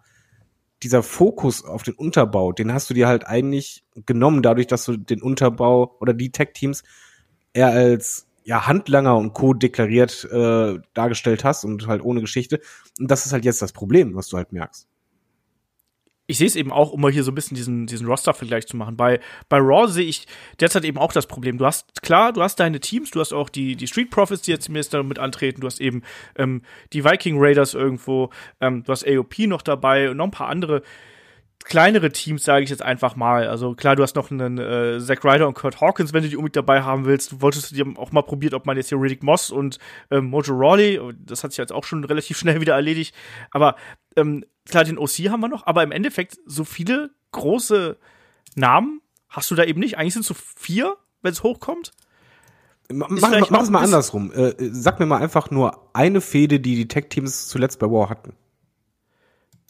dieser 0.82 1.02
Fokus 1.02 1.64
auf 1.64 1.82
den 1.82 1.94
Unterbau, 1.94 2.52
den 2.52 2.72
hast 2.72 2.90
du 2.90 2.94
dir 2.94 3.08
halt 3.08 3.26
eigentlich 3.26 3.84
genommen, 4.06 4.42
dadurch, 4.42 4.66
dass 4.66 4.84
du 4.84 4.96
den 4.96 5.22
Unterbau 5.22 5.96
oder 6.00 6.12
die 6.12 6.30
Tech-Teams 6.30 6.82
eher 7.52 7.68
als 7.68 8.28
ja, 8.44 8.66
Handlanger 8.66 9.16
und 9.16 9.32
Co. 9.32 9.54
deklariert 9.54 10.24
äh, 10.30 10.78
dargestellt 10.94 11.44
hast 11.44 11.64
und 11.64 11.86
halt 11.86 12.02
ohne 12.02 12.20
Geschichte. 12.20 12.60
Und 13.00 13.10
das 13.10 13.26
ist 13.26 13.32
halt 13.32 13.44
jetzt 13.44 13.62
das 13.62 13.72
Problem, 13.72 14.14
was 14.14 14.28
du 14.28 14.36
halt 14.36 14.52
merkst 14.52 14.86
ich 16.26 16.38
sehe 16.38 16.46
es 16.46 16.56
eben 16.56 16.72
auch, 16.72 16.90
um 16.90 17.00
mal 17.00 17.12
hier 17.12 17.22
so 17.22 17.30
ein 17.30 17.34
bisschen 17.34 17.56
diesen, 17.56 17.86
diesen 17.86 18.06
Roster-Vergleich 18.06 18.66
zu 18.66 18.76
machen. 18.76 18.96
Bei, 18.96 19.20
bei 19.48 19.58
Raw 19.58 19.88
sehe 19.88 20.06
ich 20.06 20.26
derzeit 20.60 20.84
eben 20.84 20.98
auch 20.98 21.12
das 21.12 21.26
Problem. 21.26 21.58
Du 21.58 21.66
hast, 21.66 22.02
klar, 22.02 22.32
du 22.32 22.42
hast 22.42 22.58
deine 22.58 22.80
Teams, 22.80 23.10
du 23.10 23.20
hast 23.20 23.32
auch 23.32 23.48
die, 23.48 23.76
die 23.76 23.86
Street 23.86 24.10
Profits, 24.10 24.42
die 24.42 24.50
jetzt 24.50 24.64
zumindest 24.64 24.94
damit 24.94 25.18
antreten, 25.18 25.60
du 25.60 25.66
hast 25.66 25.80
eben 25.80 26.02
ähm, 26.36 26.62
die 26.92 27.04
Viking 27.04 27.36
Raiders 27.38 27.74
irgendwo, 27.74 28.30
ähm, 28.60 28.82
du 28.82 28.92
hast 28.92 29.06
AOP 29.06 29.38
noch 29.40 29.62
dabei 29.62 30.10
und 30.10 30.16
noch 30.16 30.26
ein 30.26 30.30
paar 30.32 30.48
andere 30.48 30.82
kleinere 31.66 32.12
Teams, 32.12 32.44
sage 32.44 32.62
ich 32.62 32.70
jetzt 32.70 32.82
einfach 32.82 33.16
mal. 33.16 33.48
Also 33.48 33.74
klar, 33.74 33.96
du 33.96 34.04
hast 34.04 34.14
noch 34.14 34.30
einen 34.30 34.56
äh, 34.58 35.00
Zack 35.00 35.24
Ryder 35.24 35.48
und 35.48 35.54
Kurt 35.54 35.80
Hawkins, 35.80 36.12
wenn 36.12 36.22
du 36.22 36.28
die 36.28 36.36
unbedingt 36.36 36.56
dabei 36.56 36.82
haben 36.82 37.04
willst. 37.06 37.32
Du 37.32 37.40
wolltest 37.42 37.76
dir 37.76 37.84
auch 37.96 38.12
mal 38.12 38.22
probiert, 38.22 38.54
ob 38.54 38.66
man 38.66 38.76
jetzt 38.76 38.88
hier 38.88 39.00
Riddick 39.00 39.24
Moss 39.24 39.50
und 39.50 39.78
ähm, 40.12 40.26
Mojo 40.26 40.54
Rawley, 40.54 41.00
das 41.18 41.42
hat 41.42 41.50
sich 41.50 41.58
jetzt 41.58 41.72
auch 41.72 41.82
schon 41.82 42.04
relativ 42.04 42.38
schnell 42.38 42.60
wieder 42.60 42.74
erledigt. 42.74 43.14
Aber 43.50 43.74
ähm, 44.16 44.44
klar, 44.68 44.84
den 44.84 44.96
OC 44.96 45.28
haben 45.28 45.40
wir 45.40 45.48
noch, 45.48 45.66
aber 45.66 45.82
im 45.82 45.90
Endeffekt 45.90 46.38
so 46.46 46.62
viele 46.62 47.10
große 47.32 47.96
Namen 48.54 49.02
hast 49.28 49.50
du 49.50 49.56
da 49.56 49.64
eben 49.64 49.80
nicht. 49.80 49.98
Eigentlich 49.98 50.14
sind 50.14 50.22
es 50.22 50.28
so 50.28 50.36
vier, 50.56 50.96
wenn 51.22 51.32
es 51.32 51.42
hochkommt. 51.42 51.90
Mach, 52.92 53.08
mach, 53.08 53.50
mach 53.50 53.62
es 53.62 53.70
mal 53.70 53.82
andersrum. 53.82 54.32
Äh, 54.32 54.54
sag 54.70 55.00
mir 55.00 55.06
mal 55.06 55.20
einfach 55.20 55.50
nur 55.50 55.90
eine 55.94 56.20
Fehde, 56.20 56.60
die 56.60 56.76
die 56.76 56.86
Tech-Teams 56.86 57.48
zuletzt 57.48 57.80
bei 57.80 57.90
War 57.90 58.08
hatten. 58.08 58.34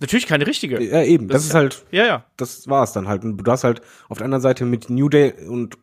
Natürlich 0.00 0.26
keine 0.26 0.46
richtige. 0.46 0.82
Ja, 0.82 1.02
eben. 1.02 1.28
Das, 1.28 1.42
das 1.42 1.46
ist 1.46 1.54
halt. 1.54 1.86
Ja, 1.90 2.06
ja. 2.06 2.24
Das 2.36 2.68
war 2.68 2.84
es 2.84 2.92
dann 2.92 3.08
halt. 3.08 3.24
Und 3.24 3.38
du 3.38 3.50
hast 3.50 3.64
halt 3.64 3.80
auf 4.08 4.18
der 4.18 4.26
anderen 4.26 4.42
Seite 4.42 4.64
mit 4.64 4.90
New 4.90 5.08
Day 5.08 5.32
und 5.48 5.78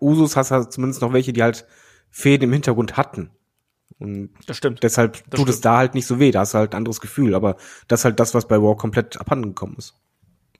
Usus 0.00 0.36
hast 0.36 0.50
halt 0.50 0.72
zumindest 0.72 1.00
noch 1.00 1.12
welche, 1.12 1.32
die 1.32 1.42
halt 1.42 1.66
Fäden 2.10 2.44
im 2.44 2.52
Hintergrund 2.52 2.96
hatten. 2.96 3.30
Und 3.98 4.30
das 4.46 4.56
stimmt. 4.56 4.82
Deshalb 4.82 5.14
das 5.14 5.22
tut 5.22 5.32
stimmt. 5.40 5.48
es 5.48 5.60
da 5.60 5.78
halt 5.78 5.94
nicht 5.94 6.06
so 6.06 6.18
weh. 6.18 6.30
Da 6.30 6.40
hast 6.40 6.54
du 6.54 6.58
halt 6.58 6.74
ein 6.74 6.78
anderes 6.78 7.00
Gefühl. 7.00 7.34
Aber 7.34 7.56
das 7.88 8.00
ist 8.00 8.04
halt 8.04 8.20
das, 8.20 8.34
was 8.34 8.46
bei 8.46 8.60
War 8.60 8.76
komplett 8.76 9.18
abhanden 9.18 9.50
gekommen 9.50 9.76
ist. 9.78 9.94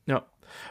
Ja. 0.05 0.25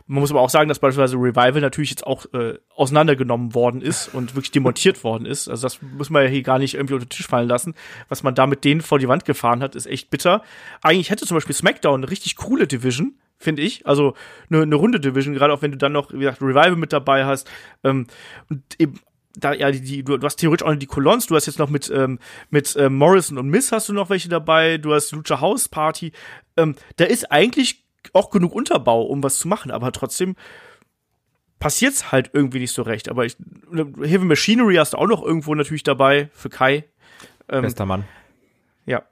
Man 0.06 0.20
muss 0.20 0.30
aber 0.30 0.40
auch 0.40 0.50
sagen, 0.50 0.68
dass 0.68 0.78
beispielsweise 0.78 1.16
Revival 1.16 1.60
natürlich 1.60 1.90
jetzt 1.90 2.06
auch 2.06 2.26
äh, 2.32 2.58
auseinandergenommen 2.74 3.54
worden 3.54 3.80
ist 3.80 4.14
und 4.14 4.34
wirklich 4.34 4.50
demontiert 4.50 5.02
worden 5.04 5.26
ist. 5.26 5.48
Also 5.48 5.62
das 5.62 5.80
muss 5.82 6.10
man 6.10 6.24
ja 6.24 6.28
hier 6.28 6.42
gar 6.42 6.58
nicht 6.58 6.74
irgendwie 6.74 6.94
unter 6.94 7.06
den 7.06 7.10
Tisch 7.10 7.26
fallen 7.26 7.48
lassen. 7.48 7.74
Was 8.08 8.22
man 8.22 8.34
da 8.34 8.46
mit 8.46 8.64
denen 8.64 8.80
vor 8.80 8.98
die 8.98 9.08
Wand 9.08 9.24
gefahren 9.24 9.62
hat, 9.62 9.74
ist 9.74 9.86
echt 9.86 10.10
bitter. 10.10 10.42
Eigentlich 10.82 11.10
hätte 11.10 11.26
zum 11.26 11.36
Beispiel 11.36 11.54
SmackDown 11.54 12.02
eine 12.02 12.10
richtig 12.10 12.36
coole 12.36 12.66
Division, 12.66 13.14
finde 13.38 13.62
ich. 13.62 13.86
Also 13.86 14.14
eine, 14.50 14.62
eine 14.62 14.74
runde 14.74 15.00
Division, 15.00 15.34
gerade 15.34 15.52
auch 15.52 15.62
wenn 15.62 15.72
du 15.72 15.78
dann 15.78 15.92
noch, 15.92 16.12
wie 16.12 16.18
gesagt, 16.18 16.42
Revival 16.42 16.76
mit 16.76 16.92
dabei 16.92 17.24
hast. 17.24 17.50
Ähm, 17.82 18.06
und 18.48 18.62
eben 18.78 19.00
da 19.36 19.52
ja 19.52 19.70
die, 19.70 19.80
die 19.80 20.04
du, 20.04 20.20
hast 20.20 20.36
theoretisch 20.36 20.66
auch 20.66 20.70
noch 20.70 20.78
die 20.78 20.86
Colons, 20.86 21.26
du 21.26 21.34
hast 21.34 21.46
jetzt 21.46 21.58
noch 21.58 21.70
mit 21.70 21.90
ähm, 21.90 22.18
mit 22.50 22.76
ähm, 22.78 22.96
Morrison 22.96 23.38
und 23.38 23.48
Miss 23.48 23.72
hast 23.72 23.88
du 23.88 23.92
noch 23.92 24.10
welche 24.10 24.28
dabei, 24.28 24.78
du 24.78 24.94
hast 24.94 25.12
Lucha 25.12 25.40
House 25.40 25.68
Party. 25.68 26.12
Ähm, 26.56 26.76
da 26.96 27.04
ist 27.04 27.30
eigentlich 27.32 27.83
auch 28.12 28.30
genug 28.30 28.52
Unterbau, 28.52 29.02
um 29.02 29.22
was 29.22 29.38
zu 29.38 29.48
machen, 29.48 29.70
aber 29.70 29.92
trotzdem 29.92 30.36
passiert's 31.58 32.12
halt 32.12 32.30
irgendwie 32.32 32.58
nicht 32.58 32.72
so 32.72 32.82
recht. 32.82 33.08
Aber 33.08 33.24
ich, 33.24 33.36
Heavy 33.72 34.24
Machinery 34.24 34.76
hast 34.76 34.92
du 34.92 34.98
auch 34.98 35.06
noch 35.06 35.22
irgendwo 35.22 35.54
natürlich 35.54 35.82
dabei 35.82 36.28
für 36.34 36.50
Kai. 36.50 36.84
Ähm, 37.48 37.62
Bester 37.62 37.86
Mann. 37.86 38.04
Ja. 38.86 39.02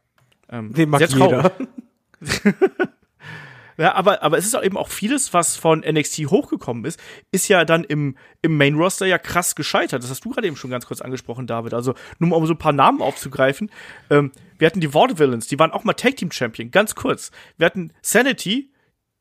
Ähm, 0.50 0.72
Den 0.74 0.90
mag 0.90 0.98
sehr 0.98 1.08
traurig. 1.08 1.50
ja, 3.78 3.94
aber, 3.94 4.22
aber 4.22 4.36
es 4.38 4.44
ist 4.44 4.54
auch 4.54 4.62
eben 4.62 4.76
auch 4.76 4.88
vieles, 4.88 5.32
was 5.32 5.56
von 5.56 5.80
NXT 5.80 6.30
hochgekommen 6.30 6.84
ist, 6.84 7.00
ist 7.30 7.48
ja 7.48 7.64
dann 7.64 7.84
im, 7.84 8.16
im 8.42 8.56
Main 8.56 8.74
Roster 8.74 9.06
ja 9.06 9.18
krass 9.18 9.54
gescheitert. 9.54 10.02
Das 10.02 10.10
hast 10.10 10.24
du 10.24 10.30
gerade 10.30 10.46
eben 10.46 10.56
schon 10.56 10.70
ganz 10.70 10.86
kurz 10.86 11.00
angesprochen, 11.00 11.46
David. 11.46 11.74
Also, 11.74 11.94
nur 12.18 12.36
um 12.36 12.46
so 12.46 12.52
ein 12.54 12.58
paar 12.58 12.72
Namen 12.72 13.00
aufzugreifen. 13.00 13.70
Ähm, 14.10 14.30
wir 14.58 14.66
hatten 14.66 14.80
die 14.80 14.92
Villains, 14.92 15.46
die 15.48 15.58
waren 15.58 15.72
auch 15.72 15.84
mal 15.84 15.94
Tag 15.94 16.16
Team 16.16 16.30
Champion, 16.30 16.70
ganz 16.70 16.94
kurz. 16.94 17.30
Wir 17.56 17.66
hatten 17.66 17.92
Sanity, 18.02 18.71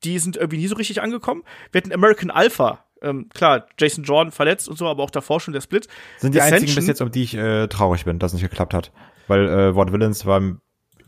die 0.04 0.20
sind 0.20 0.36
irgendwie 0.38 0.58
nie 0.58 0.68
so 0.68 0.76
richtig 0.76 1.02
angekommen. 1.02 1.44
Wir 1.72 1.82
hatten 1.82 1.94
American 1.94 2.32
Alpha. 2.32 2.84
Ähm, 3.02 3.30
klar, 3.34 3.68
Jason 3.80 4.04
Jordan 4.04 4.32
verletzt 4.32 4.70
und 4.70 4.78
so, 4.78 4.88
aber 4.88 5.02
auch 5.04 5.10
davor 5.10 5.40
schon 5.40 5.54
der 5.54 5.62
Split. 5.62 5.88
Sind 6.20 6.36
die 6.36 6.40
Ascension, 6.42 6.62
einzigen 6.62 6.76
bis 6.76 6.88
jetzt, 6.88 7.02
um 7.02 7.12
die 7.12 7.24
ich 7.24 7.34
äh, 7.36 7.68
traurig 7.68 8.06
bin, 8.06 8.20
dass 8.20 8.32
es 8.32 8.40
nicht 8.42 8.50
geklappt 8.50 8.74
hat. 8.74 8.92
Weil 9.28 9.48
äh, 9.48 9.76
Ward 9.76 9.92
Villains 9.92 10.26
war 10.26 10.42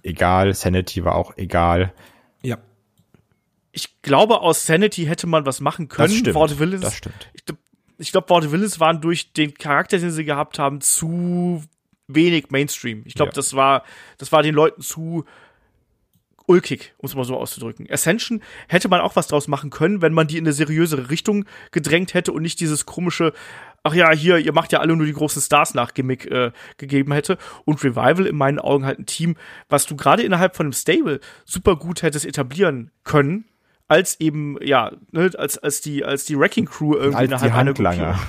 egal, 0.01 0.53
Sanity 0.53 1.03
war 1.05 1.15
auch 1.15 1.37
egal. 1.37 1.93
Ja. 2.41 2.57
Ich 3.71 4.01
glaube, 4.01 4.41
aus 4.41 4.65
Sanity 4.65 5.05
hätte 5.05 5.27
man 5.27 5.45
was 5.45 5.59
machen 5.61 5.87
können. 5.87 6.09
Das 6.09 6.17
stimmt. 6.17 6.35
Ward 6.35 6.83
das 6.83 6.95
stimmt. 6.95 7.31
Ich, 7.33 7.43
ich 7.97 8.11
glaube, 8.11 8.29
Ward 8.29 8.51
Villains 8.51 8.79
waren 8.79 9.01
durch 9.01 9.33
den 9.33 9.53
Charakter, 9.53 9.97
den 9.97 10.11
sie 10.11 10.25
gehabt 10.25 10.59
haben, 10.59 10.81
zu 10.81 11.63
wenig 12.07 12.49
Mainstream. 12.49 13.03
Ich 13.05 13.15
glaube, 13.15 13.29
Ja. 13.29 13.35
das 13.35 13.55
war, 13.55 13.83
das 14.17 14.31
war 14.31 14.43
den 14.43 14.55
Leuten 14.55 14.81
zu 14.81 15.25
ulkig, 16.53 16.93
um 16.97 17.07
es 17.07 17.15
mal 17.15 17.25
so 17.25 17.35
auszudrücken. 17.35 17.87
Ascension 17.89 18.41
hätte 18.67 18.87
man 18.87 19.01
auch 19.01 19.15
was 19.15 19.27
draus 19.27 19.47
machen 19.47 19.71
können, 19.71 20.01
wenn 20.01 20.13
man 20.13 20.27
die 20.27 20.37
in 20.37 20.45
eine 20.45 20.53
seriösere 20.53 21.09
Richtung 21.09 21.45
gedrängt 21.71 22.13
hätte 22.13 22.31
und 22.31 22.43
nicht 22.43 22.59
dieses 22.59 22.85
komische, 22.85 23.33
ach 23.83 23.95
ja, 23.95 24.11
hier, 24.11 24.37
ihr 24.37 24.53
macht 24.53 24.71
ja 24.71 24.79
alle 24.79 24.95
nur 24.95 25.05
die 25.07 25.13
großen 25.13 25.41
Stars 25.41 25.73
nach 25.73 25.93
Gimmick 25.95 26.29
äh, 26.29 26.51
gegeben 26.77 27.11
hätte. 27.11 27.37
Und 27.65 27.83
Revival 27.83 28.27
in 28.27 28.35
meinen 28.37 28.59
Augen 28.59 28.85
halt 28.85 28.99
ein 28.99 29.07
Team, 29.07 29.35
was 29.67 29.87
du 29.87 29.95
gerade 29.95 30.21
innerhalb 30.21 30.55
von 30.55 30.67
einem 30.67 30.73
Stable 30.73 31.19
super 31.45 31.75
gut 31.75 32.03
hättest 32.03 32.25
etablieren 32.25 32.91
können, 33.03 33.45
als 33.87 34.19
eben, 34.19 34.57
ja, 34.61 34.91
ne, 35.11 35.31
als, 35.37 35.57
als 35.57 35.81
die, 35.81 36.05
als 36.05 36.25
die 36.25 36.37
Wrecking 36.37 36.65
Crew 36.65 36.93
irgendwie 36.93 37.17
Als 37.17 37.19
die 37.19 37.25
innerhalb 37.25 37.51
einer 37.51 37.69
Handlanger, 37.69 37.97
Gruppierung. 38.11 38.27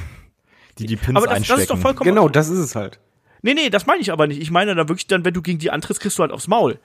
die 0.78 0.86
die 0.86 0.96
Pins 0.96 1.16
Aber 1.16 1.26
das, 1.26 1.36
einstecken. 1.36 1.56
das 1.56 1.62
ist 1.62 1.70
doch 1.70 1.78
vollkommen 1.78 2.08
Genau, 2.08 2.28
das 2.28 2.48
ist 2.48 2.58
es 2.58 2.74
halt. 2.74 2.98
Nee, 3.42 3.52
nee, 3.52 3.68
das 3.68 3.84
meine 3.84 4.00
ich 4.00 4.10
aber 4.10 4.26
nicht. 4.26 4.40
Ich 4.40 4.50
meine 4.50 4.74
da 4.74 4.88
wirklich 4.88 5.06
dann, 5.06 5.26
wenn 5.26 5.34
du 5.34 5.42
gegen 5.42 5.58
die 5.58 5.70
antrittst, 5.70 6.00
kriegst 6.00 6.18
du 6.18 6.22
halt 6.22 6.32
aufs 6.32 6.48
Maul. 6.48 6.78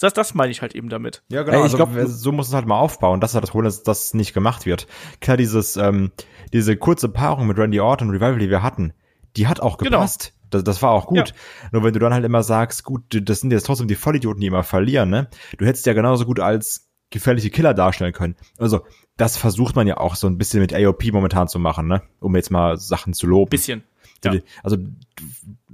Das, 0.00 0.12
das 0.12 0.34
meine 0.34 0.50
ich 0.50 0.62
halt 0.62 0.74
eben 0.74 0.88
damit. 0.88 1.22
Ja, 1.28 1.42
genau. 1.42 1.58
Ey, 1.58 1.66
ich 1.66 1.72
also, 1.74 1.76
glaub- 1.86 2.06
so 2.08 2.32
muss 2.32 2.48
es 2.48 2.54
halt 2.54 2.66
mal 2.66 2.78
aufbauen. 2.78 3.20
Das 3.20 3.30
ist 3.30 3.34
halt 3.34 3.42
das 3.44 3.50
Problem, 3.50 3.66
dass 3.66 3.82
das 3.82 4.14
nicht 4.14 4.34
gemacht 4.34 4.66
wird. 4.66 4.86
Klar, 5.20 5.36
dieses, 5.36 5.76
ähm, 5.76 6.12
diese 6.52 6.76
kurze 6.76 7.08
Paarung 7.08 7.46
mit 7.46 7.58
Randy 7.58 7.80
Orton 7.80 8.08
und 8.08 8.14
Revival, 8.14 8.38
die 8.38 8.50
wir 8.50 8.62
hatten, 8.62 8.92
die 9.36 9.46
hat 9.46 9.60
auch 9.60 9.78
Genau. 9.78 9.98
gepasst. 9.98 10.32
Das, 10.50 10.62
das 10.64 10.82
war 10.82 10.90
auch 10.92 11.06
gut. 11.06 11.34
Nur 11.72 11.82
wenn 11.82 11.92
du 11.92 11.98
dann 11.98 12.12
halt 12.14 12.24
immer 12.24 12.42
sagst, 12.42 12.84
gut, 12.84 13.02
das 13.10 13.40
sind 13.40 13.50
jetzt 13.52 13.66
trotzdem 13.66 13.88
die 13.88 13.96
Vollidioten, 13.96 14.40
die 14.40 14.46
immer 14.46 14.62
verlieren, 14.62 15.10
ne? 15.10 15.28
Du 15.58 15.64
hättest 15.66 15.86
ja 15.86 15.92
genauso 15.94 16.26
gut 16.26 16.38
als 16.38 16.88
gefährliche 17.10 17.50
Killer 17.50 17.74
darstellen 17.74 18.12
können. 18.12 18.36
Also, 18.58 18.84
das 19.16 19.36
versucht 19.36 19.74
man 19.76 19.86
ja 19.86 19.96
auch 19.98 20.14
so 20.16 20.26
ein 20.28 20.38
bisschen 20.38 20.60
mit 20.60 20.72
AOP 20.74 21.10
momentan 21.12 21.48
zu 21.48 21.58
machen, 21.58 21.88
ne? 21.88 22.02
Um 22.20 22.36
jetzt 22.36 22.50
mal 22.50 22.76
Sachen 22.76 23.14
zu 23.14 23.26
loben. 23.26 23.50
Bisschen. 23.50 23.82
Ja. 24.24 24.32
Also 24.62 24.78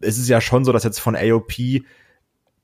es 0.00 0.18
ist 0.18 0.28
ja 0.28 0.40
schon 0.40 0.64
so, 0.64 0.72
dass 0.72 0.82
jetzt 0.82 0.98
von 0.98 1.14
AOP 1.14 1.52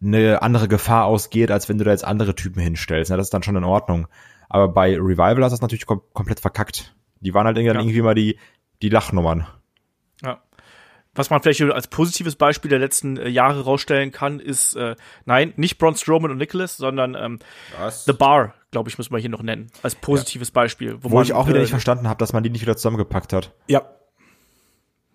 eine 0.02 0.42
andere 0.42 0.68
Gefahr 0.68 1.04
ausgeht, 1.06 1.50
als 1.50 1.68
wenn 1.68 1.78
du 1.78 1.84
da 1.84 1.90
jetzt 1.90 2.04
andere 2.04 2.34
Typen 2.34 2.60
hinstellst. 2.60 3.10
Ne? 3.10 3.16
Das 3.16 3.26
ist 3.26 3.34
dann 3.34 3.42
schon 3.42 3.56
in 3.56 3.64
Ordnung. 3.64 4.08
Aber 4.48 4.68
bei 4.68 4.94
Revival 4.96 5.42
hast 5.42 5.50
du 5.50 5.54
das 5.54 5.60
natürlich 5.62 5.86
kom 5.86 6.02
komplett 6.12 6.40
verkackt. 6.40 6.94
Die 7.20 7.34
waren 7.34 7.46
halt 7.46 7.56
irgendwie, 7.56 7.74
Ja. 7.74 7.80
irgendwie 7.80 8.02
mal 8.02 8.14
die, 8.14 8.38
die 8.82 8.88
Lachnummern. 8.88 9.46
Ja. 10.22 10.40
Was 11.14 11.30
man 11.30 11.40
vielleicht 11.40 11.62
als 11.62 11.88
positives 11.88 12.36
Beispiel 12.36 12.68
der 12.68 12.78
letzten 12.78 13.16
äh, 13.16 13.28
Jahre 13.28 13.64
rausstellen 13.64 14.12
kann, 14.12 14.38
ist, 14.38 14.74
äh, 14.76 14.96
nein, 15.24 15.54
nicht 15.56 15.78
Braun 15.78 15.96
Strowman 15.96 16.30
und 16.30 16.36
Nicholas, 16.36 16.76
sondern 16.76 17.14
ähm, 17.14 17.38
The 18.04 18.12
Bar, 18.12 18.54
glaube 18.70 18.90
ich, 18.90 18.98
muss 18.98 19.08
man 19.10 19.20
hier 19.20 19.30
noch 19.30 19.42
nennen, 19.42 19.68
als 19.82 19.94
positives 19.94 20.50
Beispiel. 20.50 20.98
Wo 21.00 21.08
man, 21.08 21.24
ich 21.24 21.32
auch 21.32 21.48
wieder 21.48 21.56
äh, 21.56 21.62
nicht 21.62 21.70
verstanden 21.70 22.06
habe, 22.06 22.18
dass 22.18 22.34
man 22.34 22.42
die 22.42 22.50
nicht 22.50 22.60
wieder 22.62 22.76
zusammengepackt 22.76 23.32
hat. 23.32 23.54
Ja. 23.66 23.82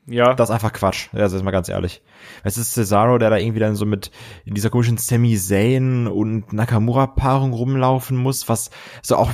Ja, 0.07 0.33
Das 0.33 0.49
ist 0.49 0.53
einfach 0.53 0.73
Quatsch. 0.73 1.09
Ja, 1.13 1.19
das 1.19 1.33
ist 1.33 1.43
mal 1.43 1.51
ganz 1.51 1.69
ehrlich. 1.69 2.01
Es 2.43 2.57
ist 2.57 2.73
Cesaro, 2.73 3.17
der 3.19 3.29
da 3.29 3.37
irgendwie 3.37 3.59
dann 3.59 3.75
so 3.75 3.85
mit 3.85 4.11
in 4.45 4.55
dieser 4.55 4.71
komischen 4.71 4.97
Sami 4.97 5.37
Zayn 5.37 6.07
und 6.07 6.51
Nakamura-Paarung 6.53 7.53
rumlaufen 7.53 8.17
muss, 8.17 8.49
was 8.49 8.71
so 9.03 9.15
auch 9.15 9.31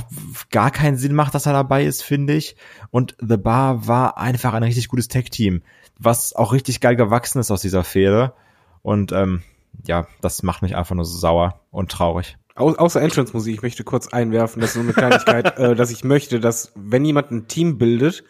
gar 0.50 0.70
keinen 0.70 0.96
Sinn 0.96 1.14
macht, 1.14 1.34
dass 1.34 1.46
er 1.46 1.54
dabei 1.54 1.84
ist, 1.84 2.02
finde 2.02 2.34
ich. 2.34 2.56
Und 2.90 3.16
The 3.18 3.38
Bar 3.38 3.86
war 3.86 4.18
einfach 4.18 4.52
ein 4.52 4.62
richtig 4.62 4.88
gutes 4.88 5.08
Tech-Team, 5.08 5.62
was 5.98 6.34
auch 6.34 6.52
richtig 6.52 6.80
geil 6.80 6.96
gewachsen 6.96 7.38
ist 7.38 7.50
aus 7.50 7.62
dieser 7.62 7.82
Fehde. 7.82 8.34
Und 8.82 9.10
ähm, 9.12 9.42
ja, 9.86 10.06
das 10.20 10.42
macht 10.42 10.62
mich 10.62 10.76
einfach 10.76 10.94
nur 10.94 11.04
so 11.06 11.16
sauer 11.16 11.60
und 11.70 11.90
traurig. 11.90 12.36
Au 12.54 12.74
außer 12.74 13.00
Entrance-Musik, 13.00 13.54
ich 13.54 13.62
möchte 13.62 13.84
kurz 13.84 14.08
einwerfen, 14.08 14.60
das 14.60 14.70
ist 14.70 14.74
so 14.74 14.80
eine 14.80 14.92
Kleinigkeit, 14.92 15.58
äh, 15.58 15.74
dass 15.74 15.90
ich 15.90 16.04
möchte, 16.04 16.40
dass 16.40 16.72
wenn 16.74 17.04
jemand 17.04 17.30
ein 17.30 17.48
Team 17.48 17.78
bildet, 17.78 18.24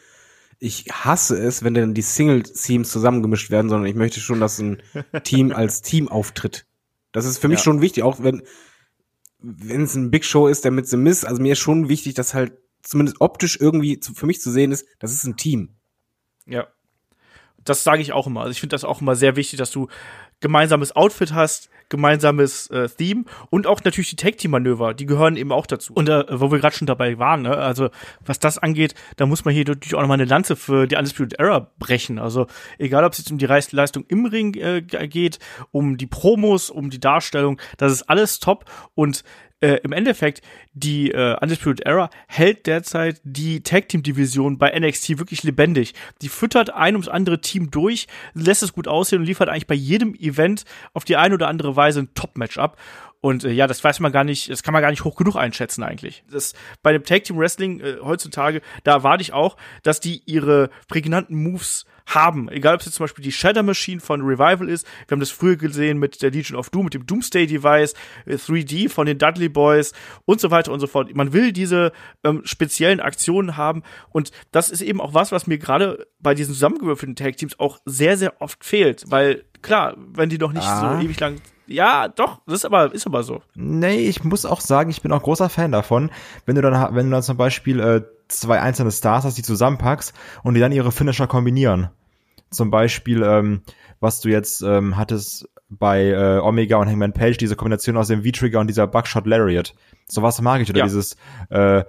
ich 0.59 0.87
hasse 0.91 1.39
es, 1.39 1.63
wenn 1.63 1.75
dann 1.75 1.95
die 1.95 2.03
Single-Teams 2.03 2.91
zusammengemischt 2.91 3.51
werden, 3.51 3.69
sondern 3.69 3.89
ich 3.89 3.95
möchte 3.95 4.21
schon, 4.21 4.41
dass 4.41 4.59
ein 4.59 4.83
Team 5.25 5.53
als 5.55 5.83
Team 5.83 6.09
auftritt. 6.09 6.67
Das 7.13 7.25
ist 7.25 7.39
für 7.39 7.49
mich 7.49 7.59
Ja. 7.61 7.65
schon 7.65 7.81
wichtig, 7.81 8.03
auch 8.03 8.23
wenn 8.23 8.43
wenn 9.41 9.83
es 9.83 9.95
ein 9.95 10.11
Big 10.11 10.25
Show 10.25 10.49
ist, 10.49 10.65
der 10.65 10.73
mit 10.73 10.89
The 10.89 10.97
Miz, 10.97 11.23
also 11.25 11.41
mir 11.41 11.53
ist 11.53 11.61
schon 11.61 11.89
wichtig, 11.89 12.15
dass 12.15 12.35
halt 12.35 12.59
zumindest 12.83 13.21
optisch 13.21 13.57
irgendwie 13.61 14.01
zu, 14.01 14.13
für 14.13 14.27
mich 14.27 14.41
zu 14.41 14.51
sehen 14.51 14.73
ist, 14.73 14.85
das 14.99 15.13
ist 15.13 15.25
ein 15.25 15.37
Team. 15.37 15.77
Ja. 16.47 16.67
Das 17.63 17.85
sage 17.85 18.03
ich 18.03 18.13
auch 18.13 18.27
immer. 18.27 18.41
Also 18.41 18.51
ich 18.51 18.61
finde 18.61 18.75
das 18.75 18.83
auch 18.83 19.01
immer 19.01 19.15
sehr 19.15 19.37
wichtig, 19.37 19.59
dass 19.59 19.71
du 19.71 19.89
gemeinsames 20.41 20.95
Outfit 20.95 21.33
hast, 21.33 21.71
gemeinsames 21.89 22.69
äh, 22.71 22.89
Theme 22.89 23.25
und 23.51 23.67
auch 23.67 23.83
natürlich 23.83 24.11
die 24.11 24.17
Tag-Team-Manöver, 24.17 24.95
die 24.95 25.07
gehören 25.07 25.37
eben 25.37 25.53
auch 25.53 25.67
dazu. 25.67 25.95
Und 25.95 26.09
äh, 26.09 26.25
wo 26.29 26.51
wir 26.51 26.59
gerade 26.59 26.77
schon 26.77 26.87
dabei 26.87 27.19
waren, 27.19 27.43
ne? 27.43 27.57
also 27.57 27.89
was 28.25 28.39
das 28.39 28.59
angeht, 28.59 28.95
da 29.17 29.27
muss 29.27 29.45
man 29.45 29.55
hier 29.55 29.65
natürlich 29.67 29.95
auch 29.95 30.01
nochmal 30.01 30.21
eine 30.21 30.29
Lanze 30.29 30.57
für 30.57 30.87
die 30.87 30.97
Undisputed 30.97 31.39
Era 31.39 31.71
brechen. 31.79 32.19
Also 32.19 32.47
egal, 32.79 33.05
ob 33.05 33.13
es 33.13 33.19
jetzt 33.19 33.31
um 33.31 33.39
die 33.39 33.47
Leistung 33.47 34.05
im 34.09 34.27
Ring 34.27 34.55
äh, 34.55 34.83
geht, 34.83 35.39
um 35.71 35.97
die 35.97 36.07
Promos, 36.07 36.71
um 36.71 36.91
die 36.91 37.01
Darstellung, 37.01 37.61
das 37.77 37.93
ist 37.93 38.03
alles 38.03 38.39
top 38.39 38.67
und 38.95 39.25
äh, 39.61 39.81
im 39.83 39.93
Endeffekt, 39.93 40.43
die 40.73 41.11
äh, 41.11 41.37
Undisputed 41.41 41.85
Era 41.87 42.11
hält 42.27 42.67
derzeit 42.67 43.21
die 43.25 43.63
Tag 43.63 43.89
Team 43.89 44.03
Division 44.03 44.59
bei 44.59 44.79
NXT 44.79 45.19
wirklich 45.19 45.43
lebendig. 45.43 45.95
Die 46.23 46.29
füttert 46.29 46.71
ein 46.71 46.95
ums 46.95 47.09
andere 47.09 47.41
Team 47.41 47.71
durch, 47.71 48.07
lässt 48.35 48.63
es 48.63 48.73
gut 48.73 48.89
aussehen 48.89 49.21
und 49.21 49.27
liefert 49.27 49.49
eigentlich 49.49 49.67
bei 49.67 49.75
jedem 49.75 50.15
Event 50.15 50.65
auf 50.93 51.05
die 51.05 51.17
eine 51.17 51.35
oder 51.35 51.49
andere 51.49 51.77
Weise 51.77 52.01
ein 52.01 52.15
Top-Match 52.15 52.59
ab. 52.59 52.79
Und 53.21 53.45
äh, 53.45 53.51
ja, 53.51 53.67
das 53.67 53.83
weiß 53.83 53.99
man 54.01 54.13
gar 54.13 54.23
nicht, 54.25 54.49
das 54.49 54.63
kann 54.63 54.73
man 54.73 54.81
gar 54.83 54.91
nicht 54.91 55.05
hoch 55.05 55.17
genug 55.17 55.37
einschätzen 55.37 55.83
eigentlich. 55.83 56.23
Das 56.31 56.55
bei 56.83 56.93
dem 56.93 57.03
Tag 57.05 57.25
Team 57.25 57.37
Wrestling 57.39 57.81
äh, 57.81 57.97
heutzutage, 58.03 58.61
da 58.85 58.93
erwarte 58.93 59.23
ich 59.23 59.33
auch, 59.33 59.57
dass 59.83 59.99
die 59.99 60.23
ihre 60.27 60.71
prägnanten 60.87 61.37
Moves 61.43 61.85
haben. 62.07 62.49
Egal, 62.49 62.75
ob 62.75 62.81
es 62.81 62.87
jetzt 62.87 62.95
zum 62.95 63.05
Beispiel 63.05 63.23
die 63.25 63.33
Shadow 63.33 63.63
Machine 63.63 64.01
von 64.01 64.23
Revival 64.23 64.69
ist. 64.69 64.87
Wir 65.07 65.15
haben 65.17 65.21
das 65.21 65.31
früher 65.31 65.57
gesehen 65.57 65.99
mit 65.99 66.23
der 66.23 66.31
Legion 66.31 66.59
of 66.59 66.71
Doom, 66.71 66.85
mit 66.85 66.95
dem 66.95 67.05
Doomsday 67.07 67.47
Device, 67.47 67.95
äh, 68.25 68.37
3D 68.37 68.89
von 68.89 69.05
den 69.07 69.19
Dudley 69.19 69.49
Boys 69.49 69.93
und 70.25 70.41
so 70.41 70.51
weiter 70.51 70.73
und 70.73 70.81
so 70.81 70.87
fort. 70.87 71.15
Man 71.15 71.33
will 71.33 71.53
diese 71.53 71.93
ähm, 72.25 72.43
speziellen 72.45 73.01
Aktionen 73.01 73.57
haben 73.57 73.83
und 74.11 74.31
das 74.53 74.71
ist 74.71 74.81
eben 74.81 75.01
auch 75.01 75.13
was, 75.13 75.33
was 75.33 75.47
mir 75.47 75.59
gerade 75.59 76.07
bei 76.21 76.35
diesen 76.35 76.55
zusammengewürfelten 76.55 77.17
Tag 77.17 77.37
Teams 77.37 77.59
auch 77.59 77.79
sehr, 77.85 78.17
sehr 78.17 78.41
oft 78.41 78.65
fehlt, 78.65 79.05
weil 79.09 79.45
klar, 79.61 79.95
wenn 79.99 80.29
die 80.31 80.39
noch 80.39 80.53
nicht 80.53 80.67
Ah. 80.67 80.99
so 80.99 81.05
ewig 81.05 81.19
lang 81.21 81.41
ja, 81.69 82.09
doch, 82.09 82.41
das 82.47 82.57
ist 82.57 82.65
aber, 82.65 82.93
ist 82.93 83.07
aber 83.07 83.23
so. 83.23 83.41
Nee, 83.55 83.97
ich 83.99 84.25
muss 84.25 84.45
auch 84.45 84.61
sagen, 84.61 84.91
ich 84.91 85.03
bin 85.03 85.13
auch 85.13 85.23
großer 85.23 85.49
Fan 85.49 85.73
davon, 85.73 86.11
wenn 86.47 86.57
du 86.57 86.63
dann, 86.63 86.95
wenn 86.95 87.07
du 87.07 87.13
dann 87.13 87.23
zum 87.23 87.37
Beispiel 87.37 87.81
äh, 87.81 88.03
zwei 88.29 88.61
einzelne 88.61 88.91
Stars 88.91 89.25
hast, 89.25 89.39
die 89.39 89.43
zusammenpackst 89.43 90.13
und 90.43 90.55
die 90.55 90.61
dann 90.61 90.73
ihre 90.73 90.93
Finisher 90.93 91.27
kombinieren. 91.27 91.89
Zum 92.51 92.71
Beispiel, 92.71 93.23
ähm, 93.23 93.63
was 94.01 94.21
du 94.21 94.29
jetzt 94.31 94.63
ähm, 94.63 94.97
hattest 94.97 95.49
bei 95.69 96.07
äh, 96.07 96.39
Omega 96.39 96.79
und 96.79 96.89
Hangman 96.89 97.13
Page, 97.13 97.37
diese 97.37 97.57
Kombination 97.57 97.97
aus 97.99 98.09
dem 98.09 98.25
V-Trigger 98.25 98.61
und 98.61 98.69
dieser 98.69 98.87
Buckshot 98.87 99.27
Lariat. 99.27 99.75
Sowas 100.07 100.41
mag 100.41 100.63
ich. 100.63 100.71
Oder 100.71 100.79
Ja. 100.79 100.85
dieses 100.87 101.17
äh, 101.51 101.85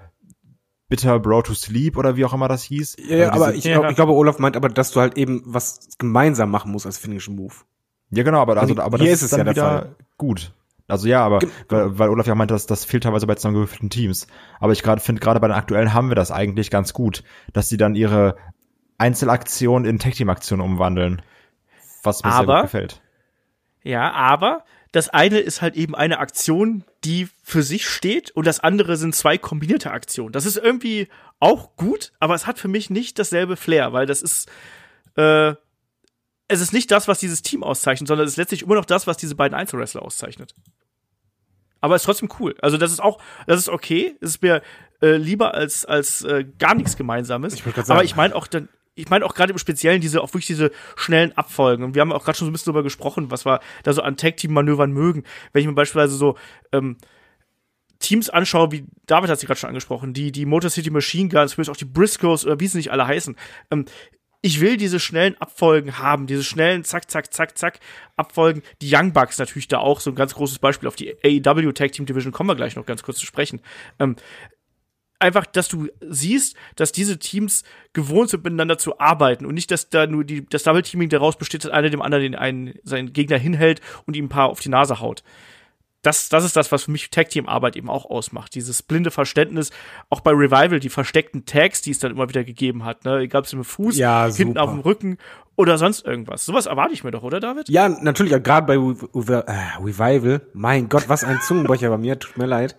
Bitter 0.90 1.20
Bro 1.20 1.44
to 1.44 1.54
Sleep 1.54 1.98
oder 1.98 2.18
wie 2.18 2.26
auch 2.26 2.34
immer 2.34 2.48
das 2.48 2.64
hieß. 2.64 2.98
Ja, 3.08 3.30
Also 3.30 3.44
aber 3.44 3.52
diese- 3.54 3.58
ich, 3.60 3.64
Ja. 3.66 3.80
glaub, 3.80 3.90
ich 3.92 3.96
glaube, 3.96 4.12
Olaf 4.14 4.40
meint 4.40 4.58
aber, 4.58 4.70
dass 4.70 4.92
du 4.92 5.00
halt 5.00 5.18
eben 5.18 5.44
was 5.46 5.88
gemeinsam 6.00 6.50
machen 6.52 6.72
musst 6.72 6.86
als 6.88 6.98
Finishing 6.98 7.36
Move. 7.36 7.54
Ja, 8.12 8.24
genau, 8.24 8.40
aber, 8.42 8.58
also, 8.58 8.74
Und 8.74 8.80
aber 8.80 8.98
hier 8.98 9.12
das 9.12 9.20
ist 9.22 9.26
ist, 9.26 9.32
es 9.34 9.38
dann 9.38 9.40
ja 9.48 9.54
der 9.54 9.56
wieder 9.56 9.80
Fall. 9.82 9.96
gut. 10.18 10.52
Also 10.88 11.08
ja, 11.08 11.24
aber 11.24 11.40
weil, 11.68 12.00
weil 12.00 12.10
Olaf 12.10 12.26
ja 12.26 12.34
meinte, 12.34 12.56
dass 12.56 12.66
das 12.66 12.84
fehlt 12.84 13.04
teilweise 13.04 13.28
bei 13.28 13.36
zusammengewürfelten 13.36 13.92
Teams. 13.92 14.26
Aber 14.60 14.74
ich 14.74 14.82
gerade 14.82 15.00
finde, 15.02 15.20
gerade 15.22 15.40
bei 15.40 15.48
den 15.48 15.56
aktuellen 15.56 15.94
haben 15.94 16.10
wir 16.10 16.16
das 16.16 16.32
eigentlich 16.32 16.72
ganz 16.72 16.94
gut, 16.94 17.24
dass 17.54 17.70
sie 17.70 17.78
dann 17.78 17.94
ihre 17.94 18.36
Einzelaktionen 18.98 19.88
in 19.90 20.00
Tag-Team-Aktionen 20.00 20.62
umwandeln. 20.66 21.22
Was 22.04 22.24
mir 22.24 22.32
sehr 22.32 22.40
Aber- 22.40 22.56
gut 22.56 22.64
gefällt. 22.64 23.02
Ja, 23.84 24.12
aber 24.12 24.64
das 24.92 25.10
eine 25.10 25.38
ist 25.40 25.62
halt 25.62 25.76
eben 25.76 25.96
eine 25.96 26.20
Aktion, 26.20 26.84
die 27.06 27.30
für 27.44 27.64
sich 27.64 27.88
steht 27.88 28.32
und 28.32 28.46
das 28.46 28.60
andere 28.60 28.98
sind 28.98 29.16
zwei 29.16 29.38
kombinierte 29.38 29.92
Aktionen. 29.92 30.34
Das 30.34 30.46
ist 30.46 30.58
irgendwie 30.58 31.08
auch 31.40 31.76
gut, 31.78 32.12
aber 32.20 32.34
es 32.36 32.46
hat 32.46 32.60
für 32.60 32.68
mich 32.68 32.90
nicht 32.90 33.20
dasselbe 33.20 33.56
Flair, 33.56 33.94
weil 33.94 34.06
das 34.06 34.22
ist, 34.22 34.50
äh, 35.16 35.54
es 36.50 36.62
ist 36.62 36.74
nicht 36.74 36.92
das, 36.92 37.08
was 37.08 37.20
dieses 37.20 37.42
Team 37.44 37.64
auszeichnet, 37.64 38.08
sondern 38.08 38.26
es 38.26 38.34
ist 38.34 38.38
letztlich 38.38 38.64
immer 38.64 38.76
noch 38.76 38.86
das, 38.86 39.08
was 39.08 39.18
diese 39.18 39.36
beiden 39.36 39.58
Einzelwrestler 39.58 40.02
auszeichnet. 40.02 40.56
Aber 41.80 41.96
ist 41.96 42.04
trotzdem 42.04 42.30
cool. 42.40 42.56
Also 42.62 42.78
das 42.78 42.92
ist 42.92 43.00
auch, 43.00 43.22
das 43.48 43.60
ist 43.60 43.70
okay. 43.70 44.18
Es 44.20 44.32
ist 44.32 44.42
mir 44.42 44.62
äh, 45.02 45.16
lieber 45.16 45.54
als 45.54 45.86
als 45.86 46.24
äh, 46.24 46.46
gar 46.58 46.76
nichts 46.76 46.98
Gemeinsames. 46.98 47.54
Ich 47.54 47.64
sagen. 47.64 47.92
Aber 47.92 48.04
ich 48.04 48.16
meine 48.16 48.36
auch 48.36 48.48
dann, 48.48 48.68
ich 48.96 49.10
meine 49.10 49.24
auch 49.26 49.34
gerade 49.34 49.54
im 49.54 49.60
Speziellen 49.60 50.02
diese 50.02 50.22
auch 50.22 50.30
wirklich 50.30 50.48
diese 50.48 50.72
schnellen 50.98 51.38
Abfolgen. 51.38 51.84
Und 51.84 51.96
wir 51.96 52.02
haben 52.02 52.12
auch 52.12 52.26
gerade 52.26 52.38
schon 52.38 52.48
so 52.48 52.50
ein 52.50 52.54
bisschen 52.54 52.74
darüber 52.74 52.84
gesprochen, 52.84 53.32
was 53.32 53.46
wir 53.46 53.62
da 53.84 53.94
so 53.94 54.02
an 54.02 54.18
Tag 54.18 54.38
Team 54.38 54.52
Manövern 54.52 54.92
mögen. 54.92 55.24
Wenn 55.54 55.62
ich 55.62 55.68
mir 55.68 55.76
beispielsweise 55.76 56.16
so 56.16 56.36
ähm, 56.74 56.98
Teams 58.00 58.30
anschaue, 58.30 58.72
wie 58.72 58.86
David 59.06 59.30
hat 59.30 59.40
sie 59.40 59.46
gerade 59.46 59.60
schon 59.60 59.70
angesprochen, 59.70 60.14
die 60.14 60.32
die 60.32 60.46
Motor 60.46 60.70
City 60.70 60.90
Machine 60.90 61.30
Guns, 61.30 61.54
vielleicht 61.54 61.70
auch 61.70 61.78
die 61.78 61.86
Briscoes 61.86 62.46
oder 62.46 62.60
wie 62.60 62.68
sie 62.68 62.78
nicht 62.78 62.92
alle 62.92 63.06
heißen. 63.06 63.36
Ähm, 63.72 63.86
ich 64.42 64.62
will 64.62 64.78
diese 64.78 65.00
schnellen 65.00 65.36
Abfolgen 65.40 65.98
haben, 65.98 66.28
diese 66.28 66.44
schnellen 66.44 66.84
Zack, 66.84 67.12
Zack, 67.12 67.34
Zack, 67.34 67.58
Zack 67.58 67.80
Abfolgen. 68.16 68.62
Die 68.82 68.90
Young 68.94 69.12
Bucks 69.12 69.38
natürlich 69.38 69.68
da 69.68 69.80
auch 69.80 70.00
so 70.00 70.12
ein 70.12 70.16
ganz 70.16 70.34
großes 70.34 70.60
Beispiel 70.60 70.88
auf 70.88 70.96
die 70.96 71.16
AEW 71.24 71.74
Tag 71.74 71.92
Team 71.92 72.06
Division 72.06 72.32
kommen 72.32 72.50
wir 72.50 72.56
gleich 72.56 72.76
noch 72.76 72.86
ganz 72.86 73.04
kurz 73.04 73.18
zu 73.20 73.26
sprechen. 73.26 73.62
Ähm, 74.00 74.16
einfach, 75.20 75.46
dass 75.46 75.68
du 75.68 75.90
siehst, 76.02 76.56
dass 76.76 76.94
diese 76.94 77.20
Teams 77.20 77.64
gewohnt 77.92 78.30
sind, 78.30 78.44
miteinander 78.46 78.78
zu 78.78 79.00
arbeiten 79.00 79.46
und 79.46 79.54
nicht, 79.54 79.72
dass 79.72 79.90
da 79.90 80.08
nur 80.08 80.24
die, 80.24 80.46
das 80.46 80.64
Double 80.64 80.82
Teaming 80.82 81.10
daraus 81.10 81.38
besteht, 81.38 81.66
dass 81.66 81.72
einer 81.72 81.90
dem 81.90 82.02
anderen 82.02 82.24
den 82.24 82.36
einen, 82.36 82.80
seinen 82.84 83.12
Gegner 83.12 83.38
hinhält 83.38 83.82
und 84.06 84.16
ihm 84.16 84.26
ein 84.26 84.30
paar 84.30 84.50
auf 84.50 84.62
die 84.62 84.70
Nase 84.70 85.02
haut. 85.02 85.24
Das, 86.02 86.30
das 86.30 86.46
ist 86.46 86.56
das, 86.56 86.72
was 86.72 86.84
für 86.84 86.92
mich 86.92 87.10
Tag 87.10 87.30
Team 87.30 87.48
Arbeit 87.48 87.76
eben 87.76 87.90
auch 87.90 88.06
ausmacht. 88.06 88.56
Dieses 88.56 88.82
blinde 88.82 89.12
Verständnis, 89.12 89.72
auch 90.10 90.22
bei 90.22 90.32
Revival, 90.32 90.80
die 90.80 90.90
versteckten 90.90 91.46
Tags, 91.46 91.82
die 91.82 91.92
es 91.92 92.00
dann 92.00 92.12
immer 92.12 92.30
wieder 92.30 92.46
gegeben 92.46 92.86
hat, 92.86 93.04
ne, 93.04 93.18
egal 93.18 93.40
ob 93.40 93.46
es 93.46 93.54
im 93.54 93.64
Fuß, 93.66 93.98
Ja, 93.98 94.28
hinten 94.34 94.58
auf 94.58 94.70
dem 94.70 94.80
Rücken 94.80 95.18
oder 95.58 95.78
sonst 95.78 96.06
irgendwas. 96.06 96.46
Sowas 96.46 96.68
erwarte 96.68 96.94
ich 96.94 97.04
mir 97.04 97.12
doch, 97.12 97.24
oder 97.24 97.42
David? 97.42 97.68
Ja, 97.68 97.90
natürlich, 97.90 98.32
gerade 98.44 98.66
bei 98.66 98.78
Re- 98.78 99.44
äh, 99.46 99.84
Revival, 99.84 100.42
mein 100.54 100.88
Gott, 100.88 101.10
was 101.10 101.26
ein 101.26 101.42
Zungenbrecher 101.42 101.90
bei 101.90 101.98
mir, 101.98 102.18
tut 102.18 102.38
mir 102.38 102.46
leid. 102.46 102.78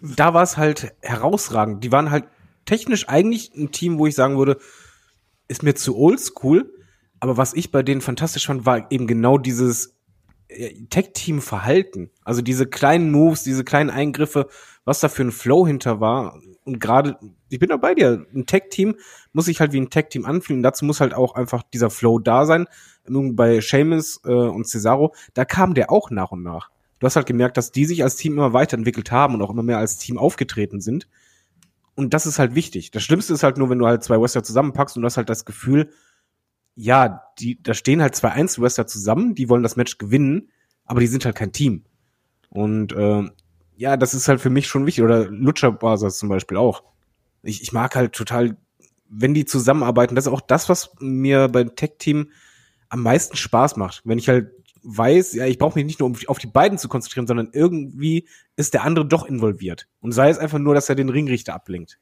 Da 0.00 0.34
war 0.34 0.42
es 0.42 0.56
halt 0.56 0.92
herausragend. 1.00 1.84
Die 1.84 1.92
waren 1.92 2.10
halt 2.10 2.24
technisch 2.64 3.08
eigentlich 3.08 3.54
ein 3.54 3.70
Team, 3.70 3.98
wo 3.98 4.06
ich 4.06 4.16
sagen 4.16 4.36
würde, 4.36 4.58
ist 5.46 5.62
mir 5.62 5.74
zu 5.74 5.96
oldschool, 5.96 6.72
aber 7.20 7.36
was 7.36 7.54
ich 7.54 7.70
bei 7.70 7.84
denen 7.84 8.00
fantastisch 8.00 8.46
fand, 8.46 8.66
war 8.66 8.90
eben 8.90 9.06
genau 9.06 9.38
dieses 9.38 9.96
Tech-Team-Verhalten. 10.90 12.10
Also 12.24 12.42
diese 12.42 12.66
kleinen 12.66 13.10
Moves, 13.10 13.42
diese 13.42 13.64
kleinen 13.64 13.90
Eingriffe, 13.90 14.48
was 14.84 15.00
da 15.00 15.08
für 15.08 15.22
ein 15.22 15.32
Flow 15.32 15.66
hinter 15.66 16.00
war. 16.00 16.40
Und 16.64 16.80
gerade, 16.80 17.18
ich 17.48 17.58
bin 17.58 17.70
da 17.70 17.76
bei 17.76 17.94
dir, 17.94 18.26
ein 18.34 18.46
Tech-Team 18.46 18.96
muss 19.32 19.46
sich 19.46 19.60
halt 19.60 19.72
wie 19.72 19.80
ein 19.80 19.90
Tech-Team 19.90 20.24
anfühlen. 20.24 20.62
Dazu 20.62 20.84
muss 20.84 21.00
halt 21.00 21.14
auch 21.14 21.34
einfach 21.34 21.62
dieser 21.72 21.90
Flow 21.90 22.18
da 22.18 22.46
sein. 22.46 22.66
Nun 23.06 23.34
Bei 23.34 23.60
Seamus 23.60 24.20
äh, 24.24 24.32
und 24.32 24.66
Cesaro, 24.66 25.14
da 25.34 25.44
kam 25.44 25.74
der 25.74 25.90
auch 25.90 26.10
nach 26.10 26.30
und 26.30 26.42
nach. 26.42 26.70
Du 27.00 27.06
hast 27.06 27.16
halt 27.16 27.26
gemerkt, 27.26 27.56
dass 27.56 27.72
die 27.72 27.84
sich 27.84 28.04
als 28.04 28.14
Team 28.14 28.34
immer 28.34 28.52
weiterentwickelt 28.52 29.10
haben 29.10 29.34
und 29.34 29.42
auch 29.42 29.50
immer 29.50 29.64
mehr 29.64 29.78
als 29.78 29.98
Team 29.98 30.18
aufgetreten 30.18 30.80
sind. 30.80 31.08
Und 31.94 32.14
das 32.14 32.26
ist 32.26 32.38
halt 32.38 32.54
wichtig. 32.54 32.92
Das 32.92 33.02
Schlimmste 33.02 33.34
ist 33.34 33.42
halt 33.42 33.58
nur, 33.58 33.70
wenn 33.70 33.78
du 33.78 33.86
halt 33.86 34.04
zwei 34.04 34.20
Wrestler 34.20 34.44
zusammenpackst 34.44 34.96
und 34.96 35.02
du 35.02 35.06
hast 35.06 35.16
halt 35.16 35.28
das 35.28 35.44
Gefühl, 35.44 35.90
ja, 36.74 37.22
die, 37.38 37.62
da 37.62 37.74
stehen 37.74 38.02
halt 38.02 38.14
zwei 38.14 38.30
Einzelwrestler 38.30 38.86
zusammen, 38.86 39.34
die 39.34 39.48
wollen 39.48 39.62
das 39.62 39.76
Match 39.76 39.98
gewinnen, 39.98 40.50
aber 40.84 41.00
die 41.00 41.06
sind 41.06 41.24
halt 41.24 41.36
kein 41.36 41.52
Team. 41.52 41.84
Und 42.48 42.92
äh, 42.92 43.24
ja, 43.76 43.96
das 43.96 44.14
ist 44.14 44.28
halt 44.28 44.40
für 44.40 44.50
mich 44.50 44.66
schon 44.66 44.86
wichtig. 44.86 45.02
Oder 45.02 45.30
Lucha 45.30 45.70
Brothers 45.70 46.18
zum 46.18 46.28
Beispiel 46.28 46.56
auch. 46.56 46.84
Ich, 47.42 47.62
ich 47.62 47.72
mag 47.72 47.94
halt 47.96 48.12
total, 48.12 48.56
wenn 49.08 49.34
die 49.34 49.44
zusammenarbeiten, 49.44 50.14
das 50.14 50.26
ist 50.26 50.32
auch 50.32 50.40
das, 50.40 50.68
was 50.68 50.92
mir 51.00 51.48
beim 51.48 51.74
Tech-Team 51.74 52.30
am 52.88 53.02
meisten 53.02 53.36
Spaß 53.36 53.76
macht. 53.76 54.02
Wenn 54.04 54.18
ich 54.18 54.28
halt 54.28 54.52
weiß, 54.82 55.34
ja, 55.34 55.46
ich 55.46 55.58
brauche 55.58 55.78
mich 55.78 55.86
nicht 55.86 56.00
nur 56.00 56.08
um, 56.08 56.16
auf 56.26 56.38
die 56.38 56.46
beiden 56.46 56.78
zu 56.78 56.88
konzentrieren, 56.88 57.26
sondern 57.26 57.50
irgendwie 57.52 58.28
ist 58.56 58.74
der 58.74 58.84
andere 58.84 59.06
doch 59.06 59.24
involviert. 59.24 59.88
Und 60.00 60.12
sei 60.12 60.28
es 60.28 60.38
einfach 60.38 60.58
nur, 60.58 60.74
dass 60.74 60.88
er 60.88 60.94
den 60.94 61.08
Ringrichter 61.08 61.54
ablenkt. 61.54 61.98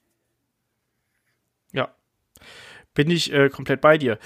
Ja. 1.73 1.95
Bin 2.95 3.11
ich 3.11 3.33
äh, 3.33 3.51
komplett 3.51 3.81
bei 3.81 3.99
dir. 3.99 4.19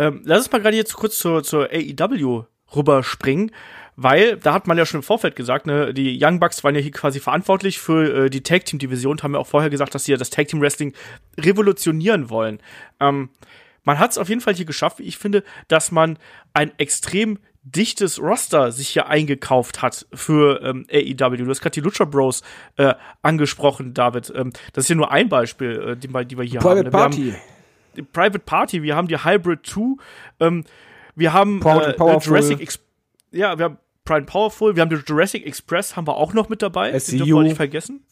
Ähm, 0.00 0.22
lass 0.24 0.38
uns 0.44 0.52
mal 0.52 0.60
gerade 0.60 0.76
jetzt 0.76 0.94
kurz 0.94 1.18
zur, 1.18 1.42
zur 1.42 1.68
AEW 1.70 2.44
rüberspringen, 2.74 3.50
weil 3.96 4.36
da 4.38 4.54
hat 4.54 4.66
man 4.66 4.78
ja 4.78 4.86
schon 4.86 5.00
im 5.00 5.04
Vorfeld 5.04 5.36
gesagt, 5.36 5.66
ne, 5.66 5.92
die 5.92 6.18
Young 6.22 6.40
Bucks 6.40 6.64
waren 6.64 6.74
ja 6.74 6.80
hier 6.80 6.92
quasi 6.92 7.20
verantwortlich 7.20 7.78
für 7.78 8.26
äh, 8.26 8.30
die 8.30 8.42
Tag 8.42 8.64
Team 8.64 8.78
Division 8.78 9.12
und 9.12 9.22
haben 9.22 9.34
ja 9.34 9.40
auch 9.40 9.46
vorher 9.46 9.68
gesagt, 9.70 9.94
dass 9.94 10.04
sie 10.04 10.12
ja 10.12 10.16
das 10.18 10.30
Tag 10.30 10.48
Team 10.48 10.60
Wrestling 10.60 10.94
revolutionieren 11.38 12.30
wollen. 12.30 12.60
Ähm, 13.00 13.30
man 13.84 13.98
hat 13.98 14.12
es 14.12 14.18
auf 14.18 14.28
jeden 14.28 14.40
Fall 14.40 14.54
hier 14.54 14.64
geschafft, 14.66 14.98
wie 15.00 15.04
ich 15.04 15.18
finde, 15.18 15.42
dass 15.68 15.90
man 15.90 16.18
ein 16.54 16.70
extrem 16.78 17.38
dichtes 17.62 18.18
Roster 18.20 18.72
sich 18.72 18.88
hier 18.88 19.08
eingekauft 19.08 19.82
hat 19.82 20.06
für 20.14 20.62
ähm, 20.62 20.86
AEW. 20.90 21.36
Du 21.36 21.48
hast 21.50 21.60
gerade 21.60 21.74
die 21.74 21.80
Lucha 21.80 22.04
Bros 22.06 22.42
äh, 22.76 22.94
angesprochen, 23.22 23.92
David. 23.92 24.32
Ähm, 24.34 24.52
das 24.72 24.84
ist 24.84 24.86
hier 24.88 24.96
nur 24.96 25.10
ein 25.12 25.28
Beispiel, 25.28 25.88
äh, 25.90 25.96
die, 25.96 26.08
wir- 26.08 26.24
die 26.24 26.38
wir 26.38 26.44
hier 26.44 26.60
haben. 26.60 26.64
Private 26.68 26.84
ne? 26.86 26.92
Wir 26.92 27.00
haben 27.00 27.10
Party. 27.10 27.22
die 27.32 27.36
Private 28.02 28.40
Party, 28.40 28.82
wir 28.82 28.96
haben 28.96 29.08
die 29.08 29.22
Hybrid 29.24 29.66
2, 29.66 29.96
ähm, 30.40 30.64
wir 31.14 31.32
haben 31.32 31.58
äh, 31.58 31.92
Powerful. 31.92 32.20
Jurassic 32.22 32.60
Ex 32.60 32.80
ja, 33.32 33.58
wir 33.58 33.66
haben 33.66 33.78
Pride 34.04 34.18
and 34.18 34.26
Powerful, 34.26 34.74
wir 34.74 34.80
haben 34.82 34.90
die 34.90 34.96
Jurassic 34.96 35.46
Express, 35.46 35.96
haben 35.96 36.06
wir 36.06 36.16
auch 36.16 36.32
noch 36.32 36.48
mit 36.48 36.62
dabei. 36.62 36.90
Die 36.92 37.00
SCU. 37.00 37.16
dürfen 37.18 37.34
wir 37.34 37.42
nicht 37.42 37.56
vergessen. 37.56 38.04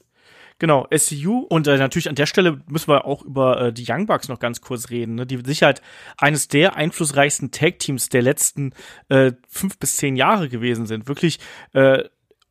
Genau, 0.61 0.89
SCU. 0.97 1.47
Und 1.49 1.68
äh, 1.68 1.76
natürlich 1.78 2.09
an 2.09 2.16
der 2.16 2.26
Stelle 2.26 2.61
müssen 2.66 2.89
wir 2.89 3.05
auch 3.05 3.22
über 3.24 3.61
äh, 3.61 3.72
die 3.72 3.84
Young 3.89 4.07
Bucks 4.07 4.28
noch 4.28 4.41
ganz 4.41 4.61
kurz 4.61 4.91
reden, 4.91 5.14
ne? 5.14 5.26
die 5.26 5.36
mit 5.36 5.47
Sicherheit 5.47 5.82
eines 6.16 6.49
der 6.49 6.74
einflussreichsten 6.74 7.53
Tag-Teams 7.53 8.09
der 8.09 8.22
letzten 8.22 8.72
äh, 9.09 9.32
fünf 9.49 9.78
bis 9.78 9.97
zehn 9.97 10.16
Jahre 10.16 10.49
gewesen 10.49 10.86
sind. 10.86 11.07
Wirklich 11.07 11.39
äh, 11.74 12.05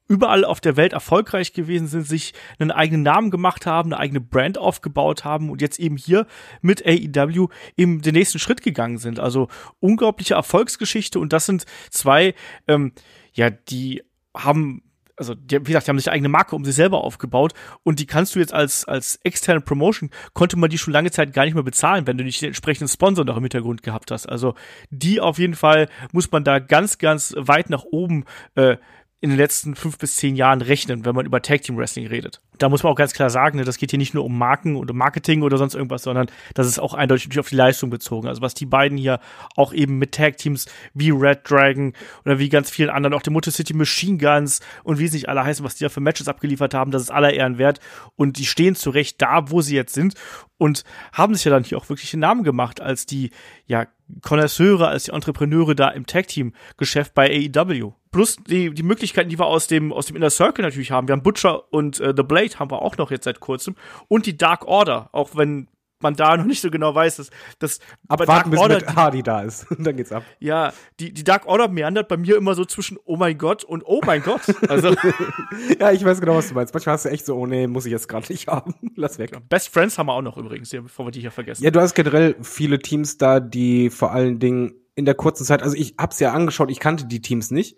überall 0.07 0.45
auf 0.45 0.61
der 0.61 0.77
Welt 0.77 0.93
erfolgreich 0.93 1.53
gewesen 1.53 1.87
sind, 1.87 2.07
sich 2.07 2.33
einen 2.59 2.71
eigenen 2.71 3.03
Namen 3.03 3.31
gemacht 3.31 3.65
haben, 3.65 3.93
eine 3.93 3.99
eigene 3.99 4.21
Brand 4.21 4.57
aufgebaut 4.57 5.23
haben 5.23 5.49
und 5.49 5.61
jetzt 5.61 5.79
eben 5.79 5.97
hier 5.97 6.27
mit 6.61 6.85
AEW 6.85 7.47
eben 7.75 8.01
den 8.01 8.13
nächsten 8.13 8.39
Schritt 8.39 8.61
gegangen 8.61 8.97
sind. 8.97 9.19
Also 9.19 9.47
unglaubliche 9.79 10.35
Erfolgsgeschichte 10.35 11.19
und 11.19 11.33
das 11.33 11.45
sind 11.45 11.65
zwei, 11.89 12.33
ähm, 12.67 12.93
ja, 13.33 13.49
die 13.49 14.03
haben 14.35 14.83
also 15.17 15.33
die, 15.33 15.59
wie 15.61 15.63
gesagt, 15.63 15.87
die 15.87 15.89
haben 15.89 15.97
sich 15.97 16.11
eigene 16.11 16.29
Marke 16.29 16.55
um 16.55 16.63
sich 16.63 16.75
selber 16.75 17.03
aufgebaut 17.03 17.53
und 17.83 17.99
die 17.99 18.05
kannst 18.05 18.35
du 18.35 18.39
jetzt 18.39 18.53
als 18.53 18.85
als 18.85 19.19
externe 19.23 19.61
Promotion 19.61 20.11
konnte 20.33 20.57
man 20.57 20.69
die 20.69 20.77
schon 20.77 20.93
lange 20.93 21.11
Zeit 21.11 21.33
gar 21.33 21.45
nicht 21.45 21.55
mehr 21.55 21.63
bezahlen, 21.63 22.07
wenn 22.07 22.17
du 22.17 22.23
nicht 22.23 22.41
den 22.41 22.49
entsprechenden 22.49 22.87
Sponsor 22.87 23.25
noch 23.25 23.35
im 23.35 23.43
Hintergrund 23.43 23.83
gehabt 23.83 24.11
hast. 24.11 24.29
Also 24.29 24.53
die 24.91 25.19
auf 25.19 25.39
jeden 25.39 25.55
Fall 25.55 25.89
muss 26.11 26.31
man 26.31 26.43
da 26.43 26.59
ganz 26.59 26.99
ganz 26.99 27.33
weit 27.35 27.69
nach 27.69 27.83
oben 27.83 28.25
äh, 28.55 28.77
in 29.19 29.31
den 29.31 29.37
letzten 29.37 29.75
fünf 29.75 29.97
bis 29.97 30.15
zehn 30.15 30.35
Jahren 30.35 30.61
rechnen, 30.61 31.03
wenn 31.03 31.15
man 31.15 31.25
über 31.25 31.41
Tag 31.41 31.63
Team 31.63 31.75
Wrestling 31.77 32.05
redet. 32.05 32.39
Da 32.59 32.69
muss 32.69 32.83
man 32.83 32.93
auch 32.93 32.97
ganz 32.97 33.13
klar 33.13 33.31
sagen, 33.31 33.57
ne, 33.57 33.63
das 33.63 33.77
geht 33.77 33.89
hier 33.89 33.97
nicht 33.97 34.13
nur 34.13 34.23
um 34.23 34.37
Marken 34.37 34.75
oder 34.75 34.93
Marketing 34.93 35.41
oder 35.41 35.57
sonst 35.57 35.73
irgendwas, 35.73 36.03
sondern 36.03 36.27
das 36.53 36.67
ist 36.67 36.77
auch 36.77 36.93
eindeutig 36.93 37.25
natürlich 37.25 37.39
auf 37.39 37.49
die 37.49 37.55
Leistung 37.55 37.89
bezogen. 37.89 38.27
Also 38.27 38.41
was 38.41 38.53
die 38.53 38.67
beiden 38.67 38.95
hier 38.95 39.19
auch 39.55 39.73
eben 39.73 39.97
mit 39.97 40.11
Tag 40.11 40.37
Teams 40.37 40.67
wie 40.93 41.09
Red 41.09 41.49
Dragon 41.49 41.93
oder 42.25 42.37
wie 42.37 42.49
ganz 42.49 42.69
vielen 42.69 42.91
anderen, 42.91 43.15
auch 43.15 43.23
die 43.23 43.31
Motor 43.31 43.51
City 43.51 43.73
Machine 43.73 44.19
Guns 44.19 44.59
und 44.83 44.99
wie 44.99 45.07
sie 45.07 45.17
nicht 45.17 45.29
alle 45.29 45.43
heißen, 45.43 45.65
was 45.65 45.75
die 45.75 45.83
da 45.83 45.89
für 45.89 45.99
Matches 45.99 46.27
abgeliefert 46.27 46.75
haben, 46.75 46.91
das 46.91 47.01
ist 47.01 47.11
aller 47.11 47.33
Ehren 47.33 47.57
wert. 47.57 47.79
Und 48.15 48.37
die 48.37 48.45
stehen 48.45 48.75
zu 48.75 48.91
Recht 48.91 49.19
da, 49.21 49.49
wo 49.49 49.61
sie 49.61 49.75
jetzt 49.75 49.95
sind 49.95 50.13
und 50.59 50.83
haben 51.11 51.33
sich 51.33 51.45
ja 51.45 51.51
dann 51.51 51.63
hier 51.63 51.79
auch 51.79 51.89
wirklich 51.89 52.13
einen 52.13 52.21
Namen 52.21 52.43
gemacht 52.43 52.81
als 52.81 53.07
die, 53.07 53.31
ja, 53.65 53.87
Connoisseure, 54.21 54.87
als 54.87 55.03
die 55.03 55.11
Entrepreneure 55.11 55.75
da 55.75 55.89
im 55.89 56.05
Tag-Team-Geschäft 56.05 57.13
bei 57.13 57.29
AEW. 57.29 57.93
Plus 58.11 58.37
die, 58.37 58.73
die 58.73 58.83
Möglichkeiten, 58.83 59.29
die 59.29 59.39
wir 59.39 59.45
aus 59.45 59.67
dem, 59.67 59.91
aus 59.93 60.07
dem 60.07 60.15
Inner 60.15 60.29
Circle 60.29 60.63
natürlich 60.63 60.91
haben. 60.91 61.07
Wir 61.07 61.13
haben 61.13 61.23
Butcher 61.23 61.71
und 61.71 61.99
äh, 61.99 62.13
The 62.15 62.23
Blade 62.23 62.59
haben 62.59 62.71
wir 62.71 62.81
auch 62.81 62.97
noch 62.97 63.11
jetzt 63.11 63.25
seit 63.25 63.39
kurzem. 63.39 63.75
Und 64.07 64.25
die 64.25 64.37
Dark 64.37 64.65
Order, 64.65 65.09
auch 65.11 65.35
wenn 65.35 65.67
man 65.99 66.15
da 66.15 66.37
noch 66.37 66.45
nicht 66.45 66.61
so 66.61 66.69
genau 66.69 66.93
weiß, 66.93 67.17
dass, 67.17 67.29
dass 67.59 67.79
bei 68.07 68.15
Abwarten, 68.15 68.51
bis 68.51 68.59
Order, 68.59 68.75
mit 68.75 68.95
Hardy 68.95 69.23
da 69.23 69.41
ist. 69.41 69.69
Und 69.71 69.85
dann 69.85 69.95
geht's 69.95 70.11
ab. 70.11 70.23
ja, 70.39 70.73
die, 70.99 71.13
die 71.13 71.23
Dark 71.23 71.47
Order 71.47 71.67
meandert 71.67 72.07
bei 72.07 72.17
mir 72.17 72.37
immer 72.37 72.55
so 72.55 72.65
zwischen 72.65 72.97
Oh 73.05 73.17
mein 73.17 73.37
Gott 73.37 73.63
und 73.63 73.83
Oh 73.85 74.01
mein 74.05 74.21
Gott. 74.21 74.41
Also 74.69 74.95
Ja, 75.79 75.91
ich 75.91 76.03
weiß 76.03 76.19
genau, 76.19 76.35
was 76.35 76.49
du 76.49 76.53
meinst. 76.53 76.73
Manchmal 76.73 76.93
hast 76.93 77.05
du 77.05 77.09
echt 77.09 77.25
so, 77.25 77.35
oh 77.35 77.45
nee, 77.45 77.67
muss 77.67 77.85
ich 77.85 77.91
jetzt 77.91 78.07
gerade 78.07 78.31
nicht 78.31 78.47
haben. 78.47 78.75
Lass 78.95 79.17
weg. 79.17 79.31
Best 79.49 79.69
Friends 79.69 79.97
haben 79.97 80.07
wir 80.07 80.13
auch 80.13 80.21
noch 80.21 80.37
übrigens, 80.37 80.69
bevor 80.69 81.07
wir 81.07 81.11
die 81.11 81.21
hier 81.21 81.31
vergessen. 81.31 81.63
Ja, 81.63 81.71
du 81.71 81.79
hast 81.79 81.93
generell 81.93 82.35
viele 82.41 82.79
Teams 82.79 83.17
da, 83.17 83.39
die 83.39 83.89
vor 83.89 84.11
allen 84.11 84.39
Dingen 84.39 84.73
in 84.95 85.05
der 85.05 85.15
kurzen 85.15 85.45
Zeit, 85.45 85.61
also 85.61 85.75
ich 85.75 85.95
hab's 85.99 86.19
ja 86.19 86.33
angeschaut, 86.33 86.71
ich 86.71 86.79
kannte 86.79 87.05
die 87.05 87.21
Teams 87.21 87.51
nicht, 87.51 87.77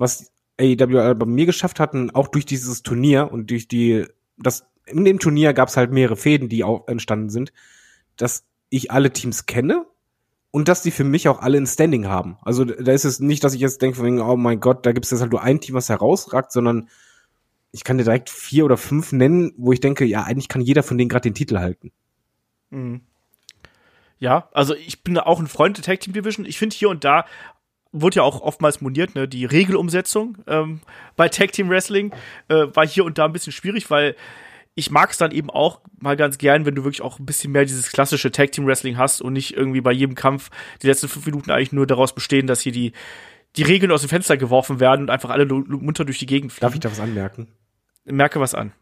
was 0.00 0.32
AEW 0.58 1.14
bei 1.14 1.26
mir 1.26 1.46
geschafft 1.46 1.78
hatten, 1.78 2.10
auch 2.10 2.28
durch 2.28 2.46
dieses 2.46 2.82
Turnier 2.82 3.30
und 3.30 3.50
durch 3.50 3.68
die, 3.68 4.06
das, 4.38 4.66
in 4.86 5.04
dem 5.04 5.18
Turnier 5.18 5.52
gab's 5.52 5.76
halt 5.76 5.92
mehrere 5.92 6.16
Fäden, 6.16 6.48
die 6.48 6.64
auch 6.64 6.88
entstanden 6.88 7.28
sind, 7.28 7.52
dass 8.16 8.44
ich 8.70 8.90
alle 8.90 9.12
Teams 9.12 9.46
kenne 9.46 9.86
und 10.50 10.68
dass 10.68 10.82
die 10.82 10.90
für 10.90 11.04
mich 11.04 11.28
auch 11.28 11.40
alle 11.40 11.58
ein 11.58 11.66
Standing 11.66 12.08
haben. 12.08 12.38
Also 12.42 12.64
da 12.64 12.92
ist 12.92 13.04
es 13.04 13.20
nicht, 13.20 13.44
dass 13.44 13.54
ich 13.54 13.60
jetzt 13.60 13.82
denke, 13.82 14.00
oh 14.02 14.36
mein 14.36 14.60
Gott, 14.60 14.86
da 14.86 14.92
gibt's 14.92 15.10
jetzt 15.10 15.20
halt 15.20 15.32
nur 15.32 15.42
ein 15.42 15.60
Team, 15.60 15.74
was 15.74 15.88
herausragt, 15.88 16.50
sondern 16.50 16.88
ich 17.72 17.84
kann 17.84 17.98
dir 17.98 18.04
direkt 18.04 18.30
vier 18.30 18.64
oder 18.64 18.76
fünf 18.76 19.12
nennen, 19.12 19.52
wo 19.56 19.72
ich 19.72 19.80
denke, 19.80 20.04
ja, 20.04 20.24
eigentlich 20.24 20.48
kann 20.48 20.62
jeder 20.62 20.82
von 20.82 20.98
denen 20.98 21.08
gerade 21.10 21.28
den 21.28 21.34
Titel 21.34 21.58
halten. 21.58 21.92
Mhm. 22.70 23.02
Ja, 24.18 24.48
also 24.52 24.74
ich 24.74 25.02
bin 25.02 25.18
auch 25.18 25.40
ein 25.40 25.46
Freund 25.46 25.76
der 25.76 25.84
Tag 25.84 26.00
Team 26.00 26.12
Division. 26.12 26.44
Ich 26.46 26.58
finde 26.58 26.76
hier 26.76 26.88
und 26.88 27.04
da 27.04 27.26
wurde 27.92 28.16
ja 28.16 28.22
auch 28.22 28.40
oftmals 28.40 28.80
moniert, 28.80 29.14
ne, 29.14 29.26
die 29.26 29.44
Regelumsetzung 29.44 30.38
ähm, 30.46 30.80
bei 31.16 31.28
Tag 31.28 31.52
Team 31.52 31.68
Wrestling 31.70 32.12
äh, 32.48 32.66
war 32.74 32.86
hier 32.86 33.04
und 33.04 33.18
da 33.18 33.24
ein 33.24 33.32
bisschen 33.32 33.52
schwierig, 33.52 33.90
weil 33.90 34.14
ich 34.74 34.90
mag 34.90 35.10
es 35.10 35.18
dann 35.18 35.32
eben 35.32 35.50
auch 35.50 35.80
mal 35.98 36.16
ganz 36.16 36.38
gern, 36.38 36.64
wenn 36.64 36.74
du 36.74 36.84
wirklich 36.84 37.02
auch 37.02 37.18
ein 37.18 37.26
bisschen 37.26 37.52
mehr 37.52 37.64
dieses 37.64 37.90
klassische 37.90 38.30
Tag 38.30 38.52
Team 38.52 38.66
Wrestling 38.66 38.96
hast 38.96 39.20
und 39.20 39.32
nicht 39.32 39.56
irgendwie 39.56 39.80
bei 39.80 39.92
jedem 39.92 40.14
Kampf 40.14 40.50
die 40.82 40.86
letzten 40.86 41.08
fünf 41.08 41.26
Minuten 41.26 41.50
eigentlich 41.50 41.72
nur 41.72 41.86
daraus 41.86 42.14
bestehen, 42.14 42.46
dass 42.46 42.60
hier 42.60 42.72
die 42.72 42.92
die 43.56 43.62
Regeln 43.62 43.90
aus 43.90 44.02
dem 44.02 44.08
Fenster 44.08 44.36
geworfen 44.36 44.80
werden 44.80 45.02
und 45.02 45.10
einfach 45.10 45.30
alle 45.30 45.44
munter 45.46 46.04
durch 46.04 46.18
die 46.18 46.26
Gegend 46.26 46.52
fliegen. 46.52 46.62
Darf 46.62 46.74
ich 46.74 46.80
da 46.80 46.90
was 46.90 47.00
anmerken? 47.00 47.48
Merke 48.04 48.40
was 48.40 48.54
an. 48.54 48.72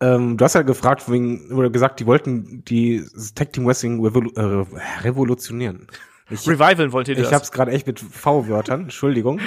Ähm, 0.00 0.36
du 0.36 0.44
hast 0.44 0.54
ja 0.54 0.62
gefragt, 0.62 1.10
wegen, 1.10 1.52
oder 1.52 1.70
gesagt, 1.70 2.00
die 2.00 2.06
wollten 2.06 2.64
die 2.64 3.04
Tag 3.34 3.52
Team 3.52 3.66
Wrestling 3.66 4.02
revolu 4.04 4.30
äh, 4.34 5.02
revolutionieren. 5.02 5.86
Ich, 6.30 6.48
Revivalen 6.48 6.92
wollt 6.92 7.08
ihr 7.08 7.16
ich 7.18 7.24
das? 7.24 7.32
hab's 7.32 7.52
gerade 7.52 7.70
echt 7.72 7.86
mit 7.86 8.00
V-Wörtern, 8.00 8.82
Entschuldigung. 8.82 9.40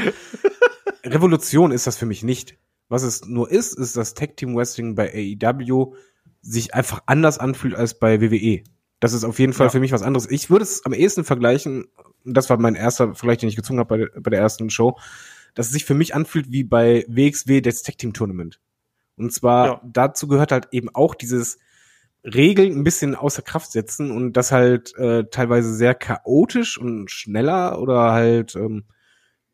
Revolution 1.04 1.72
ist 1.72 1.88
das 1.88 1.98
für 1.98 2.06
mich 2.06 2.24
nicht. 2.24 2.58
Was 2.90 3.04
es 3.04 3.26
nur 3.26 3.50
ist, 3.52 3.74
ist, 3.78 3.98
dass 3.98 4.14
Tag 4.14 4.38
Team 4.38 4.56
Wrestling 4.56 4.96
bei 4.96 5.12
AEW 5.42 5.94
sich 6.42 6.74
einfach 6.74 7.02
anders 7.06 7.38
anfühlt 7.40 7.76
als 7.76 8.00
bei 8.00 8.22
WWE. 8.22 8.64
Das 9.00 9.14
ist 9.14 9.24
auf 9.24 9.40
jeden 9.40 9.54
Fall 9.54 9.68
Ja. 9.68 9.72
für 9.72 9.80
mich 9.80 9.92
was 9.92 10.02
anderes. 10.02 10.30
Ich 10.30 10.50
würde 10.50 10.64
es 10.64 10.86
am 10.86 10.94
ehesten 10.94 11.24
vergleichen, 11.24 11.86
das 12.24 12.50
war 12.50 12.58
mein 12.58 12.76
erster 12.76 13.14
Vergleich, 13.16 13.40
den 13.40 13.50
ich 13.50 13.56
gezogen 13.56 13.80
habe 13.80 13.88
bei, 13.90 13.98
der- 13.98 14.22
bei 14.22 14.30
der 14.30 14.40
ersten 14.40 14.70
Show, 14.70 14.98
dass 15.56 15.68
es 15.68 15.74
sich 15.74 15.86
für 15.86 15.94
mich 15.94 16.16
anfühlt 16.16 16.52
wie 16.52 16.64
bei 16.64 17.06
WXW 17.08 17.62
das 17.62 17.84
Tag 17.84 17.98
Team 17.98 18.14
Tournament. 18.14 18.60
Und 19.18 19.34
zwar 19.34 19.66
Ja. 19.68 19.82
dazu 19.84 20.28
gehört 20.28 20.52
halt 20.52 20.68
eben 20.72 20.90
auch 20.94 21.16
dieses 21.16 21.58
Regeln 22.34 22.78
ein 22.78 22.84
bisschen 22.84 23.16
außer 23.16 23.42
Kraft 23.42 23.72
setzen 23.72 24.12
und 24.12 24.34
das 24.34 24.52
halt 24.52 24.96
äh, 24.98 25.26
teilweise 25.32 25.74
sehr 25.74 25.96
chaotisch 25.96 26.78
und 26.78 27.10
schneller 27.10 27.80
oder 27.80 28.12
halt 28.12 28.56
ähm, 28.56 28.84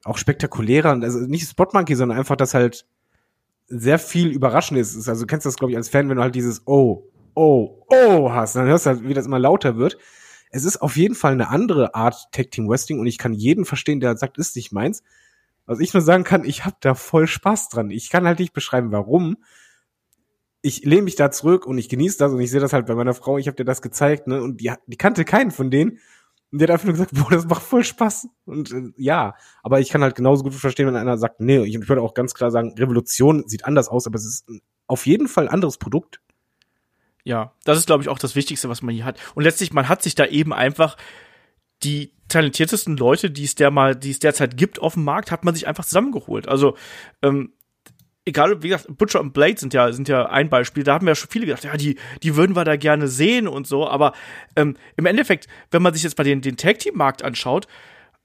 auch 0.03 0.17
spektakulärer. 0.17 0.99
Also 1.01 1.19
nicht 1.19 1.47
Spot 1.47 1.67
Monkey, 1.71 1.95
sondern 1.95 2.17
einfach, 2.17 2.36
dass 2.36 2.53
halt 2.53 2.86
sehr 3.67 3.99
viel 3.99 4.30
überraschend 4.30 4.80
ist. 4.80 5.07
Also 5.07 5.21
du 5.21 5.28
kennst 5.28 5.45
das, 5.45 5.55
glaube 5.55 5.71
ich, 5.71 5.78
als 5.78 5.89
Fan, 5.89 6.09
wenn 6.09 6.17
du 6.17 6.24
halt 6.24 6.36
dieses 6.36 6.63
Oh, 6.65 7.11
oh, 7.36 7.86
oh 7.89 8.32
hast, 8.32 8.55
dann 8.55 8.67
hörst 8.67 8.86
du 8.86 8.91
halt, 8.91 9.07
wie 9.07 9.13
das 9.13 9.26
immer 9.26 9.39
lauter 9.39 9.78
wird. 9.78 9.97
Es 10.49 10.65
ist 10.65 10.78
auf 10.82 10.97
jeden 10.97 11.15
Fall 11.15 11.34
eine 11.34 11.49
andere 11.49 11.95
Art 11.95 12.32
Tag 12.32 12.51
Team 12.51 12.69
Wrestling 12.69 12.99
und 12.99 13.07
ich 13.07 13.17
kann 13.17 13.34
jeden 13.34 13.65
verstehen, 13.65 13.99
der 13.99 14.17
sagt, 14.17 14.38
ist 14.38 14.55
nicht 14.55 14.71
meins. 14.71 15.03
Was 15.65 15.80
ich 15.80 15.93
nur 15.93 16.01
sagen 16.01 16.24
kann, 16.24 16.43
ich 16.43 16.65
habe 16.65 16.76
da 16.82 16.93
voll 16.93 17.28
Spaß 17.28 17.69
dran. 17.69 17.89
Ich 17.89 18.09
kann 18.09 18.28
halt 18.28 18.39
nicht 18.39 18.53
beschreiben, 18.53 18.91
warum. 18.91 19.38
Ich 20.64 20.84
lehne 20.84 21.03
mich 21.03 21.16
da 21.16 21.30
zurück 21.30 21.68
und 21.68 21.78
ich 21.78 21.89
genieße 21.89 22.18
das 22.18 22.32
und 22.32 22.39
ich 22.39 22.49
sehe 22.49 22.61
das 22.61 22.74
halt 22.74 22.88
bei 22.88 22.95
meiner 22.95 23.14
Frau. 23.14 23.38
Ich 23.38 23.47
habe 23.47 23.55
dir 23.55 23.66
das 23.66 23.82
gezeigt, 23.82 24.28
ne? 24.28 24.41
Und 24.41 24.61
die, 24.61 24.72
die 24.88 24.97
kannte 24.97 25.26
keinen 25.26 25.51
von 25.51 25.70
denen. 25.70 25.99
Und 26.51 26.59
die 26.59 26.64
hat 26.64 26.72
einfach 26.72 26.86
nur 26.86 26.93
gesagt, 26.93 27.11
boah, 27.14 27.30
das 27.30 27.45
macht 27.45 27.61
voll 27.61 27.84
Spaß. 27.84 28.30
Und 28.45 28.72
äh, 28.72 28.91
ja, 28.97 29.36
aber 29.61 29.82
ich 29.82 29.89
kann 29.89 30.01
halt 30.01 30.16
genauso 30.16 30.43
gut 30.43 30.53
verstehen, 30.53 30.88
wenn 30.88 30.95
einer 30.95 31.18
sagt, 31.18 31.41
nee, 31.41 31.64
ich 31.64 31.88
würde 31.88 32.01
auch 32.01 32.14
ganz 32.14 32.34
klar 32.34 32.49
sagen, 32.49 32.74
Revolution 32.78 33.47
sieht 33.47 33.66
anders 33.66 33.89
aus, 33.89 34.07
aber 34.07 34.16
es 34.16 34.26
ist 34.26 34.47
auf 34.88 35.05
jeden 35.05 35.28
Fall 35.28 35.47
ein 35.47 35.53
anderes 35.53 35.78
Produkt. 35.78 36.22
Ja, 37.26 37.53
das 37.64 37.78
ist, 37.78 37.88
glaube 37.88 38.03
ich, 38.03 38.09
auch 38.09 38.20
das 38.20 38.36
Wichtigste, 38.36 38.70
was 38.70 38.82
man 38.82 38.95
hier 38.95 39.05
hat. 39.05 39.20
Und 39.36 39.43
letztlich, 39.43 39.74
man 39.74 39.89
hat 39.89 40.01
sich 40.01 40.16
da 40.16 40.26
eben 40.26 40.53
einfach 40.53 40.97
die 41.84 42.14
talentiertesten 42.28 42.97
Leute, 42.97 43.32
die 43.32 43.43
es 43.43 43.55
der 43.55 43.72
mal, 43.72 43.95
die 43.95 44.11
es 44.11 44.20
derzeit 44.20 44.57
gibt 44.57 44.80
auf 44.80 44.93
dem 44.93 45.03
Markt, 45.03 45.32
hat 45.32 45.43
man 45.45 45.53
sich 45.53 45.68
einfach 45.68 45.86
zusammengeholt. 45.86 46.47
Also, 46.47 46.76
ähm, 47.22 47.53
egal, 48.26 48.63
wie 48.63 48.69
gesagt, 48.69 48.97
Butcher 48.97 49.19
und 49.19 49.34
Blade 49.34 49.59
sind 49.59 49.74
ja, 49.74 49.91
sind 49.91 50.07
ja 50.07 50.28
ein 50.28 50.49
Beispiel. 50.49 50.84
Da 50.84 50.93
haben 50.93 51.07
ja 51.07 51.15
schon 51.15 51.30
viele 51.30 51.45
gedacht, 51.45 51.63
ja, 51.63 51.76
die, 51.76 51.97
die 52.21 52.36
würden 52.36 52.55
wir 52.55 52.63
da 52.63 52.76
gerne 52.76 53.07
sehen 53.07 53.47
und 53.47 53.67
so. 53.67 53.88
Aber 53.88 54.13
ähm, 54.55 54.78
im 54.95 55.05
Endeffekt, 55.05 55.47
wenn 55.71 55.82
man 55.82 55.93
sich 55.93 56.03
jetzt 56.03 56.17
mal 56.17 56.24
den, 56.24 56.41
den 56.41 56.57
Tag-Team-Markt 56.57 57.24
anschaut, 57.24 57.67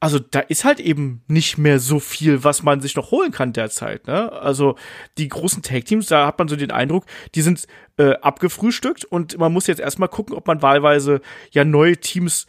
also 0.00 0.20
da 0.20 0.40
ist 0.40 0.64
halt 0.64 0.78
eben 0.78 1.22
nicht 1.26 1.58
mehr 1.58 1.80
so 1.80 1.98
viel, 1.98 2.44
was 2.44 2.62
man 2.62 2.80
sich 2.80 2.94
noch 2.94 3.10
holen 3.10 3.32
kann 3.32 3.52
derzeit. 3.52 4.06
Ne? 4.06 4.30
Also 4.32 4.76
die 5.18 5.28
großen 5.28 5.62
Tag-Teams, 5.62 6.06
da 6.06 6.26
hat 6.26 6.38
man 6.38 6.46
so 6.46 6.54
den 6.54 6.70
Eindruck, 6.70 7.04
die 7.34 7.42
sind 7.42 7.66
äh, 7.96 8.12
abgefrühstückt 8.12 9.04
und 9.04 9.38
man 9.38 9.52
muss 9.52 9.66
jetzt 9.66 9.80
erstmal 9.80 10.08
gucken, 10.08 10.36
ob 10.36 10.46
man 10.46 10.62
wahlweise 10.62 11.20
ja 11.50 11.64
neue 11.64 11.96
Teams 11.96 12.46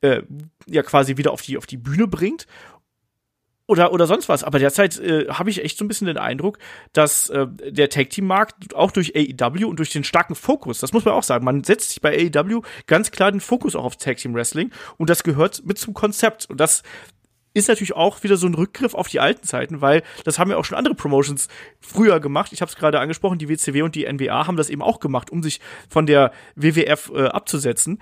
äh, 0.00 0.22
ja 0.66 0.82
quasi 0.82 1.16
wieder 1.16 1.30
auf 1.30 1.42
die, 1.42 1.56
auf 1.56 1.66
die 1.66 1.76
Bühne 1.76 2.08
bringt 2.08 2.48
oder, 3.68 3.92
oder 3.92 4.06
sonst 4.06 4.28
was. 4.28 4.42
Aber 4.42 4.58
derzeit 4.58 4.98
äh, 4.98 5.26
habe 5.28 5.50
ich 5.50 5.62
echt 5.62 5.78
so 5.78 5.84
ein 5.84 5.88
bisschen 5.88 6.06
den 6.06 6.16
Eindruck, 6.16 6.58
dass 6.94 7.28
äh, 7.30 7.46
der 7.68 7.90
Tag-Team-Markt 7.90 8.74
auch 8.74 8.90
durch 8.90 9.14
AEW 9.14 9.66
und 9.68 9.78
durch 9.78 9.90
den 9.90 10.02
starken 10.02 10.34
Fokus, 10.34 10.80
das 10.80 10.92
muss 10.92 11.04
man 11.04 11.14
auch 11.14 11.22
sagen, 11.22 11.44
man 11.44 11.62
setzt 11.62 11.90
sich 11.90 12.00
bei 12.00 12.30
AEW 12.34 12.62
ganz 12.86 13.10
klar 13.12 13.30
den 13.30 13.40
Fokus 13.40 13.76
auch 13.76 13.84
auf 13.84 13.96
Tag-Team-Wrestling 13.96 14.72
und 14.96 15.10
das 15.10 15.22
gehört 15.22 15.64
mit 15.66 15.78
zum 15.78 15.92
Konzept. 15.92 16.46
Und 16.50 16.58
das 16.58 16.82
ist 17.52 17.68
natürlich 17.68 17.94
auch 17.94 18.22
wieder 18.22 18.38
so 18.38 18.46
ein 18.46 18.54
Rückgriff 18.54 18.94
auf 18.94 19.08
die 19.08 19.20
alten 19.20 19.46
Zeiten, 19.46 19.82
weil 19.82 20.02
das 20.24 20.38
haben 20.38 20.50
ja 20.50 20.56
auch 20.56 20.64
schon 20.64 20.78
andere 20.78 20.94
Promotions 20.94 21.48
früher 21.80 22.20
gemacht. 22.20 22.52
Ich 22.54 22.62
habe 22.62 22.70
es 22.70 22.76
gerade 22.76 23.00
angesprochen, 23.00 23.38
die 23.38 23.50
WCW 23.50 23.82
und 23.82 23.94
die 23.94 24.10
NWA 24.10 24.46
haben 24.46 24.56
das 24.56 24.70
eben 24.70 24.82
auch 24.82 24.98
gemacht, 24.98 25.30
um 25.30 25.42
sich 25.42 25.60
von 25.90 26.06
der 26.06 26.32
WWF 26.54 27.10
äh, 27.14 27.26
abzusetzen. 27.26 28.00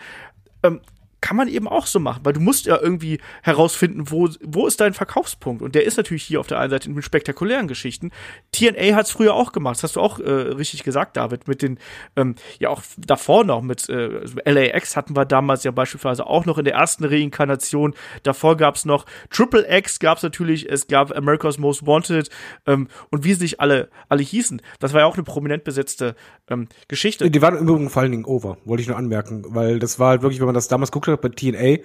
Ähm, 0.62 0.80
kann 1.27 1.37
man 1.37 1.49
eben 1.49 1.66
auch 1.66 1.87
so 1.87 1.99
machen, 1.99 2.20
weil 2.22 2.35
du 2.35 2.41
musst 2.41 2.66
ja 2.66 2.79
irgendwie 2.81 3.18
herausfinden, 3.43 4.12
wo, 4.12 4.29
wo 4.45 4.68
ist 4.68 4.81
dein 4.81 4.95
Verkaufspunkt? 4.95 5.61
Und 5.61 5.74
der 5.74 5.83
ist 5.83 5.97
natürlich 5.97 6.22
hier 6.22 6.39
auf 6.39 6.47
der 6.47 6.61
einen 6.61 6.70
Seite 6.70 6.89
mit 6.89 7.03
spektakulären 7.03 7.66
Geschichten. 7.66 8.12
TNA 8.53 8.95
hat 8.95 9.07
es 9.07 9.11
früher 9.11 9.35
auch 9.35 9.51
gemacht, 9.51 9.74
das 9.74 9.83
hast 9.83 9.97
du 9.97 10.01
auch 10.01 10.20
äh, 10.20 10.31
richtig 10.31 10.85
gesagt, 10.85 11.16
David, 11.16 11.49
mit 11.49 11.62
den, 11.62 11.81
ähm, 12.14 12.37
ja 12.61 12.68
auch 12.68 12.81
davor 12.97 13.43
noch 13.43 13.61
mit 13.61 13.89
äh, 13.89 14.20
LAX 14.45 14.97
hatten 14.97 15.16
wir 15.16 15.24
damals 15.24 15.64
ja 15.64 15.72
beispielsweise 15.72 16.29
auch 16.29 16.47
noch 16.47 16.59
in 16.59 16.64
der 16.64 16.74
ersten 16.74 17.05
Reinkarnation. 17.05 17.95
Davor 18.22 18.57
gab 18.57 18.77
es 18.77 18.85
noch 18.85 19.05
Triple 19.31 19.66
X, 19.68 19.99
gab 19.99 20.18
es 20.18 20.22
natürlich, 20.22 20.70
es 20.70 20.87
gab 20.87 21.11
America's 21.11 21.59
Most 21.59 21.85
Wanted 21.89 22.31
ähm, 22.68 22.87
und 23.11 23.24
wie 23.24 23.33
sie 23.33 23.41
sich 23.41 23.61
alle, 23.61 23.89
alle 24.09 24.22
hießen. 24.22 24.62
Das 24.79 24.93
war 24.93 25.01
ja 25.01 25.07
auch 25.07 25.14
eine 25.14 25.24
prominent 25.24 25.64
besetzte 25.64 26.14
ähm, 26.49 26.68
Geschichte. 26.87 27.29
Die 27.29 27.43
waren 27.43 27.57
im 27.57 27.66
Übrigen 27.66 27.91
vor 27.91 28.03
allen 28.03 28.12
Dingen 28.12 28.27
over, 28.27 28.59
wollte 28.64 28.83
ich 28.83 28.87
nur 28.87 28.97
anmerken, 28.97 29.45
weil 29.49 29.81
das 29.81 29.99
war 29.99 30.11
halt 30.11 30.22
wirklich, 30.22 30.39
wenn 30.39 30.47
man 30.47 30.55
das 30.55 30.68
damals 30.68 30.93
guckt 30.93 31.09
hat 31.09 31.15
bei 31.20 31.28
TNA, 31.28 31.82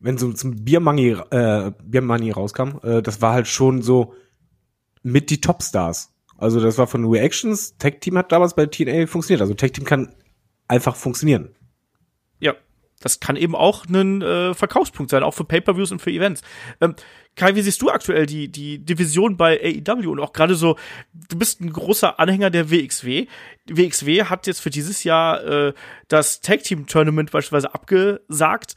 wenn 0.00 0.18
so 0.18 0.32
zum 0.32 0.64
Beer 0.64 0.80
Money, 0.80 1.16
äh, 1.30 1.72
Beer 1.82 2.02
Money 2.02 2.30
rauskam, 2.30 2.78
äh, 2.82 3.02
das 3.02 3.20
war 3.22 3.34
halt 3.34 3.48
schon 3.48 3.82
so 3.82 4.14
mit 5.02 5.30
die 5.30 5.40
Topstars. 5.40 6.12
Also 6.36 6.60
das 6.60 6.78
war 6.78 6.86
von 6.86 7.04
Reactions, 7.06 7.76
Tag 7.78 8.00
Team 8.00 8.18
hat 8.18 8.32
damals 8.32 8.54
bei 8.54 8.66
TNA 8.66 9.06
funktioniert. 9.06 9.40
Also 9.40 9.54
Tag 9.54 9.72
Team 9.72 9.84
kann 9.84 10.14
einfach 10.68 10.96
funktionieren. 10.96 11.54
Ja, 12.40 12.54
das 13.04 13.20
kann 13.20 13.36
eben 13.36 13.54
auch 13.54 13.84
ein 13.86 14.22
äh, 14.22 14.54
Verkaufspunkt 14.54 15.10
sein, 15.10 15.22
auch 15.22 15.34
für 15.34 15.44
Pay-per-Views 15.44 15.92
und 15.92 16.00
für 16.00 16.10
Events. 16.10 16.40
Ähm, 16.80 16.94
Kai, 17.36 17.54
wie 17.54 17.60
siehst 17.60 17.82
du 17.82 17.90
aktuell 17.90 18.24
die, 18.24 18.50
die 18.50 18.78
Division 18.78 19.36
bei 19.36 19.60
AEW 19.60 20.10
und 20.10 20.20
auch 20.20 20.32
gerade 20.32 20.54
so, 20.54 20.76
du 21.12 21.36
bist 21.36 21.60
ein 21.60 21.70
großer 21.70 22.18
Anhänger 22.18 22.48
der 22.48 22.70
WXW. 22.70 23.26
WXW 23.66 24.24
hat 24.24 24.46
jetzt 24.46 24.60
für 24.60 24.70
dieses 24.70 25.04
Jahr 25.04 25.44
äh, 25.44 25.72
das 26.08 26.40
Tag-Team-Tournament 26.40 27.30
beispielsweise 27.30 27.74
abgesagt. 27.74 28.76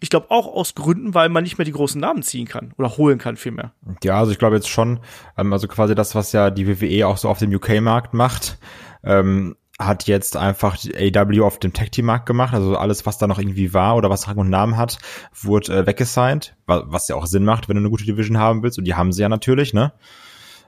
Ich 0.00 0.10
glaube 0.10 0.30
auch 0.30 0.48
aus 0.48 0.74
Gründen, 0.74 1.14
weil 1.14 1.28
man 1.28 1.44
nicht 1.44 1.58
mehr 1.58 1.64
die 1.64 1.72
großen 1.72 2.00
Namen 2.00 2.24
ziehen 2.24 2.48
kann 2.48 2.72
oder 2.78 2.96
holen 2.96 3.18
kann 3.18 3.36
vielmehr. 3.36 3.74
Ja, 4.02 4.18
also 4.18 4.32
ich 4.32 4.38
glaube 4.38 4.56
jetzt 4.56 4.68
schon, 4.68 5.00
ähm, 5.36 5.52
also 5.52 5.68
quasi 5.68 5.94
das, 5.94 6.16
was 6.16 6.32
ja 6.32 6.50
die 6.50 6.66
WWE 6.66 7.06
auch 7.06 7.18
so 7.18 7.28
auf 7.28 7.38
dem 7.38 7.54
UK-Markt 7.54 8.12
macht, 8.12 8.58
ähm, 9.04 9.54
hat 9.78 10.08
jetzt 10.08 10.36
einfach 10.36 10.76
AW 10.76 11.40
auf 11.40 11.60
dem 11.60 11.72
Tag-Team-Markt 11.72 12.26
gemacht. 12.26 12.52
Also 12.52 12.76
alles, 12.76 13.06
was 13.06 13.18
da 13.18 13.26
noch 13.26 13.38
irgendwie 13.38 13.72
war 13.72 13.96
oder 13.96 14.10
was 14.10 14.26
Rang 14.26 14.38
und 14.38 14.50
Namen 14.50 14.76
hat, 14.76 14.98
wurde 15.40 15.72
äh, 15.72 15.86
weggesigned, 15.86 16.56
wa 16.66 16.84
was 16.86 17.08
ja 17.08 17.14
auch 17.14 17.26
Sinn 17.26 17.44
macht, 17.44 17.68
wenn 17.68 17.76
du 17.76 17.82
eine 17.82 17.90
gute 17.90 18.04
Division 18.04 18.38
haben 18.38 18.62
willst. 18.62 18.78
Und 18.78 18.84
die 18.84 18.94
haben 18.94 19.12
sie 19.12 19.22
ja 19.22 19.28
natürlich, 19.28 19.74
ne? 19.74 19.92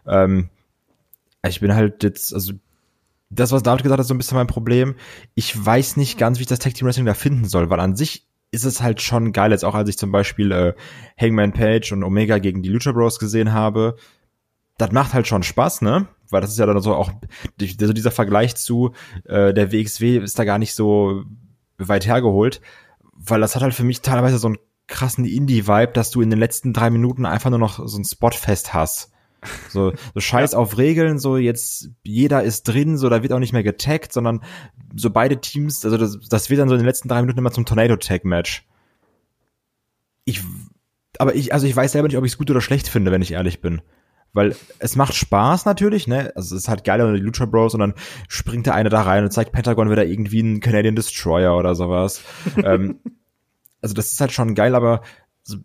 Ähm, 0.06 0.48
ich 1.46 1.60
bin 1.60 1.74
halt 1.74 2.04
jetzt, 2.04 2.32
also 2.32 2.52
das, 3.30 3.52
was 3.52 3.62
David 3.62 3.82
gesagt 3.82 3.98
hat, 3.98 4.00
ist 4.00 4.08
so 4.08 4.14
ein 4.14 4.18
bisschen 4.18 4.36
mein 4.36 4.46
Problem. 4.46 4.94
Ich 5.34 5.64
weiß 5.64 5.96
nicht 5.96 6.18
ganz, 6.18 6.38
wie 6.38 6.42
ich 6.42 6.48
das 6.48 6.58
Tag 6.58 6.74
Team 6.74 6.86
Wrestling 6.86 7.06
da 7.06 7.14
finden 7.14 7.46
soll, 7.46 7.70
weil 7.70 7.80
an 7.80 7.96
sich 7.96 8.26
ist 8.52 8.64
es 8.64 8.82
halt 8.82 9.00
schon 9.00 9.32
geil, 9.32 9.52
jetzt 9.52 9.64
auch 9.64 9.74
als 9.74 9.88
ich 9.88 9.98
zum 9.98 10.10
Beispiel 10.10 10.50
äh, 10.52 10.74
Hangman 11.20 11.52
Page 11.52 11.92
und 11.92 12.02
Omega 12.02 12.38
gegen 12.38 12.62
die 12.62 12.68
Lucha 12.68 12.92
Bros 12.92 13.18
gesehen 13.18 13.52
habe. 13.52 13.96
Das 14.80 14.92
macht 14.92 15.12
halt 15.12 15.26
schon 15.26 15.42
Spaß, 15.42 15.82
ne? 15.82 16.06
Weil 16.30 16.40
das 16.40 16.52
ist 16.52 16.58
ja 16.58 16.66
dann 16.66 16.80
so 16.80 16.94
auch, 16.94 17.10
so 17.58 17.92
dieser 17.92 18.10
Vergleich 18.10 18.56
zu 18.56 18.92
äh, 19.24 19.52
der 19.52 19.72
WXW 19.72 20.18
ist 20.18 20.38
da 20.38 20.44
gar 20.44 20.58
nicht 20.58 20.74
so 20.74 21.24
weit 21.76 22.06
hergeholt, 22.06 22.60
weil 23.12 23.40
das 23.40 23.54
hat 23.54 23.62
halt 23.62 23.74
für 23.74 23.84
mich 23.84 24.00
teilweise 24.00 24.38
so 24.38 24.48
einen 24.48 24.58
krassen 24.86 25.24
Indie-Vibe, 25.24 25.92
dass 25.92 26.10
du 26.10 26.20
in 26.22 26.30
den 26.30 26.38
letzten 26.38 26.72
drei 26.72 26.90
Minuten 26.90 27.26
einfach 27.26 27.50
nur 27.50 27.58
noch 27.58 27.86
so 27.86 27.98
ein 27.98 28.04
Spotfest 28.04 28.74
hast. 28.74 29.12
So, 29.68 29.92
so 30.14 30.20
scheiß 30.20 30.54
auf 30.54 30.78
Regeln, 30.78 31.18
so 31.18 31.36
jetzt 31.36 31.90
jeder 32.02 32.42
ist 32.42 32.64
drin, 32.64 32.96
so 32.96 33.08
da 33.08 33.22
wird 33.22 33.32
auch 33.32 33.38
nicht 33.38 33.52
mehr 33.52 33.62
getaggt, 33.62 34.12
sondern 34.12 34.42
so 34.94 35.10
beide 35.10 35.40
Teams, 35.40 35.84
also 35.84 35.96
das, 35.96 36.18
das 36.28 36.50
wird 36.50 36.60
dann 36.60 36.68
so 36.68 36.74
in 36.74 36.80
den 36.80 36.86
letzten 36.86 37.08
drei 37.08 37.20
Minuten 37.20 37.38
immer 37.38 37.52
zum 37.52 37.66
Tornado-Tag-Match. 37.66 38.66
Ich, 40.24 40.42
aber 41.18 41.34
ich, 41.34 41.52
also 41.52 41.66
ich 41.66 41.74
weiß 41.74 41.92
selber 41.92 42.08
nicht, 42.08 42.18
ob 42.18 42.24
ich 42.24 42.32
es 42.32 42.38
gut 42.38 42.50
oder 42.50 42.60
schlecht 42.60 42.88
finde, 42.88 43.10
wenn 43.12 43.22
ich 43.22 43.32
ehrlich 43.32 43.60
bin. 43.60 43.82
Weil 44.32 44.54
es 44.78 44.96
macht 44.96 45.14
Spaß 45.14 45.64
natürlich, 45.64 46.06
ne? 46.06 46.32
Also 46.36 46.54
es 46.54 46.62
ist 46.62 46.68
halt 46.68 46.84
geil, 46.84 47.00
wenn 47.00 47.14
die 47.14 47.20
Lucha 47.20 47.46
Bros 47.46 47.74
und 47.74 47.80
dann 47.80 47.94
springt 48.28 48.66
der 48.66 48.74
eine 48.74 48.88
da 48.88 49.02
rein 49.02 49.24
und 49.24 49.32
zeigt 49.32 49.52
Pentagon 49.52 49.90
wieder 49.90 50.06
irgendwie 50.06 50.40
einen 50.40 50.60
Canadian 50.60 50.94
Destroyer 50.94 51.56
oder 51.56 51.74
sowas. 51.74 52.22
ähm, 52.64 53.00
also 53.82 53.94
das 53.94 54.12
ist 54.12 54.20
halt 54.20 54.32
schon 54.32 54.54
geil, 54.54 54.74
aber 54.74 55.02
so, 55.42 55.58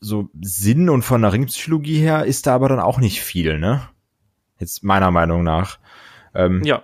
so 0.00 0.30
Sinn 0.40 0.88
und 0.88 1.02
von 1.02 1.22
der 1.22 1.32
Ringpsychologie 1.32 2.00
her 2.00 2.24
ist 2.24 2.46
da 2.46 2.54
aber 2.54 2.68
dann 2.68 2.80
auch 2.80 2.98
nicht 2.98 3.22
viel, 3.22 3.58
ne? 3.58 3.82
Jetzt 4.58 4.82
meiner 4.82 5.10
Meinung 5.10 5.44
nach. 5.44 5.78
Ähm, 6.34 6.62
Ja, 6.64 6.82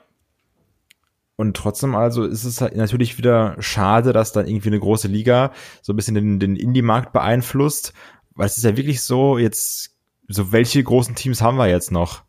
und 1.40 1.56
trotzdem 1.56 1.94
also 1.94 2.24
ist 2.24 2.42
es 2.42 2.60
halt 2.60 2.74
natürlich 2.74 3.16
wieder 3.16 3.54
schade, 3.60 4.12
dass 4.12 4.32
dann 4.32 4.48
irgendwie 4.48 4.70
eine 4.70 4.80
große 4.80 5.06
Liga 5.06 5.52
so 5.82 5.92
ein 5.92 5.96
bisschen 5.96 6.16
den, 6.16 6.40
den 6.40 6.56
Indie-Markt 6.56 7.12
beeinflusst, 7.12 7.92
weil 8.34 8.46
es 8.46 8.56
ist 8.56 8.64
ja 8.64 8.76
wirklich 8.76 9.02
so, 9.02 9.38
jetzt, 9.38 9.96
so 10.29 10.53
welche 10.53 10.83
großen 10.83 11.14
Teams 11.14 11.43
haben 11.43 11.57
wir 11.57 11.68
jetzt 11.68 11.91
noch, 11.91 12.22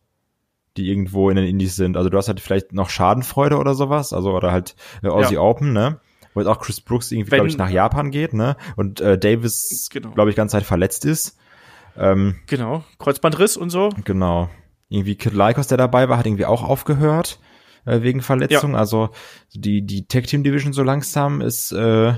die 0.78 0.90
irgendwo 0.90 1.30
in 1.30 1.36
den 1.36 1.46
Indies 1.46 1.76
sind? 1.76 1.98
Also 1.98 2.10
du 2.10 2.18
hast 2.18 2.28
halt 2.28 2.40
vielleicht 2.40 2.74
noch 2.74 2.90
Schadenfreude 2.90 3.58
oder 3.58 3.76
sowas, 3.76 4.14
also 4.14 4.32
oder 4.34 4.52
halt 4.52 4.76
äh, 5.04 5.08
Aussie 5.08 5.36
Ja. 5.36 5.42
Open, 5.42 5.74
ne? 5.74 6.00
Wo 6.34 6.40
jetzt 6.42 6.48
auch 6.50 6.60
Chris 6.60 6.80
Brooks 6.80 7.12
irgendwie, 7.12 7.32
glaube 7.32 7.48
ich, 7.48 7.58
nach 7.58 7.70
Japan 7.70 8.12
geht, 8.12 8.34
ne? 8.34 8.56
Und 8.76 9.02
äh, 9.02 9.18
Davis, 9.18 9.90
Genau. 9.92 10.12
glaube 10.12 10.30
ich, 10.30 10.36
ganze 10.36 10.54
Zeit 10.54 10.64
verletzt 10.64 11.04
ist. 11.06 11.38
Ähm, 11.98 12.36
genau. 12.46 12.84
Kreuzbandriss 13.00 13.58
und 13.58 13.72
so. 13.72 13.90
Genau. 14.06 14.50
Irgendwie 14.90 15.16
Kid 15.16 15.34
Lycos, 15.34 15.68
der 15.68 15.78
dabei 15.78 16.08
war, 16.08 16.18
hat 16.18 16.26
irgendwie 16.28 16.46
auch 16.46 16.64
aufgehört. 16.64 17.40
äh, 17.86 18.02
wegen 18.02 18.22
Verletzung. 18.22 18.76
Also 18.76 19.10
die, 19.54 19.82
die 19.82 20.06
Tag 20.08 20.28
Team 20.28 20.44
Division 20.44 20.72
so 20.74 20.84
langsam 20.84 21.42
ist, 21.42 21.72
äh, 21.72 22.14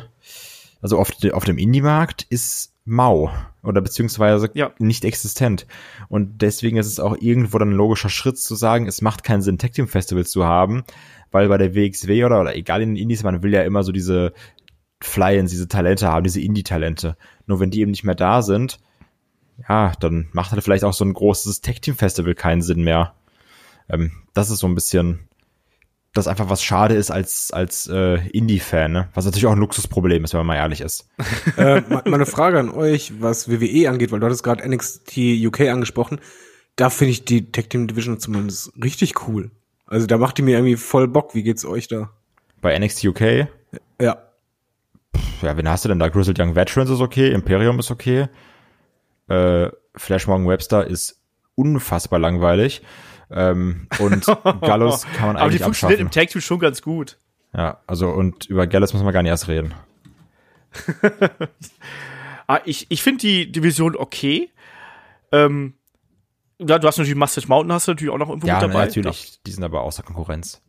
also 0.81 0.97
auf, 0.97 1.11
de, 1.11 1.31
auf 1.31 1.45
dem 1.45 1.57
Indie-Markt 1.57 2.23
ist 2.29 2.70
mau 2.85 3.31
oder 3.63 3.81
beziehungsweise 3.81 4.49
Ja. 4.53 4.71
nicht 4.79 5.05
existent. 5.05 5.67
Und 6.09 6.41
deswegen 6.41 6.77
ist 6.77 6.87
es 6.87 6.99
auch 6.99 7.15
irgendwo 7.19 7.57
dann 7.57 7.69
ein 7.69 7.75
logischer 7.75 8.09
Schritt 8.09 8.37
zu 8.39 8.55
sagen, 8.55 8.87
es 8.87 9.01
macht 9.01 9.23
keinen 9.23 9.41
Sinn, 9.41 9.57
Tag 9.57 9.73
Team 9.73 9.87
Festivals 9.87 10.31
zu 10.31 10.45
haben, 10.45 10.83
weil 11.31 11.47
bei 11.47 11.57
der 11.57 11.75
WXW 11.75 12.25
oder, 12.25 12.41
oder 12.41 12.55
egal 12.55 12.81
in 12.81 12.89
den 12.95 13.03
Indies, 13.03 13.23
man 13.23 13.43
will 13.43 13.53
ja 13.53 13.61
immer 13.61 13.83
so 13.83 13.91
diese 13.91 14.33
Fly-ins, 14.99 15.51
diese 15.51 15.67
Talente 15.67 16.07
haben, 16.07 16.23
diese 16.23 16.41
Indie-Talente. 16.41 17.17
Nur 17.47 17.59
wenn 17.59 17.71
die 17.71 17.81
eben 17.81 17.91
nicht 17.91 18.03
mehr 18.03 18.15
da 18.15 18.41
sind, 18.41 18.79
ja, 19.67 19.93
dann 19.99 20.29
macht 20.31 20.51
halt 20.51 20.63
vielleicht 20.63 20.83
auch 20.83 20.93
so 20.93 21.05
ein 21.05 21.13
großes 21.13 21.61
Tag 21.61 21.81
Team 21.81 21.95
Festival 21.95 22.35
keinen 22.35 22.61
Sinn 22.61 22.83
mehr. 22.83 23.13
Ähm, 23.89 24.11
das 24.33 24.49
ist 24.49 24.59
so 24.59 24.67
ein 24.67 24.75
bisschen, 24.75 25.27
das 26.13 26.27
einfach 26.27 26.49
was 26.49 26.61
schade 26.63 26.93
ist 26.95 27.09
als 27.11 27.51
als 27.51 27.87
äh, 27.87 28.27
Indie-Fan, 28.29 28.91
ne? 28.91 29.09
Was 29.13 29.25
natürlich 29.25 29.45
auch 29.45 29.51
ein 29.53 29.57
Luxusproblem 29.59 30.23
ist, 30.23 30.33
wenn 30.33 30.39
man 30.39 30.47
mal 30.47 30.55
ehrlich 30.55 30.81
ist. 30.81 31.07
äh, 31.57 31.81
ma- 31.81 32.01
mal 32.05 32.15
eine 32.15 32.25
Frage 32.25 32.59
an 32.59 32.69
euch, 32.69 33.13
was 33.21 33.49
WWE 33.49 33.89
angeht, 33.89 34.11
weil 34.11 34.19
du 34.19 34.25
hattest 34.25 34.43
gerade 34.43 34.67
NXT 34.67 35.17
UK 35.45 35.61
angesprochen. 35.69 36.19
Da 36.75 36.89
finde 36.89 37.11
ich 37.11 37.25
die 37.25 37.51
Tag 37.51 37.69
Team 37.69 37.87
Division 37.87 38.19
zumindest 38.19 38.71
richtig 38.83 39.27
cool. 39.27 39.51
Also 39.87 40.07
da 40.07 40.17
macht 40.17 40.37
die 40.37 40.41
mir 40.41 40.57
irgendwie 40.57 40.77
voll 40.77 41.07
Bock. 41.07 41.33
Wie 41.35 41.43
geht's 41.43 41.65
euch 41.65 41.87
da? 41.87 42.09
Bei 42.61 42.77
NXT 42.77 43.05
UK, 43.05 43.21
Ja. 43.99 44.17
ja, 45.41 45.57
wen 45.57 45.69
hast 45.69 45.83
du 45.85 45.89
denn 45.89 45.99
da? 45.99 46.09
Grizzled 46.09 46.39
Young 46.39 46.55
Veterans 46.55 46.89
ist 46.89 46.99
okay, 47.01 47.31
Imperium 47.31 47.79
ist 47.79 47.89
okay, 47.91 48.27
äh, 49.29 49.69
Flash 49.95 50.27
Morgan 50.27 50.47
Webster 50.47 50.85
ist 50.87 51.19
unfassbar 51.55 52.19
langweilig. 52.19 52.81
Ähm, 53.31 53.87
und 53.99 54.25
Gallus 54.61 55.03
kann 55.15 55.27
man 55.27 55.37
Aber 55.37 55.49
die 55.49 55.55
eigentlich 55.55 55.63
funktioniert 55.63 55.99
abschaffen. 56.01 56.07
im 56.07 56.11
Tag 56.11 56.29
Team 56.29 56.41
schon 56.41 56.59
ganz 56.59 56.81
gut. 56.81 57.17
Ja, 57.55 57.81
also 57.87 58.09
und 58.09 58.45
über 58.45 58.67
Gallus 58.67 58.93
müssen 58.93 59.05
wir 59.05 59.11
gar 59.11 59.23
nicht 59.23 59.29
erst 59.31 59.47
reden. 59.47 59.73
Ah, 62.47 62.59
ich 62.65 62.87
ich 62.89 63.01
finde 63.01 63.21
die 63.21 63.49
Division 63.51 63.95
okay. 63.95 64.49
Ähm, 65.31 65.75
ja, 66.59 66.79
du 66.79 66.87
hast 66.87 66.97
natürlich 66.97 67.15
Mustache 67.15 67.47
Mountain, 67.47 67.71
hast 67.71 67.87
du 67.87 67.91
natürlich 67.91 68.13
auch 68.13 68.17
noch 68.17 68.27
irgendwo 68.27 68.47
Ja, 68.47 68.55
mit 68.55 68.63
dabei. 68.63 68.85
natürlich. 68.85 69.39
Die 69.45 69.51
sind 69.51 69.63
aber 69.63 69.81
außer 69.83 70.03
Konkurrenz. 70.03 70.61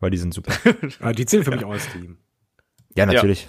Weil 0.00 0.10
die 0.10 0.18
sind 0.18 0.34
super. 0.34 0.52
Ah, 1.00 1.12
die 1.12 1.24
zählen 1.24 1.44
für 1.44 1.50
mich 1.52 1.64
auch 1.64 1.70
als 1.72 1.90
Team. 1.90 2.18
Ja, 2.94 3.06
natürlich. 3.06 3.48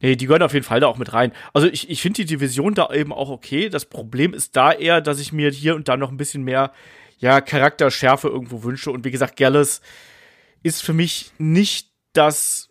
Nee, 0.00 0.14
die 0.16 0.26
gehören 0.26 0.42
auf 0.42 0.52
jeden 0.52 0.64
Fall 0.64 0.78
da 0.80 0.86
auch 0.86 0.98
mit 0.98 1.12
rein. 1.12 1.32
Also 1.52 1.66
ich, 1.66 1.90
ich 1.90 2.00
finde 2.02 2.18
die 2.18 2.26
Division 2.26 2.74
da 2.74 2.92
eben 2.92 3.12
auch 3.12 3.30
okay. 3.30 3.68
Das 3.68 3.86
Problem 3.86 4.32
ist 4.34 4.54
da 4.56 4.72
eher, 4.72 5.00
dass 5.00 5.18
ich 5.18 5.32
mir 5.32 5.50
hier 5.50 5.74
und 5.74 5.88
da 5.88 5.96
noch 5.96 6.10
ein 6.10 6.16
bisschen 6.16 6.44
mehr 6.44 6.72
ja, 7.22 7.40
Charakterschärfe 7.40 8.28
irgendwo 8.28 8.64
wünsche. 8.64 8.90
Und 8.90 9.04
wie 9.04 9.12
gesagt, 9.12 9.36
Gallus 9.36 9.80
ist 10.64 10.82
für 10.82 10.92
mich 10.92 11.30
nicht 11.38 11.92
das 12.12 12.68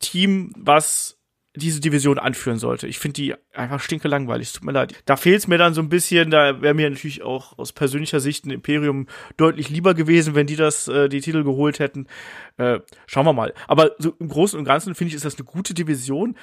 Team, 0.00 0.52
was 0.58 1.16
diese 1.54 1.80
Division 1.80 2.18
anführen 2.18 2.58
sollte. 2.58 2.88
Ich 2.88 2.98
finde 2.98 3.14
die 3.14 3.34
einfach 3.52 3.78
stinke 3.78 4.08
langweilig. 4.08 4.48
Es 4.48 4.52
tut 4.54 4.64
mir 4.64 4.72
leid. 4.72 5.00
Da 5.04 5.16
fehlt 5.16 5.38
es 5.38 5.46
mir 5.46 5.58
dann 5.58 5.74
so 5.74 5.80
ein 5.80 5.90
bisschen. 5.90 6.30
Da 6.30 6.60
wäre 6.60 6.74
mir 6.74 6.90
natürlich 6.90 7.22
auch 7.22 7.56
aus 7.56 7.72
persönlicher 7.72 8.18
Sicht 8.18 8.46
ein 8.46 8.50
Imperium 8.50 9.06
deutlich 9.36 9.68
lieber 9.68 9.94
gewesen, 9.94 10.34
wenn 10.34 10.48
die 10.48 10.56
das, 10.56 10.88
äh, 10.88 11.08
die 11.08 11.20
Titel 11.20 11.44
geholt 11.44 11.78
hätten. 11.78 12.08
Äh, 12.56 12.80
schauen 13.06 13.26
wir 13.26 13.32
mal. 13.32 13.54
Aber 13.68 13.92
so 13.98 14.14
im 14.18 14.28
Großen 14.28 14.58
und 14.58 14.64
Ganzen 14.64 14.96
finde 14.96 15.10
ich, 15.10 15.14
ist 15.14 15.24
das 15.24 15.36
eine 15.36 15.44
gute 15.44 15.72
Division. 15.72 16.36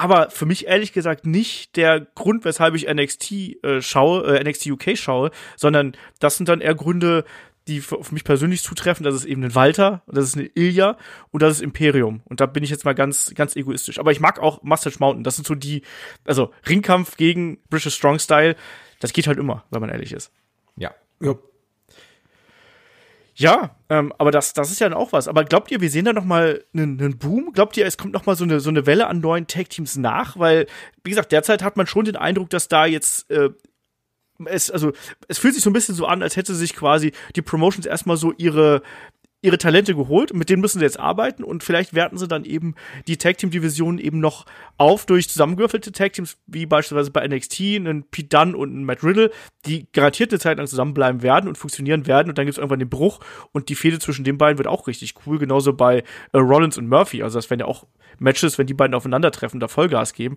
Aber 0.00 0.30
für 0.30 0.46
mich 0.46 0.66
ehrlich 0.66 0.94
gesagt 0.94 1.26
nicht 1.26 1.76
der 1.76 2.00
Grund, 2.00 2.46
weshalb 2.46 2.74
ich 2.74 2.88
NXT 2.88 3.62
äh, 3.62 3.82
schaue, 3.82 4.38
äh, 4.38 4.42
NXT 4.42 4.68
UK 4.68 4.96
schaue, 4.96 5.30
sondern 5.58 5.94
das 6.20 6.38
sind 6.38 6.48
dann 6.48 6.62
eher 6.62 6.74
Gründe, 6.74 7.26
die 7.68 7.82
für, 7.82 8.02
für 8.02 8.14
mich 8.14 8.24
persönlich 8.24 8.62
zutreffen. 8.62 9.04
Das 9.04 9.14
ist 9.14 9.26
eben 9.26 9.44
ein 9.44 9.54
Walter, 9.54 10.02
das 10.06 10.24
ist 10.24 10.38
eine 10.38 10.46
Ilya 10.54 10.96
und 11.32 11.42
das 11.42 11.56
ist 11.56 11.60
Imperium. 11.60 12.22
Und 12.24 12.40
da 12.40 12.46
bin 12.46 12.64
ich 12.64 12.70
jetzt 12.70 12.86
mal 12.86 12.94
ganz, 12.94 13.34
ganz 13.34 13.56
egoistisch. 13.56 13.98
Aber 13.98 14.10
ich 14.10 14.20
mag 14.20 14.38
auch 14.38 14.62
Mustache 14.62 14.96
Mountain. 15.00 15.22
Das 15.22 15.36
sind 15.36 15.46
so 15.46 15.54
die, 15.54 15.82
also 16.24 16.50
Ringkampf 16.66 17.18
gegen 17.18 17.58
British 17.68 17.94
Strong 17.94 18.20
Style. 18.20 18.56
Das 19.00 19.12
geht 19.12 19.26
halt 19.26 19.38
immer, 19.38 19.64
wenn 19.70 19.82
man 19.82 19.90
ehrlich 19.90 20.14
ist. 20.14 20.32
Ja. 20.76 20.94
Ja. 21.20 21.34
Ja, 23.34 23.76
ähm, 23.88 24.12
aber 24.18 24.30
das, 24.30 24.52
das 24.52 24.70
ist 24.70 24.80
ja 24.80 24.88
dann 24.88 24.98
auch 24.98 25.12
was. 25.12 25.28
Aber 25.28 25.44
glaubt 25.44 25.70
ihr, 25.70 25.80
wir 25.80 25.90
sehen 25.90 26.04
da 26.04 26.12
noch 26.12 26.24
mal 26.24 26.64
einen, 26.74 27.00
einen 27.00 27.18
Boom? 27.18 27.52
Glaubt 27.52 27.76
ihr, 27.76 27.86
es 27.86 27.96
kommt 27.96 28.12
noch 28.12 28.26
mal 28.26 28.36
so 28.36 28.44
eine, 28.44 28.60
so 28.60 28.70
eine 28.70 28.86
Welle 28.86 29.06
an 29.06 29.20
neuen 29.20 29.46
Tag-Teams 29.46 29.96
nach? 29.96 30.38
Weil, 30.38 30.66
wie 31.04 31.10
gesagt, 31.10 31.32
derzeit 31.32 31.62
hat 31.62 31.76
man 31.76 31.86
schon 31.86 32.04
den 32.04 32.16
Eindruck, 32.16 32.50
dass 32.50 32.68
da 32.68 32.86
jetzt 32.86 33.30
äh, 33.30 33.50
es, 34.46 34.70
also, 34.70 34.92
es 35.28 35.38
fühlt 35.38 35.54
sich 35.54 35.62
so 35.62 35.70
ein 35.70 35.74
bisschen 35.74 35.94
so 35.94 36.06
an, 36.06 36.22
als 36.22 36.36
hätte 36.36 36.54
sich 36.54 36.74
quasi 36.74 37.12
die 37.36 37.42
Promotions 37.42 37.86
erstmal 37.86 38.16
so 38.16 38.32
ihre, 38.38 38.82
ihre 39.42 39.58
Talente 39.58 39.94
geholt 39.94 40.34
mit 40.34 40.50
denen 40.50 40.60
müssen 40.60 40.78
sie 40.78 40.84
jetzt 40.84 41.00
arbeiten 41.00 41.44
und 41.44 41.64
vielleicht 41.64 41.94
werten 41.94 42.18
sie 42.18 42.28
dann 42.28 42.44
eben 42.44 42.74
die 43.06 43.16
Tag 43.16 43.38
Team 43.38 43.50
Division 43.50 43.98
eben 43.98 44.20
noch 44.20 44.46
auf 44.76 45.06
durch 45.06 45.28
zusammengewürfelte 45.28 45.92
Tag 45.92 46.12
Teams, 46.12 46.38
wie 46.46 46.66
beispielsweise 46.66 47.10
bei 47.10 47.26
NXT, 47.26 47.60
einen 47.76 48.04
Pete 48.04 48.28
Dunne 48.28 48.56
und 48.56 48.70
einen 48.70 48.84
Matt 48.84 49.02
Riddle, 49.02 49.30
die 49.66 49.86
garantiert 49.92 50.30
eine 50.30 50.40
Zeit 50.40 50.58
lang 50.58 50.66
zusammenbleiben 50.66 51.22
werden 51.22 51.48
und 51.48 51.56
funktionieren 51.56 52.06
werden 52.06 52.28
und 52.28 52.38
dann 52.38 52.46
gibt 52.46 52.54
es 52.54 52.58
irgendwann 52.58 52.78
den 52.80 52.90
Bruch 52.90 53.20
und 53.52 53.68
die 53.68 53.74
Fehde 53.74 53.98
zwischen 53.98 54.24
den 54.24 54.38
beiden 54.38 54.58
wird 54.58 54.68
auch 54.68 54.86
richtig 54.86 55.14
cool, 55.26 55.38
genauso 55.38 55.72
bei 55.72 56.04
äh, 56.32 56.38
Rollins 56.38 56.78
und 56.78 56.88
Murphy, 56.88 57.22
also 57.22 57.38
das 57.38 57.48
wären 57.50 57.60
ja 57.60 57.66
auch 57.66 57.86
Matches, 58.18 58.58
wenn 58.58 58.66
die 58.66 58.74
beiden 58.74 58.94
aufeinandertreffen, 58.94 59.60
da 59.60 59.68
Vollgas 59.68 60.12
geben. 60.12 60.36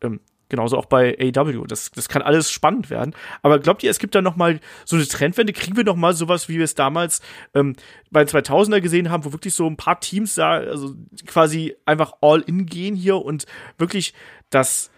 Ähm, 0.00 0.20
Genauso 0.50 0.78
auch 0.78 0.86
bei 0.86 1.16
AW. 1.20 1.64
Das, 1.66 1.90
das 1.90 2.08
kann 2.08 2.22
alles 2.22 2.50
spannend 2.50 2.88
werden. 2.90 3.14
Aber 3.42 3.58
glaubt 3.58 3.82
ihr, 3.82 3.90
es 3.90 3.98
gibt 3.98 4.14
da 4.14 4.22
noch 4.22 4.36
mal 4.36 4.60
so 4.86 4.96
eine 4.96 5.06
Trendwende? 5.06 5.52
Kriegen 5.52 5.76
wir 5.76 5.84
noch 5.84 5.96
mal 5.96 6.14
sowas, 6.14 6.48
wie 6.48 6.56
wir 6.56 6.64
es 6.64 6.74
damals 6.74 7.20
ähm, 7.54 7.74
bei 8.10 8.24
den 8.24 8.28
2000er 8.42 8.80
gesehen 8.80 9.10
haben, 9.10 9.24
wo 9.24 9.32
wirklich 9.32 9.52
so 9.54 9.66
ein 9.66 9.76
paar 9.76 10.00
Teams 10.00 10.36
da 10.36 10.52
also 10.52 10.94
quasi 11.26 11.76
einfach 11.84 12.12
all 12.22 12.40
in 12.40 12.64
gehen 12.66 12.96
hier 12.96 13.16
und 13.16 13.44
wirklich 13.76 14.14
das 14.50 14.90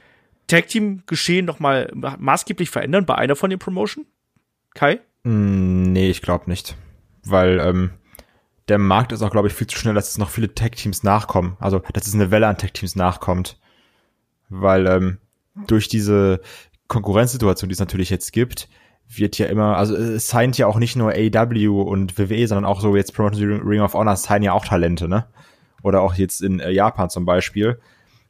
Tag-Team-Geschehen 0.46 1.46
noch 1.46 1.59
mal 1.61 1.90
ma- 1.94 2.16
maßgeblich 2.18 2.70
verändern 2.70 3.07
bei 3.07 3.14
einer 3.14 3.36
von 3.36 3.51
den 3.51 3.59
Promotion? 3.59 4.07
Kai? 4.74 5.01
Mm, 5.24 5.92
Nee, 5.92 6.11
ich 6.11 6.22
glaube 6.22 6.48
nicht. 6.51 6.76
Weil 7.24 7.61
ähm, 7.61 7.90
der 8.68 8.78
Markt 8.78 9.12
ist 9.12 9.22
auch, 9.22 9.30
glaube 9.30 9.48
ich, 9.48 9.55
viel 9.55 9.66
zu 9.66 9.76
schnell, 9.78 9.94
dass 9.94 10.11
es 10.11 10.18
noch 10.18 10.30
viele 10.30 10.55
Tech-Teams 10.55 11.03
nachkommen. 11.03 11.57
Also, 11.61 11.80
dass 11.92 12.07
es 12.07 12.14
eine 12.14 12.30
Welle 12.30 12.46
an 12.46 12.57
Tech-Teams 12.57 12.94
nachkommt. 12.96 13.59
Weil 14.48 14.86
ähm, 14.86 15.18
durch 15.66 15.88
diese 15.88 16.40
Konkurrenzsituation, 16.88 17.68
die 17.68 17.74
es 17.74 17.80
natürlich 17.80 18.11
jetzt 18.11 18.32
gibt, 18.32 18.68
wird 19.09 19.38
ja 19.38 19.46
immer, 19.46 19.76
also 19.76 19.96
es 19.96 20.28
signed 20.28 20.57
ja 20.57 20.66
auch 20.66 20.78
nicht 20.78 20.96
nur 20.96 21.12
AW 21.12 21.68
und 21.68 22.18
WWE, 22.18 22.46
sondern 22.46 22.64
auch 22.64 22.80
so 22.80 22.94
jetzt 22.96 23.14
Promotion 23.14 23.61
Ring 23.62 23.80
of 23.80 23.94
Honor 23.94 24.16
signen 24.16 24.44
ja 24.44 24.53
auch 24.53 24.64
Talente, 24.64 25.09
ne? 25.09 25.26
Oder 25.82 26.03
auch 26.03 26.14
jetzt 26.14 26.42
in 26.42 26.61
äh, 26.61 26.70
Japan 26.70 27.11
zum 27.11 27.24
Beispiel. 27.24 27.80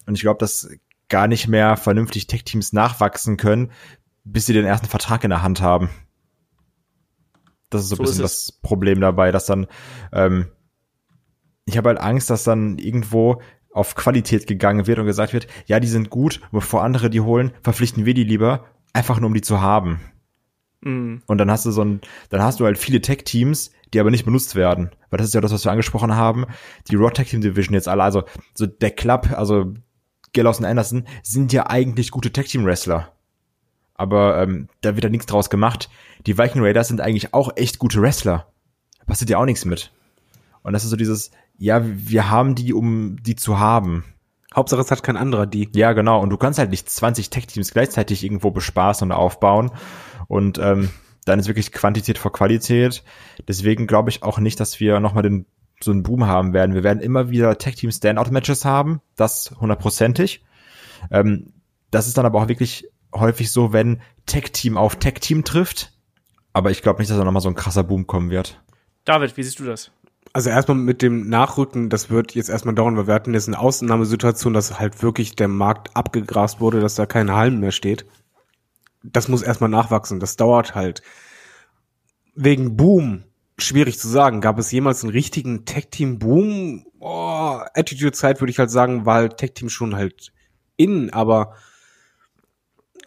Und 0.06 0.14
ich 0.14 0.22
glaube, 0.22 0.38
dass 0.38 0.70
gar 1.08 1.26
nicht 1.26 1.48
mehr 1.48 1.76
vernünftig 1.76 2.26
Tech-Teams 2.28 2.72
nachwachsen 2.72 3.36
können, 3.36 3.72
bis 4.24 4.46
sie 4.46 4.52
den 4.52 4.64
ersten 4.64 4.86
Vertrag 4.86 5.24
in 5.24 5.30
der 5.30 5.42
Hand 5.42 5.60
haben. 5.60 5.90
Das 7.68 7.82
ist 7.82 7.88
so 7.90 7.96
ein 7.96 7.98
So 7.98 8.02
bisschen 8.02 8.24
ist 8.24 8.32
es. 8.32 8.46
das 8.46 8.52
Problem 8.52 9.00
dabei, 9.00 9.32
dass 9.32 9.46
dann, 9.46 9.66
ähm, 10.12 10.46
ich 11.66 11.76
habe 11.76 11.90
halt 11.90 12.00
Angst, 12.00 12.30
dass 12.30 12.44
dann 12.44 12.78
irgendwo 12.78 13.42
auf 13.72 13.94
Qualität 13.94 14.46
gegangen 14.46 14.86
wird 14.86 14.98
und 14.98 15.06
gesagt 15.06 15.32
wird, 15.32 15.46
ja, 15.66 15.80
die 15.80 15.88
sind 15.88 16.10
gut, 16.10 16.40
bevor 16.52 16.82
andere 16.82 17.10
die 17.10 17.20
holen, 17.20 17.52
verpflichten 17.62 18.04
wir 18.04 18.14
die 18.14 18.24
lieber, 18.24 18.64
einfach 18.92 19.20
nur 19.20 19.28
um 19.28 19.34
die 19.34 19.42
zu 19.42 19.60
haben. 19.60 20.00
Mhm. 20.80 21.22
Und 21.26 21.38
dann 21.38 21.50
hast 21.50 21.66
du 21.66 21.70
so 21.70 21.82
ein, 21.82 22.00
dann 22.30 22.42
hast 22.42 22.60
du 22.60 22.64
halt 22.64 22.78
viele 22.78 23.00
Tech-Teams, 23.00 23.70
die 23.92 24.00
aber 24.00 24.10
nicht 24.10 24.24
benutzt 24.24 24.54
werden. 24.54 24.90
Weil 25.10 25.18
das 25.18 25.28
ist 25.28 25.34
ja 25.34 25.40
das, 25.40 25.52
was 25.52 25.64
wir 25.64 25.72
angesprochen 25.72 26.14
haben. 26.14 26.46
Die 26.90 26.96
Raw 26.96 27.12
Tech 27.12 27.28
Team 27.28 27.40
Division 27.40 27.74
jetzt 27.74 27.88
alle, 27.88 28.02
also 28.02 28.24
so 28.54 28.66
der 28.66 28.90
Club, 28.90 29.30
also 29.32 29.74
Gallows 30.32 30.60
und 30.60 30.64
Anderson 30.64 31.06
sind 31.22 31.52
ja 31.52 31.66
eigentlich 31.66 32.10
gute 32.10 32.32
Tech 32.32 32.48
Team 32.48 32.64
Wrestler. 32.64 33.12
Aber 33.94 34.42
ähm, 34.42 34.68
da 34.80 34.94
wird 34.94 35.04
ja 35.04 35.10
nichts 35.10 35.26
draus 35.26 35.50
gemacht. 35.50 35.90
Die 36.26 36.38
Viking 36.38 36.62
Raiders 36.62 36.88
sind 36.88 37.00
eigentlich 37.00 37.34
auch 37.34 37.56
echt 37.56 37.78
gute 37.78 38.00
Wrestler. 38.00 38.46
Da 38.98 39.04
passiert 39.04 39.30
ja 39.30 39.38
auch 39.38 39.44
nichts 39.44 39.64
mit. 39.64 39.92
Und 40.62 40.72
das 40.72 40.84
ist 40.84 40.90
so 40.90 40.96
dieses, 40.96 41.30
ja, 41.60 41.82
wir 41.84 42.30
haben 42.30 42.54
die, 42.54 42.72
um 42.72 43.22
die 43.22 43.36
zu 43.36 43.60
haben. 43.60 44.04
Hauptsache, 44.56 44.80
es 44.80 44.90
hat 44.90 45.02
kein 45.02 45.18
anderer 45.18 45.46
die. 45.46 45.68
Ja, 45.74 45.92
genau. 45.92 46.20
Und 46.20 46.30
du 46.30 46.38
kannst 46.38 46.58
halt 46.58 46.70
nicht 46.70 46.88
20 46.88 47.28
Tech-Teams 47.28 47.72
gleichzeitig 47.72 48.24
irgendwo 48.24 48.50
bespaßen 48.50 49.06
und 49.06 49.12
aufbauen. 49.12 49.70
Und 50.26 50.58
ähm, 50.58 50.88
dann 51.26 51.38
ist 51.38 51.48
wirklich 51.48 51.70
Quantität 51.70 52.16
vor 52.16 52.32
Qualität. 52.32 53.04
Deswegen 53.46 53.86
glaube 53.86 54.08
ich 54.08 54.22
auch 54.22 54.38
nicht, 54.38 54.58
dass 54.58 54.80
wir 54.80 55.00
nochmal 55.00 55.22
den 55.22 55.44
so 55.82 55.90
einen 55.90 56.02
Boom 56.02 56.26
haben 56.26 56.54
werden. 56.54 56.74
Wir 56.74 56.82
werden 56.82 57.00
immer 57.02 57.28
wieder 57.28 57.56
Tech-Team 57.58 57.90
Standout-Matches 57.90 58.64
haben. 58.64 59.02
Das 59.16 59.54
hundertprozentig. 59.60 60.42
Ähm, 61.10 61.52
das 61.90 62.06
ist 62.06 62.16
dann 62.16 62.26
aber 62.26 62.40
auch 62.40 62.48
wirklich 62.48 62.88
häufig 63.14 63.52
so, 63.52 63.74
wenn 63.74 64.00
Tech-Team 64.24 64.78
auf 64.78 64.96
Tech-Team 64.96 65.44
trifft. 65.44 65.92
Aber 66.54 66.70
ich 66.70 66.80
glaube 66.80 67.00
nicht, 67.00 67.10
dass 67.10 67.18
da 67.18 67.24
nochmal 67.24 67.42
so 67.42 67.50
ein 67.50 67.54
krasser 67.54 67.84
Boom 67.84 68.06
kommen 68.06 68.30
wird. 68.30 68.62
David, 69.04 69.36
wie 69.36 69.42
siehst 69.42 69.58
du 69.58 69.64
das? 69.64 69.92
Also 70.32 70.50
erstmal 70.50 70.76
mit 70.76 71.02
dem 71.02 71.28
Nachrücken, 71.28 71.88
das 71.88 72.08
wird 72.08 72.34
jetzt 72.34 72.50
erstmal 72.50 72.74
dauern, 72.74 72.96
weil 72.96 73.08
wir 73.08 73.14
hatten 73.14 73.34
jetzt 73.34 73.48
eine 73.48 73.58
Ausnahmesituation, 73.58 74.54
dass 74.54 74.78
halt 74.78 75.02
wirklich 75.02 75.34
der 75.34 75.48
Markt 75.48 75.96
abgegrast 75.96 76.60
wurde, 76.60 76.80
dass 76.80 76.94
da 76.94 77.06
kein 77.06 77.32
Halm 77.32 77.58
mehr 77.58 77.72
steht. 77.72 78.06
Das 79.02 79.28
muss 79.28 79.42
erstmal 79.42 79.70
nachwachsen, 79.70 80.20
das 80.20 80.36
dauert 80.36 80.74
halt. 80.74 81.02
Wegen 82.36 82.76
Boom, 82.76 83.24
schwierig 83.58 83.98
zu 83.98 84.08
sagen. 84.08 84.40
Gab 84.40 84.58
es 84.58 84.70
jemals 84.70 85.02
einen 85.02 85.12
richtigen 85.12 85.64
Tech-Team-Boom? 85.64 86.86
Oh, 87.00 87.60
Attitude-Zeit 87.74 88.40
würde 88.40 88.52
ich 88.52 88.58
halt 88.58 88.70
sagen, 88.70 89.06
war 89.06 89.16
halt 89.16 89.36
Tech-Team 89.36 89.68
schon 89.68 89.96
halt 89.96 90.32
in, 90.76 91.12
aber 91.12 91.54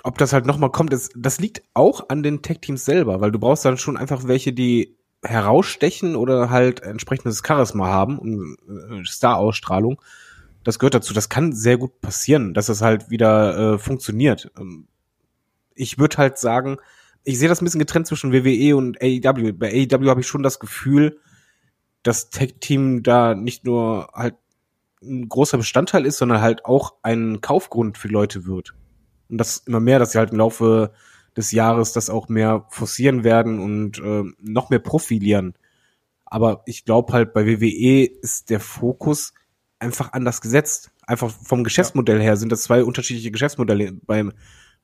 ob 0.04 0.18
das 0.18 0.34
halt 0.34 0.46
nochmal 0.46 0.72
kommt, 0.72 0.94
ist, 0.94 1.14
das 1.16 1.40
liegt 1.40 1.64
auch 1.74 2.10
an 2.10 2.24
den 2.24 2.42
Tech-Teams 2.42 2.84
selber, 2.84 3.22
weil 3.22 3.32
du 3.32 3.40
brauchst 3.40 3.64
dann 3.64 3.78
schon 3.78 3.96
einfach 3.96 4.28
welche, 4.28 4.52
die 4.52 4.98
herausstechen 5.24 6.16
oder 6.16 6.50
halt 6.50 6.82
entsprechendes 6.82 7.42
Charisma 7.46 7.88
haben 7.88 8.20
und 8.20 8.58
äh, 8.68 9.06
Star-Ausstrahlung. 9.06 10.02
Das 10.64 10.80
gehört 10.80 10.94
dazu. 10.94 11.14
Das 11.14 11.30
kann 11.30 11.54
sehr 11.54 11.78
gut 11.78 12.02
passieren, 12.02 12.54
dass 12.54 12.68
das 12.68 12.82
halt 12.82 13.10
wieder 13.10 13.74
äh, 13.74 13.78
funktioniert. 13.78 14.52
Ähm, 14.58 14.88
ich 15.76 15.98
würde 15.98 16.18
halt 16.18 16.38
sagen, 16.38 16.78
ich 17.24 17.40
sehe 17.40 17.50
das 17.50 17.62
ein 17.62 17.66
bisschen 17.66 17.80
getrennt 17.80 18.08
zwischen 18.08 18.34
WWE 18.34 18.76
und 18.76 19.02
AEW. 19.02 19.54
Bei 19.54 19.72
AEW 19.72 20.10
habe 20.10 20.22
ich 20.22 20.28
schon 20.28 20.44
das 20.44 20.60
Gefühl, 20.60 21.20
dass 22.04 22.30
Tech-Team 22.30 23.02
da 23.02 23.34
nicht 23.34 23.66
nur 23.66 24.10
halt 24.14 24.36
ein 25.02 25.28
großer 25.28 25.58
Bestandteil 25.58 26.06
ist, 26.06 26.18
sondern 26.18 26.42
halt 26.42 26.66
auch 26.66 26.96
ein 27.02 27.42
Kaufgrund 27.42 27.98
für 27.98 28.08
Leute 28.08 28.46
wird. 28.46 28.74
Und 29.30 29.38
das 29.38 29.58
immer 29.66 29.80
mehr, 29.80 30.00
dass 30.00 30.12
sie 30.12 30.18
halt 30.18 30.32
im 30.32 30.38
Laufe 30.38 30.94
des 31.38 31.52
Jahres 31.52 31.94
das 31.94 32.10
auch 32.10 32.30
mehr 32.30 32.66
forcieren 32.70 33.24
werden 33.24 33.60
und 33.60 34.00
äh, 34.00 34.24
noch 34.40 34.70
mehr 34.70 34.80
profilieren. 34.80 35.54
Aber 36.26 36.64
ich 36.66 36.86
glaube 36.86 37.14
halt, 37.14 37.34
bei 37.34 37.46
WWE 37.46 38.06
ist 38.22 38.50
der 38.50 38.60
Fokus 38.60 39.34
einfach 39.80 40.14
anders 40.14 40.42
gesetzt. 40.42 40.92
Einfach 41.06 41.30
vom 41.30 41.64
Geschäftsmodell 41.64 42.22
her 42.22 42.38
sind 42.38 42.52
das 42.52 42.64
zwei 42.64 42.84
unterschiedliche 42.84 43.32
Geschäftsmodelle. 43.32 43.94
Beim 44.06 44.34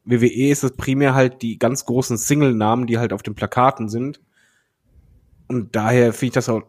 WWE 0.06 0.50
ist 0.50 0.64
es 0.64 0.76
primär 0.76 1.14
halt 1.14 1.41
die 1.41 1.58
ganz 1.58 1.86
großen 1.86 2.18
Single-Namen, 2.18 2.88
die 2.88 2.97
halt 2.97 3.14
auf 3.14 3.24
den 3.24 3.36
Plakaten 3.36 3.89
sind. 3.89 4.20
Und 5.47 5.76
daher 5.76 6.14
finde 6.14 6.26
ich 6.28 6.34
das 6.34 6.50
auch, 6.50 6.64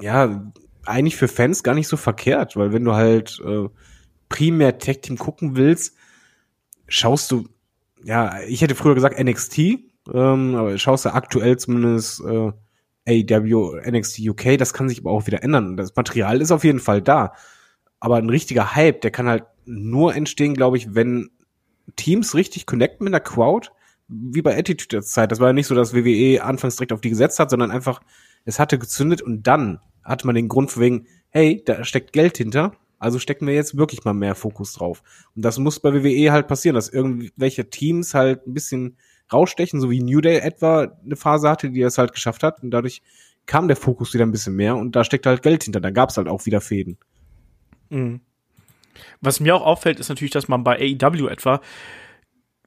ja, 0.00 0.52
eigentlich 0.84 1.16
für 1.16 1.28
Fans 1.28 1.62
gar 1.62 1.74
nicht 1.74 1.88
so 1.88 1.96
verkehrt, 1.96 2.56
weil 2.56 2.72
wenn 2.72 2.84
du 2.84 2.92
halt 2.94 3.40
äh, 3.44 3.68
primär 4.28 4.78
Tag 4.78 5.02
Team 5.02 5.16
gucken 5.16 5.56
willst, 5.56 5.96
schaust 6.88 7.30
du, 7.30 7.48
ja, 8.04 8.40
ich 8.42 8.62
hätte 8.62 8.74
früher 8.74 8.94
gesagt 8.94 9.22
NXT, 9.22 9.58
ähm, 10.12 10.54
aber 10.54 10.76
schaust 10.78 11.04
du 11.04 11.14
aktuell 11.14 11.56
zumindest 11.56 12.22
äh, 12.24 12.52
AEW, 13.06 13.80
NXT 13.90 14.20
UK, 14.20 14.58
das 14.58 14.72
kann 14.72 14.88
sich 14.88 15.00
aber 15.00 15.10
auch 15.10 15.26
wieder 15.26 15.42
ändern. 15.42 15.76
Das 15.76 15.94
Material 15.96 16.40
ist 16.40 16.52
auf 16.52 16.64
jeden 16.64 16.80
Fall 16.80 17.02
da. 17.02 17.32
Aber 18.00 18.16
ein 18.16 18.30
richtiger 18.30 18.74
Hype, 18.74 19.00
der 19.00 19.10
kann 19.10 19.28
halt 19.28 19.44
nur 19.64 20.14
entstehen, 20.14 20.54
glaube 20.54 20.76
ich, 20.76 20.94
wenn 20.94 21.30
Teams 21.96 22.34
richtig 22.34 22.66
connecten 22.66 23.04
mit 23.04 23.12
der 23.12 23.20
Crowd, 23.20 23.70
wie 24.08 24.42
bei 24.42 24.56
Attitude 24.56 25.02
Zeit. 25.02 25.32
Das 25.32 25.40
war 25.40 25.48
ja 25.48 25.52
nicht 25.52 25.66
so, 25.66 25.74
dass 25.74 25.94
WWE 25.94 26.42
anfangs 26.42 26.76
direkt 26.76 26.92
auf 26.92 27.00
die 27.00 27.10
gesetzt 27.10 27.38
hat, 27.38 27.50
sondern 27.50 27.70
einfach, 27.70 28.00
es 28.44 28.58
hatte 28.58 28.78
gezündet 28.78 29.22
und 29.22 29.46
dann 29.46 29.80
hatte 30.02 30.26
man 30.26 30.34
den 30.34 30.48
Grund 30.48 30.70
für 30.70 30.80
wegen, 30.80 31.06
hey, 31.30 31.62
da 31.64 31.84
steckt 31.84 32.12
Geld 32.12 32.36
hinter, 32.36 32.72
also 33.04 33.18
stecken 33.18 33.46
wir 33.46 33.52
jetzt 33.52 33.76
wirklich 33.76 34.02
mal 34.04 34.14
mehr 34.14 34.34
Fokus 34.34 34.72
drauf. 34.72 35.02
Und 35.36 35.44
das 35.44 35.58
muss 35.58 35.78
bei 35.78 35.92
WWE 35.92 36.32
halt 36.32 36.48
passieren, 36.48 36.74
dass 36.74 36.88
irgendwelche 36.88 37.68
Teams 37.68 38.14
halt 38.14 38.46
ein 38.46 38.54
bisschen 38.54 38.96
rausstechen, 39.30 39.78
so 39.78 39.90
wie 39.90 40.02
New 40.02 40.22
Day 40.22 40.38
etwa 40.38 40.90
eine 41.04 41.14
Phase 41.14 41.50
hatte, 41.50 41.70
die 41.70 41.82
das 41.82 41.98
halt 41.98 42.14
geschafft 42.14 42.42
hat. 42.42 42.62
Und 42.62 42.70
dadurch 42.70 43.02
kam 43.44 43.68
der 43.68 43.76
Fokus 43.76 44.14
wieder 44.14 44.24
ein 44.24 44.32
bisschen 44.32 44.56
mehr 44.56 44.74
und 44.76 44.96
da 44.96 45.04
steckt 45.04 45.26
halt 45.26 45.42
Geld 45.42 45.64
hinter. 45.64 45.82
Da 45.82 45.90
gab 45.90 46.08
es 46.08 46.16
halt 46.16 46.28
auch 46.28 46.46
wieder 46.46 46.62
Fäden. 46.62 46.96
Mhm. 47.90 48.20
Was 49.20 49.38
mir 49.38 49.54
auch 49.54 49.66
auffällt, 49.66 50.00
ist 50.00 50.08
natürlich, 50.08 50.32
dass 50.32 50.48
man 50.48 50.64
bei 50.64 50.78
AEW 50.78 51.28
etwa 51.28 51.60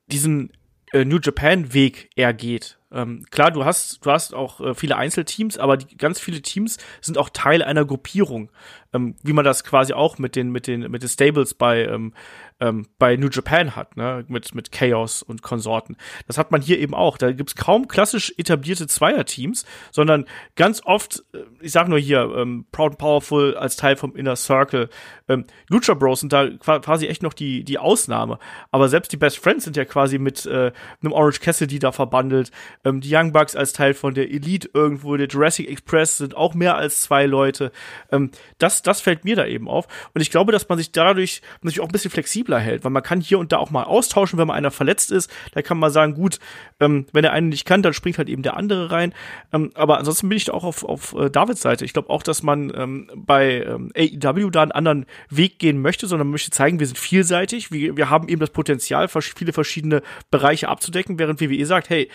diesen 0.05 0.51
äh, 0.93 1.03
New 1.03 1.17
Japan 1.17 1.73
Weg 1.73 2.11
eher 2.15 2.35
geht. 2.35 2.76
Ähm, 2.91 3.25
klar, 3.31 3.51
du 3.51 3.65
hast, 3.65 4.05
du 4.05 4.11
hast 4.11 4.33
auch 4.33 4.61
äh, 4.61 4.73
viele 4.73 4.95
Einzelteams, 4.95 5.57
aber 5.57 5.75
die, 5.75 5.97
ganz 5.97 6.19
viele 6.19 6.41
Teams 6.41 6.77
sind 7.01 7.17
auch 7.17 7.29
Teil 7.29 7.61
einer 7.61 7.83
Gruppierung, 7.83 8.49
ähm, 8.93 9.15
wie 9.23 9.33
man 9.33 9.43
das 9.43 9.65
quasi 9.65 9.93
auch 9.93 10.17
mit 10.17 10.35
den, 10.38 10.51
mit 10.51 10.67
den, 10.67 10.89
mit 10.89 11.01
den 11.01 11.09
Stables 11.09 11.53
bei, 11.53 11.85
ähm, 11.85 12.13
ähm, 12.60 12.88
bei 12.97 13.16
New 13.16 13.30
Japan 13.30 13.76
hat, 13.76 13.97
ne, 13.97 14.26
mit, 14.28 14.55
mit 14.55 14.72
Chaos 14.72 15.22
und 15.22 15.41
Konsorten. 15.41 15.95
Das 16.26 16.38
hat 16.38 16.51
man 16.51 16.62
hier 16.62 16.80
eben 16.80 16.93
auch. 16.93 17.18
Da 17.18 17.32
gibt's 17.32 17.55
kaum 17.55 17.88
klassisch 17.88 18.34
etablierte 18.38 18.88
Zweierteams, 18.88 19.66
sondern 19.91 20.26
ganz 20.55 20.82
oft, 20.84 21.24
äh, 21.34 21.43
ich 21.62 21.72
sag 21.72 21.88
nur 21.88 21.99
hier, 21.99 22.22
ähm, 22.36 22.66
Proud 22.72 22.91
and 22.91 22.97
Powerful 22.97 23.55
als 23.55 23.76
Teil 23.76 23.95
vom 23.95 24.16
Inner 24.16 24.36
Circle. 24.36 24.89
Ähm, 25.28 25.45
Lucha 25.70 25.93
Bros 25.93 26.22
sind 26.22 26.34
da 26.34 26.49
quasi 26.49 27.08
echt 27.08 27.22
noch 27.22 27.34
die, 27.34 27.64
die 27.64 27.78
Ausnahme. 27.78 28.39
Aber 28.72 28.89
selbst 28.89 29.12
die 29.12 29.18
Best 29.18 29.38
Friends 29.38 29.66
sind 29.66 29.78
ja 29.78 29.86
quasi 29.86 30.18
mit 30.18 30.45
äh, 30.45 30.72
einem 31.01 31.14
Orange 31.14 31.39
Cassidy 31.39 31.80
da 31.80 31.91
verbandelt. 31.91 32.51
Ähm, 32.84 33.01
die 33.01 33.14
Young 33.14 33.34
Bucks 33.34 33.55
als 33.55 33.74
Teil 33.74 33.93
von 33.93 34.14
der 34.14 34.32
Elite 34.32 34.70
irgendwo, 34.74 35.16
der 35.16 35.28
Jurassic 35.28 35.70
Express 35.70 36.18
sind 36.18 36.36
auch 36.36 36.53
mehr 36.53 36.76
als 36.76 37.01
zwei 37.01 37.26
Leute. 37.26 37.72
Ähm, 38.12 38.32
das, 38.58 38.82
das 38.82 39.01
fällt 39.01 39.26
mir 39.26 39.36
da 39.36 39.45
eben 39.45 39.68
auf. 39.68 39.88
Und 40.14 40.22
ich 40.22 40.32
glaube, 40.32 40.51
dass 40.51 40.68
man 40.68 40.78
sich 40.78 40.91
dadurch 40.91 41.41
natürlich 41.62 41.82
auch 41.82 41.86
ein 41.88 41.91
bisschen 41.91 42.12
flexibler 42.12 42.46
flexibler 42.47 42.59
hält, 42.59 42.83
weil 42.83 42.91
man 42.91 43.03
kann 43.03 43.21
hier 43.21 43.39
und 43.39 43.51
da 43.51 43.57
auch 43.57 43.69
mal 43.69 43.83
austauschen, 43.83 44.39
wenn 44.39 44.47
mal 44.47 44.53
einer 44.53 44.71
verletzt 44.71 45.11
ist. 45.11 45.31
Da 45.53 45.61
kann 45.61 45.77
man 45.77 45.91
sagen, 45.91 46.13
gut, 46.13 46.39
ähm, 46.79 47.05
wenn 47.13 47.23
der 47.23 47.33
eine 47.33 47.47
nicht 47.47 47.65
kann, 47.65 47.81
dann 47.81 47.93
springt 47.93 48.17
halt 48.17 48.29
eben 48.29 48.41
der 48.41 48.55
andere 48.57 48.91
rein. 48.91 49.13
Ähm, 49.53 49.71
aber 49.75 49.97
ansonsten 49.97 50.29
bin 50.29 50.37
ich 50.37 50.45
da 50.45 50.53
auch 50.53 50.63
auf, 50.63 50.83
auf 50.83 51.13
äh, 51.13 51.29
Davids 51.29 51.61
Seite. 51.61 51.85
Ich 51.85 51.93
glaube 51.93 52.09
auch, 52.09 52.23
dass 52.23 52.43
man 52.43 52.71
ähm, 52.75 53.09
bei 53.15 53.63
ähm, 53.63 53.91
AEW 53.95 54.49
da 54.49 54.63
einen 54.63 54.71
anderen 54.71 55.05
Weg 55.29 55.59
gehen 55.59 55.81
möchte, 55.81 56.07
sondern 56.07 56.29
möchte 56.29 56.51
zeigen, 56.51 56.79
wir 56.79 56.87
sind 56.87 56.97
vielseitig, 56.97 57.71
wir, 57.71 57.97
wir 57.97 58.09
haben 58.09 58.27
eben 58.29 58.39
das 58.39 58.51
Potenzial, 58.51 59.07
viele 59.07 59.53
verschiedene 59.53 60.01
Bereiche 60.31 60.69
abzudecken, 60.69 61.19
während 61.19 61.41
WWE 61.41 61.65
sagt, 61.65 61.89
hey, 61.89 62.09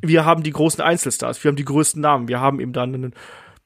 wir 0.00 0.24
haben 0.24 0.42
die 0.42 0.50
großen 0.50 0.82
Einzelstars, 0.82 1.42
wir 1.42 1.48
haben 1.48 1.56
die 1.56 1.64
größten 1.64 2.00
Namen, 2.00 2.28
wir 2.28 2.40
haben 2.40 2.60
eben 2.60 2.72
dann 2.72 2.94
einen 2.94 3.14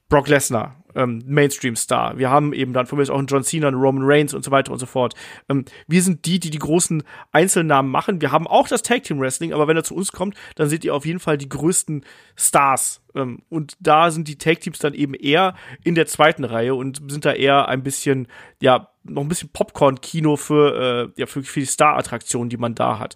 Brock 0.09 0.29
Lesnar, 0.29 0.77
ähm, 0.99 1.23
Mainstream-Star. 1.27 2.19
Wir 2.19 2.29
haben 2.29 2.53
eben 2.53 2.73
dann 2.73 2.87
von 2.87 2.99
mir 2.99 3.09
auch 3.09 3.19
einen 3.19 3.29
John 3.29 3.45
Cena, 3.45 3.69
einen 3.69 3.81
Roman 3.81 4.03
Reigns 4.05 4.35
und 4.35 4.45
so 4.45 4.51
weiter 4.51 4.73
und 4.73 4.79
so 4.79 4.87
fort. 4.87 5.15
Ähm, 5.49 5.65
wir 5.87 6.03
sind 6.03 6.27
die, 6.27 6.41
die 6.41 6.51
die 6.51 6.59
großen 6.59 7.05
Einzelnamen 7.33 7.91
machen. 7.91 8.21
Wir 8.21 8.33
haben 8.33 8.47
auch 8.47 8.69
das 8.69 8.83
Tag 8.83 9.05
Team 9.05 9.21
Wrestling, 9.21 9.53
aber 9.53 9.69
wenn 9.69 9.77
er 9.77 9.85
zu 9.85 9.95
uns 9.95 10.13
kommt, 10.13 10.37
dann 10.57 10.69
seht 10.69 10.85
ihr 10.85 10.95
auf 10.95 11.07
jeden 11.07 11.21
Fall 11.21 11.39
die 11.39 11.49
größten 11.49 12.05
Stars. 12.37 13.01
Ähm, 13.15 13.43
und 13.49 13.77
da 13.81 14.11
sind 14.11 14.27
die 14.27 14.37
Tag 14.37 14.61
Teams 14.61 14.81
dann 14.81 14.95
eben 14.95 15.15
eher 15.15 15.55
in 15.85 15.95
der 15.95 16.07
zweiten 16.07 16.45
Reihe 16.45 16.75
und 16.75 17.01
sind 17.09 17.25
da 17.25 17.33
eher 17.33 17.69
ein 17.69 17.83
bisschen, 17.85 18.27
ja, 18.61 18.89
noch 19.05 19.23
ein 19.23 19.29
bisschen 19.29 19.51
Popcorn-Kino 19.51 20.37
für, 20.37 21.13
äh, 21.17 21.21
ja, 21.21 21.27
für, 21.27 21.43
für 21.43 21.61
die 21.61 21.67
Star-Attraktionen, 21.67 22.51
die 22.51 22.57
man 22.57 22.75
da 22.75 22.99
hat. 22.99 23.15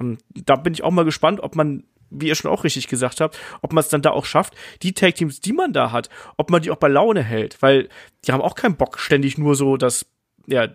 Ähm, 0.00 0.16
da 0.34 0.56
bin 0.56 0.72
ich 0.72 0.82
auch 0.82 0.90
mal 0.90 1.04
gespannt, 1.04 1.40
ob 1.40 1.54
man 1.54 1.84
wie 2.10 2.28
ihr 2.28 2.34
schon 2.34 2.50
auch 2.50 2.64
richtig 2.64 2.88
gesagt 2.88 3.20
habt, 3.20 3.38
ob 3.62 3.72
man 3.72 3.82
es 3.82 3.88
dann 3.88 4.02
da 4.02 4.10
auch 4.10 4.24
schafft, 4.24 4.54
die 4.82 4.92
Tag-Teams, 4.92 5.40
die 5.40 5.52
man 5.52 5.72
da 5.72 5.92
hat, 5.92 6.08
ob 6.36 6.50
man 6.50 6.62
die 6.62 6.70
auch 6.70 6.76
bei 6.76 6.88
Laune 6.88 7.22
hält, 7.22 7.60
weil 7.62 7.88
die 8.26 8.32
haben 8.32 8.42
auch 8.42 8.54
keinen 8.54 8.76
Bock, 8.76 8.98
ständig 8.98 9.38
nur 9.38 9.54
so 9.54 9.76
das, 9.76 10.06
ja, 10.46 10.68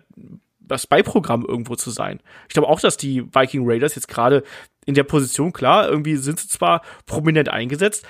das 0.60 0.86
Beiprogramm 0.86 1.44
irgendwo 1.44 1.76
zu 1.76 1.90
sein. 1.90 2.20
Ich 2.48 2.54
glaube 2.54 2.68
auch, 2.68 2.80
dass 2.80 2.96
die 2.96 3.22
Viking 3.34 3.62
Raiders 3.64 3.94
jetzt 3.94 4.08
gerade 4.08 4.42
in 4.86 4.94
der 4.94 5.04
Position, 5.04 5.52
klar, 5.52 5.88
irgendwie 5.88 6.16
sind 6.16 6.40
sie 6.40 6.48
zwar 6.48 6.82
prominent 7.06 7.48
eingesetzt, 7.48 8.06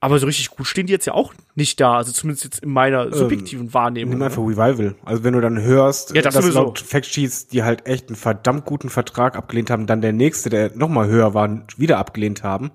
aber 0.00 0.18
so 0.18 0.26
richtig 0.26 0.50
gut 0.50 0.66
stehen 0.66 0.86
die 0.86 0.92
jetzt 0.92 1.06
ja 1.06 1.14
auch 1.14 1.32
nicht 1.54 1.80
da, 1.80 1.96
also 1.96 2.12
zumindest 2.12 2.44
jetzt 2.44 2.62
in 2.62 2.70
meiner 2.70 3.06
ähm, 3.06 3.14
subjektiven 3.14 3.66
ähm, 3.66 3.74
Wahrnehmung. 3.74 4.14
Nimm 4.14 4.22
einfach 4.22 4.42
Revival. 4.42 4.94
Also 5.04 5.24
wenn 5.24 5.32
du 5.32 5.40
dann 5.40 5.60
hörst, 5.60 6.14
ja, 6.14 6.22
das 6.22 6.34
dass 6.34 6.44
sowieso. 6.44 6.62
laut 6.64 6.78
Factsheets, 6.78 7.48
die 7.48 7.62
halt 7.62 7.86
echt 7.86 8.08
einen 8.08 8.16
verdammt 8.16 8.66
guten 8.66 8.90
Vertrag 8.90 9.36
abgelehnt 9.36 9.70
haben, 9.70 9.86
dann 9.86 10.02
der 10.02 10.12
nächste, 10.12 10.50
der 10.50 10.76
nochmal 10.76 11.08
höher 11.08 11.34
war, 11.34 11.66
wieder 11.76 11.98
abgelehnt 11.98 12.42
haben. 12.42 12.72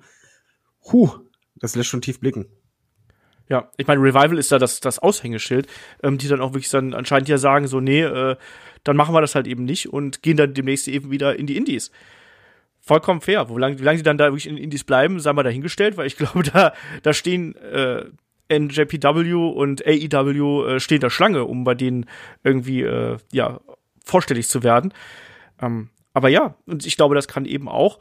Huh, 0.92 1.12
das 1.56 1.76
lässt 1.76 1.90
schon 1.90 2.02
tief 2.02 2.20
blicken. 2.20 2.48
Ja, 3.50 3.70
ich 3.78 3.86
meine, 3.86 4.02
Revival 4.02 4.38
ist 4.38 4.52
da 4.52 4.58
das, 4.58 4.80
das 4.80 5.00
Aushängeschild, 5.00 5.68
ähm, 6.02 6.18
die 6.18 6.28
dann 6.28 6.42
auch 6.42 6.54
wirklich 6.54 6.70
dann 6.70 6.94
anscheinend 6.94 7.28
ja 7.28 7.38
sagen, 7.38 7.68
so, 7.68 7.82
nee, 7.82 8.02
äh, 8.02 8.36
dann 8.84 8.96
machen 8.96 9.14
wir 9.14 9.22
das 9.22 9.36
halt 9.36 9.46
eben 9.46 9.66
nicht 9.66 9.92
und 9.92 10.24
gehen 10.24 10.38
dann 10.38 10.54
demnächst 10.54 10.88
eben 10.88 11.12
wieder 11.12 11.38
in 11.38 11.46
die 11.48 11.58
Indies 11.58 11.92
vollkommen 12.82 13.22
fair. 13.22 13.50
Wo 13.50 13.58
lang, 13.58 13.80
wie 13.80 13.84
lange 13.84 13.98
sie 13.98 14.04
dann 14.04 14.18
da 14.18 14.26
wirklich 14.26 14.48
in 14.48 14.58
Indies 14.58 14.84
bleiben, 14.84 15.20
sei 15.20 15.32
mal 15.34 15.44
dahingestellt, 15.44 15.98
weil 15.98 16.08
ich 16.08 16.18
glaube, 16.18 16.44
da, 16.44 16.74
da 17.04 17.14
stehen 17.14 17.56
äh, 17.56 18.06
NJPW 18.52 19.34
und 19.34 19.86
AEW 19.86 20.66
äh, 20.68 20.80
stehen 20.80 21.00
da 21.00 21.10
Schlange, 21.10 21.46
um 21.46 21.64
bei 21.64 21.76
denen 21.76 22.06
irgendwie 22.44 22.82
äh, 22.82 23.18
ja 23.32 23.62
vorstellig 24.04 24.48
zu 24.48 24.64
werden. 24.64 24.94
Ähm, 25.62 25.90
aber 26.14 26.30
ja, 26.30 26.56
und 26.66 26.86
ich 26.86 26.98
glaube, 26.98 27.16
das 27.16 27.28
kann 27.28 27.46
eben 27.46 27.70
auch 27.70 28.00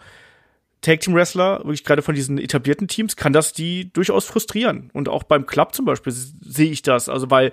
Tag 0.81 1.01
Team 1.01 1.15
Wrestler, 1.15 1.59
wirklich 1.59 1.85
gerade 1.85 2.03
von 2.03 2.15
diesen 2.15 2.39
etablierten 2.39 2.89
Teams, 2.89 3.17
kann 3.17 3.33
das 3.33 3.53
die 3.53 3.93
durchaus 3.93 4.25
frustrieren. 4.25 4.91
Und 4.95 5.09
auch 5.09 5.25
beim 5.25 5.47
Club 5.47 5.75
zum 5.75 5.85
Beispiel 5.85 6.13
sehe 6.13 6.71
ich 6.71 6.83
das. 6.83 7.09
Also, 7.09 7.31
weil 7.31 7.53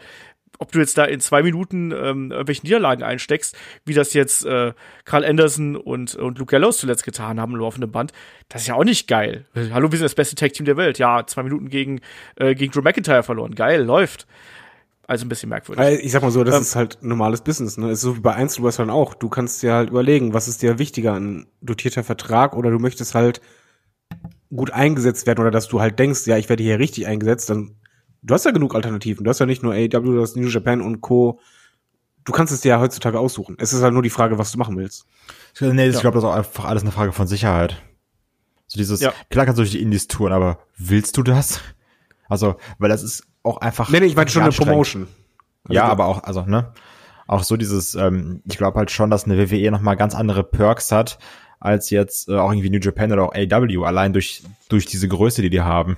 ob 0.59 0.71
du 0.71 0.79
jetzt 0.79 0.97
da 0.97 1.05
in 1.05 1.19
zwei 1.19 1.43
Minuten 1.43 1.91
ähm, 1.91 2.31
irgendwelche 2.31 2.63
Niederlagen 2.63 3.03
einsteckst, 3.03 3.55
wie 3.85 3.93
das 3.93 4.13
jetzt 4.13 4.45
äh, 4.45 4.73
Carl 5.05 5.25
Anderson 5.25 5.75
und, 5.75 6.15
und 6.15 6.39
Luke 6.39 6.51
Gallows 6.51 6.77
zuletzt 6.77 7.03
getan 7.03 7.39
haben 7.39 7.53
im 7.53 7.59
laufenden 7.59 7.91
Band, 7.91 8.11
das 8.49 8.61
ist 8.61 8.67
ja 8.67 8.75
auch 8.75 8.83
nicht 8.83 9.07
geil. 9.07 9.45
Hallo, 9.55 9.91
wir 9.91 9.97
sind 9.97 10.05
das 10.05 10.15
beste 10.15 10.35
Tag-Team 10.35 10.65
der 10.65 10.77
Welt. 10.77 10.97
Ja, 10.99 11.25
zwei 11.27 11.43
Minuten 11.43 11.69
gegen, 11.69 12.01
äh, 12.35 12.55
gegen 12.55 12.71
Drew 12.71 12.81
McIntyre 12.81 13.23
verloren. 13.23 13.55
Geil, 13.55 13.83
läuft. 13.83 14.27
Also 15.05 15.25
ein 15.25 15.29
bisschen 15.29 15.47
merkwürdig. 15.49 16.03
Ich 16.03 16.11
sag 16.11 16.21
mal 16.21 16.31
so, 16.31 16.43
das 16.43 16.55
ähm, 16.55 16.61
ist 16.61 16.75
halt 16.75 16.97
normales 17.01 17.41
Business, 17.41 17.77
ne? 17.77 17.91
ist 17.91 18.01
so 18.01 18.17
wie 18.17 18.21
bei 18.21 18.33
Einzelwrestlern 18.33 18.89
auch. 18.89 19.13
Du 19.13 19.29
kannst 19.29 19.63
dir 19.63 19.73
halt 19.73 19.89
überlegen, 19.89 20.33
was 20.33 20.49
ist 20.49 20.61
dir 20.61 20.79
wichtiger, 20.79 21.13
ein 21.13 21.45
dotierter 21.61 22.03
Vertrag 22.03 22.57
oder 22.57 22.71
du 22.71 22.79
möchtest 22.79 23.15
halt 23.15 23.39
gut 24.53 24.71
eingesetzt 24.71 25.25
werden 25.25 25.39
oder 25.39 25.51
dass 25.51 25.69
du 25.69 25.79
halt 25.79 25.97
denkst, 25.97 26.27
ja, 26.27 26.37
ich 26.37 26.49
werde 26.49 26.63
hier 26.63 26.79
richtig 26.79 27.07
eingesetzt, 27.07 27.49
dann 27.49 27.75
du 28.23 28.33
hast 28.33 28.45
ja 28.45 28.51
genug 28.51 28.75
Alternativen. 28.75 29.23
Du 29.23 29.29
hast 29.29 29.39
ja 29.39 29.45
nicht 29.45 29.63
nur 29.63 29.73
AEW, 29.73 29.89
du 30.13 30.21
hast 30.21 30.35
New 30.35 30.47
Japan 30.47 30.81
und 30.81 31.01
Co. 31.01 31.39
Du 32.23 32.31
kannst 32.33 32.51
es 32.53 32.61
dir 32.61 32.69
ja 32.69 32.79
heutzutage 32.79 33.19
aussuchen. 33.19 33.55
Es 33.59 33.71
ist 33.73 33.81
halt 33.81 33.93
nur 33.93 34.03
die 34.03 34.09
Frage, 34.09 34.37
was 34.37 34.51
du 34.51 34.57
machen 34.57 34.77
willst. 34.77 35.05
Nee, 35.59 35.87
ich 35.87 35.99
glaube, 35.99 36.15
das 36.15 36.23
ist 36.23 36.29
auch 36.29 36.35
einfach 36.35 36.65
alles 36.65 36.83
eine 36.83 36.91
Frage 36.91 37.13
von 37.13 37.25
Sicherheit. 37.27 37.81
So 38.67 38.77
dieses, 38.77 38.99
Ja. 38.99 39.13
klar 39.29 39.45
kannst 39.45 39.57
du 39.59 39.63
durch 39.63 39.71
die 39.71 39.81
Indies 39.81 40.07
touren, 40.07 40.33
aber 40.33 40.59
willst 40.77 41.15
du 41.17 41.23
das? 41.23 41.61
Also, 42.27 42.57
weil 42.79 42.89
das 42.89 43.01
ist 43.03 43.23
auch 43.43 43.57
einfach. 43.61 43.89
Nee, 43.89 44.01
nee, 44.01 44.07
ich 44.07 44.15
meine 44.15 44.29
schon 44.29 44.43
eine. 44.43 44.51
Promotion. 44.51 45.07
Ja, 45.69 45.83
Also, 45.83 45.91
aber 45.93 46.05
auch, 46.05 46.23
also, 46.23 46.41
ne? 46.41 46.73
Auch 47.27 47.43
so 47.43 47.55
dieses, 47.57 47.95
ähm, 47.95 48.41
ich 48.45 48.57
glaube 48.57 48.77
halt 48.77 48.91
schon, 48.91 49.09
dass 49.09 49.23
eine 49.25 49.37
WWE 49.37 49.71
nochmal 49.71 49.95
ganz 49.97 50.13
andere 50.15 50.43
Perks 50.43 50.91
hat, 50.91 51.19
als 51.59 51.89
jetzt 51.89 52.29
äh, 52.29 52.35
auch 52.35 52.51
irgendwie 52.51 52.69
New 52.69 52.79
Japan 52.79 53.11
oder 53.11 53.23
auch 53.23 53.33
AW, 53.35 53.85
allein 53.85 54.13
durch, 54.13 54.43
durch 54.69 54.85
diese 54.85 55.07
Größe, 55.07 55.41
die 55.41 55.49
die 55.49 55.61
haben. 55.61 55.97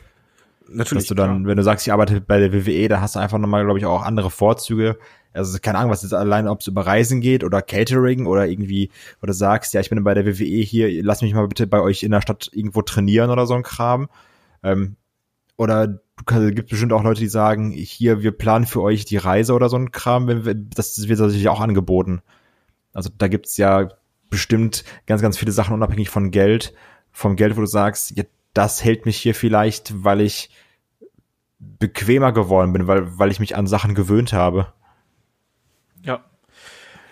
Natürlich. 0.71 1.03
Dass 1.03 1.07
du 1.07 1.15
dann, 1.15 1.47
wenn 1.47 1.57
du 1.57 1.63
sagst, 1.63 1.87
ich 1.87 1.93
arbeite 1.93 2.21
bei 2.21 2.39
der 2.39 2.53
WWE, 2.53 2.87
dann 2.87 3.01
hast 3.01 3.15
du 3.15 3.19
einfach 3.19 3.37
nochmal, 3.37 3.63
glaube 3.63 3.79
ich, 3.79 3.85
auch 3.85 4.03
andere 4.03 4.29
Vorzüge. 4.29 4.97
Also 5.33 5.57
keine 5.61 5.77
Ahnung, 5.77 5.91
was 5.91 6.03
jetzt 6.03 6.13
allein, 6.13 6.47
ob 6.47 6.61
es 6.61 6.67
über 6.67 6.85
Reisen 6.85 7.21
geht 7.21 7.43
oder 7.43 7.61
Catering 7.61 8.25
oder 8.25 8.47
irgendwie, 8.47 8.89
oder 9.21 9.33
sagst, 9.33 9.73
ja, 9.73 9.81
ich 9.81 9.89
bin 9.89 10.03
bei 10.03 10.13
der 10.13 10.25
WWE 10.25 10.43
hier, 10.43 11.03
lass 11.03 11.21
mich 11.21 11.33
mal 11.33 11.47
bitte 11.47 11.67
bei 11.67 11.81
euch 11.81 12.03
in 12.03 12.11
der 12.11 12.21
Stadt 12.21 12.49
irgendwo 12.53 12.81
trainieren 12.81 13.29
oder 13.29 13.45
so 13.45 13.53
ein 13.53 13.63
Kram. 13.63 14.09
Ähm, 14.63 14.95
oder 15.55 15.87
du 15.87 16.23
kann, 16.25 16.55
gibt 16.55 16.69
bestimmt 16.69 16.93
auch 16.93 17.03
Leute, 17.03 17.21
die 17.21 17.27
sagen, 17.27 17.71
hier, 17.71 18.23
wir 18.23 18.31
planen 18.31 18.65
für 18.65 18.81
euch 18.81 19.05
die 19.05 19.17
Reise 19.17 19.53
oder 19.53 19.69
so 19.69 19.77
ein 19.77 19.91
Kram, 19.91 20.27
wenn 20.27 20.45
wir, 20.45 20.55
das 20.55 21.07
wird 21.07 21.19
natürlich 21.19 21.49
auch 21.49 21.61
angeboten. 21.61 22.21
Also 22.93 23.09
da 23.15 23.27
gibt's 23.27 23.57
ja 23.57 23.89
bestimmt 24.29 24.83
ganz, 25.05 25.21
ganz 25.21 25.37
viele 25.37 25.51
Sachen 25.51 25.73
unabhängig 25.73 26.09
von 26.09 26.31
Geld, 26.31 26.73
vom 27.11 27.35
Geld, 27.35 27.55
wo 27.55 27.61
du 27.61 27.67
sagst, 27.67 28.15
ja, 28.15 28.23
das 28.53 28.83
hält 28.83 29.05
mich 29.05 29.17
hier 29.17 29.35
vielleicht, 29.35 30.03
weil 30.03 30.21
ich 30.21 30.49
bequemer 31.59 32.31
geworden 32.31 32.73
bin, 32.73 32.87
weil, 32.87 33.17
weil 33.19 33.31
ich 33.31 33.39
mich 33.39 33.55
an 33.55 33.67
Sachen 33.67 33.95
gewöhnt 33.95 34.33
habe. 34.33 34.73
Ja. 36.03 36.23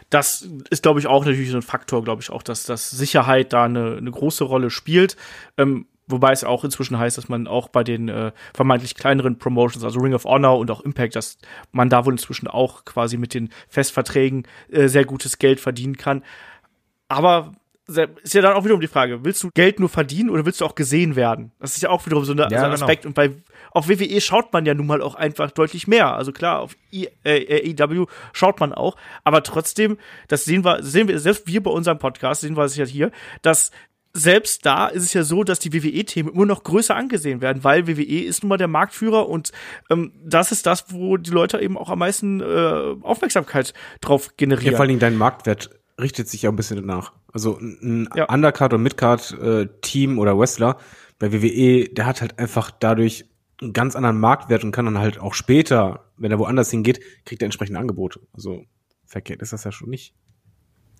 Das 0.09 0.47
ist, 0.69 0.83
glaube 0.83 0.99
ich, 0.99 1.07
auch 1.07 1.25
natürlich 1.25 1.51
so 1.51 1.57
ein 1.57 1.61
Faktor, 1.61 2.03
glaube 2.03 2.21
ich 2.21 2.29
auch, 2.29 2.41
dass, 2.41 2.63
dass 2.63 2.89
Sicherheit 2.89 3.51
da 3.51 3.65
eine, 3.65 3.97
eine 3.97 4.11
große 4.11 4.45
Rolle 4.45 4.69
spielt. 4.69 5.17
Ähm, 5.57 5.85
wobei 6.07 6.31
es 6.31 6.45
auch 6.45 6.63
inzwischen 6.63 6.97
heißt, 6.97 7.17
dass 7.17 7.27
man 7.27 7.45
auch 7.45 7.67
bei 7.67 7.83
den 7.83 8.07
äh, 8.07 8.31
vermeintlich 8.53 8.95
kleineren 8.95 9.37
Promotions, 9.37 9.83
also 9.83 9.99
Ring 9.99 10.13
of 10.13 10.23
Honor 10.23 10.57
und 10.57 10.71
auch 10.71 10.79
Impact, 10.81 11.17
dass 11.17 11.37
man 11.73 11.89
da 11.89 12.05
wohl 12.05 12.13
inzwischen 12.13 12.47
auch 12.47 12.85
quasi 12.85 13.17
mit 13.17 13.33
den 13.33 13.49
Festverträgen 13.67 14.47
äh, 14.71 14.87
sehr 14.87 15.03
gutes 15.03 15.39
Geld 15.39 15.59
verdienen 15.59 15.97
kann. 15.97 16.23
Aber 17.09 17.51
ist 17.87 18.33
ja 18.33 18.41
dann 18.41 18.53
auch 18.53 18.63
wiederum 18.65 18.81
die 18.81 18.87
Frage, 18.87 19.23
willst 19.23 19.41
du 19.43 19.49
Geld 19.53 19.79
nur 19.79 19.87
verdienen 19.89 20.29
oder 20.29 20.45
willst 20.45 20.59
du 20.61 20.65
auch 20.65 20.75
gesehen 20.75 21.15
werden? 21.15 21.51
Das 21.59 21.75
ist 21.75 21.81
ja 21.83 21.89
auch 21.89 22.05
wiederum 22.05 22.25
so, 22.25 22.33
eine, 22.33 22.43
Ja, 22.43 22.49
so 22.49 22.55
ein 22.55 22.71
genau. 22.71 22.73
Aspekt. 22.83 23.05
Und 23.05 23.13
bei 23.13 23.31
auf 23.71 23.87
WWE 23.87 24.19
schaut 24.21 24.51
man 24.53 24.65
ja 24.65 24.73
nun 24.73 24.87
mal 24.87 25.01
auch 25.01 25.15
einfach 25.15 25.51
deutlich 25.51 25.87
mehr. 25.87 26.13
Also 26.13 26.31
klar, 26.31 26.59
auf 26.59 26.75
I, 26.91 27.07
äh, 27.23 27.73
AEW 27.79 28.05
schaut 28.33 28.59
man 28.59 28.73
auch, 28.73 28.95
aber 29.23 29.43
trotzdem, 29.43 29.97
das 30.27 30.45
sehen 30.45 30.65
wir, 30.65 30.83
sehen 30.83 31.07
wir, 31.07 31.19
selbst 31.19 31.47
wir 31.47 31.61
bei 31.63 31.71
unserem 31.71 31.97
Podcast 31.99 32.41
sehen 32.41 32.57
wir 32.57 32.63
es 32.63 32.75
ja 32.75 32.85
hier, 32.85 33.11
dass 33.41 33.71
selbst 34.13 34.65
da 34.65 34.87
ist 34.87 35.03
es 35.03 35.13
ja 35.13 35.21
so, 35.23 35.43
dass 35.43 35.59
die 35.59 35.71
WWE-Themen 35.73 36.33
immer 36.33 36.45
noch 36.47 36.63
größer 36.63 36.95
angesehen 36.95 37.39
werden, 37.39 37.63
weil 37.63 37.87
WWE 37.87 38.23
ist 38.23 38.41
nun 38.41 38.49
mal 38.49 38.57
der 38.57 38.67
Marktführer 38.67 39.29
und 39.29 39.51
ähm, 39.91 40.11
das 40.23 40.51
ist 40.51 40.65
das, 40.65 40.85
wo 40.91 41.17
die 41.17 41.29
Leute 41.29 41.59
eben 41.59 41.77
auch 41.77 41.89
am 41.89 41.99
meisten 41.99 42.41
äh, 42.41 42.95
Aufmerksamkeit 43.03 43.73
drauf 44.01 44.27
Ja, 44.27 44.33
generieren. 44.37 44.71
vor 44.75 44.81
allen 44.81 44.87
Dingen 44.89 44.99
dein 44.99 45.17
Marktwert 45.17 45.69
richtet 45.99 46.29
sich 46.29 46.43
ja 46.43 46.49
ein 46.49 46.55
bisschen 46.55 46.77
danach. 46.77 47.13
Also 47.33 47.57
ein 47.59 48.07
Ja. 48.15 48.29
Undercard- 48.29 48.73
und 48.73 48.83
Midcard-Team 48.83 50.19
oder 50.19 50.37
Wrestler 50.37 50.77
bei 51.19 51.31
WWE, 51.33 51.89
der 51.89 52.05
hat 52.05 52.21
halt 52.21 52.39
einfach 52.39 52.71
dadurch 52.71 53.25
einen 53.61 53.73
ganz 53.73 53.95
anderen 53.95 54.19
Marktwert 54.19 54.63
und 54.63 54.71
kann 54.71 54.85
dann 54.85 54.99
halt 54.99 55.19
auch 55.19 55.33
später, 55.33 56.11
wenn 56.17 56.31
er 56.31 56.39
woanders 56.39 56.69
hingeht, 56.69 56.99
kriegt 57.25 57.41
er 57.41 57.47
entsprechende 57.47 57.79
Angebote. 57.79 58.19
Also 58.33 58.63
verkehrt 59.05 59.41
ist 59.41 59.53
das 59.53 59.63
ja 59.63 59.71
schon 59.71 59.89
nicht. 59.89 60.13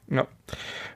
Ja. 0.10 0.28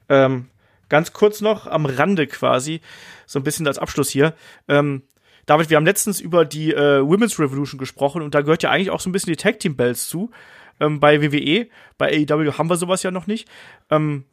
Ähm, 0.10 0.48
ganz 0.90 1.14
kurz 1.14 1.41
noch 1.41 1.68
am 1.68 1.86
Rande 1.86 2.26
quasi, 2.26 2.82
so 3.28 3.40
ein 3.40 3.44
bisschen 3.44 3.68
als 3.68 3.78
Abschluss 3.78 4.10
hier. 4.10 4.34
Ähm, 4.68 5.03
David, 5.45 5.69
wir 5.69 5.78
haben 5.78 5.86
letztens 5.86 6.19
über 6.19 6.45
die 6.45 6.73
äh, 6.73 7.02
Women's 7.06 7.40
Revolution 7.40 7.78
gesprochen 7.78 8.22
und 8.22 8.34
da 8.34 8.41
gehört 8.41 8.64
ja 8.64 8.72
eigentlich 8.72 8.90
auch 8.90 8.99
so 8.99 9.10
ein 9.10 9.11
bisschen 9.11 9.32
die 9.34 9.38
Tag 9.38 9.60
Team 9.60 9.76
Bells 9.76 10.07
zu. 10.07 10.32
Ähm, 10.81 10.99
bei 10.99 11.21
WWE, 11.21 11.67
bei 11.97 12.25
AEW 12.29 12.57
haben 12.57 12.69
wir 12.69 12.75
sowas 12.75 13.03
ja 13.03 13.11
noch 13.11 13.27
nicht. 13.27 13.47
Ähm, 13.89 14.25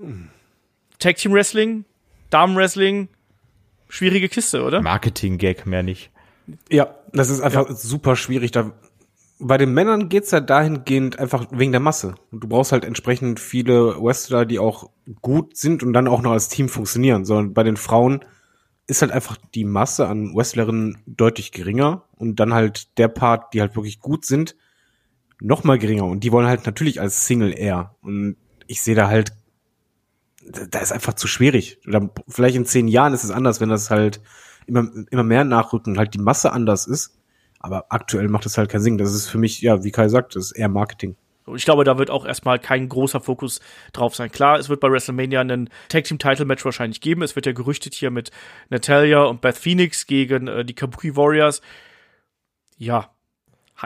Tag 0.99 1.17
Team 1.17 1.33
Wrestling, 1.33 1.85
Damen 2.31 2.57
Wrestling, 2.57 3.09
schwierige 3.89 4.29
Kiste, 4.29 4.65
oder? 4.65 4.83
Marketing-Gag, 4.83 5.67
mehr 5.67 5.83
nicht. 5.83 6.11
Ja, 6.71 6.95
das 7.13 7.29
ist 7.29 7.43
einfach 7.43 7.71
super 7.71 8.17
schwierig. 8.17 8.51
Da, 8.51 8.73
bei 9.39 9.59
den 9.59 9.75
Männern 9.75 10.09
geht's 10.09 10.31
ja 10.31 10.41
dahingehend 10.41 11.19
einfach 11.19 11.47
wegen 11.51 11.73
der 11.73 11.81
Masse. 11.81 12.15
Und 12.33 12.41
du 12.43 12.49
brauchst 12.49 12.73
halt 12.73 12.87
entsprechend 12.87 13.39
viele 13.39 14.03
Wrestler, 14.03 14.47
die 14.47 14.59
auch 14.59 14.91
gut 15.21 15.57
sind 15.57 15.83
und 15.83 15.93
dann 15.93 16.09
auch 16.09 16.23
noch 16.23 16.33
als 16.33 16.49
Team 16.49 16.71
funktionieren. 16.71 17.27
Sondern 17.27 17.53
bei 17.53 17.63
den 17.63 17.77
Frauen 17.77 18.25
ist 18.87 19.03
halt 19.03 19.13
einfach 19.13 19.37
die 19.55 19.65
Masse 19.65 20.09
an 20.09 20.35
Wrestlerinnen 20.35 20.97
deutlich 21.07 21.53
geringer 21.53 22.05
und 22.17 22.41
dann 22.41 22.55
halt 22.55 22.99
der 22.99 23.09
Part, 23.09 23.53
die 23.53 23.61
halt 23.61 23.77
wirklich 23.77 24.01
gut 24.01 24.25
sind, 24.25 24.57
noch 25.41 25.65
mal 25.65 25.79
geringer. 25.79 26.05
Und 26.05 26.25
die 26.25 26.33
wollen 26.33 26.47
halt 26.47 26.67
natürlich 26.67 27.01
als 27.01 27.27
Single 27.27 27.57
eher. 27.57 27.95
Und 28.03 28.37
ich 28.67 28.83
sehe 28.83 28.95
da 28.95 29.09
halt, 29.09 29.33
da 30.71 30.79
ist 30.81 30.93
einfach 30.93 31.15
zu 31.15 31.27
schwierig. 31.27 31.79
Oder 31.87 32.11
vielleicht 32.29 32.57
in 32.57 32.67
zehn 32.67 32.89
Jahren 32.89 33.15
ist 33.15 33.25
es 33.25 33.31
anders, 33.31 33.61
wenn 33.61 33.69
das 33.69 33.91
halt 33.91 34.21
immer, 34.67 34.89
immer 35.11 35.25
mehr 35.25 35.45
nachrücken 35.45 35.93
und 35.93 35.99
halt 35.99 36.15
die 36.15 36.19
Masse 36.19 36.53
anders 36.53 36.87
ist. 36.87 37.19
Aber 37.61 37.87
aktuell 37.91 38.29
macht 38.29 38.47
es 38.47 38.57
halt 38.57 38.71
keinen 38.71 38.83
Sinn. 38.83 38.99
Das 38.99 39.13
ist 39.13 39.29
für 39.29 39.39
mich, 39.39 39.61
ja, 39.63 39.83
wie 39.83 39.91
Kai 39.91 40.09
sagt, 40.09 40.37
das 40.37 40.47
ist 40.47 40.53
eher 40.53 40.69
Marketing. 40.69 41.17
Ich 41.55 41.65
glaube, 41.65 41.85
da 41.85 41.99
wird 41.99 42.11
auch 42.11 42.27
erstmal 42.27 42.59
kein 42.59 42.89
großer 42.89 43.21
Fokus 43.21 43.61
drauf 43.93 44.15
sein. 44.15 44.31
Klar, 44.31 44.59
es 44.59 44.69
wird 44.69 44.81
bei 44.81 44.91
WrestleMania 44.91 45.41
einen 45.41 45.71
Tag 45.89 46.05
Team 46.05 46.19
Title 46.19 46.45
Match 46.45 46.65
wahrscheinlich 46.65 47.01
geben. 47.01 47.23
Es 47.23 47.37
wird 47.37 47.47
ja 47.47 47.53
gerüchtet 47.53 47.95
hier 47.95 48.11
mit 48.11 48.31
Natalia 48.69 49.25
und 49.25 49.41
Beth 49.41 49.57
Phoenix 49.57 50.07
gegen 50.07 50.47
äh, 50.47 50.65
die 50.65 50.75
Kabuki 50.75 51.17
Warriors. 51.17 51.63
Ja, 52.77 53.11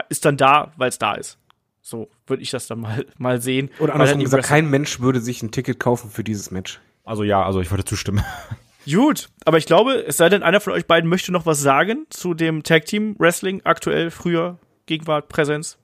ist 0.09 0.25
dann 0.25 0.37
da, 0.37 0.73
weil 0.77 0.89
es 0.89 0.99
da 0.99 1.13
ist. 1.13 1.39
So 1.85 2.09
würde 2.25 2.41
ich 2.41 2.49
das 2.49 2.65
dann 2.65 2.79
mal, 2.79 3.05
mal 3.17 3.41
sehen. 3.41 3.69
Oder 3.79 3.93
andersrum 3.93 4.23
gesagt, 4.23 4.43
Wrestler- 4.43 4.55
kein 4.55 4.69
Mensch 4.69 4.99
würde 5.01 5.19
sich 5.19 5.43
ein 5.43 5.51
Ticket 5.51 5.79
kaufen 5.79 6.09
für 6.09 6.23
dieses 6.23 6.49
Match. 6.49 6.79
Also 7.03 7.23
ja, 7.23 7.43
also 7.45 7.59
ich 7.61 7.69
würde 7.69 7.83
zustimmen. 7.85 8.23
Gut, 8.91 9.29
aber 9.45 9.57
ich 9.57 9.65
glaube, 9.65 9.93
es 10.07 10.17
sei 10.17 10.27
denn, 10.29 10.43
einer 10.43 10.59
von 10.59 10.73
euch 10.73 10.87
beiden 10.87 11.09
möchte 11.09 11.31
noch 11.31 11.45
was 11.45 11.61
sagen 11.61 12.05
zu 12.09 12.33
dem 12.33 12.63
Tag 12.63 12.85
Team 12.85 13.15
Wrestling 13.17 13.61
aktuell, 13.63 14.11
früher, 14.11 14.57
Gegenwart, 14.87 15.29
Präsenz. 15.29 15.77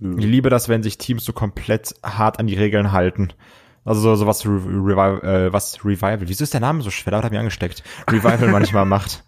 Ich 0.00 0.24
liebe 0.24 0.48
das, 0.48 0.68
wenn 0.68 0.82
sich 0.82 0.98
Teams 0.98 1.24
so 1.24 1.32
komplett 1.32 1.94
hart 2.02 2.38
an 2.38 2.46
die 2.46 2.54
Regeln 2.54 2.92
halten. 2.92 3.32
Also 3.84 4.00
so, 4.00 4.14
so 4.14 4.26
was, 4.26 4.46
Re 4.46 4.50
Revival, 4.52 5.20
äh, 5.24 5.52
was 5.52 5.84
Revival, 5.84 6.20
wieso 6.28 6.44
ist 6.44 6.54
der 6.54 6.60
Name 6.60 6.82
so 6.82 6.90
schwer? 6.90 7.10
Da 7.10 7.16
hat 7.18 7.24
er 7.24 7.30
mir 7.30 7.40
angesteckt. 7.40 7.82
Revival 8.08 8.48
manchmal 8.52 8.86
macht. 8.86 9.24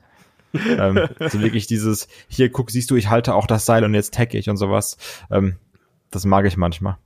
ähm, 0.55 1.09
so 1.29 1.41
wirklich 1.41 1.67
dieses, 1.67 2.07
hier 2.29 2.49
guck, 2.51 2.71
siehst 2.71 2.91
du, 2.91 2.95
ich 2.97 3.11
halte 3.11 3.35
auch 3.35 3.47
das 3.49 3.67
Seil 3.67 3.85
und 3.85 3.93
jetzt 3.95 4.15
tag 4.15 4.33
ich 4.35 4.49
und 4.49 4.57
sowas. 4.57 4.97
Ähm, 5.31 5.57
das 6.15 6.25
mag 6.25 6.47
ich 6.47 6.57
manchmal. 6.57 6.99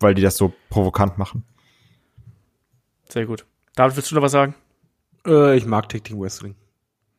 Weil 0.00 0.14
die 0.14 0.22
das 0.22 0.36
so 0.36 0.52
provokant 0.70 1.18
machen. 1.18 1.44
Sehr 3.08 3.26
gut. 3.26 3.46
David, 3.76 3.96
willst 3.96 4.10
du 4.10 4.14
noch 4.14 4.22
was 4.22 4.32
sagen? 4.32 4.54
Äh, 5.26 5.56
ich 5.56 5.66
mag 5.66 5.88
Tag 5.88 6.04
Team 6.04 6.20
Wrestling. 6.20 6.56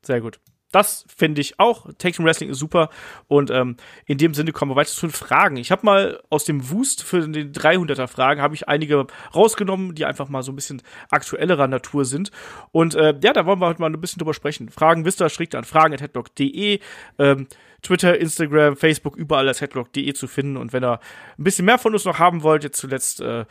Sehr 0.02 0.20
gut. 0.20 0.40
Das 0.72 1.06
finde 1.16 1.42
ich 1.42 1.60
auch. 1.60 1.86
Tag 1.98 2.14
Team 2.14 2.26
Wrestling 2.26 2.50
ist 2.50 2.60
super. 2.60 2.90
Und 3.28 3.52
ähm, 3.52 3.76
in 4.06 4.18
dem 4.18 4.34
Sinne 4.34 4.52
kommen 4.52 4.72
wir 4.72 4.76
weiter 4.76 4.92
zu 4.92 5.06
den 5.06 5.14
Fragen. 5.14 5.58
Ich 5.58 5.72
habe 5.72 5.86
mal 5.86 6.22
aus 6.30 6.46
dem 6.46 6.70
Wust 6.70 7.04
für 7.04 7.28
den 7.28 7.54
300er 7.54 8.08
Fragen 8.08 8.42
habe 8.42 8.56
ich 8.56 8.68
einige 8.68 9.06
rausgenommen, 9.36 9.96
die 9.96 10.06
einfach 10.06 10.30
mal 10.30 10.44
so 10.44 10.52
ein 10.52 10.56
bisschen 10.56 10.82
aktuellerer 11.10 11.68
Natur 11.68 12.06
sind. 12.06 12.32
Und 12.72 12.96
äh, 12.96 13.14
ja, 13.22 13.34
da 13.34 13.46
wollen 13.46 13.60
wir 13.60 13.68
heute 13.68 13.82
mal 13.82 13.90
ein 13.90 14.02
bisschen 14.02 14.20
drüber 14.20 14.34
sprechen. 14.34 14.70
Fragen 14.70 15.06
wisst 15.06 15.22
ihr, 15.22 15.30
schickt 15.30 15.56
an 15.56 15.66
fragen.headlock.de. 15.66 16.80
Ähm, 17.20 17.48
Twitter, 17.82 18.18
Instagram, 18.18 18.76
Facebook, 18.76 19.16
überall 19.16 19.48
als 19.48 19.62
headlock.de 19.62 20.14
zu 20.14 20.28
finden. 20.28 20.58
Und 20.58 20.74
wenn 20.74 20.84
ihr 20.84 21.00
ein 21.38 21.44
bisschen 21.44 21.66
mehr 21.66 21.78
von 21.78 21.94
uns 21.94 22.06
noch 22.06 22.20
haben 22.20 22.44
wollt, 22.44 22.64
jetzt 22.64 22.80
zuletzt 22.80 23.22
äh, 23.22 23.46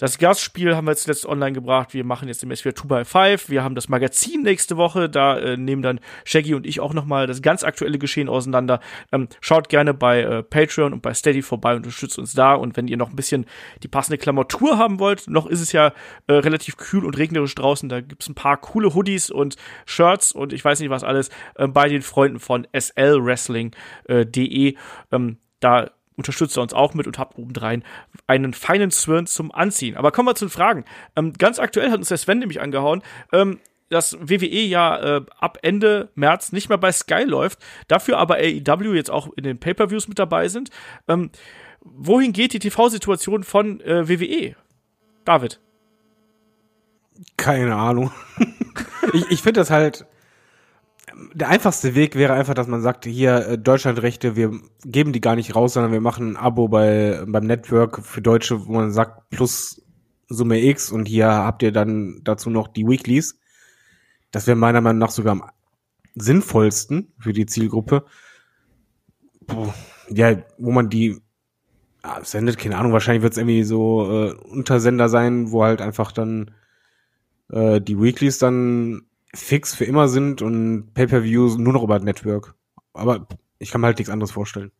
das 0.00 0.16
Gastspiel 0.16 0.74
haben 0.74 0.86
wir 0.86 0.92
jetzt 0.92 1.02
zuletzt 1.02 1.26
online 1.26 1.52
gebracht. 1.52 1.92
Wir 1.92 2.04
machen 2.04 2.26
jetzt 2.26 2.40
demnächst 2.40 2.64
wieder 2.64 2.74
2 2.74 2.88
by 2.88 3.04
5 3.04 3.50
Wir 3.50 3.62
haben 3.62 3.74
das 3.74 3.90
Magazin 3.90 4.40
nächste 4.42 4.78
Woche. 4.78 5.10
Da 5.10 5.38
äh, 5.38 5.58
nehmen 5.58 5.82
dann 5.82 6.00
Shaggy 6.24 6.54
und 6.54 6.66
ich 6.66 6.80
auch 6.80 6.94
nochmal 6.94 7.26
das 7.26 7.42
ganz 7.42 7.64
aktuelle 7.64 7.98
Geschehen 7.98 8.30
auseinander. 8.30 8.80
Ähm, 9.12 9.28
schaut 9.42 9.68
gerne 9.68 9.92
bei 9.92 10.22
äh, 10.22 10.42
Patreon 10.42 10.94
und 10.94 11.02
bei 11.02 11.12
Steady 11.12 11.42
vorbei, 11.42 11.76
unterstützt 11.76 12.18
uns 12.18 12.32
da. 12.32 12.54
Und 12.54 12.78
wenn 12.78 12.88
ihr 12.88 12.96
noch 12.96 13.10
ein 13.10 13.16
bisschen 13.16 13.44
die 13.82 13.88
passende 13.88 14.16
Klamotur 14.16 14.78
haben 14.78 15.00
wollt, 15.00 15.28
noch 15.28 15.46
ist 15.46 15.60
es 15.60 15.72
ja 15.72 15.92
äh, 16.28 16.32
relativ 16.32 16.78
kühl 16.78 17.04
und 17.04 17.18
regnerisch 17.18 17.54
draußen. 17.54 17.90
Da 17.90 18.00
gibt's 18.00 18.26
ein 18.26 18.34
paar 18.34 18.56
coole 18.56 18.94
Hoodies 18.94 19.28
und 19.28 19.56
Shirts 19.84 20.32
und 20.32 20.54
ich 20.54 20.64
weiß 20.64 20.80
nicht 20.80 20.88
was 20.88 21.04
alles 21.04 21.28
äh, 21.56 21.68
bei 21.68 21.90
den 21.90 22.00
Freunden 22.00 22.40
von 22.40 22.66
slwrestling.de. 23.70 24.76
Ähm, 25.12 25.36
da 25.60 25.90
unterstützt 26.16 26.56
ihr 26.58 26.62
uns 26.62 26.74
auch 26.74 26.94
mit 26.94 27.06
und 27.06 27.18
habt 27.18 27.38
obendrein 27.38 27.82
einen 28.26 28.52
feinen 28.52 28.90
Zwirn 28.90 29.26
zum 29.26 29.52
Anziehen. 29.52 29.96
Aber 29.96 30.12
kommen 30.12 30.28
wir 30.28 30.34
zu 30.34 30.46
den 30.46 30.50
Fragen. 30.50 30.84
Ähm, 31.16 31.32
ganz 31.32 31.58
aktuell 31.58 31.90
hat 31.90 31.98
uns 31.98 32.08
der 32.08 32.18
Sven 32.18 32.38
nämlich 32.38 32.60
angehauen. 32.60 33.02
Ähm, 33.32 33.58
dass 33.88 34.16
WWE 34.20 34.46
ja 34.46 35.16
äh, 35.16 35.22
ab 35.40 35.58
Ende 35.62 36.10
März 36.14 36.52
nicht 36.52 36.68
mehr 36.68 36.78
bei 36.78 36.92
Sky 36.92 37.24
läuft, 37.24 37.58
dafür 37.88 38.18
aber 38.18 38.36
AEW 38.36 38.94
jetzt 38.94 39.10
auch 39.10 39.28
in 39.36 39.42
den 39.42 39.58
Pay-per-Views 39.58 40.06
mit 40.06 40.18
dabei 40.20 40.46
sind. 40.46 40.70
Ähm, 41.08 41.30
wohin 41.80 42.32
geht 42.32 42.52
die 42.52 42.60
TV-Situation 42.60 43.42
von 43.42 43.80
äh, 43.80 44.08
WWE? 44.08 44.54
David. 45.24 45.58
Keine 47.36 47.74
Ahnung. 47.74 48.12
ich 49.12 49.28
ich 49.30 49.42
finde 49.42 49.60
das 49.60 49.70
halt. 49.70 50.06
Der 51.34 51.48
einfachste 51.48 51.94
Weg 51.94 52.14
wäre 52.14 52.32
einfach, 52.32 52.54
dass 52.54 52.66
man 52.66 52.82
sagt, 52.82 53.04
hier 53.04 53.46
äh, 53.46 53.58
Deutschlandrechte, 53.58 54.36
wir 54.36 54.52
geben 54.84 55.12
die 55.12 55.20
gar 55.20 55.36
nicht 55.36 55.54
raus, 55.54 55.74
sondern 55.74 55.92
wir 55.92 56.00
machen 56.00 56.32
ein 56.32 56.36
Abo 56.36 56.68
bei 56.68 57.22
beim 57.26 57.46
Network 57.46 58.04
für 58.04 58.22
Deutsche, 58.22 58.66
wo 58.66 58.72
man 58.72 58.92
sagt 58.92 59.30
plus 59.30 59.82
Summe 60.28 60.62
X 60.62 60.92
und 60.92 61.06
hier 61.06 61.26
habt 61.28 61.62
ihr 61.62 61.72
dann 61.72 62.20
dazu 62.22 62.50
noch 62.50 62.68
die 62.68 62.86
Weeklies. 62.86 63.38
Das 64.30 64.46
wäre 64.46 64.56
meiner 64.56 64.80
Meinung 64.80 64.98
nach 64.98 65.10
sogar 65.10 65.32
am 65.32 65.44
sinnvollsten 66.14 67.12
für 67.18 67.32
die 67.32 67.46
Zielgruppe. 67.46 68.04
Puh, 69.46 69.72
ja, 70.08 70.36
wo 70.58 70.70
man 70.70 70.88
die 70.88 71.20
ah, 72.02 72.22
sendet, 72.22 72.58
keine 72.58 72.78
Ahnung, 72.78 72.92
wahrscheinlich 72.92 73.22
wird 73.22 73.32
es 73.32 73.38
irgendwie 73.38 73.64
so 73.64 74.28
äh, 74.28 74.32
Untersender 74.34 75.08
sein, 75.08 75.50
wo 75.50 75.64
halt 75.64 75.80
einfach 75.80 76.12
dann 76.12 76.52
äh, 77.50 77.80
die 77.80 78.00
Weeklies 78.00 78.38
dann 78.38 79.02
fix 79.34 79.74
für 79.74 79.84
immer 79.84 80.08
sind 80.08 80.42
und 80.42 80.92
Pay-per-Views 80.94 81.56
nur 81.56 81.72
noch 81.72 81.82
über 81.82 81.94
das 81.94 82.04
Network. 82.04 82.54
Aber 82.92 83.26
ich 83.58 83.70
kann 83.70 83.80
mir 83.80 83.88
halt 83.88 83.98
nichts 83.98 84.12
anderes 84.12 84.32
vorstellen. 84.32 84.72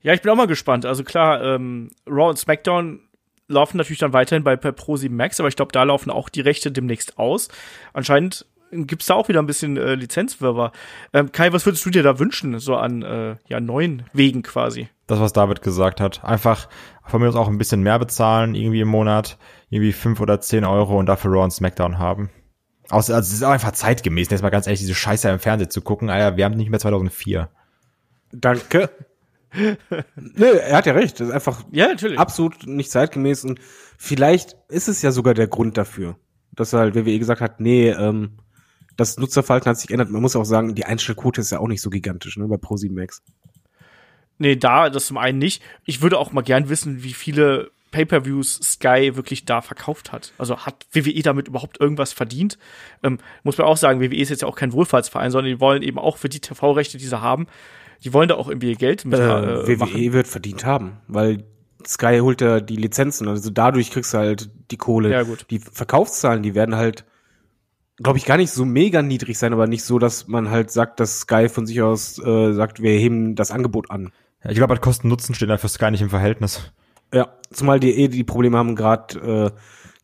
Ja, 0.00 0.14
ich 0.14 0.22
bin 0.22 0.30
auch 0.30 0.36
mal 0.36 0.46
gespannt. 0.46 0.86
Also 0.86 1.04
klar, 1.04 1.42
ähm, 1.42 1.90
Raw 2.06 2.30
und 2.30 2.38
SmackDown 2.38 3.00
laufen 3.48 3.78
natürlich 3.78 3.98
dann 3.98 4.12
weiterhin 4.12 4.44
bei, 4.44 4.56
bei 4.56 4.70
Pro7 4.70 5.10
Max, 5.10 5.40
aber 5.40 5.48
ich 5.48 5.56
glaube, 5.56 5.72
da 5.72 5.82
laufen 5.82 6.10
auch 6.10 6.28
die 6.28 6.40
Rechte 6.40 6.70
demnächst 6.70 7.18
aus. 7.18 7.48
Anscheinend 7.92 8.46
gibt's 8.70 9.06
da 9.06 9.14
auch 9.14 9.28
wieder 9.28 9.40
ein 9.40 9.46
bisschen 9.46 9.76
äh, 9.76 9.94
Lizenzwirrwarr. 9.94 10.72
Ähm, 11.12 11.32
Kai, 11.32 11.52
was 11.52 11.66
würdest 11.66 11.84
du 11.86 11.90
dir 11.90 12.02
da 12.02 12.18
wünschen, 12.18 12.58
so 12.58 12.76
an 12.76 13.02
äh, 13.02 13.36
ja, 13.48 13.60
neuen 13.60 14.04
Wegen 14.12 14.42
quasi? 14.42 14.88
Das, 15.06 15.20
was 15.20 15.32
David 15.32 15.62
gesagt 15.62 16.00
hat. 16.00 16.22
Einfach 16.22 16.68
von 17.04 17.22
mir 17.22 17.28
aus 17.28 17.36
auch 17.36 17.48
ein 17.48 17.58
bisschen 17.58 17.82
mehr 17.82 17.98
bezahlen, 17.98 18.54
irgendwie 18.54 18.80
im 18.80 18.88
Monat, 18.88 19.38
irgendwie 19.70 19.92
fünf 19.92 20.20
oder 20.20 20.40
zehn 20.40 20.64
Euro 20.64 20.98
und 20.98 21.06
dafür 21.06 21.32
Raw 21.32 21.44
und 21.44 21.50
SmackDown 21.50 21.98
haben. 21.98 22.28
Also, 22.90 23.14
also 23.14 23.28
es 23.28 23.34
ist 23.34 23.42
auch 23.42 23.50
einfach 23.50 23.72
zeitgemäß, 23.72 24.30
jetzt 24.30 24.42
mal 24.42 24.50
ganz 24.50 24.66
ehrlich, 24.66 24.80
diese 24.80 24.94
Scheiße 24.94 25.28
im 25.28 25.38
Fernsehen 25.38 25.70
zu 25.70 25.82
gucken. 25.82 26.08
Alter, 26.10 26.36
wir 26.36 26.44
haben 26.44 26.56
nicht 26.56 26.70
mehr 26.70 26.80
2004. 26.80 27.50
Danke. 28.32 28.90
Nö, 30.16 30.46
er 30.46 30.76
hat 30.76 30.86
ja 30.86 30.92
recht. 30.92 31.20
Das 31.20 31.28
ist 31.28 31.34
einfach 31.34 31.64
Ja, 31.70 31.88
natürlich. 31.88 32.18
absolut 32.18 32.66
nicht 32.66 32.90
zeitgemäß 32.90 33.44
und 33.44 33.60
vielleicht 33.96 34.56
ist 34.68 34.88
es 34.88 35.02
ja 35.02 35.10
sogar 35.10 35.34
der 35.34 35.48
Grund 35.48 35.76
dafür, 35.76 36.16
dass 36.52 36.72
halt 36.72 36.94
WWE 36.94 37.18
gesagt 37.18 37.40
hat, 37.40 37.60
nee, 37.60 37.90
ähm, 37.90 38.38
das 38.96 39.16
Nutzerverhalten 39.16 39.70
hat 39.70 39.78
sich 39.78 39.88
geändert. 39.88 40.10
Man 40.10 40.20
muss 40.22 40.36
auch 40.36 40.44
sagen, 40.44 40.74
die 40.74 40.84
Einstellquote 40.84 41.40
ist 41.40 41.52
ja 41.52 41.60
auch 41.60 41.68
nicht 41.68 41.80
so 41.82 41.88
gigantisch, 41.88 42.36
ne, 42.36 42.48
bei 42.48 42.56
Pro7 42.56 42.92
Max. 42.92 43.22
Nee, 44.38 44.56
da, 44.56 44.90
das 44.90 45.06
zum 45.06 45.18
einen 45.18 45.38
nicht. 45.38 45.62
Ich 45.84 46.02
würde 46.02 46.18
auch 46.18 46.32
mal 46.32 46.42
gern 46.42 46.68
wissen, 46.68 47.02
wie 47.02 47.12
viele 47.12 47.70
Pay-per-Views 47.90 48.60
Sky 48.62 49.16
wirklich 49.16 49.44
da 49.44 49.60
verkauft 49.60 50.12
hat. 50.12 50.32
Also 50.38 50.58
hat 50.58 50.86
WWE 50.92 51.22
damit 51.22 51.48
überhaupt 51.48 51.80
irgendwas 51.80 52.12
verdient? 52.12 52.58
Ähm, 53.02 53.18
muss 53.42 53.58
man 53.58 53.66
auch 53.66 53.76
sagen, 53.76 54.00
WWE 54.00 54.16
ist 54.16 54.28
jetzt 54.28 54.42
ja 54.42 54.48
auch 54.48 54.56
kein 54.56 54.72
Wohlfahrtsverein, 54.72 55.30
sondern 55.30 55.52
die 55.52 55.60
wollen 55.60 55.82
eben 55.82 55.98
auch 55.98 56.16
für 56.16 56.28
die 56.28 56.40
TV-Rechte, 56.40 56.98
die 56.98 57.06
sie 57.06 57.20
haben, 57.20 57.46
die 58.04 58.12
wollen 58.12 58.28
da 58.28 58.36
auch 58.36 58.48
irgendwie 58.48 58.70
ihr 58.70 58.76
Geld 58.76 59.04
mit 59.04 59.18
Äh, 59.18 59.24
äh, 59.24 59.66
WWE 59.68 59.76
machen. 59.76 60.12
wird 60.12 60.26
verdient 60.26 60.64
haben, 60.64 60.98
weil 61.08 61.44
Sky 61.86 62.18
holt 62.20 62.40
ja 62.40 62.60
die 62.60 62.76
Lizenzen, 62.76 63.28
also 63.28 63.50
dadurch 63.50 63.90
kriegst 63.90 64.12
du 64.14 64.18
halt 64.18 64.50
die 64.70 64.76
Kohle. 64.76 65.10
Ja, 65.10 65.22
gut. 65.22 65.46
Die 65.50 65.58
Verkaufszahlen, 65.58 66.42
die 66.42 66.54
werden 66.54 66.74
halt, 66.74 67.04
glaube 67.96 68.18
ich, 68.18 68.24
gar 68.24 68.36
nicht 68.36 68.50
so 68.50 68.64
mega 68.64 69.02
niedrig 69.02 69.38
sein, 69.38 69.52
aber 69.52 69.66
nicht 69.66 69.84
so, 69.84 69.98
dass 69.98 70.28
man 70.28 70.50
halt 70.50 70.70
sagt, 70.70 71.00
dass 71.00 71.20
Sky 71.20 71.48
von 71.48 71.66
sich 71.66 71.80
aus 71.82 72.18
äh, 72.18 72.52
sagt, 72.52 72.82
wir 72.82 72.92
heben 72.92 73.34
das 73.34 73.50
Angebot 73.50 73.90
an. 73.90 74.12
Ja, 74.44 74.50
ich 74.50 74.56
glaube, 74.56 74.72
halt 74.72 74.82
Kosten-Nutzen 74.82 75.34
stehen 75.34 75.48
da 75.48 75.56
für 75.56 75.68
Sky 75.68 75.90
nicht 75.90 76.02
im 76.02 76.10
Verhältnis. 76.10 76.72
Ja, 77.12 77.28
zumal 77.50 77.80
die 77.80 77.92
eh 77.98 78.08
die 78.08 78.24
Probleme 78.24 78.58
haben, 78.58 78.76
gerade 78.76 79.52
äh, 79.54 79.60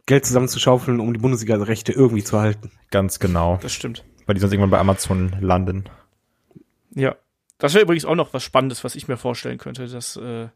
Geld 0.07 0.25
zusammenzuschaufeln, 0.27 1.01
um 1.01 1.13
die 1.13 1.21
Bundesliga-Rechte 1.21 1.93
irgendwie 1.93 2.25
zu 2.25 2.41
halten. 2.41 2.71
Ganz 2.91 3.19
genau. 3.19 3.59
Das 3.63 3.73
stimmt. 3.73 4.05
Weil 4.27 4.35
die 4.35 4.41
sonst 4.41 4.53
irgendwann 4.53 4.71
bei 4.71 4.79
Amazon 4.79 5.37
landen. 5.41 5.85
Ja. 6.95 7.17
Das 7.59 7.73
wäre 7.75 7.85
übrigens 7.85 8.05
auch 8.05 8.15
noch 8.17 8.35
was 8.35 8.43
Spannendes, 8.43 8.85
was 8.85 8.95
ich 8.97 9.07
mir 9.09 9.17
vorstellen 9.17 9.59
könnte, 9.59 9.87
dass 9.87 10.17
äh, 10.17 10.49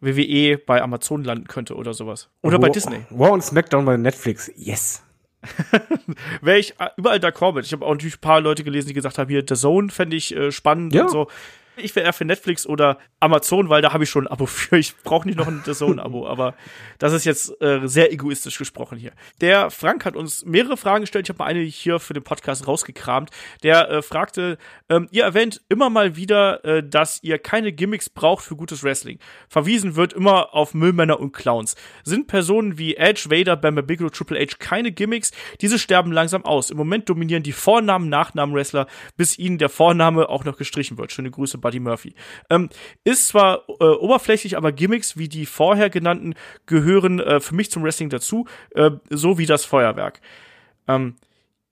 WWE 0.00 0.58
bei 0.58 0.80
Amazon 0.80 1.24
landen 1.24 1.46
könnte 1.48 1.74
oder 1.74 1.92
sowas. 1.92 2.28
Oder 2.42 2.58
bei 2.58 2.68
Raw- 2.68 2.72
Disney. 2.74 3.00
Raw 3.10 3.30
und 3.30 3.42
SmackDown 3.42 3.84
bei 3.84 3.96
Netflix. 3.96 4.50
Yes. 4.54 5.02
Wäre 6.40 6.58
ich 6.58 6.78
äh, 6.80 6.88
überall 6.96 7.18
d'accord 7.18 7.54
mit. 7.54 7.66
Ich 7.66 7.72
habe 7.72 7.84
auch 7.84 7.92
natürlich 7.92 8.16
ein 8.16 8.20
paar 8.20 8.40
Leute 8.40 8.64
gelesen, 8.64 8.88
die 8.88 8.94
gesagt 8.94 9.18
haben, 9.18 9.28
hier, 9.28 9.44
The 9.46 9.54
Zone 9.54 9.88
fände 9.90 10.16
ich 10.16 10.34
äh, 10.36 10.52
spannend 10.52 10.94
Ja. 10.94 11.02
und 11.04 11.10
so. 11.10 11.28
Ich 11.78 11.94
wäre 11.94 12.06
eher 12.06 12.12
für 12.12 12.24
Netflix 12.24 12.66
oder 12.66 12.98
Amazon, 13.20 13.68
weil 13.68 13.82
da 13.82 13.92
habe 13.92 14.04
ich 14.04 14.10
schon 14.10 14.26
ein 14.26 14.32
Abo 14.32 14.46
für. 14.46 14.78
Ich 14.78 14.96
brauche 14.96 15.26
nicht 15.26 15.36
noch 15.36 15.46
ein 15.46 15.62
Zone-Abo, 15.64 16.26
aber 16.28 16.54
das 16.98 17.12
ist 17.12 17.24
jetzt 17.24 17.60
äh, 17.60 17.86
sehr 17.86 18.12
egoistisch 18.12 18.58
gesprochen 18.58 18.98
hier. 18.98 19.12
Der 19.40 19.70
Frank 19.70 20.04
hat 20.04 20.16
uns 20.16 20.44
mehrere 20.44 20.76
Fragen 20.76 21.02
gestellt. 21.02 21.26
Ich 21.26 21.30
habe 21.30 21.38
mal 21.38 21.46
eine 21.46 21.60
hier 21.60 21.98
für 21.98 22.14
den 22.14 22.22
Podcast 22.22 22.66
rausgekramt. 22.66 23.30
Der 23.62 23.90
äh, 23.90 24.02
fragte, 24.02 24.58
ähm, 24.88 25.08
ihr 25.10 25.24
erwähnt 25.24 25.62
immer 25.68 25.90
mal 25.90 26.16
wieder, 26.16 26.64
äh, 26.64 26.82
dass 26.82 27.22
ihr 27.22 27.38
keine 27.38 27.72
Gimmicks 27.72 28.08
braucht 28.08 28.44
für 28.44 28.56
gutes 28.56 28.82
Wrestling. 28.82 29.18
Verwiesen 29.48 29.96
wird 29.96 30.12
immer 30.12 30.54
auf 30.54 30.72
Müllmänner 30.72 31.20
und 31.20 31.32
Clowns. 31.32 31.74
Sind 32.04 32.26
Personen 32.26 32.78
wie 32.78 32.96
Edge, 32.96 33.26
Vader, 33.28 33.56
Bam 33.56 33.74
Bam 33.74 33.86
Bigelow, 33.86 34.10
Triple 34.10 34.38
H 34.38 34.56
keine 34.58 34.92
Gimmicks? 34.92 35.32
Diese 35.60 35.78
sterben 35.78 36.12
langsam 36.12 36.44
aus. 36.44 36.70
Im 36.70 36.76
Moment 36.76 37.08
dominieren 37.08 37.42
die 37.42 37.52
Vornamen, 37.52 38.08
Nachnamen 38.08 38.54
Wrestler, 38.54 38.86
bis 39.16 39.38
ihnen 39.38 39.58
der 39.58 39.68
Vorname 39.68 40.28
auch 40.28 40.44
noch 40.44 40.56
gestrichen 40.56 40.98
wird. 40.98 41.12
Schöne 41.12 41.30
Grüße, 41.30 41.58
Buddy 41.66 41.80
Murphy. 41.80 42.14
Ähm, 42.48 42.68
ist 43.02 43.26
zwar 43.26 43.64
äh, 43.80 43.84
oberflächlich, 43.84 44.56
aber 44.56 44.70
Gimmicks 44.70 45.16
wie 45.16 45.28
die 45.28 45.46
vorher 45.46 45.90
genannten 45.90 46.34
gehören 46.66 47.18
äh, 47.18 47.40
für 47.40 47.56
mich 47.56 47.72
zum 47.72 47.82
Wrestling 47.82 48.08
dazu, 48.08 48.46
äh, 48.76 48.92
so 49.10 49.36
wie 49.36 49.46
das 49.46 49.64
Feuerwerk. 49.64 50.20
Ähm, 50.86 51.16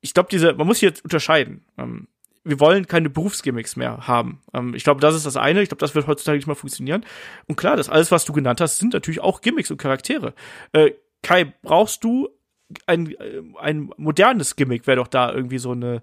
ich 0.01 0.12
glaube, 0.12 0.31
diese, 0.33 0.53
man 0.55 0.66
muss 0.66 0.81
hier 0.81 0.93
unterscheiden. 1.05 1.65
Ähm, 1.79 2.09
wir 2.43 2.59
wollen 2.59 2.89
keine 2.89 3.09
Berufsgimmicks 3.09 3.77
mehr 3.77 4.09
haben. 4.09 4.41
Ähm, 4.53 4.75
ich 4.75 4.83
glaube, 4.83 5.01
das 5.01 5.15
ist 5.15 5.27
das 5.27 5.37
eine. 5.37 5.62
Ich 5.62 5.69
glaube, 5.69 5.81
das 5.81 5.95
wird 5.95 6.09
heutzutage 6.09 6.39
nicht 6.39 6.49
mehr 6.49 6.57
funktionieren. 6.57 7.07
Und 7.47 7.55
klar, 7.55 7.77
das 7.77 7.89
alles, 7.89 8.11
was 8.11 8.25
du 8.25 8.33
genannt 8.33 8.61
hast, 8.61 8.79
sind 8.79 8.95
natürlich 8.95 9.21
auch 9.21 9.43
Gimmicks 9.43 9.71
und 9.71 9.79
Charaktere. 9.79 10.35
Äh, 10.73 10.91
Kai, 11.23 11.55
brauchst 11.62 12.03
du 12.03 12.29
ein, 12.87 13.12
äh, 13.12 13.43
ein 13.61 13.91
modernes 13.97 14.57
Gimmick? 14.57 14.89
Wäre 14.89 14.97
doch 14.97 15.09
da 15.09 15.33
irgendwie 15.33 15.59
so 15.59 15.71
eine, 15.71 16.03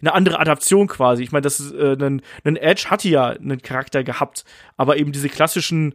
eine 0.00 0.12
andere 0.14 0.38
Adaption 0.38 0.86
quasi. 0.88 1.22
Ich 1.22 1.32
meine, 1.32 1.42
das 1.42 1.60
ist, 1.60 1.72
äh, 1.72 1.96
ein, 1.98 2.22
ein 2.44 2.56
Edge 2.56 2.86
hatte 2.90 3.08
ja 3.08 3.28
einen 3.28 3.60
Charakter 3.62 4.02
gehabt, 4.04 4.44
aber 4.76 4.96
eben 4.96 5.12
diese 5.12 5.28
klassischen 5.28 5.94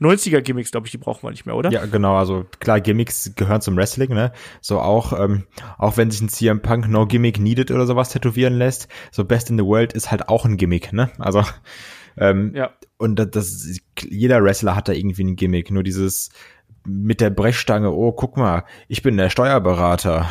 90er-Gimmicks, 0.00 0.72
glaube 0.72 0.86
ich, 0.86 0.90
die 0.90 0.98
brauchen 0.98 1.22
wir 1.22 1.30
nicht 1.30 1.46
mehr, 1.46 1.54
oder? 1.54 1.70
Ja, 1.70 1.86
genau, 1.86 2.16
also 2.16 2.44
klar, 2.58 2.80
Gimmicks 2.80 3.32
gehören 3.36 3.60
zum 3.60 3.76
Wrestling, 3.76 4.12
ne? 4.12 4.32
So 4.60 4.80
auch, 4.80 5.18
ähm, 5.18 5.44
auch 5.78 5.96
wenn 5.96 6.10
sich 6.10 6.20
ein 6.20 6.28
CM 6.28 6.62
Punk 6.62 6.88
No 6.88 7.06
Gimmick 7.06 7.38
Needed 7.38 7.70
oder 7.70 7.86
sowas 7.86 8.08
tätowieren 8.08 8.54
lässt, 8.54 8.88
so 9.12 9.24
Best 9.24 9.50
in 9.50 9.58
the 9.58 9.64
World 9.64 9.92
ist 9.92 10.10
halt 10.10 10.28
auch 10.28 10.44
ein 10.44 10.56
Gimmick, 10.56 10.92
ne? 10.92 11.10
Also, 11.18 11.44
ähm, 12.16 12.52
Ja. 12.54 12.70
und 12.98 13.16
das, 13.16 13.30
das, 13.30 13.78
jeder 14.02 14.42
Wrestler 14.42 14.74
hat 14.74 14.88
da 14.88 14.92
irgendwie 14.92 15.24
ein 15.24 15.36
Gimmick, 15.36 15.70
nur 15.70 15.84
dieses 15.84 16.30
mit 16.86 17.20
der 17.20 17.30
Brechstange, 17.30 17.90
oh, 17.92 18.12
guck 18.12 18.36
mal, 18.36 18.64
ich 18.88 19.02
bin 19.02 19.16
der 19.16 19.30
Steuerberater. 19.30 20.28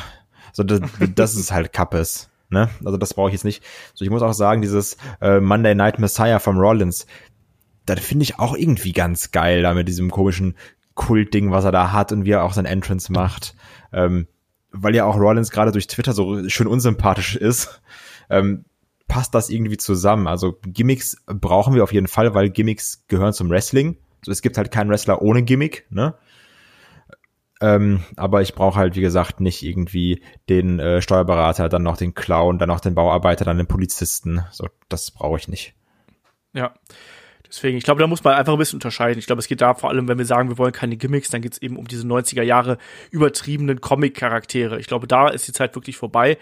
So, 0.52 0.64
das, 0.64 0.82
das 1.16 1.36
ist 1.36 1.52
halt 1.52 1.74
Kappes. 1.74 2.30
Ne? 2.54 2.70
Also 2.86 2.98
das 2.98 3.14
brauche 3.14 3.28
ich 3.30 3.34
jetzt 3.34 3.44
nicht. 3.44 3.64
So, 3.94 4.06
ich 4.06 4.12
muss 4.12 4.22
auch 4.22 4.34
sagen, 4.34 4.62
dieses 4.62 4.98
äh, 5.20 5.42
Monday 5.42 5.76
Night 5.76 6.00
Messiah 6.00 6.40
vom 6.40 6.58
Rollins, 6.58 7.06
das 7.86 8.00
finde 8.00 8.24
ich 8.24 8.40
auch 8.40 8.56
irgendwie 8.56 8.94
ganz 8.94 9.32
geil, 9.32 9.62
da 9.62 9.74
mit 9.74 9.90
diesem 9.90 10.10
komischen 10.10 10.56
Kultding, 10.96 11.52
was 11.52 11.66
er 11.66 11.72
da 11.72 11.92
hat 11.92 12.12
und 12.12 12.24
wie 12.24 12.32
er 12.32 12.44
auch 12.44 12.54
sein 12.54 12.66
Entrance 12.66 13.12
macht. 13.12 13.56
Ähm, 13.92 14.28
weil 14.72 14.96
ja 14.96 15.06
auch 15.06 15.18
Rollins 15.18 15.52
gerade 15.52 15.72
durch 15.72 15.88
Twitter 15.88 16.14
so 16.14 16.48
schön 16.50 16.68
unsympathisch 16.68 17.36
ist, 17.36 17.82
ähm, 18.30 18.66
passt 19.08 19.36
das 19.36 19.50
irgendwie 19.50 19.78
zusammen. 19.78 20.28
Also 20.28 20.58
Gimmicks 20.66 21.18
brauchen 21.26 21.76
wir 21.76 21.84
auf 21.84 21.94
jeden 21.94 22.08
Fall, 22.08 22.34
weil 22.34 22.50
Gimmicks 22.50 23.04
gehören 23.08 23.34
zum 23.34 23.50
Wrestling. 23.50 23.98
So, 24.26 24.32
es 24.32 24.42
gibt 24.42 24.58
halt 24.58 24.72
keinen 24.72 24.90
Wrestler 24.90 25.22
ohne 25.22 25.44
Gimmick, 25.44 25.86
ne? 25.90 26.16
Ähm, 27.64 28.03
aber 28.18 28.41
ich 28.41 28.56
brauche 28.56 28.77
halt, 28.77 28.98
wie 28.98 29.02
gesagt, 29.02 29.40
nicht 29.40 29.64
irgendwie 29.64 30.22
den 30.49 30.80
äh, 30.80 31.02
Steuerberater, 31.02 31.69
dann 31.69 31.84
noch 31.84 31.95
den 31.95 32.14
Clown, 32.14 32.60
dann 32.60 32.68
noch 32.68 32.81
den 32.81 32.94
Bauarbeiter, 32.94 33.45
dann 33.45 33.56
den 33.56 33.68
Polizisten. 33.68 34.44
So, 34.52 34.68
das 34.90 35.11
brauche 35.11 35.38
ich 35.38 35.48
nicht. 35.48 35.73
Ja. 36.52 36.73
Deswegen, 37.48 37.77
ich 37.77 37.85
glaube, 37.85 38.02
da 38.02 38.07
muss 38.07 38.22
man 38.22 38.34
einfach 38.34 38.52
ein 38.52 38.60
bisschen 38.60 38.77
unterscheiden. 38.77 39.18
Ich 39.18 39.27
glaube, 39.27 39.40
es 39.40 39.48
geht 39.48 39.61
da 39.61 39.76
vor 39.76 39.90
allem, 39.90 40.10
wenn 40.10 40.18
wir 40.18 40.26
sagen, 40.26 40.49
wir 40.49 40.57
wollen 40.57 40.73
keine 40.73 40.98
Gimmicks, 40.98 41.30
dann 41.30 41.41
geht 41.41 41.53
es 41.53 41.61
eben 41.61 41.77
um 41.77 41.88
diese 41.88 42.06
90er 42.06 42.41
Jahre 42.41 42.80
übertriebenen 43.11 43.80
Comic-Charaktere. 43.80 44.77
Ich 44.81 44.88
glaube, 44.88 45.07
da 45.07 45.30
ist 45.30 45.48
die 45.48 45.53
Zeit 45.53 45.73
wirklich 45.76 45.95
vorbei. 45.95 46.38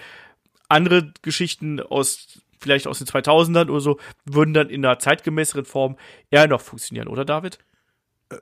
Andere 0.69 1.13
Geschichten 1.21 1.81
aus, 1.81 2.41
vielleicht 2.59 2.87
aus 2.87 2.97
den 2.97 3.05
2000ern 3.05 3.69
oder 3.69 3.81
so, 3.81 3.99
würden 4.25 4.55
dann 4.55 4.71
in 4.71 4.83
einer 4.83 4.97
zeitgemäßeren 4.97 5.65
Form 5.65 5.97
eher 6.31 6.47
noch 6.47 6.61
funktionieren, 6.61 7.09
oder 7.09 7.25
David? 7.25 7.59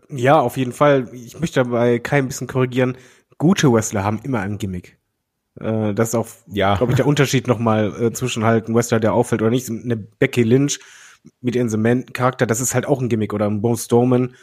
Ja, 0.10 0.40
auf 0.40 0.58
jeden 0.58 0.72
Fall. 0.72 1.10
Ich 1.14 1.40
möchte 1.40 1.64
dabei 1.64 2.00
kein 2.00 2.28
bisschen 2.28 2.48
korrigieren. 2.48 2.98
Gute 3.38 3.72
Wrestler 3.72 4.04
haben 4.04 4.20
immer 4.24 4.40
ein 4.42 4.58
Gimmick. 4.58 4.98
Äh, 5.60 5.94
das 5.94 6.10
ist 6.10 6.16
auch, 6.16 6.28
Ja. 6.48 6.76
glaube 6.76 6.94
ich, 6.94 6.98
der 6.98 7.08
Unterschied 7.08 7.48
nochmal 7.48 7.94
äh, 8.02 8.12
zwischen 8.14 8.44
halt 8.44 8.68
ein 8.68 8.76
Wrestler, 8.76 9.00
der 9.00 9.14
auffällt 9.14 9.42
oder 9.42 9.52
nicht. 9.52 9.70
Eine 9.70 9.98
Becky 9.98 10.44
Lynch 10.44 10.80
mit 11.42 11.56
ihrem 11.56 11.70
Cement-Charakter, 11.70 12.46
das 12.46 12.62
ist 12.62 12.74
halt 12.74 12.86
auch 12.86 13.02
ein 13.02 13.10
Gimmick. 13.10 13.34
Oder 13.34 13.48
ein 13.48 13.62
Bo 13.62 13.76
Strowman, 13.76 14.36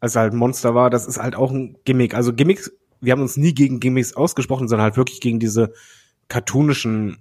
als 0.00 0.14
er 0.16 0.22
halt 0.22 0.32
ein 0.34 0.38
Monster 0.38 0.74
war, 0.74 0.90
das 0.90 1.06
ist 1.06 1.18
halt 1.20 1.36
auch 1.36 1.50
ein 1.50 1.76
Gimmick. 1.84 2.14
Also 2.14 2.32
Gimmicks, 2.32 2.70
wir 3.00 3.12
haben 3.12 3.22
uns 3.22 3.36
nie 3.36 3.54
gegen 3.54 3.80
Gimmicks 3.80 4.14
ausgesprochen, 4.14 4.68
sondern 4.68 4.84
halt 4.84 4.96
wirklich 4.96 5.20
gegen 5.20 5.40
diese 5.40 5.72
cartoonischen 6.28 7.18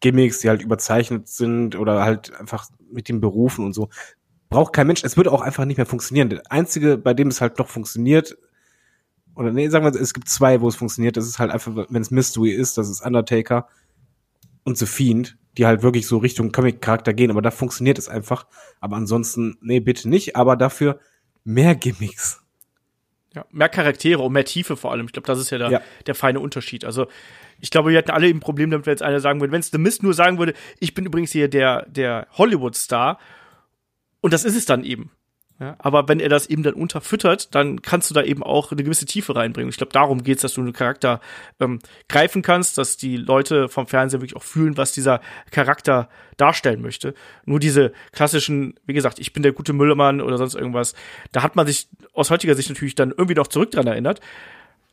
Gimmicks, 0.00 0.40
die 0.40 0.48
halt 0.48 0.62
überzeichnet 0.62 1.28
sind 1.28 1.76
oder 1.76 2.04
halt 2.04 2.32
einfach 2.38 2.68
mit 2.90 3.08
den 3.08 3.20
Berufen 3.20 3.64
und 3.64 3.72
so. 3.74 3.88
Braucht 4.54 4.72
kein 4.72 4.86
Mensch. 4.86 5.02
Es 5.02 5.16
würde 5.16 5.32
auch 5.32 5.40
einfach 5.40 5.64
nicht 5.64 5.78
mehr 5.78 5.86
funktionieren. 5.86 6.30
Der 6.30 6.42
einzige, 6.48 6.96
bei 6.96 7.12
dem 7.12 7.26
es 7.26 7.40
halt 7.40 7.58
noch 7.58 7.66
funktioniert, 7.68 8.36
oder 9.34 9.50
nee, 9.52 9.68
sagen 9.68 9.84
wir, 9.84 10.00
es 10.00 10.14
gibt 10.14 10.28
zwei, 10.28 10.60
wo 10.60 10.68
es 10.68 10.76
funktioniert. 10.76 11.16
Das 11.16 11.26
ist 11.26 11.40
halt 11.40 11.50
einfach, 11.50 11.72
wenn 11.88 12.02
es 12.02 12.12
Mystery 12.12 12.52
ist, 12.52 12.78
das 12.78 12.88
ist 12.88 13.04
Undertaker 13.04 13.66
und 14.62 14.78
The 14.78 14.86
Fiend, 14.86 15.36
die 15.58 15.66
halt 15.66 15.82
wirklich 15.82 16.06
so 16.06 16.18
Richtung 16.18 16.52
Comic-Charakter 16.52 17.12
gehen. 17.14 17.32
Aber 17.32 17.42
da 17.42 17.50
funktioniert 17.50 17.98
es 17.98 18.08
einfach. 18.08 18.46
Aber 18.80 18.94
ansonsten, 18.94 19.58
nee, 19.60 19.80
bitte 19.80 20.08
nicht. 20.08 20.36
Aber 20.36 20.56
dafür 20.56 21.00
mehr 21.42 21.74
Gimmicks. 21.74 22.40
Ja, 23.34 23.44
mehr 23.50 23.68
Charaktere 23.68 24.22
und 24.22 24.32
mehr 24.32 24.44
Tiefe 24.44 24.76
vor 24.76 24.92
allem. 24.92 25.06
Ich 25.06 25.12
glaube, 25.12 25.26
das 25.26 25.40
ist 25.40 25.50
ja 25.50 25.58
der, 25.58 25.70
Ja. 25.70 25.80
der 26.06 26.14
feine 26.14 26.38
Unterschied. 26.38 26.84
Also, 26.84 27.08
ich 27.60 27.72
glaube, 27.72 27.90
wir 27.90 27.98
hatten 27.98 28.12
alle 28.12 28.28
ein 28.28 28.38
Problem 28.38 28.70
damit, 28.70 28.86
wenn 28.86 28.92
jetzt 28.92 29.02
einer 29.02 29.18
sagen 29.18 29.40
würde, 29.40 29.52
wenn 29.52 29.60
es 29.60 29.72
The 29.72 29.78
Mist 29.78 30.04
nur 30.04 30.14
sagen 30.14 30.38
würde, 30.38 30.54
ich 30.78 30.94
bin 30.94 31.04
übrigens 31.06 31.32
hier 31.32 31.48
der, 31.48 31.86
der 31.88 32.28
Hollywood-Star. 32.38 33.18
Und 34.24 34.32
das 34.32 34.46
ist 34.46 34.56
es 34.56 34.64
dann 34.64 34.84
eben. 34.84 35.10
Ja, 35.60 35.76
aber 35.80 36.08
wenn 36.08 36.18
er 36.18 36.30
das 36.30 36.46
eben 36.46 36.62
dann 36.62 36.72
unterfüttert, 36.72 37.54
dann 37.54 37.82
kannst 37.82 38.08
du 38.08 38.14
da 38.14 38.22
eben 38.22 38.42
auch 38.42 38.72
eine 38.72 38.82
gewisse 38.82 39.04
Tiefe 39.04 39.36
reinbringen. 39.36 39.68
Ich 39.68 39.76
glaube, 39.76 39.92
darum 39.92 40.24
geht's, 40.24 40.40
dass 40.40 40.54
du 40.54 40.62
einen 40.62 40.72
Charakter 40.72 41.20
ähm, 41.60 41.78
greifen 42.08 42.40
kannst, 42.40 42.78
dass 42.78 42.96
die 42.96 43.18
Leute 43.18 43.68
vom 43.68 43.86
Fernseher 43.86 44.22
wirklich 44.22 44.34
auch 44.34 44.42
fühlen, 44.42 44.78
was 44.78 44.92
dieser 44.92 45.20
Charakter 45.50 46.08
darstellen 46.38 46.80
möchte. 46.80 47.12
Nur 47.44 47.60
diese 47.60 47.92
klassischen, 48.12 48.80
wie 48.86 48.94
gesagt, 48.94 49.18
ich 49.18 49.34
bin 49.34 49.42
der 49.42 49.52
gute 49.52 49.74
Müllermann 49.74 50.22
oder 50.22 50.38
sonst 50.38 50.54
irgendwas, 50.54 50.94
da 51.32 51.42
hat 51.42 51.54
man 51.54 51.66
sich 51.66 51.88
aus 52.14 52.30
heutiger 52.30 52.54
Sicht 52.54 52.70
natürlich 52.70 52.94
dann 52.94 53.10
irgendwie 53.10 53.34
noch 53.34 53.48
zurück 53.48 53.72
dran 53.72 53.86
erinnert. 53.86 54.20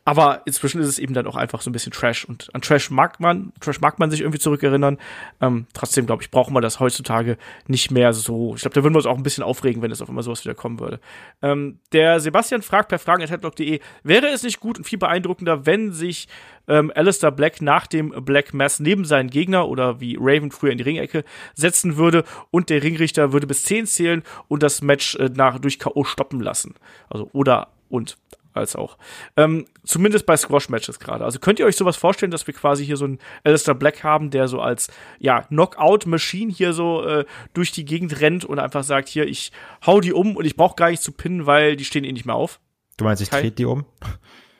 Aber 0.04 0.42
inzwischen 0.46 0.80
ist 0.80 0.88
es 0.88 0.98
eben 0.98 1.14
dann 1.14 1.26
auch 1.26 1.36
einfach 1.36 1.60
so 1.60 1.70
ein 1.70 1.72
bisschen 1.72 1.92
Trash. 1.92 2.24
Und 2.24 2.48
an 2.54 2.60
Trash 2.60 2.90
mag 2.90 3.20
man, 3.20 3.52
Trash 3.60 3.80
mag 3.80 4.00
man 4.00 4.10
sich 4.10 4.20
irgendwie 4.20 4.40
zurückerinnern. 4.40 4.98
Ähm, 5.40 5.66
trotzdem, 5.74 6.06
glaube 6.06 6.22
ich, 6.22 6.30
brauchen 6.30 6.54
wir 6.54 6.60
das 6.60 6.80
heutzutage 6.80 7.38
nicht 7.68 7.92
mehr 7.92 8.12
so. 8.12 8.54
Ich 8.56 8.62
glaube, 8.62 8.74
da 8.74 8.82
würden 8.82 8.94
wir 8.94 8.98
uns 8.98 9.06
auch 9.06 9.16
ein 9.16 9.22
bisschen 9.22 9.44
aufregen, 9.44 9.80
wenn 9.80 9.92
es 9.92 10.02
auf 10.02 10.08
einmal 10.08 10.24
sowas 10.24 10.44
wieder 10.44 10.54
kommen 10.54 10.80
würde. 10.80 10.98
Ähm, 11.40 11.78
der 11.92 12.18
Sebastian 12.18 12.62
fragt 12.62 12.88
per 12.88 12.98
fragen.headlock.de, 12.98 13.80
wäre 14.02 14.26
es 14.28 14.42
nicht 14.42 14.58
gut 14.58 14.78
und 14.78 14.84
viel 14.84 14.98
beeindruckender, 14.98 15.66
wenn 15.66 15.92
sich 15.92 16.26
ähm, 16.66 16.92
Alistair 16.94 17.30
Black 17.30 17.62
nach 17.62 17.86
dem 17.86 18.10
Black 18.24 18.54
Mass 18.54 18.80
neben 18.80 19.04
seinen 19.04 19.30
Gegner 19.30 19.68
oder 19.68 20.00
wie 20.00 20.16
Raven 20.20 20.50
früher 20.50 20.72
in 20.72 20.78
die 20.78 20.84
Ringecke 20.84 21.24
setzen 21.54 21.96
würde 21.96 22.24
und 22.50 22.70
der 22.70 22.82
Ringrichter 22.82 23.32
würde 23.32 23.46
bis 23.46 23.62
10 23.64 23.86
zählen 23.86 24.22
und 24.48 24.62
das 24.62 24.82
Match 24.82 25.14
äh, 25.16 25.30
nach, 25.32 25.58
durch 25.60 25.78
K.O. 25.78 26.04
stoppen 26.04 26.40
lassen. 26.40 26.74
Also 27.08 27.30
oder 27.32 27.68
und 27.88 28.16
als 28.54 28.76
auch. 28.76 28.98
Ähm, 29.36 29.66
zumindest 29.84 30.26
bei 30.26 30.36
Squash-Matches 30.36 30.98
gerade. 30.98 31.24
Also 31.24 31.38
könnt 31.38 31.58
ihr 31.58 31.66
euch 31.66 31.76
sowas 31.76 31.96
vorstellen, 31.96 32.30
dass 32.30 32.46
wir 32.46 32.54
quasi 32.54 32.84
hier 32.84 32.96
so 32.96 33.04
einen 33.04 33.18
Alistair 33.44 33.74
Black 33.74 34.04
haben, 34.04 34.30
der 34.30 34.48
so 34.48 34.60
als 34.60 34.88
ja, 35.18 35.42
Knockout-Machine 35.42 36.52
hier 36.52 36.72
so 36.72 37.04
äh, 37.04 37.24
durch 37.54 37.72
die 37.72 37.84
Gegend 37.84 38.20
rennt 38.20 38.44
und 38.44 38.58
einfach 38.58 38.84
sagt, 38.84 39.08
hier, 39.08 39.26
ich 39.26 39.52
hau 39.86 40.00
die 40.00 40.12
um 40.12 40.36
und 40.36 40.44
ich 40.44 40.56
brauche 40.56 40.76
gar 40.76 40.90
nicht 40.90 41.02
zu 41.02 41.12
pinnen, 41.12 41.46
weil 41.46 41.76
die 41.76 41.84
stehen 41.84 42.04
eh 42.04 42.12
nicht 42.12 42.26
mehr 42.26 42.34
auf. 42.34 42.60
Du 42.96 43.04
meinst, 43.04 43.22
ich 43.22 43.30
Kai? 43.30 43.40
trete 43.40 43.56
die 43.56 43.64
um? 43.64 43.84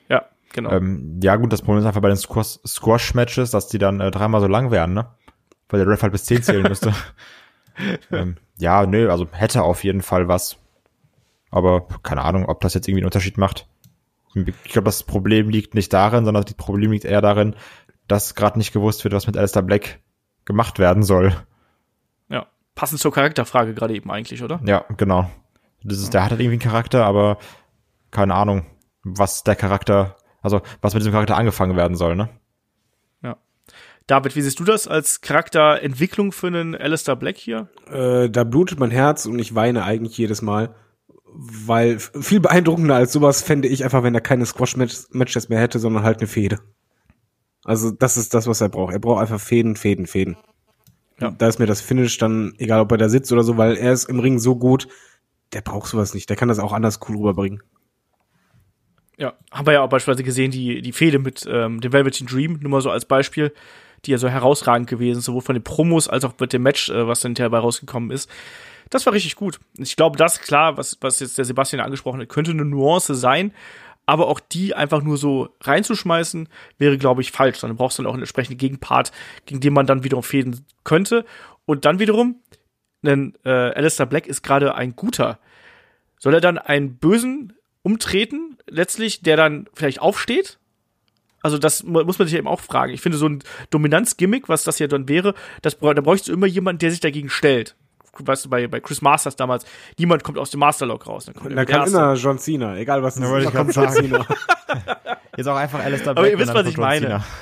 Ja, 0.09 0.25
genau. 0.51 0.71
Ähm, 0.71 1.19
ja, 1.23 1.35
gut, 1.35 1.53
das 1.53 1.61
Problem 1.61 1.79
ist 1.79 1.85
einfach 1.85 2.01
bei 2.01 2.09
den 2.09 2.17
Squash- 2.17 2.59
Squash-Matches, 2.65 3.51
dass 3.51 3.67
die 3.67 3.77
dann 3.77 3.99
äh, 3.99 4.11
dreimal 4.11 4.41
so 4.41 4.47
lang 4.47 4.71
werden, 4.71 4.93
ne? 4.93 5.07
Weil 5.69 5.83
der 5.83 5.87
Ref 5.91 6.03
halt 6.03 6.11
bis 6.11 6.25
10 6.25 6.43
zählen 6.43 6.63
müsste. 6.63 6.93
ähm, 8.11 8.35
ja, 8.57 8.85
nö, 8.85 9.09
also 9.09 9.27
hätte 9.31 9.63
auf 9.63 9.83
jeden 9.83 10.01
Fall 10.01 10.27
was. 10.27 10.57
Aber 11.49 11.87
keine 12.03 12.23
Ahnung, 12.23 12.45
ob 12.45 12.61
das 12.61 12.73
jetzt 12.73 12.87
irgendwie 12.87 13.01
einen 13.01 13.07
Unterschied 13.07 13.37
macht. 13.37 13.67
Ich 14.35 14.71
glaube, 14.71 14.85
das 14.85 15.03
Problem 15.03 15.49
liegt 15.49 15.75
nicht 15.75 15.93
darin, 15.93 16.25
sondern 16.25 16.43
das 16.43 16.53
Problem 16.55 16.91
liegt 16.91 17.05
eher 17.05 17.21
darin, 17.21 17.55
dass 18.07 18.35
gerade 18.35 18.57
nicht 18.57 18.73
gewusst 18.73 19.03
wird, 19.03 19.13
was 19.13 19.27
mit 19.27 19.37
Alistair 19.37 19.61
Black 19.61 19.99
gemacht 20.45 20.79
werden 20.79 21.03
soll. 21.03 21.33
ja. 22.29 22.47
Passend 22.75 22.99
zur 22.99 23.13
Charakterfrage 23.13 23.75
gerade 23.75 23.93
eben 23.93 24.09
eigentlich, 24.09 24.41
oder? 24.41 24.59
Ja, 24.65 24.85
genau. 24.97 25.29
Das 25.83 25.99
ist, 25.99 26.13
der 26.13 26.23
hat 26.23 26.31
halt 26.31 26.41
irgendwie 26.41 26.63
einen 26.63 26.71
Charakter, 26.71 27.05
aber 27.05 27.37
keine 28.09 28.33
Ahnung, 28.33 28.65
was 29.03 29.43
der 29.43 29.55
Charakter, 29.55 30.15
also 30.41 30.61
was 30.81 30.93
mit 30.93 31.01
diesem 31.01 31.11
Charakter 31.11 31.37
angefangen 31.37 31.75
werden 31.75 31.95
soll, 31.95 32.15
ne? 32.15 32.29
Ja. 33.21 33.37
David, 34.07 34.35
wie 34.35 34.41
siehst 34.41 34.59
du 34.59 34.63
das 34.63 34.87
als 34.87 35.21
Charakterentwicklung 35.21 36.31
für 36.31 36.47
einen 36.47 36.75
Alistair 36.75 37.15
Black 37.15 37.37
hier? 37.37 37.69
Äh, 37.87 38.29
da 38.29 38.43
blutet 38.43 38.79
mein 38.79 38.91
Herz 38.91 39.25
und 39.25 39.37
ich 39.37 39.53
weine 39.55 39.83
eigentlich 39.83 40.17
jedes 40.17 40.41
Mal. 40.41 40.73
Weil 41.35 41.99
viel 41.99 42.39
beeindruckender 42.39 42.95
als 42.95 43.11
sowas 43.11 43.41
fände 43.41 43.67
ich 43.67 43.83
einfach, 43.83 44.03
wenn 44.03 44.13
er 44.13 44.21
keine 44.21 44.45
Squash-Matches 44.45 45.49
mehr 45.49 45.59
hätte, 45.59 45.79
sondern 45.79 46.03
halt 46.03 46.19
eine 46.19 46.27
Fehde. 46.27 46.59
Also 47.63 47.91
das 47.91 48.17
ist 48.17 48.33
das, 48.33 48.47
was 48.47 48.61
er 48.61 48.69
braucht. 48.69 48.93
Er 48.93 48.99
braucht 48.99 49.21
einfach 49.21 49.39
Fäden, 49.39 49.75
Fäden, 49.75 50.05
Fäden. 50.05 50.37
Ja. 51.19 51.31
Da 51.31 51.47
ist 51.47 51.59
mir 51.59 51.65
das 51.65 51.81
Finish 51.81 52.17
dann, 52.17 52.53
egal 52.57 52.81
ob 52.81 52.91
er 52.91 52.97
da 52.97 53.09
sitzt 53.09 53.31
oder 53.31 53.43
so, 53.43 53.57
weil 53.57 53.77
er 53.77 53.93
ist 53.93 54.09
im 54.09 54.19
Ring 54.19 54.39
so 54.39 54.55
gut, 54.55 54.87
der 55.53 55.61
braucht 55.61 55.87
sowas 55.87 56.13
nicht. 56.13 56.29
Der 56.29 56.37
kann 56.37 56.49
das 56.49 56.59
auch 56.59 56.73
anders 56.73 56.99
cool 57.07 57.17
rüberbringen. 57.17 57.63
Ja, 59.17 59.33
haben 59.51 59.67
wir 59.67 59.73
ja 59.73 59.81
auch 59.81 59.89
beispielsweise 59.89 60.23
gesehen, 60.23 60.51
die, 60.51 60.81
die 60.81 60.91
Fehde 60.91 61.19
mit 61.19 61.47
ähm, 61.47 61.79
dem 61.79 61.93
Velveteen 61.93 62.27
Dream, 62.27 62.59
nur 62.61 62.71
mal 62.71 62.81
so 62.81 62.89
als 62.89 63.05
Beispiel, 63.05 63.53
die 64.05 64.11
ja 64.11 64.17
so 64.17 64.27
herausragend 64.27 64.89
gewesen, 64.89 65.19
ist, 65.19 65.25
sowohl 65.25 65.41
von 65.41 65.55
den 65.55 65.63
Promos 65.63 66.07
als 66.07 66.25
auch 66.25 66.33
mit 66.39 66.51
dem 66.51 66.63
Match, 66.63 66.89
äh, 66.89 67.07
was 67.07 67.21
dann 67.21 67.29
hinterher 67.29 67.49
dabei 67.49 67.59
rausgekommen 67.59 68.11
ist. 68.11 68.29
Das 68.93 69.07
war 69.07 69.13
richtig 69.13 69.35
gut. 69.35 69.59
Ich 69.77 69.95
glaube, 69.95 70.17
das 70.17 70.39
klar, 70.39 70.77
was, 70.77 70.97
was 71.01 71.19
jetzt 71.19 71.37
der 71.39 71.45
Sebastian 71.45 71.81
angesprochen 71.81 72.21
hat, 72.21 72.29
könnte 72.29 72.51
eine 72.51 72.63
Nuance 72.63 73.15
sein, 73.15 73.51
aber 74.05 74.27
auch 74.27 74.39
die 74.39 74.75
einfach 74.75 75.01
nur 75.01 75.17
so 75.17 75.49
reinzuschmeißen, 75.61 76.47
wäre, 76.77 76.97
glaube 76.99 77.21
ich, 77.21 77.31
falsch. 77.31 77.59
Dann 77.61 77.75
brauchst 77.75 77.97
du 77.97 78.03
dann 78.03 78.09
auch 78.09 78.13
einen 78.13 78.21
entsprechenden 78.21 78.59
Gegenpart, 78.59 79.11
gegen 79.47 79.61
den 79.61 79.73
man 79.73 79.87
dann 79.87 80.03
wiederum 80.03 80.23
fäden 80.23 80.63
könnte. 80.83 81.25
Und 81.65 81.85
dann 81.85 81.97
wiederum, 81.97 82.35
denn 83.01 83.33
äh, 83.45 83.49
Alistair 83.49 84.05
Black 84.05 84.27
ist 84.27 84.43
gerade 84.43 84.75
ein 84.75 84.95
guter. 84.95 85.39
Soll 86.19 86.35
er 86.35 86.41
dann 86.41 86.59
einen 86.59 86.97
Bösen 86.97 87.53
umtreten, 87.81 88.57
letztlich, 88.67 89.21
der 89.23 89.37
dann 89.37 89.67
vielleicht 89.73 90.01
aufsteht? 90.01 90.59
Also 91.41 91.57
das 91.57 91.83
mu- 91.83 92.03
muss 92.03 92.19
man 92.19 92.27
sich 92.27 92.37
eben 92.37 92.47
auch 92.47 92.61
fragen. 92.61 92.93
Ich 92.93 93.01
finde 93.01 93.17
so 93.17 93.27
ein 93.27 93.43
Dominanzgimmick, 93.71 94.49
was 94.49 94.63
das 94.63 94.77
ja 94.77 94.87
dann 94.87 95.09
wäre, 95.09 95.33
das, 95.63 95.79
da 95.79 95.93
bräuchst 95.93 96.27
du 96.27 96.31
immer 96.33 96.45
jemanden, 96.45 96.79
der 96.79 96.91
sich 96.91 96.99
dagegen 96.99 97.29
stellt. 97.29 97.75
Weißt 98.19 98.45
du, 98.45 98.49
bei, 98.49 98.67
bei 98.67 98.79
Chris 98.79 99.01
Masters 99.01 99.35
damals, 99.35 99.65
niemand 99.97 100.23
kommt 100.23 100.37
aus 100.37 100.51
dem 100.51 100.59
Masterlock 100.59 101.07
raus. 101.07 101.25
Dann 101.25 101.35
kommt 101.35 101.57
Da 101.57 101.65
kann 101.65 101.81
Erste. 101.81 101.97
immer 101.97 102.13
John 102.13 102.37
Cena, 102.37 102.77
egal 102.77 103.01
was 103.01 103.17
es 103.17 103.23
ist, 103.27 103.51
kommt 103.53 103.75
John 103.75 103.89
Cena. 103.89 104.25
Jetzt 105.37 105.47
auch 105.47 105.55
einfach 105.55 105.79
Alistair 105.83 106.11
Aber 106.11 106.21
Black. 106.21 106.33
ihr 106.33 106.39
wisst, 106.39 106.53
was 106.53 106.67
ich 106.67 106.77
meine. 106.77 107.05
Cena. 107.07 107.23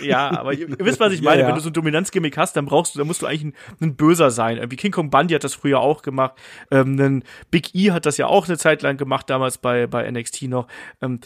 Ja, 0.00 0.30
aber 0.40 0.54
ihr, 0.54 0.70
ihr 0.70 0.78
wisst, 0.86 1.00
was 1.00 1.12
ich 1.12 1.20
Ja, 1.20 1.30
meine. 1.30 1.42
ja. 1.42 1.48
Wenn 1.48 1.54
du 1.54 1.60
so 1.60 1.68
ein 1.68 1.74
Dominanzgimmick 1.74 2.38
hast, 2.38 2.56
dann 2.56 2.64
brauchst 2.64 2.94
du, 2.94 2.98
dann 2.98 3.06
musst 3.06 3.20
du 3.20 3.26
eigentlich 3.26 3.44
ein, 3.44 3.54
ein 3.82 3.94
Böser 3.94 4.30
sein. 4.30 4.56
Irgendwie 4.56 4.76
King 4.76 4.90
Kong 4.90 5.10
Bundy 5.10 5.34
hat 5.34 5.44
das 5.44 5.52
früher 5.54 5.80
auch 5.80 6.00
gemacht. 6.00 6.32
Ähm, 6.70 6.98
ein 6.98 7.24
Big 7.50 7.74
E 7.74 7.90
hat 7.90 8.06
das 8.06 8.16
ja 8.16 8.26
auch 8.26 8.48
eine 8.48 8.56
Zeit 8.56 8.80
lang 8.80 8.96
gemacht, 8.96 9.28
damals 9.28 9.58
bei, 9.58 9.86
bei 9.86 10.10
NXT 10.10 10.42
noch. 10.44 10.66
Ähm, 11.02 11.20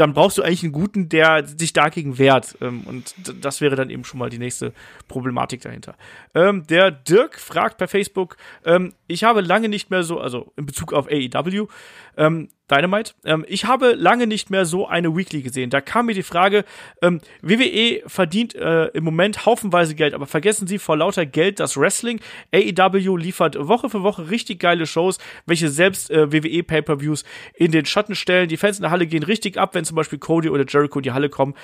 dann 0.00 0.14
brauchst 0.14 0.38
du 0.38 0.42
eigentlich 0.42 0.62
einen 0.62 0.72
guten, 0.72 1.08
der 1.08 1.46
sich 1.46 1.72
dagegen 1.72 2.18
wehrt. 2.18 2.56
Ähm, 2.60 2.82
und 2.86 3.14
das 3.42 3.60
wäre 3.60 3.76
dann 3.76 3.90
eben 3.90 4.04
schon 4.04 4.18
mal 4.18 4.30
die 4.30 4.38
nächste 4.38 4.72
Problematik 5.08 5.60
dahinter. 5.60 5.94
Ähm, 6.34 6.66
der 6.66 6.90
Dirk 6.90 7.38
fragt 7.38 7.78
per 7.78 7.88
Facebook, 7.88 8.36
ähm, 8.64 8.94
ich 9.06 9.24
habe 9.24 9.40
lange 9.40 9.68
nicht 9.68 9.90
mehr 9.90 10.02
so, 10.02 10.20
also 10.20 10.52
in 10.56 10.66
Bezug 10.66 10.92
auf 10.92 11.08
AEW, 11.08 11.68
ähm, 12.16 12.48
Dynamite, 12.70 13.14
ähm, 13.24 13.44
ich 13.48 13.64
habe 13.64 13.92
lange 13.92 14.26
nicht 14.26 14.50
mehr 14.50 14.64
so 14.64 14.86
eine 14.86 15.16
Weekly 15.16 15.42
gesehen. 15.42 15.70
Da 15.70 15.80
kam 15.80 16.06
mir 16.06 16.14
die 16.14 16.22
Frage, 16.22 16.64
ähm, 17.02 17.20
WWE 17.42 18.02
verdient 18.06 18.54
äh, 18.54 18.86
im 18.88 19.04
Moment 19.04 19.46
haufenweise 19.46 19.94
Geld, 19.94 20.14
aber 20.14 20.26
vergessen 20.26 20.66
Sie 20.66 20.78
vor 20.78 20.96
lauter 20.96 21.26
Geld 21.26 21.60
das 21.60 21.76
Wrestling. 21.76 22.20
AEW 22.52 23.16
liefert 23.16 23.56
Woche 23.58 23.88
für 23.88 24.02
Woche 24.02 24.30
richtig 24.30 24.60
geile 24.60 24.86
Shows, 24.86 25.18
welche 25.46 25.68
selbst 25.68 26.10
äh, 26.10 26.32
WWE 26.32 26.62
Pay-per-Views 26.62 27.24
in 27.54 27.72
den 27.72 27.86
Schatten 27.86 28.14
stellen. 28.14 28.48
Die 28.48 28.56
Fans 28.56 28.78
in 28.78 28.82
der 28.82 28.90
Halle 28.90 29.06
gehen 29.06 29.22
richtig 29.22 29.56
ab, 29.56 29.74
wenn 29.74 29.84
zum 29.84 29.96
Beispiel 29.96 30.18
Cody 30.18 30.50
oder 30.50 30.64
Jericho 30.66 30.98
in 30.98 31.04
die 31.04 31.12
Halle 31.12 31.28
kommen. 31.28 31.54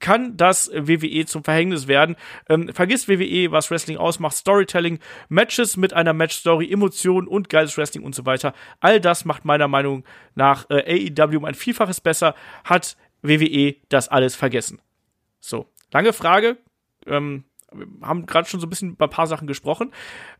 Kann 0.00 0.36
das 0.36 0.70
WWE 0.74 1.24
zum 1.24 1.44
Verhängnis 1.44 1.88
werden? 1.88 2.16
Ähm, 2.50 2.68
vergisst 2.74 3.08
WWE, 3.08 3.52
was 3.52 3.70
Wrestling 3.70 3.96
ausmacht. 3.96 4.36
Storytelling, 4.36 4.98
Matches 5.28 5.78
mit 5.78 5.94
einer 5.94 6.12
Match-Story, 6.12 6.70
Emotionen 6.70 7.26
und 7.26 7.48
geiles 7.48 7.78
Wrestling 7.78 8.04
und 8.04 8.14
so 8.14 8.26
weiter. 8.26 8.52
All 8.80 9.00
das 9.00 9.24
macht 9.24 9.44
meiner 9.46 9.66
Meinung 9.66 10.04
nach 10.34 10.53
äh, 10.70 11.10
AEW 11.16 11.36
um 11.36 11.44
ein 11.44 11.54
Vielfaches 11.54 12.00
besser. 12.00 12.34
Hat 12.64 12.96
WWE 13.22 13.76
das 13.88 14.08
alles 14.08 14.34
vergessen? 14.34 14.80
So, 15.40 15.66
lange 15.92 16.12
Frage. 16.12 16.58
Ähm, 17.06 17.44
wir 17.72 17.86
haben 18.02 18.26
gerade 18.26 18.48
schon 18.48 18.60
so 18.60 18.66
ein 18.66 18.70
bisschen 18.70 18.92
über 18.92 19.06
ein 19.06 19.10
paar 19.10 19.26
Sachen 19.26 19.46
gesprochen. 19.46 19.92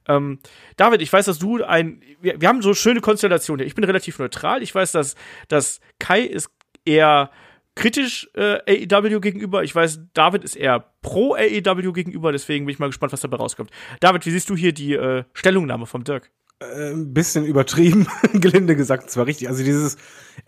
Ähm, 0.06 0.38
David, 0.76 1.02
ich 1.02 1.12
weiß, 1.12 1.26
dass 1.26 1.38
du 1.38 1.62
ein. 1.64 2.00
Wir, 2.20 2.40
wir 2.40 2.48
haben 2.48 2.62
so 2.62 2.74
schöne 2.74 3.00
Konstellationen 3.00 3.60
hier. 3.60 3.66
Ich 3.66 3.74
bin 3.74 3.84
relativ 3.84 4.18
neutral. 4.18 4.62
Ich 4.62 4.74
weiß, 4.74 4.92
dass, 4.92 5.16
dass 5.48 5.80
Kai 5.98 6.20
ist 6.20 6.50
eher 6.84 7.30
kritisch 7.74 8.28
äh, 8.34 8.86
AEW 8.86 9.20
gegenüber. 9.20 9.64
Ich 9.64 9.74
weiß, 9.74 10.00
David 10.14 10.44
ist 10.44 10.54
eher 10.56 10.92
pro 11.02 11.34
AEW 11.34 11.92
gegenüber, 11.92 12.30
deswegen 12.30 12.66
bin 12.66 12.72
ich 12.72 12.78
mal 12.78 12.86
gespannt, 12.86 13.12
was 13.12 13.20
dabei 13.20 13.36
rauskommt. 13.36 13.70
David, 14.00 14.24
wie 14.26 14.30
siehst 14.30 14.48
du 14.48 14.56
hier 14.56 14.72
die 14.72 14.94
äh, 14.94 15.24
Stellungnahme 15.32 15.86
vom 15.86 16.04
Dirk? 16.04 16.30
Ein 16.76 17.12
bisschen 17.12 17.44
übertrieben, 17.44 18.06
gelinde 18.32 18.76
gesagt, 18.76 19.10
zwar 19.10 19.26
richtig. 19.26 19.48
Also 19.48 19.64
dieses 19.64 19.96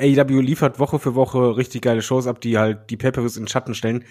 AEW 0.01 0.41
liefert 0.41 0.79
Woche 0.79 0.99
für 0.99 1.15
Woche 1.15 1.57
richtig 1.57 1.83
geile 1.83 2.03
Shows 2.03 2.27
ab, 2.27 2.41
die 2.41 2.59
halt 2.59 2.91
die 2.91 2.97
Pay-Per-Views 2.97 3.37
in 3.37 3.49
Schatten 3.49 3.75
stellen. 3.75 4.05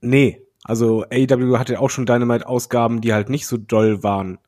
Nee, 0.00 0.42
also 0.64 1.04
AEW 1.04 1.58
hatte 1.58 1.80
auch 1.80 1.90
schon 1.90 2.06
Dynamite-Ausgaben, 2.06 3.00
die 3.00 3.12
halt 3.12 3.28
nicht 3.28 3.46
so 3.46 3.56
doll 3.56 4.02
waren. 4.02 4.38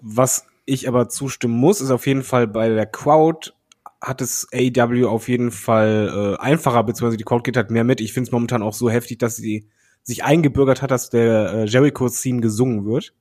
Was 0.00 0.46
ich 0.66 0.88
aber 0.88 1.08
zustimmen 1.08 1.54
muss, 1.54 1.80
ist 1.80 1.90
auf 1.90 2.06
jeden 2.06 2.22
Fall 2.22 2.46
bei 2.46 2.68
der 2.68 2.86
Crowd 2.86 3.52
hat 4.00 4.20
es 4.20 4.46
AEW 4.52 5.06
auf 5.06 5.28
jeden 5.28 5.50
Fall 5.50 6.36
äh, 6.38 6.42
einfacher, 6.42 6.84
beziehungsweise 6.84 7.16
die 7.16 7.24
Crowd 7.24 7.42
geht 7.42 7.56
halt 7.56 7.70
mehr 7.70 7.84
mit. 7.84 8.00
Ich 8.00 8.12
finde 8.12 8.28
es 8.28 8.32
momentan 8.32 8.62
auch 8.62 8.74
so 8.74 8.90
heftig, 8.90 9.18
dass 9.18 9.36
sie 9.36 9.66
sich 10.02 10.24
eingebürgert 10.24 10.82
hat, 10.82 10.90
dass 10.90 11.08
der 11.08 11.52
äh, 11.54 11.64
Jericho-Theme 11.64 12.40
gesungen 12.40 12.84
wird. 12.84 13.14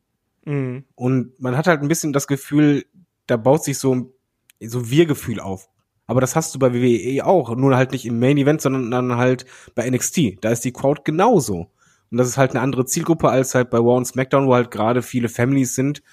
Mhm. 0.46 0.86
Und 0.96 1.40
man 1.40 1.58
hat 1.58 1.68
halt 1.68 1.82
ein 1.82 1.88
bisschen 1.88 2.14
das 2.14 2.28
Gefühl, 2.28 2.86
da 3.28 3.38
baut 3.38 3.64
sich 3.64 3.78
so, 3.78 4.14
so 4.62 4.90
Wir-Gefühl 4.90 5.40
auf. 5.40 5.70
Aber 6.06 6.22
das 6.22 6.36
hast 6.36 6.54
du 6.54 6.60
bei 6.60 6.74
WWE 6.74 7.26
auch, 7.26 7.56
nur 7.56 7.76
halt 7.76 7.92
nicht 7.92 8.06
im 8.06 8.20
Main 8.20 8.38
Event, 8.38 8.62
sondern 8.62 8.92
dann 8.92 9.18
halt 9.18 9.46
bei 9.74 9.90
NXT. 9.90 10.44
Da 10.44 10.50
ist 10.50 10.66
die 10.66 10.74
Crowd 10.74 11.02
genauso. 11.06 11.72
Und 12.12 12.18
das 12.18 12.28
ist 12.28 12.38
halt 12.38 12.52
eine 12.52 12.62
andere 12.62 12.86
Zielgruppe 12.86 13.30
als 13.30 13.56
halt 13.56 13.70
bei 13.70 13.78
Raw 13.78 13.98
und 13.98 14.06
SmackDown, 14.06 14.48
wo 14.48 14.54
halt 14.54 14.70
gerade 14.70 15.02
viele 15.02 15.30
Families 15.30 15.76
sind. 15.76 16.04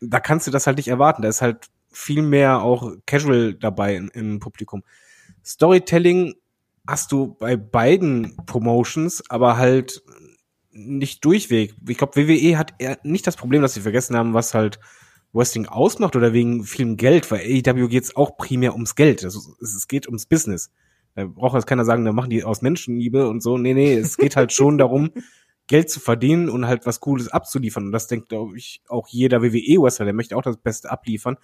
Da 0.00 0.20
kannst 0.20 0.46
du 0.46 0.50
das 0.50 0.66
halt 0.66 0.76
nicht 0.76 0.88
erwarten. 0.88 1.22
Da 1.22 1.28
ist 1.28 1.42
halt 1.42 1.70
viel 1.90 2.22
mehr 2.22 2.62
auch 2.62 2.92
Casual 3.06 3.54
dabei 3.54 3.96
im, 3.96 4.10
im 4.12 4.40
Publikum. 4.40 4.84
Storytelling 5.44 6.34
hast 6.86 7.12
du 7.12 7.34
bei 7.34 7.56
beiden 7.56 8.36
Promotions, 8.46 9.28
aber 9.30 9.56
halt 9.56 10.02
nicht 10.74 11.24
durchweg. 11.24 11.74
Ich 11.88 11.98
glaube, 11.98 12.16
WWE 12.16 12.58
hat 12.58 12.74
eher 12.78 12.98
nicht 13.04 13.26
das 13.26 13.36
Problem, 13.36 13.62
dass 13.62 13.74
sie 13.74 13.80
vergessen 13.80 14.16
haben, 14.16 14.34
was 14.34 14.54
halt 14.54 14.78
Wrestling 15.32 15.66
ausmacht 15.66 16.16
oder 16.16 16.32
wegen 16.32 16.64
vielem 16.64 16.96
Geld, 16.96 17.30
weil 17.30 17.40
AEW 17.40 17.88
geht 17.88 18.04
es 18.04 18.16
auch 18.16 18.36
primär 18.36 18.72
ums 18.74 18.94
Geld. 18.94 19.24
Also 19.24 19.40
es 19.60 19.88
geht 19.88 20.06
ums 20.06 20.26
Business. 20.26 20.70
Da 21.14 21.26
braucht 21.26 21.54
jetzt 21.54 21.66
keiner 21.66 21.84
sagen, 21.84 22.04
da 22.04 22.12
machen 22.12 22.30
die 22.30 22.44
aus 22.44 22.62
Menschenliebe 22.62 23.28
und 23.28 23.42
so. 23.42 23.58
Nee, 23.58 23.74
nee, 23.74 23.94
es 23.94 24.16
geht 24.16 24.36
halt 24.36 24.52
schon 24.52 24.78
darum, 24.78 25.10
Geld 25.66 25.90
zu 25.90 26.00
verdienen 26.00 26.50
und 26.50 26.66
halt 26.66 26.86
was 26.86 27.00
Cooles 27.00 27.28
abzuliefern. 27.28 27.86
Und 27.86 27.92
das 27.92 28.06
denkt, 28.06 28.28
glaube 28.28 28.56
ich, 28.56 28.82
auch 28.88 29.08
jeder 29.08 29.42
WWE-Wrestler, 29.42 30.04
der 30.04 30.14
möchte 30.14 30.36
auch 30.36 30.42
das 30.42 30.56
Beste 30.56 30.90
abliefern. 30.90 31.36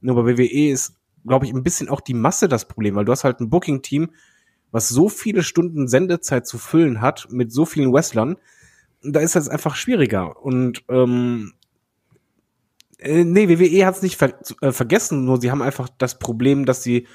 Nur 0.00 0.16
bei 0.16 0.36
WWE 0.36 0.70
ist, 0.70 0.96
glaube 1.26 1.46
ich, 1.46 1.52
ein 1.52 1.62
bisschen 1.62 1.88
auch 1.88 2.00
die 2.00 2.14
Masse 2.14 2.48
das 2.48 2.68
Problem, 2.68 2.94
weil 2.94 3.04
du 3.04 3.12
hast 3.12 3.24
halt 3.24 3.40
ein 3.40 3.50
Booking-Team, 3.50 4.10
was 4.70 4.88
so 4.88 5.08
viele 5.08 5.42
Stunden 5.42 5.88
Sendezeit 5.88 6.46
zu 6.46 6.58
füllen 6.58 7.00
hat 7.00 7.28
mit 7.30 7.52
so 7.52 7.64
vielen 7.64 7.92
Wrestlern, 7.92 8.36
da 9.04 9.20
ist 9.20 9.36
das 9.36 9.48
einfach 9.48 9.76
schwieriger. 9.76 10.42
Und 10.42 10.84
ähm, 10.88 11.54
äh, 12.98 13.24
nee, 13.24 13.48
WWE 13.48 13.86
hat 13.86 13.96
es 13.96 14.02
nicht 14.02 14.16
ver 14.16 14.34
äh, 14.60 14.72
vergessen, 14.72 15.24
nur 15.24 15.40
sie 15.40 15.50
haben 15.50 15.62
einfach 15.62 15.88
das 15.98 16.18
Problem, 16.18 16.64
dass 16.64 16.82
sie, 16.82 17.06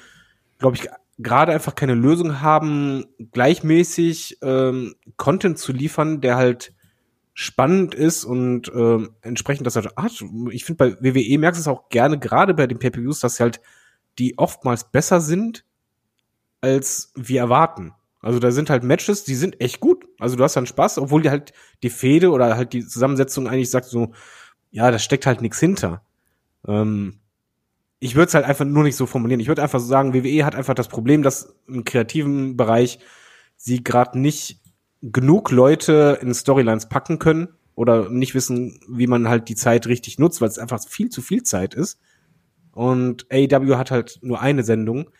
glaube 0.58 0.76
ich, 0.76 0.88
gerade 1.18 1.52
einfach 1.52 1.74
keine 1.74 1.94
Lösung 1.94 2.40
haben, 2.40 3.04
gleichmäßig 3.32 4.38
ähm, 4.42 4.94
Content 5.16 5.58
zu 5.58 5.72
liefern, 5.72 6.20
der 6.20 6.36
halt 6.36 6.72
spannend 7.34 7.94
ist 7.94 8.24
und 8.24 8.68
äh, 8.68 9.06
entsprechend 9.22 9.66
das 9.66 9.76
halt 9.76 9.96
hat. 9.96 10.22
Ich 10.50 10.64
finde 10.64 10.96
bei 10.96 11.12
WWE 11.12 11.38
merkst 11.38 11.58
du 11.58 11.62
es 11.62 11.68
auch 11.68 11.88
gerne, 11.88 12.18
gerade 12.18 12.54
bei 12.54 12.66
den 12.66 12.78
Pay-Per-Views, 12.78 13.20
dass 13.20 13.40
halt 13.40 13.60
die 14.18 14.36
oftmals 14.38 14.90
besser 14.90 15.20
sind, 15.20 15.64
als 16.60 17.12
wir 17.14 17.40
erwarten. 17.40 17.92
Also 18.20 18.38
da 18.38 18.50
sind 18.50 18.68
halt 18.68 18.82
Matches, 18.82 19.24
die 19.24 19.34
sind 19.34 19.60
echt 19.60 19.80
gut. 19.80 20.06
Also 20.20 20.36
du 20.36 20.44
hast 20.44 20.54
dann 20.54 20.66
Spaß, 20.66 20.98
obwohl 20.98 21.22
die 21.22 21.30
halt 21.30 21.52
die 21.82 21.90
Fehde 21.90 22.30
oder 22.30 22.56
halt 22.56 22.72
die 22.72 22.86
Zusammensetzung 22.86 23.48
eigentlich 23.48 23.70
sagt 23.70 23.86
so, 23.86 24.12
ja, 24.70 24.90
da 24.90 24.98
steckt 24.98 25.26
halt 25.26 25.42
nichts 25.42 25.58
hinter. 25.58 26.02
Ähm, 26.66 27.20
ich 27.98 28.14
würde 28.14 28.28
es 28.28 28.34
halt 28.34 28.46
einfach 28.46 28.64
nur 28.64 28.82
nicht 28.82 28.96
so 28.96 29.06
formulieren. 29.06 29.40
Ich 29.40 29.48
würde 29.48 29.62
einfach 29.62 29.80
so 29.80 29.86
sagen, 29.86 30.14
WWE 30.14 30.44
hat 30.44 30.54
einfach 30.54 30.74
das 30.74 30.88
Problem, 30.88 31.22
dass 31.22 31.54
im 31.66 31.84
kreativen 31.84 32.56
Bereich 32.56 32.98
sie 33.56 33.84
gerade 33.84 34.18
nicht 34.18 34.60
genug 35.02 35.50
Leute 35.50 36.18
in 36.22 36.32
Storylines 36.34 36.88
packen 36.88 37.18
können 37.18 37.48
oder 37.74 38.08
nicht 38.10 38.34
wissen, 38.34 38.80
wie 38.88 39.06
man 39.06 39.28
halt 39.28 39.48
die 39.48 39.54
Zeit 39.54 39.86
richtig 39.86 40.18
nutzt, 40.18 40.40
weil 40.40 40.48
es 40.48 40.58
einfach 40.58 40.82
viel 40.86 41.10
zu 41.10 41.22
viel 41.22 41.42
Zeit 41.42 41.74
ist. 41.74 41.98
Und 42.72 43.26
AEW 43.30 43.76
hat 43.76 43.90
halt 43.90 44.18
nur 44.22 44.40
eine 44.40 44.62
Sendung. 44.62 45.10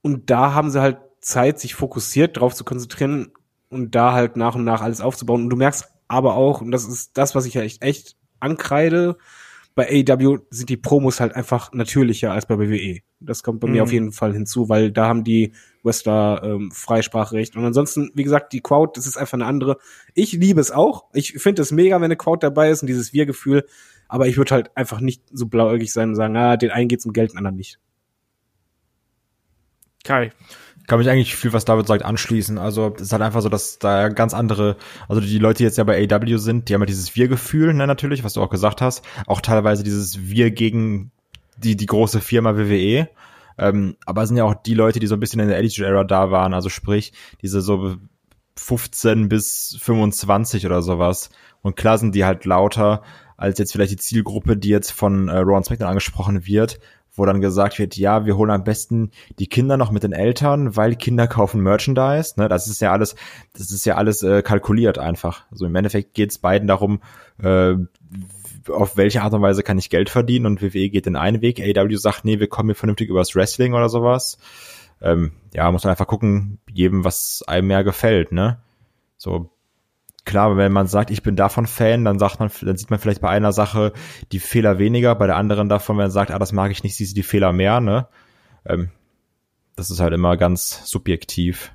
Und 0.00 0.30
da 0.30 0.54
haben 0.54 0.70
sie 0.70 0.80
halt 0.80 0.98
Zeit, 1.20 1.58
sich 1.58 1.74
fokussiert 1.74 2.36
darauf 2.36 2.54
zu 2.54 2.64
konzentrieren 2.64 3.32
und 3.70 3.94
da 3.94 4.12
halt 4.12 4.36
nach 4.36 4.54
und 4.54 4.64
nach 4.64 4.80
alles 4.80 5.00
aufzubauen. 5.00 5.44
Und 5.44 5.50
du 5.50 5.56
merkst 5.56 5.88
aber 6.08 6.34
auch, 6.34 6.60
und 6.60 6.70
das 6.70 6.86
ist 6.86 7.16
das, 7.16 7.34
was 7.34 7.46
ich 7.46 7.54
ja 7.54 7.62
echt, 7.62 7.82
echt 7.82 8.16
ankreide, 8.40 9.18
bei 9.74 9.88
AEW 9.88 10.40
sind 10.50 10.70
die 10.70 10.76
Promos 10.76 11.20
halt 11.20 11.36
einfach 11.36 11.72
natürlicher 11.72 12.32
als 12.32 12.46
bei 12.46 12.58
WWE. 12.58 12.98
Das 13.20 13.44
kommt 13.44 13.60
bei 13.60 13.68
mhm. 13.68 13.74
mir 13.74 13.82
auf 13.84 13.92
jeden 13.92 14.10
Fall 14.10 14.32
hinzu, 14.32 14.68
weil 14.68 14.90
da 14.90 15.06
haben 15.06 15.22
die 15.22 15.52
Wrestler 15.84 16.42
ähm, 16.42 16.72
Freispracherecht. 16.72 17.54
Und 17.54 17.64
ansonsten, 17.64 18.10
wie 18.14 18.24
gesagt, 18.24 18.52
die 18.52 18.60
Crowd, 18.60 18.92
das 18.96 19.06
ist 19.06 19.16
einfach 19.16 19.34
eine 19.34 19.46
andere. 19.46 19.76
Ich 20.14 20.32
liebe 20.32 20.60
es 20.60 20.72
auch. 20.72 21.04
Ich 21.12 21.34
finde 21.34 21.62
es 21.62 21.70
mega, 21.70 21.94
wenn 21.96 22.06
eine 22.06 22.16
Crowd 22.16 22.44
dabei 22.44 22.70
ist 22.70 22.82
und 22.82 22.88
dieses 22.88 23.12
Wir-Gefühl. 23.12 23.66
Aber 24.08 24.26
ich 24.26 24.36
würde 24.36 24.52
halt 24.52 24.76
einfach 24.76 24.98
nicht 24.98 25.22
so 25.30 25.46
blauäugig 25.46 25.92
sein 25.92 26.08
und 26.08 26.16
sagen, 26.16 26.36
ah, 26.36 26.56
den 26.56 26.72
einen 26.72 26.88
geht's 26.88 27.06
um 27.06 27.12
Geld, 27.12 27.30
den 27.30 27.38
anderen 27.38 27.56
nicht. 27.56 27.78
Kai 30.02 30.32
kann 30.88 30.98
mich 30.98 31.08
eigentlich 31.08 31.36
viel, 31.36 31.52
was 31.52 31.66
David 31.66 31.86
sagt, 31.86 32.04
anschließen. 32.04 32.58
Also 32.58 32.92
es 32.96 33.02
ist 33.02 33.12
halt 33.12 33.22
einfach 33.22 33.42
so, 33.42 33.48
dass 33.48 33.78
da 33.78 34.08
ganz 34.08 34.34
andere, 34.34 34.76
also 35.06 35.20
die 35.20 35.38
Leute, 35.38 35.58
die 35.58 35.64
jetzt 35.64 35.78
ja 35.78 35.84
bei 35.84 36.02
AW 36.02 36.38
sind, 36.38 36.68
die 36.68 36.74
haben 36.74 36.80
ja 36.80 36.86
dieses 36.86 37.14
Wir-Gefühl, 37.14 37.74
ne, 37.74 37.86
natürlich, 37.86 38.24
was 38.24 38.32
du 38.32 38.42
auch 38.42 38.48
gesagt 38.48 38.80
hast. 38.80 39.04
Auch 39.26 39.40
teilweise 39.40 39.84
dieses 39.84 40.28
Wir 40.28 40.50
gegen 40.50 41.12
die, 41.58 41.76
die 41.76 41.86
große 41.86 42.20
Firma 42.20 42.56
WWE. 42.56 43.08
Ähm, 43.58 43.96
aber 44.06 44.22
es 44.22 44.28
sind 44.28 44.38
ja 44.38 44.44
auch 44.44 44.54
die 44.54 44.74
Leute, 44.74 44.98
die 44.98 45.06
so 45.06 45.14
ein 45.14 45.20
bisschen 45.20 45.40
in 45.40 45.48
der 45.48 45.58
Attitude 45.58 45.86
Era 45.86 46.04
da 46.04 46.30
waren, 46.30 46.54
also 46.54 46.68
sprich, 46.68 47.12
diese 47.42 47.60
so 47.60 47.96
15 48.56 49.28
bis 49.28 49.76
25 49.80 50.64
oder 50.64 50.80
sowas. 50.80 51.30
Und 51.60 51.76
klar 51.76 51.98
sind 51.98 52.14
die 52.14 52.24
halt 52.24 52.44
lauter 52.44 53.02
als 53.36 53.58
jetzt 53.58 53.72
vielleicht 53.72 53.92
die 53.92 53.96
Zielgruppe, 53.96 54.56
die 54.56 54.68
jetzt 54.68 54.90
von 54.90 55.28
äh, 55.28 55.38
Ron 55.38 55.62
SmackDown 55.62 55.88
angesprochen 55.88 56.46
wird, 56.46 56.80
wo 57.18 57.26
dann 57.26 57.40
gesagt 57.40 57.78
wird, 57.78 57.96
ja, 57.96 58.24
wir 58.24 58.36
holen 58.36 58.50
am 58.50 58.64
besten 58.64 59.10
die 59.38 59.46
Kinder 59.46 59.76
noch 59.76 59.90
mit 59.90 60.02
den 60.02 60.12
Eltern, 60.12 60.76
weil 60.76 60.96
Kinder 60.96 61.26
kaufen 61.26 61.60
Merchandise. 61.60 62.34
Ne? 62.36 62.48
Das 62.48 62.68
ist 62.68 62.80
ja 62.80 62.92
alles, 62.92 63.16
das 63.52 63.70
ist 63.70 63.84
ja 63.84 63.96
alles 63.96 64.22
äh, 64.22 64.42
kalkuliert 64.42 64.98
einfach. 64.98 65.44
Also 65.50 65.66
im 65.66 65.74
Endeffekt 65.74 66.14
geht 66.14 66.30
es 66.30 66.38
beiden 66.38 66.68
darum, 66.68 67.00
äh, 67.42 67.74
auf 68.68 68.96
welche 68.96 69.22
Art 69.22 69.32
und 69.32 69.42
Weise 69.42 69.62
kann 69.62 69.78
ich 69.78 69.90
Geld 69.90 70.10
verdienen 70.10 70.46
und 70.46 70.62
WWE 70.62 70.90
geht 70.90 71.06
den 71.06 71.16
einen 71.16 71.40
Weg. 71.42 71.60
AW 71.60 71.96
sagt, 71.96 72.24
nee, 72.24 72.38
wir 72.38 72.48
kommen 72.48 72.68
hier 72.68 72.76
vernünftig 72.76 73.08
übers 73.08 73.34
Wrestling 73.34 73.74
oder 73.74 73.88
sowas. 73.88 74.38
Ähm, 75.00 75.32
ja, 75.54 75.70
muss 75.70 75.84
man 75.84 75.92
einfach 75.92 76.06
gucken, 76.06 76.58
jedem, 76.72 77.04
was 77.04 77.44
einem 77.46 77.68
mehr 77.68 77.84
gefällt, 77.84 78.32
ne? 78.32 78.58
So, 79.16 79.50
klar, 80.28 80.56
wenn 80.56 80.72
man 80.72 80.86
sagt, 80.86 81.10
ich 81.10 81.22
bin 81.22 81.36
davon 81.36 81.66
Fan, 81.66 82.04
dann 82.04 82.18
sagt 82.18 82.38
man, 82.38 82.50
dann 82.60 82.76
sieht 82.76 82.90
man 82.90 82.98
vielleicht 82.98 83.22
bei 83.22 83.30
einer 83.30 83.52
Sache 83.52 83.92
die 84.30 84.38
Fehler 84.38 84.78
weniger, 84.78 85.14
bei 85.14 85.26
der 85.26 85.36
anderen 85.36 85.68
davon, 85.68 85.96
wenn 85.96 86.04
man 86.04 86.10
sagt, 86.10 86.30
ah, 86.30 86.38
das 86.38 86.52
mag 86.52 86.70
ich 86.70 86.84
nicht, 86.84 86.96
siehst 86.96 87.12
du 87.12 87.14
die 87.16 87.22
Fehler 87.22 87.52
mehr, 87.52 87.80
ne? 87.80 88.06
Ähm, 88.66 88.90
das 89.74 89.90
ist 89.90 90.00
halt 90.00 90.12
immer 90.12 90.36
ganz 90.36 90.82
subjektiv. 90.84 91.72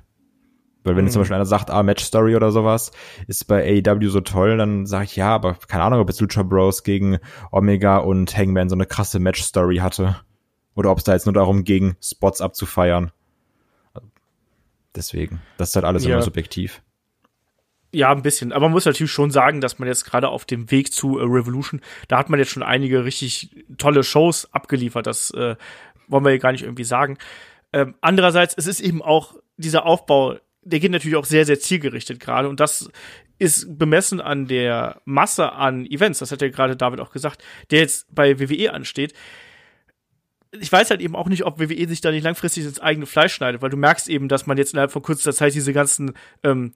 Weil 0.84 0.94
wenn 0.94 1.06
mhm. 1.06 1.10
zum 1.10 1.22
Beispiel 1.22 1.34
einer 1.34 1.46
sagt, 1.46 1.70
ah, 1.70 1.82
Match 1.82 2.04
Story 2.04 2.36
oder 2.36 2.52
sowas, 2.52 2.92
ist 3.26 3.46
bei 3.48 3.82
AEW 3.84 4.08
so 4.08 4.20
toll, 4.20 4.56
dann 4.56 4.86
sage 4.86 5.04
ich, 5.04 5.16
ja, 5.16 5.34
aber 5.34 5.54
keine 5.54 5.82
Ahnung, 5.82 6.00
ob 6.00 6.08
jetzt 6.08 6.20
Lucha 6.20 6.44
Bros 6.44 6.84
gegen 6.84 7.18
Omega 7.50 7.96
und 7.96 8.36
Hangman 8.36 8.68
so 8.68 8.76
eine 8.76 8.86
krasse 8.86 9.18
Match 9.18 9.42
Story 9.42 9.78
hatte. 9.78 10.16
Oder 10.76 10.92
ob 10.92 10.98
es 10.98 11.04
da 11.04 11.12
jetzt 11.12 11.26
nur 11.26 11.32
darum 11.32 11.64
ging, 11.64 11.96
Spots 12.00 12.40
abzufeiern. 12.40 13.10
Deswegen, 14.94 15.40
das 15.56 15.70
ist 15.70 15.74
halt 15.74 15.86
alles 15.86 16.04
ja. 16.04 16.12
immer 16.12 16.22
subjektiv. 16.22 16.83
Ja, 17.94 18.10
ein 18.10 18.22
bisschen. 18.22 18.52
Aber 18.52 18.66
man 18.66 18.72
muss 18.72 18.86
natürlich 18.86 19.12
schon 19.12 19.30
sagen, 19.30 19.60
dass 19.60 19.78
man 19.78 19.86
jetzt 19.86 20.04
gerade 20.04 20.28
auf 20.28 20.44
dem 20.44 20.68
Weg 20.72 20.92
zu 20.92 21.16
äh, 21.18 21.22
Revolution, 21.22 21.80
da 22.08 22.18
hat 22.18 22.28
man 22.28 22.40
jetzt 22.40 22.50
schon 22.50 22.64
einige 22.64 23.04
richtig 23.04 23.64
tolle 23.78 24.02
Shows 24.02 24.52
abgeliefert. 24.52 25.06
Das 25.06 25.30
äh, 25.30 25.54
wollen 26.08 26.24
wir 26.24 26.30
hier 26.30 26.40
gar 26.40 26.50
nicht 26.50 26.64
irgendwie 26.64 26.82
sagen. 26.82 27.18
Ähm, 27.72 27.94
andererseits, 28.00 28.54
es 28.58 28.66
ist 28.66 28.80
eben 28.80 29.00
auch 29.00 29.36
dieser 29.58 29.86
Aufbau, 29.86 30.38
der 30.62 30.80
geht 30.80 30.90
natürlich 30.90 31.16
auch 31.16 31.24
sehr, 31.24 31.46
sehr 31.46 31.60
zielgerichtet 31.60 32.18
gerade. 32.18 32.48
Und 32.48 32.58
das 32.58 32.90
ist 33.38 33.78
bemessen 33.78 34.20
an 34.20 34.48
der 34.48 35.00
Masse 35.04 35.52
an 35.52 35.86
Events, 35.86 36.18
das 36.18 36.32
hat 36.32 36.42
ja 36.42 36.48
gerade 36.48 36.76
David 36.76 36.98
auch 36.98 37.12
gesagt, 37.12 37.44
der 37.70 37.78
jetzt 37.78 38.12
bei 38.12 38.40
WWE 38.40 38.72
ansteht. 38.72 39.12
Ich 40.50 40.70
weiß 40.70 40.90
halt 40.90 41.00
eben 41.00 41.14
auch 41.14 41.28
nicht, 41.28 41.44
ob 41.44 41.60
WWE 41.60 41.86
sich 41.86 42.00
da 42.00 42.10
nicht 42.10 42.24
langfristig 42.24 42.64
ins 42.64 42.80
eigene 42.80 43.06
Fleisch 43.06 43.34
schneidet, 43.34 43.62
weil 43.62 43.70
du 43.70 43.76
merkst 43.76 44.08
eben, 44.08 44.28
dass 44.28 44.46
man 44.46 44.58
jetzt 44.58 44.72
innerhalb 44.72 44.90
von 44.90 45.02
kurzer 45.02 45.32
Zeit 45.32 45.54
diese 45.54 45.72
ganzen 45.72 46.14
ähm, 46.42 46.74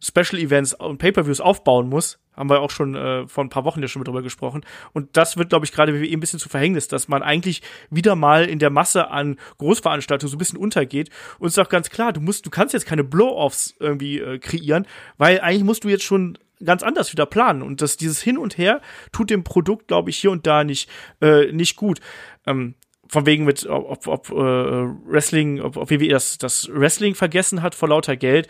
Special 0.00 0.40
Events 0.40 0.74
und 0.74 0.98
Pay-per-Views 0.98 1.40
aufbauen 1.40 1.88
muss. 1.88 2.18
Haben 2.34 2.50
wir 2.50 2.60
auch 2.60 2.70
schon 2.70 2.94
äh, 2.94 3.26
vor 3.26 3.42
ein 3.42 3.48
paar 3.48 3.64
Wochen 3.64 3.80
ja 3.82 3.88
schon 3.88 4.04
drüber 4.04 4.22
gesprochen. 4.22 4.64
Und 4.92 5.16
das 5.16 5.36
wird, 5.36 5.48
glaube 5.48 5.66
ich, 5.66 5.72
gerade 5.72 5.92
WWE 5.92 6.12
ein 6.12 6.20
bisschen 6.20 6.38
zu 6.38 6.48
Verhängnis, 6.48 6.86
dass 6.86 7.08
man 7.08 7.22
eigentlich 7.22 7.62
wieder 7.90 8.14
mal 8.14 8.44
in 8.44 8.60
der 8.60 8.70
Masse 8.70 9.10
an 9.10 9.38
Großveranstaltungen 9.58 10.30
so 10.30 10.36
ein 10.36 10.38
bisschen 10.38 10.58
untergeht. 10.58 11.10
Und 11.38 11.48
es 11.48 11.54
ist 11.54 11.58
auch 11.58 11.68
ganz 11.68 11.90
klar, 11.90 12.12
du 12.12 12.20
musst, 12.20 12.46
du 12.46 12.50
kannst 12.50 12.74
jetzt 12.74 12.86
keine 12.86 13.02
Blow-offs 13.02 13.74
irgendwie 13.80 14.20
äh, 14.20 14.38
kreieren, 14.38 14.86
weil 15.16 15.40
eigentlich 15.40 15.64
musst 15.64 15.82
du 15.82 15.88
jetzt 15.88 16.04
schon 16.04 16.38
ganz 16.64 16.82
anders 16.82 17.12
wieder 17.12 17.26
planen. 17.26 17.62
Und 17.62 17.82
das, 17.82 17.96
dieses 17.96 18.22
Hin 18.22 18.38
und 18.38 18.56
Her 18.56 18.80
tut 19.10 19.30
dem 19.30 19.42
Produkt, 19.42 19.88
glaube 19.88 20.10
ich, 20.10 20.18
hier 20.18 20.30
und 20.30 20.46
da 20.46 20.62
nicht, 20.62 20.88
äh, 21.20 21.50
nicht 21.50 21.76
gut. 21.76 22.00
Ähm, 22.46 22.74
von 23.08 23.26
wegen 23.26 23.44
mit, 23.44 23.66
ob, 23.66 24.06
ob 24.06 24.30
äh, 24.30 24.34
Wrestling, 24.34 25.60
ob, 25.60 25.76
ob 25.76 25.90
WWE 25.90 26.08
das, 26.08 26.38
das 26.38 26.68
Wrestling 26.70 27.14
vergessen 27.14 27.62
hat 27.62 27.74
vor 27.74 27.88
lauter 27.88 28.16
Geld. 28.16 28.48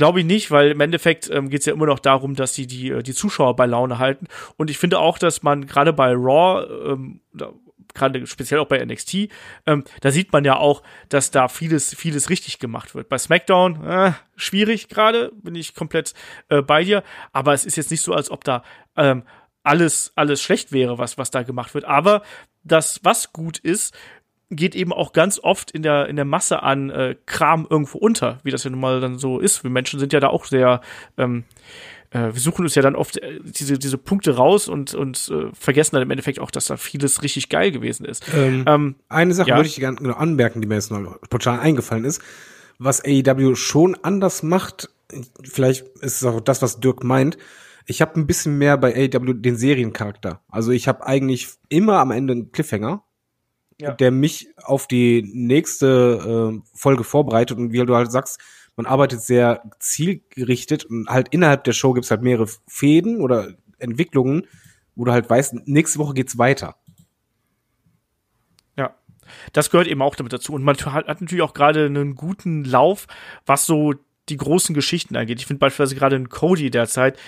Glaube 0.00 0.20
ich 0.20 0.24
nicht, 0.24 0.50
weil 0.50 0.70
im 0.70 0.80
Endeffekt 0.80 1.28
ähm, 1.28 1.50
geht 1.50 1.60
es 1.60 1.66
ja 1.66 1.74
immer 1.74 1.84
noch 1.84 1.98
darum, 1.98 2.34
dass 2.34 2.54
sie 2.54 2.66
die, 2.66 2.88
äh, 2.88 3.02
die 3.02 3.12
Zuschauer 3.12 3.54
bei 3.54 3.66
Laune 3.66 3.98
halten. 3.98 4.28
Und 4.56 4.70
ich 4.70 4.78
finde 4.78 4.98
auch, 4.98 5.18
dass 5.18 5.42
man 5.42 5.66
gerade 5.66 5.92
bei 5.92 6.14
Raw, 6.14 6.66
ähm, 6.90 7.20
gerade 7.92 8.26
speziell 8.26 8.60
auch 8.60 8.66
bei 8.66 8.82
NXT, 8.82 9.28
ähm, 9.66 9.84
da 10.00 10.10
sieht 10.10 10.32
man 10.32 10.46
ja 10.46 10.56
auch, 10.56 10.82
dass 11.10 11.30
da 11.30 11.48
vieles, 11.48 11.94
vieles 11.94 12.30
richtig 12.30 12.58
gemacht 12.58 12.94
wird. 12.94 13.10
Bei 13.10 13.18
SmackDown, 13.18 13.84
äh, 13.84 14.12
schwierig 14.36 14.88
gerade, 14.88 15.32
bin 15.34 15.54
ich 15.54 15.74
komplett 15.74 16.14
äh, 16.48 16.62
bei 16.62 16.82
dir. 16.82 17.02
Aber 17.34 17.52
es 17.52 17.66
ist 17.66 17.76
jetzt 17.76 17.90
nicht 17.90 18.00
so, 18.00 18.14
als 18.14 18.30
ob 18.30 18.42
da 18.42 18.62
ähm, 18.96 19.24
alles, 19.64 20.12
alles 20.16 20.40
schlecht 20.40 20.72
wäre, 20.72 20.96
was, 20.96 21.18
was 21.18 21.30
da 21.30 21.42
gemacht 21.42 21.74
wird. 21.74 21.84
Aber 21.84 22.22
das, 22.62 23.00
was 23.02 23.34
gut 23.34 23.58
ist, 23.58 23.94
geht 24.50 24.74
eben 24.74 24.92
auch 24.92 25.12
ganz 25.12 25.38
oft 25.42 25.70
in 25.70 25.82
der, 25.82 26.08
in 26.08 26.16
der 26.16 26.24
Masse 26.24 26.62
an 26.62 26.90
äh, 26.90 27.16
Kram 27.26 27.66
irgendwo 27.70 27.98
unter, 27.98 28.38
wie 28.42 28.50
das 28.50 28.64
ja 28.64 28.70
nun 28.70 28.80
mal 28.80 29.00
dann 29.00 29.18
so 29.18 29.38
ist. 29.38 29.62
Wir 29.62 29.70
Menschen 29.70 30.00
sind 30.00 30.12
ja 30.12 30.20
da 30.20 30.28
auch 30.28 30.44
sehr, 30.44 30.80
ähm, 31.16 31.44
äh, 32.10 32.32
wir 32.32 32.40
suchen 32.40 32.64
uns 32.64 32.74
ja 32.74 32.82
dann 32.82 32.96
oft 32.96 33.16
äh, 33.18 33.38
diese, 33.42 33.78
diese 33.78 33.96
Punkte 33.96 34.36
raus 34.36 34.68
und, 34.68 34.94
und 34.94 35.30
äh, 35.32 35.50
vergessen 35.52 35.94
dann 35.94 36.02
im 36.02 36.10
Endeffekt 36.10 36.40
auch, 36.40 36.50
dass 36.50 36.66
da 36.66 36.76
vieles 36.76 37.22
richtig 37.22 37.48
geil 37.48 37.70
gewesen 37.70 38.04
ist. 38.04 38.24
Ähm, 38.34 38.64
ähm, 38.66 38.96
eine 39.08 39.34
Sache 39.34 39.50
ja. 39.50 39.56
würde 39.56 39.68
ich 39.68 39.76
gerne 39.76 39.96
genau 39.96 40.14
anmerken, 40.14 40.60
die 40.60 40.66
mir 40.66 40.74
jetzt 40.74 40.90
noch 40.90 41.18
spontan 41.24 41.60
eingefallen 41.60 42.04
ist. 42.04 42.20
Was 42.78 43.04
AEW 43.04 43.54
schon 43.54 43.96
anders 44.02 44.42
macht, 44.42 44.90
vielleicht 45.44 45.86
ist 46.00 46.22
es 46.22 46.24
auch 46.24 46.40
das, 46.40 46.62
was 46.62 46.80
Dirk 46.80 47.04
meint, 47.04 47.38
ich 47.86 48.00
habe 48.00 48.20
ein 48.20 48.26
bisschen 48.26 48.58
mehr 48.58 48.76
bei 48.76 48.94
AEW 48.94 49.34
den 49.34 49.56
Seriencharakter. 49.56 50.42
Also 50.48 50.70
ich 50.70 50.86
habe 50.86 51.06
eigentlich 51.06 51.48
immer 51.68 51.98
am 51.98 52.10
Ende 52.12 52.32
einen 52.34 52.52
Cliffhanger, 52.52 53.02
ja. 53.80 53.92
der 53.92 54.10
mich 54.10 54.48
auf 54.62 54.86
die 54.86 55.22
nächste 55.32 56.52
äh, 56.54 56.68
Folge 56.74 57.04
vorbereitet 57.04 57.58
und 57.58 57.72
wie 57.72 57.84
du 57.84 57.94
halt 57.94 58.12
sagst, 58.12 58.40
man 58.76 58.86
arbeitet 58.86 59.20
sehr 59.20 59.62
zielgerichtet 59.78 60.84
und 60.84 61.08
halt 61.08 61.28
innerhalb 61.30 61.64
der 61.64 61.72
Show 61.72 61.92
gibt's 61.92 62.10
halt 62.10 62.22
mehrere 62.22 62.48
Fäden 62.66 63.20
oder 63.20 63.54
Entwicklungen, 63.78 64.46
wo 64.94 65.04
du 65.04 65.12
halt 65.12 65.28
weißt, 65.28 65.66
nächste 65.66 65.98
Woche 65.98 66.14
geht's 66.14 66.38
weiter. 66.38 66.76
Ja, 68.76 68.94
das 69.52 69.70
gehört 69.70 69.88
eben 69.88 70.02
auch 70.02 70.14
damit 70.14 70.32
dazu. 70.32 70.52
Und 70.54 70.62
man 70.62 70.76
hat 70.76 71.20
natürlich 71.20 71.42
auch 71.42 71.54
gerade 71.54 71.86
einen 71.86 72.14
guten 72.14 72.64
Lauf, 72.64 73.06
was 73.44 73.66
so 73.66 73.94
die 74.28 74.36
großen 74.36 74.74
Geschichten 74.74 75.16
angeht. 75.16 75.40
Ich 75.40 75.46
finde 75.46 75.60
beispielsweise 75.60 75.96
gerade 75.96 76.16
in 76.16 76.28
Cody 76.28 76.70
derzeit, 76.70 77.18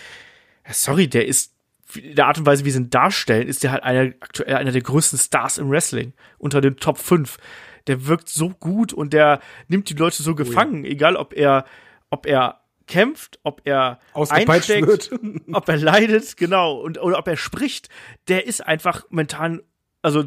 sorry, 0.70 1.08
der 1.08 1.26
ist 1.26 1.51
der 1.96 2.26
Art 2.26 2.38
und 2.38 2.46
Weise, 2.46 2.64
wie 2.64 2.70
sie 2.70 2.80
ihn 2.80 2.90
darstellen, 2.90 3.48
ist 3.48 3.62
der 3.62 3.72
halt 3.72 3.82
einer, 3.82 4.12
aktuell 4.20 4.56
einer 4.56 4.72
der 4.72 4.82
größten 4.82 5.18
Stars 5.18 5.58
im 5.58 5.70
Wrestling. 5.70 6.12
Unter 6.38 6.60
den 6.60 6.76
Top 6.76 6.98
5. 6.98 7.38
Der 7.86 8.06
wirkt 8.06 8.28
so 8.28 8.50
gut 8.50 8.92
und 8.92 9.12
der 9.12 9.40
nimmt 9.68 9.88
die 9.88 9.94
Leute 9.94 10.22
so 10.22 10.34
gefangen, 10.34 10.82
oh 10.82 10.86
ja. 10.86 10.92
egal 10.92 11.16
ob 11.16 11.34
er, 11.34 11.64
ob 12.10 12.26
er 12.26 12.60
kämpft, 12.86 13.38
ob 13.42 13.62
er 13.64 13.98
einsteckt, 14.14 14.86
wird. 14.86 15.10
ob 15.52 15.68
er 15.68 15.76
leidet, 15.76 16.36
genau, 16.36 16.76
und 16.80 17.00
oder 17.00 17.18
ob 17.18 17.26
er 17.26 17.36
spricht, 17.36 17.88
der 18.28 18.46
ist 18.46 18.60
einfach 18.60 19.04
momentan, 19.08 19.62
also 20.02 20.24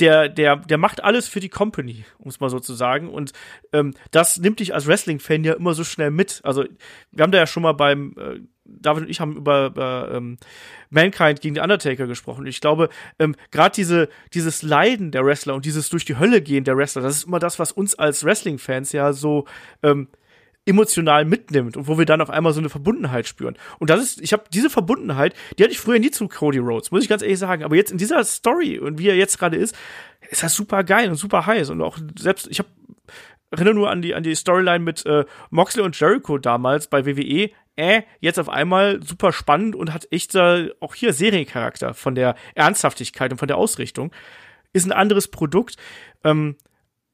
der, 0.00 0.28
der, 0.28 0.56
der 0.56 0.78
macht 0.78 1.02
alles 1.02 1.28
für 1.28 1.40
die 1.40 1.48
Company, 1.48 2.04
um 2.18 2.28
es 2.28 2.40
mal 2.40 2.50
so 2.50 2.60
zu 2.60 2.74
sagen. 2.74 3.08
Und 3.08 3.32
ähm, 3.72 3.94
das 4.10 4.38
nimmt 4.38 4.60
dich 4.60 4.74
als 4.74 4.86
Wrestling-Fan 4.86 5.44
ja 5.44 5.54
immer 5.54 5.74
so 5.74 5.84
schnell 5.84 6.10
mit. 6.10 6.40
Also, 6.44 6.64
wir 7.12 7.22
haben 7.22 7.32
da 7.32 7.38
ja 7.38 7.46
schon 7.46 7.62
mal 7.62 7.72
beim 7.72 8.14
äh, 8.18 8.40
David 8.64 9.04
und 9.04 9.10
ich 9.10 9.20
haben 9.20 9.36
über, 9.36 9.66
über 9.66 10.10
ähm, 10.12 10.38
Mankind 10.90 11.40
gegen 11.40 11.54
den 11.54 11.62
Undertaker 11.62 12.06
gesprochen. 12.06 12.46
Ich 12.46 12.60
glaube, 12.60 12.88
ähm, 13.18 13.34
gerade 13.50 13.74
diese, 13.74 14.08
dieses 14.34 14.62
Leiden 14.62 15.12
der 15.12 15.24
Wrestler 15.24 15.54
und 15.54 15.64
dieses 15.64 15.88
durch 15.88 16.04
die 16.04 16.18
Hölle 16.18 16.42
gehen 16.42 16.64
der 16.64 16.76
Wrestler, 16.76 17.02
das 17.02 17.16
ist 17.16 17.26
immer 17.26 17.38
das, 17.38 17.58
was 17.58 17.72
uns 17.72 17.94
als 17.94 18.24
Wrestling-Fans 18.24 18.92
ja 18.92 19.12
so 19.12 19.46
ähm, 19.82 20.08
emotional 20.66 21.24
mitnimmt 21.24 21.76
und 21.76 21.86
wo 21.86 21.96
wir 21.96 22.04
dann 22.04 22.20
auf 22.20 22.28
einmal 22.28 22.52
so 22.52 22.60
eine 22.60 22.68
Verbundenheit 22.68 23.26
spüren. 23.26 23.56
Und 23.78 23.88
das 23.88 24.02
ist, 24.02 24.20
ich 24.20 24.32
habe 24.32 24.44
diese 24.52 24.68
Verbundenheit, 24.68 25.34
die 25.58 25.62
hatte 25.62 25.72
ich 25.72 25.78
früher 25.78 25.98
nie 25.98 26.10
zu 26.10 26.28
Cody 26.28 26.58
Rhodes, 26.58 26.90
muss 26.90 27.02
ich 27.02 27.08
ganz 27.08 27.22
ehrlich 27.22 27.38
sagen. 27.38 27.62
Aber 27.62 27.76
jetzt 27.76 27.92
in 27.92 27.98
dieser 27.98 28.22
Story 28.24 28.78
und 28.78 28.98
wie 28.98 29.08
er 29.08 29.16
jetzt 29.16 29.38
gerade 29.38 29.56
ist, 29.56 29.76
ist 30.28 30.42
das 30.42 30.54
super 30.54 30.82
geil 30.82 31.08
und 31.08 31.16
super 31.16 31.46
heiß. 31.46 31.70
Und 31.70 31.80
auch 31.82 31.98
selbst, 32.18 32.48
ich 32.50 32.58
habe 32.58 32.68
erinnere 33.50 33.74
nur 33.74 33.90
an 33.90 34.02
die, 34.02 34.14
an 34.14 34.24
die 34.24 34.34
Storyline 34.34 34.80
mit 34.80 35.06
äh, 35.06 35.24
Moxley 35.50 35.84
und 35.84 35.98
Jericho 35.98 36.38
damals 36.38 36.88
bei 36.88 37.06
WWE 37.06 37.50
äh, 37.76 38.02
jetzt 38.20 38.38
auf 38.38 38.48
einmal 38.48 39.02
super 39.02 39.32
spannend 39.32 39.76
und 39.76 39.92
hat 39.92 40.08
echt 40.10 40.34
äh, 40.34 40.70
auch 40.80 40.94
hier 40.94 41.12
Seriencharakter 41.12 41.94
von 41.94 42.14
der 42.14 42.34
Ernsthaftigkeit 42.54 43.30
und 43.30 43.38
von 43.38 43.48
der 43.48 43.58
Ausrichtung. 43.58 44.12
Ist 44.72 44.86
ein 44.86 44.92
anderes 44.92 45.28
Produkt. 45.28 45.76
Ähm, 46.24 46.56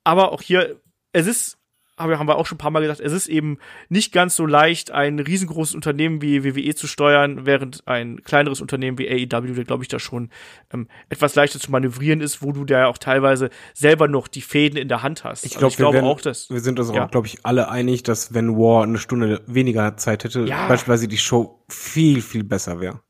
aber 0.05 0.33
auch 0.33 0.41
hier, 0.41 0.81
es 1.13 1.27
ist 1.27 1.59
haben 2.03 2.29
wir 2.29 2.37
auch 2.37 2.47
schon 2.47 2.57
ein 2.57 2.59
paar 2.59 2.71
Mal 2.71 2.81
gesagt, 2.81 3.01
es 3.01 3.13
ist 3.13 3.29
eben 3.29 3.59
nicht 3.89 4.13
ganz 4.13 4.37
so 4.37 4.47
leicht, 4.47 4.91
ein 4.91 5.19
riesengroßes 5.19 5.75
Unternehmen 5.75 6.23
wie 6.23 6.45
WWE 6.45 6.75
zu 6.75 6.87
steuern, 6.87 7.47
während 7.47 7.87
ein 7.87 8.23
kleineres 8.23 8.61
Unternehmen 8.61 8.99
wie 8.99 9.09
AEW, 9.09 9.55
der 9.55 9.65
glaube 9.65 9.85
ich 9.85 9.89
da 9.89 9.99
schon 9.99 10.31
ähm, 10.73 10.89
etwas 11.09 11.35
leichter 11.35 11.61
zu 11.61 11.71
manövrieren 11.71 12.21
ist, 12.21 12.43
wo 12.43 12.53
du 12.53 12.65
da 12.65 12.87
auch 12.87 12.99
teilweise 12.99 13.51
selber 13.75 14.09
noch 14.09 14.29
die 14.29 14.43
Fäden 14.43 14.77
in 14.77 14.89
der 14.89 15.03
Hand 15.03 15.25
hast. 15.25 15.45
Ich, 15.45 15.53
glaub, 15.53 15.65
also 15.65 15.73
ich 15.73 15.77
glaube 15.77 15.95
werden, 15.95 16.07
auch, 16.07 16.21
dass 16.21 16.51
wir 16.51 16.61
sind 16.61 16.79
uns 16.79 16.93
ja. 16.93 17.05
auch, 17.05 17.11
glaube 17.11 17.27
ich, 17.27 17.45
alle 17.45 17.69
einig, 17.71 18.03
dass 18.03 18.35
wenn 18.35 18.57
War 18.57 18.83
eine 18.85 18.99
Stunde 18.99 19.43
weniger 19.47 19.97
Zeit 19.97 20.25
hätte, 20.25 20.41
ja. 20.43 20.69
beispielsweise 20.69 21.09
die 21.09 21.19
Show 21.19 21.63
viel 21.69 22.21
viel 22.21 22.45
besser 22.45 22.81
wäre. 22.81 23.01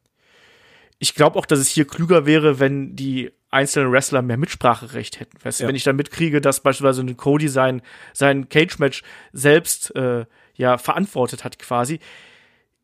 Ich 1.03 1.17
glaube 1.17 1.37
auch, 1.37 1.47
dass 1.47 1.59
es 1.59 1.67
hier 1.67 1.85
klüger 1.85 2.27
wäre, 2.27 2.61
wenn 2.61 2.95
die 2.95 3.33
einzelnen 3.51 3.91
Wrestler 3.91 4.23
mehr 4.23 4.37
Mitspracherecht 4.37 5.19
hätten. 5.19 5.37
Weißt 5.43 5.59
ja. 5.59 5.67
wenn 5.67 5.75
ich 5.75 5.83
dann 5.83 5.97
mitkriege, 5.97 6.41
dass 6.41 6.61
beispielsweise 6.61 7.03
ein 7.03 7.17
Cody 7.17 7.49
sein, 7.49 7.83
sein 8.13 8.49
Cage-Match 8.49 9.03
selbst 9.33 9.97
äh, 9.97 10.27
ja 10.55 10.79
verantwortet 10.79 11.43
hat 11.43 11.59
quasi. 11.59 11.99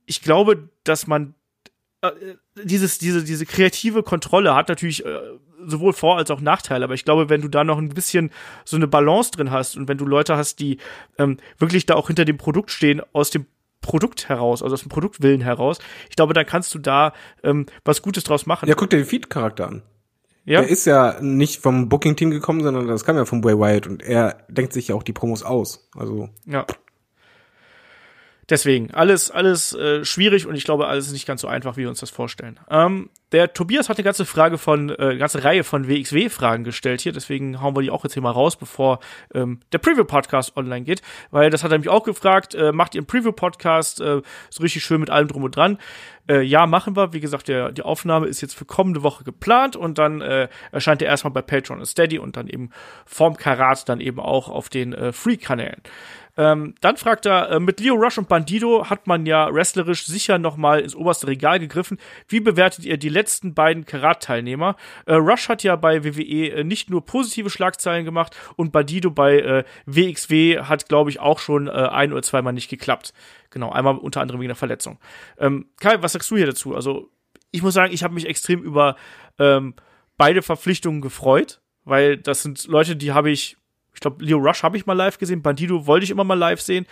Ich 0.05 0.21
glaube, 0.21 0.69
dass 0.83 1.07
man 1.07 1.35
äh, 2.01 2.11
dieses, 2.61 2.99
diese, 2.99 3.23
diese 3.23 3.47
kreative 3.47 4.03
Kontrolle 4.03 4.53
hat 4.53 4.69
natürlich 4.69 5.07
äh, 5.07 5.21
sowohl 5.65 5.93
Vor- 5.93 6.17
als 6.17 6.33
auch 6.33 6.41
Nachteile, 6.41 6.87
aber 6.87 6.95
ich 6.95 7.05
glaube, 7.05 7.29
wenn 7.29 7.41
du 7.41 7.49
da 7.49 7.63
noch 7.63 7.79
ein 7.79 7.91
bisschen 7.91 8.33
so 8.65 8.75
eine 8.75 8.89
Balance 8.89 9.31
drin 9.31 9.53
hast 9.53 9.77
und 9.77 9.87
wenn 9.87 9.99
du 9.99 10.07
Leute 10.07 10.37
hast, 10.37 10.59
die 10.59 10.79
ähm, 11.19 11.37
wirklich 11.59 11.87
da 11.87 11.95
auch 11.95 12.09
hinter 12.09 12.25
dem 12.25 12.37
Produkt 12.37 12.73
stehen, 12.73 13.01
aus 13.13 13.31
dem 13.31 13.47
Produkt 13.81 14.29
heraus, 14.29 14.63
also 14.63 14.75
aus 14.75 14.83
dem 14.83 14.89
Produktwillen 14.89 15.41
heraus, 15.41 15.79
ich 16.11 16.17
glaube, 16.17 16.35
dann 16.35 16.47
kannst 16.47 16.75
du 16.75 16.79
da 16.79 17.13
ähm, 17.43 17.67
was 17.85 18.03
Gutes 18.03 18.25
draus 18.25 18.47
machen. 18.47 18.69
Ja, 18.69 18.75
guck 18.75 18.91
dir 18.91 18.99
den 18.99 19.07
Feed-Charakter 19.07 19.69
an. 19.69 19.83
Ja. 20.45 20.61
Der 20.63 20.71
ist 20.71 20.87
ja 20.87 21.21
nicht 21.21 21.61
vom 21.61 21.91
Booking-Team 21.91 22.31
gekommen, 22.31 22.63
sondern 22.63 22.87
das 22.87 23.05
kam 23.05 23.17
ja 23.17 23.27
von 23.27 23.43
Bray 23.43 23.59
Wyatt 23.59 23.87
und 23.87 24.03
er 24.03 24.47
denkt 24.49 24.73
sich 24.73 24.89
ja 24.89 24.95
auch 24.95 25.03
die 25.03 25.13
Promos 25.13 25.43
aus. 25.43 25.91
Also. 25.95 26.31
Ja. 26.47 26.65
Deswegen, 28.51 28.93
alles, 28.95 29.31
alles 29.31 29.75
äh, 29.75 30.05
schwierig 30.07 30.47
und 30.47 30.55
ich 30.55 30.65
glaube, 30.65 30.87
alles 30.87 31.07
ist 31.07 31.13
nicht 31.13 31.27
ganz 31.27 31.43
so 31.43 31.49
einfach, 31.49 31.77
wie 31.77 31.83
wir 31.83 31.91
uns 31.91 32.01
das 32.01 32.09
vorstellen. 32.09 32.59
Ähm, 32.71 33.11
der 33.33 33.53
Tobias 33.53 33.91
hat 33.91 33.99
eine 33.99 34.05
ganze 34.05 34.25
Frage 34.25 34.57
von, 34.57 34.89
äh, 34.89 34.97
eine 34.99 35.19
ganze 35.19 35.45
Reihe 35.45 35.65
von 35.65 35.87
WXW-Fragen 35.87 36.65
gestellt 36.65 37.03
hier, 37.03 37.13
deswegen 37.13 37.61
hauen 37.61 37.77
wir 37.77 37.83
die 37.83 37.91
auch 37.91 38.05
jetzt 38.05 38.15
hier 38.15 38.23
mal 38.23 38.31
raus, 38.31 38.57
bevor 38.57 39.01
ähm, 39.35 39.61
der 39.73 39.79
Preview-Podcast 39.79 40.57
online 40.57 40.85
geht, 40.85 41.03
weil 41.31 41.51
das 41.51 41.63
hat 41.63 41.73
er 41.73 41.79
mich 41.79 41.91
auch 41.91 42.05
gefragt, 42.05 42.55
äh, 42.55 42.73
macht 42.73 42.95
ihr 42.95 43.01
einen 43.01 43.07
Preview-Podcast 43.07 44.01
äh, 44.01 44.23
so 44.49 44.63
richtig 44.63 44.83
schön 44.83 45.01
mit 45.01 45.11
allem 45.11 45.29
drum 45.29 45.45
und 45.45 45.55
dran? 45.55 45.77
Äh, 46.29 46.43
ja, 46.43 46.67
machen 46.67 46.97
wir. 46.97 47.13
Wie 47.13 47.21
gesagt, 47.21 47.49
der, 47.49 47.73
die 47.73 47.83
Aufnahme 47.83 48.27
ist 48.27 48.41
jetzt 48.41 48.55
für 48.55 48.65
kommende 48.65 49.03
Woche 49.03 49.25
geplant 49.25 49.77
und 49.77 49.99
dann 49.99 50.21
äh, 50.21 50.49
erscheint 50.73 51.03
er 51.03 51.09
erstmal 51.09 51.33
bei 51.33 51.43
Patreon 51.43 51.81
und 51.81 51.87
Steady 51.87 52.19
und 52.19 52.37
dann 52.37 52.49
eben 52.49 52.71
vorm 53.07 53.37
Karat 53.37 53.89
dann 53.89 54.01
eben 54.01 54.21
auch 54.21 54.49
auf 54.49 54.69
den 54.69 54.93
äh, 54.93 55.13
Free-Kanälen. 55.13 55.83
Ähm, 56.39 56.77
dann 56.81 56.97
fragt 56.97 57.27
er, 57.27 57.51
äh, 57.51 57.61
mit 57.61 57.81
Leo 57.81 57.97
Rush 57.97 58.17
und 58.17 58.29
Bandido 58.29 58.89
hat 58.89 59.09
man 59.09 59.27
ja 59.27 59.53
wrestlerisch 59.53 60.07
sicher 60.07 60.39
nochmal 60.39 60.81
ins 60.81 60.95
oberste 60.95 61.27
Regal 61.27 61.59
gegriffen. 61.59 61.99
Wie 62.29 62.39
bewertet 62.39 62.85
ihr 62.85 62.97
die 62.97 63.09
letzten 63.09 63.55
beiden 63.55 63.85
Karat-Teilnehmer? 63.85 64.77
Äh, 65.07 65.15
Rush 65.15 65.49
hat 65.49 65.65
ja 65.65 65.75
bei 65.75 66.05
WWE 66.05 66.51
äh, 66.51 66.65
nicht 66.65 66.91
nur 66.91 67.05
positive 67.05 67.51
Schlagzeilen 67.51 68.05
gemacht 68.05 68.37
und 68.55 68.71
Bandido 68.71 69.11
bei 69.11 69.41
äh, 69.41 69.65
WXW 69.87 70.61
hat, 70.61 70.89
glaube 70.89 71.11
ich, 71.11 71.19
auch 71.19 71.41
schon 71.41 71.67
äh, 71.67 71.71
ein 71.71 72.13
oder 72.13 72.23
zweimal 72.23 72.53
nicht 72.53 72.71
geklappt. 72.71 73.13
Genau, 73.51 73.73
einmal 73.73 73.99
unter 73.99 74.21
anderem 74.21 74.41
wegen 74.41 74.51
der 74.51 74.57
Verletzung. 74.57 74.99
Ähm, 75.39 75.67
Kai, 75.81 76.01
was 76.03 76.13
sagst 76.13 76.31
du 76.31 76.37
hier 76.37 76.47
dazu? 76.47 76.77
Also, 76.77 77.11
ich 77.51 77.63
muss 77.63 77.75
sagen, 77.75 77.93
ich 77.93 78.05
habe 78.05 78.15
mich 78.15 78.27
extrem 78.27 78.63
über 78.63 78.95
ähm, 79.41 79.75
beide 80.17 80.43
Verpflichtungen 80.43 81.01
gefreut, 81.01 81.61
weil 81.85 82.17
das 82.17 82.43
sind 82.43 82.67
Leute, 82.69 82.95
die 82.95 83.13
habe 83.13 83.31
ich 83.31 83.57
ich 83.99 84.01
glaube, 84.01 84.25
Leo 84.25 84.39
Rush 84.39 84.63
habe 84.63 84.77
ich 84.77 84.87
mal 84.87 84.93
live 84.93 85.19
gesehen. 85.19 85.43
Bandido 85.43 85.89
wollte 85.89 86.05
ich 86.05 86.13
immer 86.13 86.23
mal 86.23 86.39
live 86.39 86.61
sehen. 86.61 86.87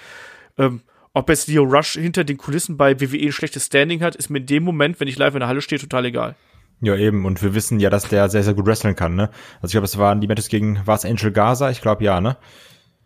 Ähm, 0.58 0.80
Ob 1.14 1.28
jetzt 1.28 1.46
Leo 1.46 1.62
Rush 1.62 1.92
hinter 1.92 2.24
den 2.24 2.36
Kulissen 2.36 2.76
bei 2.76 3.00
WWE 3.00 3.26
ein 3.26 3.32
schlechtes 3.32 3.66
Standing 3.66 4.02
hat, 4.02 4.16
ist 4.16 4.28
mir 4.28 4.38
in 4.38 4.46
dem 4.46 4.64
Moment, 4.64 4.98
wenn 4.98 5.06
ich 5.06 5.16
live 5.16 5.34
in 5.34 5.38
der 5.38 5.48
Halle 5.48 5.62
stehe, 5.62 5.80
total 5.80 6.04
egal. 6.06 6.34
Ja, 6.80 6.96
eben. 6.96 7.24
Und 7.24 7.40
wir 7.44 7.54
wissen 7.54 7.78
ja, 7.78 7.90
dass 7.90 8.08
der 8.08 8.28
sehr, 8.28 8.42
sehr 8.42 8.54
gut 8.54 8.66
wresteln 8.66 8.96
kann, 8.96 9.14
ne? 9.14 9.30
Also 9.62 9.66
ich 9.66 9.70
glaube, 9.70 9.84
es 9.84 9.96
waren 9.98 10.20
die 10.20 10.26
Matches 10.26 10.48
gegen, 10.48 10.84
war 10.84 10.96
es 10.96 11.04
Angel 11.04 11.30
Gaza? 11.30 11.70
Ich 11.70 11.80
glaube, 11.80 12.02
ja, 12.02 12.20
ne? 12.20 12.38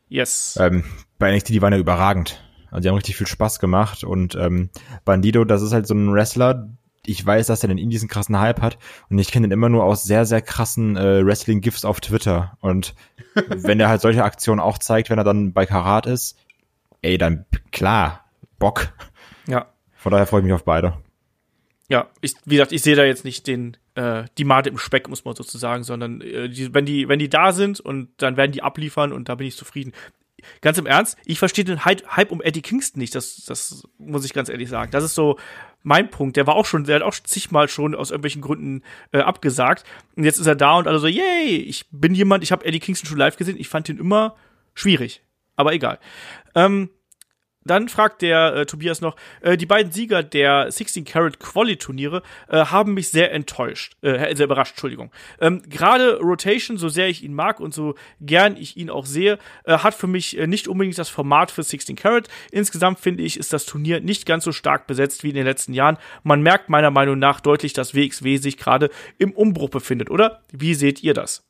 Yes. 0.09 0.59
Ähm, 0.59 0.85
bei 1.19 1.31
NXT, 1.37 1.51
die 1.51 1.61
waren 1.61 1.75
ja 1.75 1.79
überragend. 1.79 2.43
Also 2.71 2.81
die 2.81 2.89
haben 2.89 2.97
richtig 2.97 3.17
viel 3.17 3.27
Spaß 3.27 3.61
gemacht. 3.61 4.03
Und 4.03 4.35
ähm, 4.35 4.71
Bandido, 5.05 5.45
das 5.45 5.61
ist 5.61 5.75
halt 5.75 5.87
so 5.87 5.93
ein 5.93 6.11
Wrestler, 6.11 6.71
ich 7.11 7.25
weiß, 7.25 7.47
dass 7.49 7.63
er 7.63 7.69
den 7.69 7.79
Indies 7.79 8.03
einen 8.03 8.09
krassen 8.09 8.39
Hype 8.39 8.61
hat 8.61 8.79
und 9.09 9.19
ich 9.19 9.31
kenne 9.31 9.47
ihn 9.47 9.53
immer 9.53 9.69
nur 9.69 9.85
aus 9.85 10.05
sehr, 10.05 10.25
sehr 10.25 10.43
krassen 10.43 10.97
äh, 10.97 11.25
Wrestling-GIFs 11.25 11.85
auf 11.85 12.01
Twitter. 12.01 12.57
Und 12.61 12.95
wenn 13.35 13.81
er 13.81 13.89
halt 13.89 14.01
solche 14.01 14.25
Aktionen 14.25 14.61
auch 14.61 14.79
zeigt, 14.79 15.11
wenn 15.11 15.19
er 15.19 15.25
dann 15.25 15.53
bei 15.53 15.67
Karat 15.67 16.07
ist, 16.07 16.39
ey, 17.03 17.19
dann 17.19 17.47
klar, 17.73 18.25
Bock. 18.59 18.93
Ja. 19.47 19.67
Von 19.95 20.13
daher 20.13 20.27
freue 20.27 20.41
ich 20.41 20.45
mich 20.45 20.53
auf 20.53 20.65
beide. 20.65 20.95
Ja, 21.89 22.09
ich, 22.21 22.35
wie 22.45 22.55
gesagt, 22.55 22.73
ich 22.73 22.83
sehe 22.83 22.95
da 22.95 23.05
jetzt 23.05 23.25
nicht 23.25 23.49
den, 23.49 23.77
äh, 23.97 24.25
die 24.39 24.45
Made 24.45 24.71
im 24.71 24.79
Speck, 24.79 25.09
muss 25.09 25.25
man 25.25 25.35
sozusagen, 25.35 25.83
sondern 25.83 26.21
äh, 26.21 26.49
die, 26.49 26.73
wenn 26.73 26.87
die, 26.87 27.09
wenn 27.09 27.19
die 27.19 27.29
da 27.29 27.53
sind 27.53 27.81
und 27.81 28.11
dann 28.19 28.37
werden 28.37 28.53
die 28.53 28.63
abliefern 28.63 29.13
und 29.13 29.29
da 29.29 29.35
bin 29.35 29.49
ich 29.49 29.57
zufrieden. 29.57 29.93
Ganz 30.63 30.79
im 30.79 30.87
Ernst, 30.87 31.19
ich 31.27 31.39
verstehe 31.39 31.65
den 31.65 31.85
Hype 31.85 32.31
um 32.31 32.41
Eddie 32.41 32.63
Kingston 32.63 33.01
nicht, 33.01 33.15
das, 33.15 33.45
das 33.45 33.83
muss 33.99 34.25
ich 34.25 34.33
ganz 34.33 34.49
ehrlich 34.49 34.71
sagen. 34.71 34.91
Das 34.91 35.05
ist 35.05 35.15
so 35.15 35.37
mein 35.83 36.11
Punkt. 36.11 36.37
Der 36.37 36.47
war 36.47 36.55
auch 36.55 36.67
schon, 36.67 36.85
der 36.85 36.97
hat 36.97 37.03
auch 37.03 37.15
zigmal 37.15 37.69
schon 37.69 37.95
aus 37.95 38.11
irgendwelchen 38.11 38.43
Gründen 38.43 38.83
äh, 39.13 39.21
abgesagt. 39.21 39.85
Und 40.17 40.25
jetzt 40.25 40.39
ist 40.39 40.47
er 40.47 40.57
da 40.57 40.77
und 40.77 40.87
alle 40.87 40.99
so, 40.99 41.07
yay, 41.07 41.57
ich 41.57 41.87
bin 41.91 42.15
jemand, 42.15 42.43
ich 42.43 42.53
habe 42.53 42.65
Eddie 42.65 42.81
Kingston 42.81 43.09
schon 43.09 43.19
live 43.19 43.37
gesehen, 43.37 43.59
ich 43.59 43.69
fand 43.69 43.89
ihn 43.89 43.99
immer 43.99 44.37
schwierig. 44.75 45.23
Aber 45.57 45.73
egal. 45.73 45.99
Ähm, 46.55 46.91
dann 47.65 47.89
fragt 47.89 48.23
der 48.23 48.55
äh, 48.55 48.67
Tobias 48.67 49.01
noch, 49.01 49.17
äh, 49.43 49.57
die 49.57 49.67
beiden 49.67 49.93
Sieger 49.93 50.23
der 50.23 50.71
16 50.73 51.05
Karat 51.05 51.39
Quali 51.39 51.77
Turniere 51.77 52.23
äh, 52.49 52.65
haben 52.65 52.95
mich 52.95 53.11
sehr 53.11 53.33
enttäuscht, 53.33 53.97
äh, 54.03 54.35
sehr 54.35 54.47
überrascht, 54.47 54.73
Entschuldigung. 54.73 55.11
Ähm, 55.41 55.63
Gerade 55.69 56.19
Rotation, 56.21 56.79
so 56.79 56.89
sehr 56.89 57.09
ich 57.09 57.23
ihn 57.23 57.35
mag 57.35 57.61
und 57.61 57.75
so 57.75 57.95
gern 58.21 58.57
ich 58.57 58.77
ihn 58.77 58.89
auch 58.89 59.05
sehe, 59.05 59.39
äh, 59.65 59.79
hat 59.79 59.95
für 59.95 60.07
mich 60.07 60.39
äh, 60.39 60.47
nicht 60.47 60.69
unbedingt 60.69 60.99
das 60.99 61.11
Format 61.11 61.51
für 61.51 61.63
16 61.63 61.97
Karat. 61.97 62.29
Insgesamt 62.51 62.99
finde 62.99 63.23
ich, 63.25 63.39
ist 63.39 63.53
das 63.53 63.67
Turnier 63.67 64.01
nicht 64.01 64.25
ganz 64.25 64.45
so 64.45 64.53
stark 64.53 64.87
besetzt 64.87 65.23
wie 65.23 65.29
in 65.29 65.35
den 65.35 65.45
letzten 65.47 65.75
Jahren. 65.75 65.99
Man 66.23 66.43
merkt 66.43 66.71
meiner 66.71 66.91
Meinung 66.91 67.19
nach 67.19 67.41
deutlich, 67.41 67.75
dass 67.75 67.95
WXW 67.95 68.39
sich 68.39 68.57
gerade 68.57 68.91
im 69.19 69.33
Umbruch 69.33 69.69
befindet, 69.69 70.11
oder? 70.11 70.41
Wie 70.51 70.75
seht 70.75 71.03
ihr 71.03 71.13
das? 71.13 71.47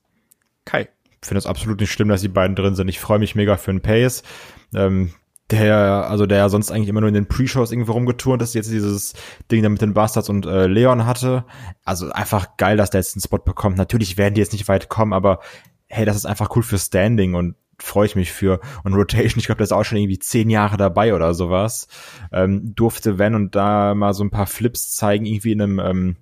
Kai. 0.64 0.88
Ich 1.22 1.28
finde 1.28 1.38
es 1.38 1.46
absolut 1.46 1.80
nicht 1.80 1.92
schlimm, 1.92 2.08
dass 2.08 2.22
die 2.22 2.28
beiden 2.28 2.56
drin 2.56 2.74
sind. 2.74 2.88
Ich 2.88 2.98
freue 2.98 3.18
mich 3.18 3.34
mega 3.34 3.56
für 3.58 3.70
den 3.70 3.82
Pace. 3.82 4.22
Ähm, 4.74 5.12
der, 5.50 6.08
also 6.08 6.26
der 6.26 6.48
sonst 6.48 6.70
eigentlich 6.70 6.88
immer 6.88 7.00
nur 7.00 7.08
in 7.08 7.14
den 7.14 7.26
Pre-Shows 7.26 7.72
irgendwie 7.72 7.90
rumgeturnt 7.90 8.42
ist, 8.42 8.54
jetzt 8.54 8.70
dieses 8.70 9.14
Ding 9.50 9.62
da 9.62 9.68
mit 9.68 9.82
den 9.82 9.94
Bastards 9.94 10.28
und 10.28 10.46
äh, 10.46 10.66
Leon 10.66 11.06
hatte. 11.06 11.44
Also 11.84 12.10
einfach 12.10 12.56
geil, 12.56 12.76
dass 12.76 12.90
der 12.90 13.00
jetzt 13.00 13.16
einen 13.16 13.22
Spot 13.22 13.38
bekommt. 13.38 13.76
Natürlich 13.76 14.16
werden 14.16 14.34
die 14.34 14.40
jetzt 14.40 14.52
nicht 14.52 14.68
weit 14.68 14.88
kommen, 14.88 15.12
aber 15.12 15.40
hey, 15.86 16.04
das 16.04 16.16
ist 16.16 16.26
einfach 16.26 16.54
cool 16.56 16.62
für 16.62 16.78
Standing 16.78 17.34
und 17.34 17.56
freue 17.78 18.06
ich 18.06 18.16
mich 18.16 18.32
für. 18.32 18.60
Und 18.84 18.94
Rotation, 18.94 19.38
ich 19.38 19.46
glaube, 19.46 19.58
der 19.58 19.64
ist 19.64 19.72
auch 19.72 19.84
schon 19.84 19.98
irgendwie 19.98 20.18
zehn 20.18 20.50
Jahre 20.50 20.76
dabei 20.76 21.14
oder 21.14 21.34
sowas. 21.34 21.88
Ähm, 22.32 22.74
durfte 22.74 23.18
wenn 23.18 23.34
und 23.34 23.56
da 23.56 23.94
mal 23.94 24.14
so 24.14 24.22
ein 24.22 24.30
paar 24.30 24.46
Flips 24.46 24.94
zeigen, 24.94 25.26
irgendwie 25.26 25.52
in 25.52 25.62
einem 25.62 25.78
ähm, 25.78 26.16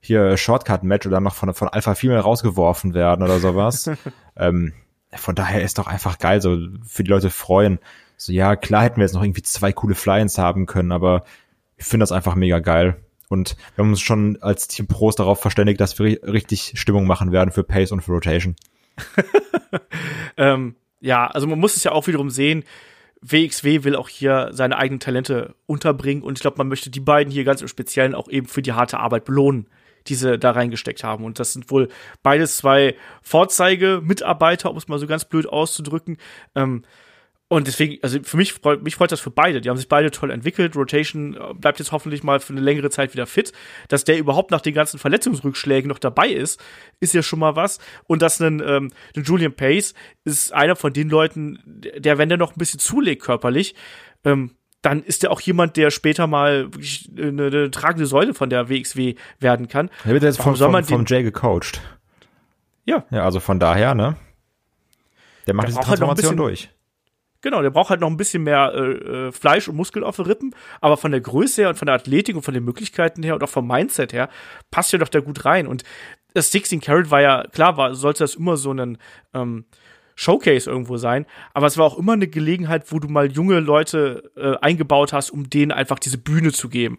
hier 0.00 0.36
Shortcut-Match 0.36 1.06
oder 1.06 1.20
noch 1.20 1.34
von, 1.34 1.54
von 1.54 1.68
Alpha 1.68 1.94
Female 1.94 2.20
rausgeworfen 2.20 2.94
werden 2.94 3.22
oder 3.22 3.38
sowas. 3.38 3.90
ähm, 4.36 4.72
von 5.14 5.34
daher 5.34 5.62
ist 5.62 5.78
doch 5.78 5.86
einfach 5.86 6.18
geil, 6.18 6.40
so 6.40 6.58
für 6.84 7.04
die 7.04 7.10
Leute 7.10 7.30
freuen. 7.30 7.78
So, 8.16 8.32
ja, 8.32 8.56
klar 8.56 8.84
hätten 8.84 8.96
wir 8.96 9.04
jetzt 9.04 9.14
noch 9.14 9.22
irgendwie 9.22 9.42
zwei 9.42 9.72
coole 9.72 9.94
Fly-ins 9.94 10.38
haben 10.38 10.66
können, 10.66 10.92
aber 10.92 11.24
ich 11.76 11.84
finde 11.84 12.02
das 12.02 12.12
einfach 12.12 12.34
mega 12.34 12.58
geil. 12.60 12.96
Und 13.28 13.56
wir 13.74 13.84
haben 13.84 13.90
uns 13.90 14.00
schon 14.00 14.38
als 14.40 14.68
Team 14.68 14.86
Pros 14.86 15.16
darauf 15.16 15.40
verständigt, 15.40 15.80
dass 15.80 15.98
wir 15.98 16.22
richtig 16.22 16.74
Stimmung 16.76 17.06
machen 17.06 17.32
werden 17.32 17.50
für 17.50 17.64
Pace 17.64 17.92
und 17.92 18.02
für 18.02 18.12
Rotation. 18.12 18.54
ähm, 20.36 20.76
ja, 21.00 21.26
also 21.26 21.46
man 21.46 21.58
muss 21.58 21.76
es 21.76 21.84
ja 21.84 21.92
auch 21.92 22.06
wiederum 22.06 22.30
sehen. 22.30 22.64
WXW 23.20 23.84
will 23.84 23.96
auch 23.96 24.08
hier 24.08 24.50
seine 24.52 24.76
eigenen 24.76 25.00
Talente 25.00 25.54
unterbringen 25.66 26.22
und 26.22 26.38
ich 26.38 26.42
glaube, 26.42 26.58
man 26.58 26.68
möchte 26.68 26.90
die 26.90 27.00
beiden 27.00 27.32
hier 27.32 27.44
ganz 27.44 27.62
im 27.62 27.68
Speziellen 27.68 28.14
auch 28.14 28.28
eben 28.28 28.46
für 28.46 28.60
die 28.60 28.72
harte 28.72 28.98
Arbeit 29.00 29.24
belohnen, 29.24 29.66
die 30.06 30.14
sie 30.14 30.38
da 30.38 30.50
reingesteckt 30.50 31.02
haben. 31.02 31.24
Und 31.24 31.38
das 31.38 31.54
sind 31.54 31.70
wohl 31.70 31.88
beides 32.22 32.58
zwei 32.58 32.94
Vorzeige-Mitarbeiter, 33.22 34.70
um 34.70 34.76
es 34.76 34.88
mal 34.88 34.98
so 34.98 35.06
ganz 35.06 35.24
blöd 35.24 35.46
auszudrücken. 35.46 36.18
Ähm, 36.54 36.82
und 37.54 37.68
deswegen, 37.68 38.02
also 38.02 38.18
für 38.22 38.36
mich 38.36 38.52
freut, 38.52 38.82
mich 38.82 38.96
freut 38.96 39.12
das 39.12 39.20
für 39.20 39.30
beide. 39.30 39.60
Die 39.60 39.70
haben 39.70 39.76
sich 39.76 39.88
beide 39.88 40.10
toll 40.10 40.32
entwickelt. 40.32 40.74
Rotation 40.74 41.34
äh, 41.34 41.54
bleibt 41.54 41.78
jetzt 41.78 41.92
hoffentlich 41.92 42.24
mal 42.24 42.40
für 42.40 42.52
eine 42.52 42.60
längere 42.60 42.90
Zeit 42.90 43.12
wieder 43.12 43.26
fit. 43.26 43.52
Dass 43.86 44.02
der 44.02 44.18
überhaupt 44.18 44.50
nach 44.50 44.60
den 44.60 44.74
ganzen 44.74 44.98
Verletzungsrückschlägen 44.98 45.88
noch 45.88 46.00
dabei 46.00 46.30
ist, 46.30 46.60
ist 46.98 47.14
ja 47.14 47.22
schon 47.22 47.38
mal 47.38 47.54
was. 47.54 47.78
Und 48.08 48.22
dass 48.22 48.40
ein, 48.40 48.60
ähm, 48.60 48.90
ein 49.16 49.22
Julian 49.22 49.52
Pace 49.52 49.94
ist 50.24 50.52
einer 50.52 50.74
von 50.74 50.92
den 50.92 51.08
Leuten, 51.08 51.60
der, 51.64 52.18
wenn 52.18 52.28
der 52.28 52.38
noch 52.38 52.56
ein 52.56 52.58
bisschen 52.58 52.80
zulegt 52.80 53.22
körperlich, 53.22 53.76
ähm, 54.24 54.56
dann 54.82 55.04
ist 55.04 55.22
er 55.22 55.30
auch 55.30 55.40
jemand, 55.40 55.76
der 55.76 55.92
später 55.92 56.26
mal 56.26 56.64
wirklich 56.74 57.08
eine, 57.16 57.46
eine 57.46 57.70
tragende 57.70 58.06
Säule 58.06 58.34
von 58.34 58.50
der 58.50 58.68
WXW 58.68 59.14
werden 59.38 59.68
kann. 59.68 59.90
Er 60.04 60.12
wird 60.12 60.24
jetzt 60.24 60.42
vom, 60.42 60.56
vom, 60.56 60.84
vom 60.84 61.04
Jay 61.06 61.22
gecoacht. 61.22 61.80
Ja. 62.84 63.04
Ja, 63.10 63.24
also 63.24 63.38
von 63.38 63.60
daher, 63.60 63.94
ne? 63.94 64.16
Der 65.46 65.54
macht 65.54 65.68
der 65.68 65.74
diese 65.74 65.86
Transformation 65.86 66.30
halt 66.30 66.38
durch. 66.38 66.73
Genau, 67.44 67.60
der 67.60 67.68
braucht 67.68 67.90
halt 67.90 68.00
noch 68.00 68.08
ein 68.08 68.16
bisschen 68.16 68.42
mehr 68.42 68.72
äh, 68.74 69.26
äh, 69.26 69.32
Fleisch 69.32 69.68
und 69.68 69.76
Muskel 69.76 70.02
auf 70.02 70.16
den 70.16 70.24
Rippen, 70.24 70.54
aber 70.80 70.96
von 70.96 71.10
der 71.10 71.20
Größe 71.20 71.60
her 71.60 71.68
und 71.68 71.76
von 71.76 71.84
der 71.84 71.96
Athletik 71.96 72.34
und 72.34 72.40
von 72.40 72.54
den 72.54 72.64
Möglichkeiten 72.64 73.22
her 73.22 73.34
und 73.34 73.42
auch 73.42 73.50
vom 73.50 73.68
Mindset 73.68 74.14
her 74.14 74.30
passt 74.70 74.94
ja 74.94 74.98
doch 74.98 75.10
da 75.10 75.20
gut 75.20 75.44
rein. 75.44 75.66
Und 75.66 75.84
das 76.32 76.50
16 76.52 76.80
Carat 76.80 77.10
war 77.10 77.20
ja, 77.20 77.44
klar, 77.52 77.76
war, 77.76 77.94
sollte 77.94 78.20
das 78.24 78.36
immer 78.36 78.56
so 78.56 78.72
ein 78.72 78.96
ähm, 79.34 79.66
Showcase 80.14 80.70
irgendwo 80.70 80.96
sein, 80.96 81.26
aber 81.52 81.66
es 81.66 81.76
war 81.76 81.84
auch 81.84 81.98
immer 81.98 82.14
eine 82.14 82.28
Gelegenheit, 82.28 82.90
wo 82.90 82.98
du 82.98 83.08
mal 83.08 83.30
junge 83.30 83.60
Leute 83.60 84.32
äh, 84.38 84.56
eingebaut 84.62 85.12
hast, 85.12 85.30
um 85.30 85.50
denen 85.50 85.70
einfach 85.70 85.98
diese 85.98 86.16
Bühne 86.16 86.50
zu 86.50 86.70
geben. 86.70 86.98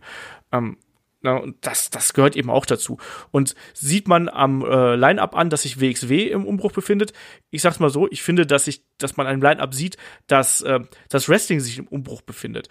Ähm, 0.52 0.78
Ne, 1.26 1.41
und 1.41 1.57
das, 1.65 1.89
das 1.89 2.14
gehört 2.14 2.35
eben 2.35 2.52
auch 2.52 2.68
dazu. 2.68 2.99
Und 3.31 3.56
sieht 3.73 4.07
man 4.07 4.30
am 4.30 4.64
äh, 4.64 4.95
Line-Up 4.95 5.35
an, 5.35 5.49
dass 5.49 5.64
sich 5.64 5.81
WXW 5.81 6.27
im 6.27 6.45
Umbruch 6.45 6.72
befindet. 6.72 7.14
Ich 7.49 7.64
sag's 7.64 7.80
mal 7.80 7.89
so, 7.89 8.07
ich 8.11 8.22
finde, 8.22 8.45
dass 8.45 8.68
ich, 8.68 8.84
dass 8.99 9.18
man 9.18 9.26
einem 9.26 9.41
Line-Up 9.41 9.73
sieht, 9.73 9.97
dass 10.27 10.61
äh, 10.61 10.81
das 11.10 11.27
Wrestling 11.27 11.61
sich 11.61 11.80
im 11.80 11.88
Umbruch 11.88 12.22
befindet. 12.22 12.69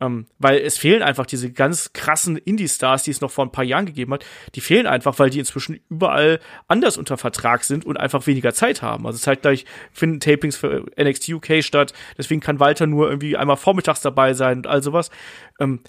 Ähm, 0.00 0.26
weil 0.38 0.58
es 0.58 0.78
fehlen 0.78 1.02
einfach 1.02 1.26
diese 1.26 1.50
ganz 1.50 1.94
krassen 1.94 2.36
Indie-Stars, 2.36 3.02
die 3.02 3.10
es 3.10 3.20
noch 3.20 3.32
vor 3.32 3.44
ein 3.44 3.50
paar 3.50 3.64
Jahren 3.64 3.86
gegeben 3.86 4.12
hat. 4.12 4.24
Die 4.54 4.60
fehlen 4.60 4.86
einfach, 4.86 5.18
weil 5.18 5.30
die 5.30 5.40
inzwischen 5.40 5.80
überall 5.88 6.38
anders 6.68 6.98
unter 6.98 7.16
Vertrag 7.16 7.64
sind 7.64 7.84
und 7.84 7.96
einfach 7.96 8.24
weniger 8.28 8.54
Zeit 8.54 8.82
haben. 8.82 9.04
Also 9.04 9.18
zeitgleich 9.18 9.64
finden 9.90 10.20
Tapings 10.20 10.54
für 10.56 10.86
NXT 10.96 11.30
UK 11.30 11.64
statt. 11.64 11.92
Deswegen 12.16 12.40
kann 12.40 12.60
Walter 12.60 12.86
nur 12.86 13.08
irgendwie 13.08 13.36
einmal 13.36 13.56
vormittags 13.56 14.00
dabei 14.00 14.32
sein 14.32 14.58
und 14.58 14.68
all 14.68 14.80
sowas. 14.80 15.10
Ähm, 15.58 15.80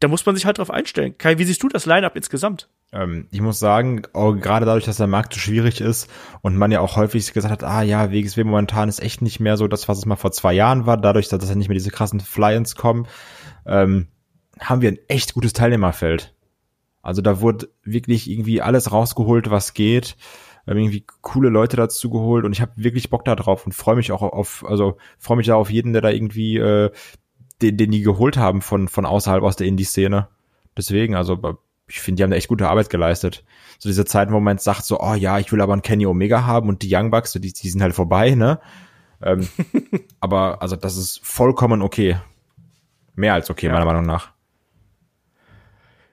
da 0.00 0.08
muss 0.08 0.24
man 0.24 0.34
sich 0.34 0.46
halt 0.46 0.58
drauf 0.58 0.70
einstellen. 0.70 1.16
Kai, 1.18 1.38
wie 1.38 1.44
siehst 1.44 1.62
du 1.62 1.68
das 1.68 1.86
Line-Up 1.86 2.16
insgesamt? 2.16 2.68
Ähm, 2.92 3.28
ich 3.30 3.40
muss 3.40 3.58
sagen, 3.58 4.02
gerade 4.02 4.66
dadurch, 4.66 4.86
dass 4.86 4.96
der 4.96 5.06
Markt 5.06 5.34
so 5.34 5.38
schwierig 5.38 5.80
ist 5.80 6.10
und 6.40 6.56
man 6.56 6.72
ja 6.72 6.80
auch 6.80 6.96
häufig 6.96 7.32
gesagt 7.32 7.52
hat, 7.52 7.62
ah 7.62 7.82
ja, 7.82 8.10
WXW 8.10 8.44
momentan 8.44 8.88
ist 8.88 9.00
echt 9.00 9.20
nicht 9.20 9.40
mehr 9.40 9.58
so 9.58 9.68
das, 9.68 9.88
was 9.88 9.98
es 9.98 10.06
mal 10.06 10.16
vor 10.16 10.32
zwei 10.32 10.54
Jahren 10.54 10.86
war, 10.86 10.96
dadurch, 10.96 11.28
dass 11.28 11.46
ja 11.48 11.54
nicht 11.54 11.68
mehr 11.68 11.76
diese 11.76 11.90
krassen 11.90 12.20
Fly-ins 12.20 12.74
kommen, 12.76 13.06
ähm, 13.66 14.08
haben 14.58 14.80
wir 14.80 14.90
ein 14.90 14.98
echt 15.08 15.34
gutes 15.34 15.52
Teilnehmerfeld. 15.52 16.34
Also 17.02 17.22
da 17.22 17.40
wurde 17.40 17.68
wirklich 17.82 18.28
irgendwie 18.28 18.62
alles 18.62 18.92
rausgeholt, 18.92 19.50
was 19.50 19.74
geht. 19.74 20.16
Irgendwie 20.66 21.04
coole 21.22 21.48
Leute 21.48 21.76
dazu 21.76 22.10
geholt 22.10 22.44
und 22.44 22.52
ich 22.52 22.60
habe 22.60 22.72
wirklich 22.76 23.10
Bock 23.10 23.24
da 23.24 23.34
drauf 23.34 23.66
und 23.66 23.72
freue 23.72 23.96
mich 23.96 24.12
auch 24.12 24.22
auf, 24.22 24.64
also 24.68 24.98
freue 25.18 25.38
mich 25.38 25.46
da 25.46 25.56
auf 25.56 25.70
jeden, 25.70 25.92
der 25.92 26.02
da 26.02 26.10
irgendwie 26.10 26.58
äh, 26.58 26.90
den, 27.62 27.76
den 27.76 27.90
die 27.90 28.02
geholt 28.02 28.36
haben 28.36 28.62
von, 28.62 28.88
von 28.88 29.06
außerhalb 29.06 29.42
aus 29.42 29.56
der 29.56 29.66
Indie-Szene. 29.66 30.28
Deswegen, 30.76 31.14
also 31.14 31.58
ich 31.88 32.00
finde, 32.00 32.16
die 32.16 32.22
haben 32.22 32.30
da 32.30 32.36
echt 32.36 32.48
gute 32.48 32.68
Arbeit 32.68 32.90
geleistet. 32.90 33.44
So 33.78 33.88
diese 33.88 34.04
Zeiten, 34.04 34.32
wo 34.32 34.40
man 34.40 34.56
jetzt 34.56 34.64
sagt, 34.64 34.84
so, 34.84 35.00
oh 35.00 35.14
ja, 35.14 35.38
ich 35.38 35.50
will 35.52 35.60
aber 35.60 35.72
einen 35.72 35.82
Kenny 35.82 36.06
Omega 36.06 36.46
haben 36.46 36.68
und 36.68 36.82
die 36.82 36.94
Young 36.94 37.10
Bucks, 37.10 37.32
so, 37.32 37.38
die, 37.38 37.52
die 37.52 37.68
sind 37.68 37.82
halt 37.82 37.94
vorbei, 37.94 38.34
ne? 38.34 38.60
Ähm, 39.22 39.48
aber 40.20 40.62
also 40.62 40.76
das 40.76 40.96
ist 40.96 41.20
vollkommen 41.22 41.82
okay. 41.82 42.18
Mehr 43.14 43.34
als 43.34 43.50
okay, 43.50 43.66
ja. 43.66 43.72
meiner 43.72 43.84
Meinung 43.84 44.06
nach. 44.06 44.32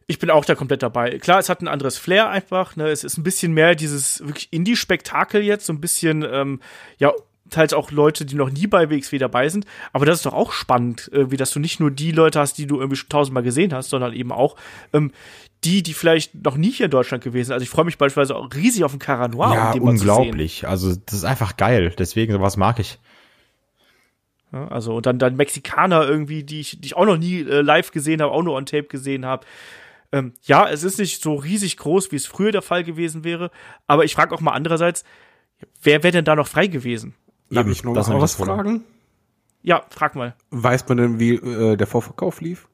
Ich 0.08 0.20
bin 0.20 0.30
auch 0.30 0.46
da 0.46 0.56
komplett 0.56 0.84
dabei. 0.84 1.20
Klar, 1.20 1.40
es 1.40 1.50
hat 1.50 1.62
ein 1.62 1.68
anderes 1.68 1.98
Flair 1.98 2.30
einfach. 2.30 2.78
Ne? 2.78 2.88
Es 2.88 3.04
ist 3.04 3.18
ein 3.18 3.24
bisschen 3.24 3.54
mehr 3.54 3.76
dieses 3.76 4.22
wirklich 4.22 4.48
Indie-Spektakel 4.52 5.42
jetzt, 5.42 5.66
so 5.66 5.74
ein 5.74 5.82
bisschen 5.82 6.24
ähm, 6.24 6.62
ja 6.98 7.12
teils 7.50 7.74
auch 7.74 7.92
Leute, 7.92 8.26
die 8.26 8.36
noch 8.36 8.50
nie 8.50 8.68
bei 8.68 8.90
WXW 8.90 9.18
dabei 9.18 9.50
sind. 9.50 9.66
Aber 9.94 10.06
das 10.06 10.18
ist 10.18 10.26
doch 10.26 10.34
auch 10.34 10.52
spannend, 10.52 11.12
äh, 11.14 11.32
wie 11.32 11.38
dass 11.38 11.52
du 11.52 11.60
nicht 11.60 11.80
nur 11.80 11.92
die 11.92 12.12
Leute 12.12 12.40
hast, 12.40 12.58
die 12.58 12.68
du 12.68 12.78
irgendwie 12.78 12.98
schon 12.98 13.10
tausendmal 13.10 13.44
gesehen 13.44 13.74
hast, 13.74 13.90
sondern 13.90 14.14
eben 14.14 14.32
auch 14.32 14.56
ähm, 14.94 15.12
die, 15.64 15.84
die 15.84 15.94
vielleicht 15.94 16.36
noch 16.46 16.58
nie 16.58 16.72
hier 16.72 16.86
in 16.86 16.92
Deutschland 16.92 17.24
gewesen 17.24 17.48
sind. 17.48 17.54
Also 17.54 17.64
ich 17.64 17.70
freue 17.70 17.86
mich 17.86 17.98
beispielsweise 17.98 18.36
auch 18.36 18.54
riesig 18.54 18.84
auf 18.84 18.92
den 18.92 19.00
Caranoir. 19.00 19.54
Ja, 19.54 19.72
um 19.74 19.82
unglaublich. 19.82 20.68
Also 20.68 20.96
das 20.96 21.16
ist 21.16 21.24
einfach 21.24 21.58
geil. 21.58 21.94
Deswegen 21.98 22.34
sowas 22.34 22.58
mag 22.58 22.80
ich. 22.80 23.00
Ja, 24.54 24.68
also 24.70 24.96
und 24.96 25.06
dann 25.06 25.20
dann 25.20 25.36
Mexikaner 25.36 26.08
irgendwie, 26.08 26.44
die 26.44 26.62
ich, 26.62 26.80
die 26.80 26.88
ich 26.88 26.96
auch 26.96 27.06
noch 27.06 27.18
nie 27.18 27.42
äh, 27.42 27.62
live 27.62 27.92
gesehen 27.92 28.22
habe, 28.22 28.32
auch 28.32 28.44
nur 28.44 28.56
on 28.56 28.66
Tape 28.66 28.88
gesehen 28.88 29.26
habe. 29.26 29.46
Ähm, 30.12 30.34
ja, 30.44 30.70
es 30.70 30.84
ist 30.84 31.00
nicht 31.00 31.22
so 31.22 31.36
riesig 31.36 31.76
groß, 31.78 32.12
wie 32.12 32.16
es 32.16 32.28
früher 32.28 32.54
der 32.54 32.62
Fall 32.62 32.86
gewesen 32.86 33.26
wäre, 33.26 33.52
aber 33.88 34.06
ich 34.06 34.16
frage 34.16 34.34
auch 34.34 34.40
mal 34.40 34.54
andererseits, 34.54 35.04
wer 35.82 36.02
wäre 36.04 36.14
denn 36.14 36.24
da 36.24 36.36
noch 36.36 36.48
frei 36.48 36.68
gewesen? 36.68 37.14
Darf 37.50 37.64
Eben, 37.66 37.72
ich 37.72 37.84
noch 37.84 37.94
das 37.94 38.10
was 38.10 38.36
das 38.38 38.46
fragen? 38.48 38.84
Ja, 39.62 39.84
frag 39.90 40.16
mal. 40.16 40.36
Weiß 40.52 40.88
man 40.88 40.98
denn, 40.98 41.20
wie 41.20 41.36
äh, 41.36 41.76
der 41.78 41.88
Vorverkauf 41.88 42.42
lief? 42.42 42.68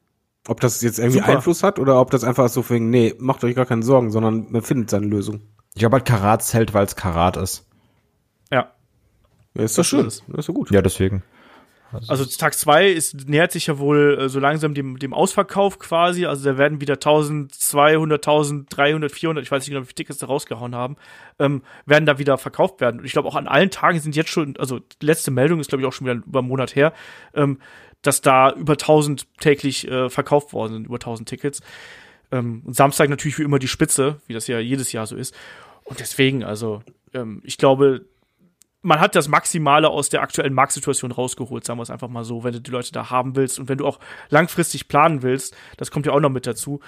Ob 0.46 0.60
das 0.60 0.82
jetzt 0.82 0.98
irgendwie 0.98 1.18
Super. 1.20 1.32
Einfluss 1.36 1.62
hat 1.62 1.78
oder 1.78 2.00
ob 2.00 2.10
das 2.10 2.22
einfach 2.24 2.48
so 2.48 2.68
wegen, 2.68 2.90
nee, 2.90 3.14
macht 3.18 3.42
euch 3.44 3.54
gar 3.54 3.66
keine 3.66 3.82
Sorgen, 3.82 4.10
sondern 4.10 4.46
man 4.50 4.62
findet 4.62 4.90
seine 4.90 5.06
Lösung. 5.06 5.40
Ich 5.74 5.80
glaube 5.80 5.96
halt 5.96 6.04
Karat 6.04 6.42
zählt, 6.42 6.74
weil 6.74 6.84
es 6.84 6.96
Karat 6.96 7.36
ist. 7.36 7.66
Ja. 8.52 8.72
Ja, 9.54 9.62
ist 9.64 9.76
doch 9.78 9.80
Das 9.80 9.86
schön. 9.86 10.06
ist 10.06 10.22
Das 10.28 10.40
ist 10.40 10.48
doch 10.48 10.54
gut. 10.54 10.70
Ja, 10.70 10.82
deswegen. 10.82 11.22
Also 12.08 12.24
Tag 12.24 12.54
zwei 12.54 12.88
ist, 12.88 13.28
nähert 13.28 13.52
sich 13.52 13.66
ja 13.66 13.78
wohl 13.78 14.18
äh, 14.20 14.28
so 14.28 14.40
langsam 14.40 14.74
dem, 14.74 14.98
dem 14.98 15.14
Ausverkauf 15.14 15.78
quasi. 15.78 16.26
Also 16.26 16.44
da 16.44 16.58
werden 16.58 16.80
wieder 16.80 16.94
1200, 16.94 18.26
1300, 18.26 19.12
400, 19.12 19.44
ich 19.44 19.50
weiß 19.50 19.62
nicht 19.62 19.70
genau, 19.70 19.82
wie 19.82 19.86
viele 19.86 19.94
Tickets 19.94 20.18
da 20.18 20.26
rausgehauen 20.26 20.74
haben, 20.74 20.96
ähm, 21.38 21.62
werden 21.86 22.06
da 22.06 22.18
wieder 22.18 22.38
verkauft 22.38 22.80
werden. 22.80 23.00
Und 23.00 23.06
ich 23.06 23.12
glaube 23.12 23.28
auch 23.28 23.36
an 23.36 23.48
allen 23.48 23.70
Tagen 23.70 24.00
sind 24.00 24.16
jetzt 24.16 24.30
schon, 24.30 24.56
also 24.58 24.80
letzte 25.02 25.30
Meldung 25.30 25.60
ist 25.60 25.68
glaube 25.68 25.82
ich 25.82 25.88
auch 25.88 25.92
schon 25.92 26.06
wieder 26.06 26.22
über 26.26 26.40
einen 26.40 26.48
Monat 26.48 26.74
her, 26.74 26.92
ähm, 27.34 27.58
dass 28.02 28.20
da 28.20 28.52
über 28.52 28.74
1000 28.74 29.26
täglich 29.40 29.88
äh, 29.88 30.10
verkauft 30.10 30.52
worden 30.52 30.72
sind, 30.74 30.86
über 30.86 30.96
1000 30.96 31.28
Tickets. 31.28 31.60
Ähm, 32.30 32.62
und 32.64 32.74
Samstag 32.74 33.08
natürlich 33.08 33.38
wie 33.38 33.44
immer 33.44 33.58
die 33.58 33.68
Spitze, 33.68 34.20
wie 34.26 34.34
das 34.34 34.46
ja 34.46 34.58
jedes 34.58 34.92
Jahr 34.92 35.06
so 35.06 35.16
ist. 35.16 35.34
Und 35.84 36.00
deswegen, 36.00 36.44
also 36.44 36.82
ähm, 37.12 37.40
ich 37.44 37.58
glaube, 37.58 38.04
man 38.84 39.00
hat 39.00 39.14
das 39.14 39.28
Maximale 39.28 39.88
aus 39.88 40.10
der 40.10 40.20
aktuellen 40.20 40.52
Marktsituation 40.52 41.10
rausgeholt, 41.10 41.64
sagen 41.64 41.78
wir 41.78 41.82
es 41.82 41.90
einfach 41.90 42.08
mal 42.08 42.24
so, 42.24 42.44
wenn 42.44 42.52
du 42.52 42.60
die 42.60 42.70
Leute 42.70 42.92
da 42.92 43.10
haben 43.10 43.34
willst 43.34 43.58
und 43.58 43.68
wenn 43.68 43.78
du 43.78 43.86
auch 43.86 43.98
langfristig 44.28 44.88
planen 44.88 45.22
willst, 45.22 45.56
das 45.78 45.90
kommt 45.90 46.04
ja 46.06 46.12
auch 46.12 46.20
noch 46.20 46.30
mit 46.30 46.46
dazu. 46.46 46.80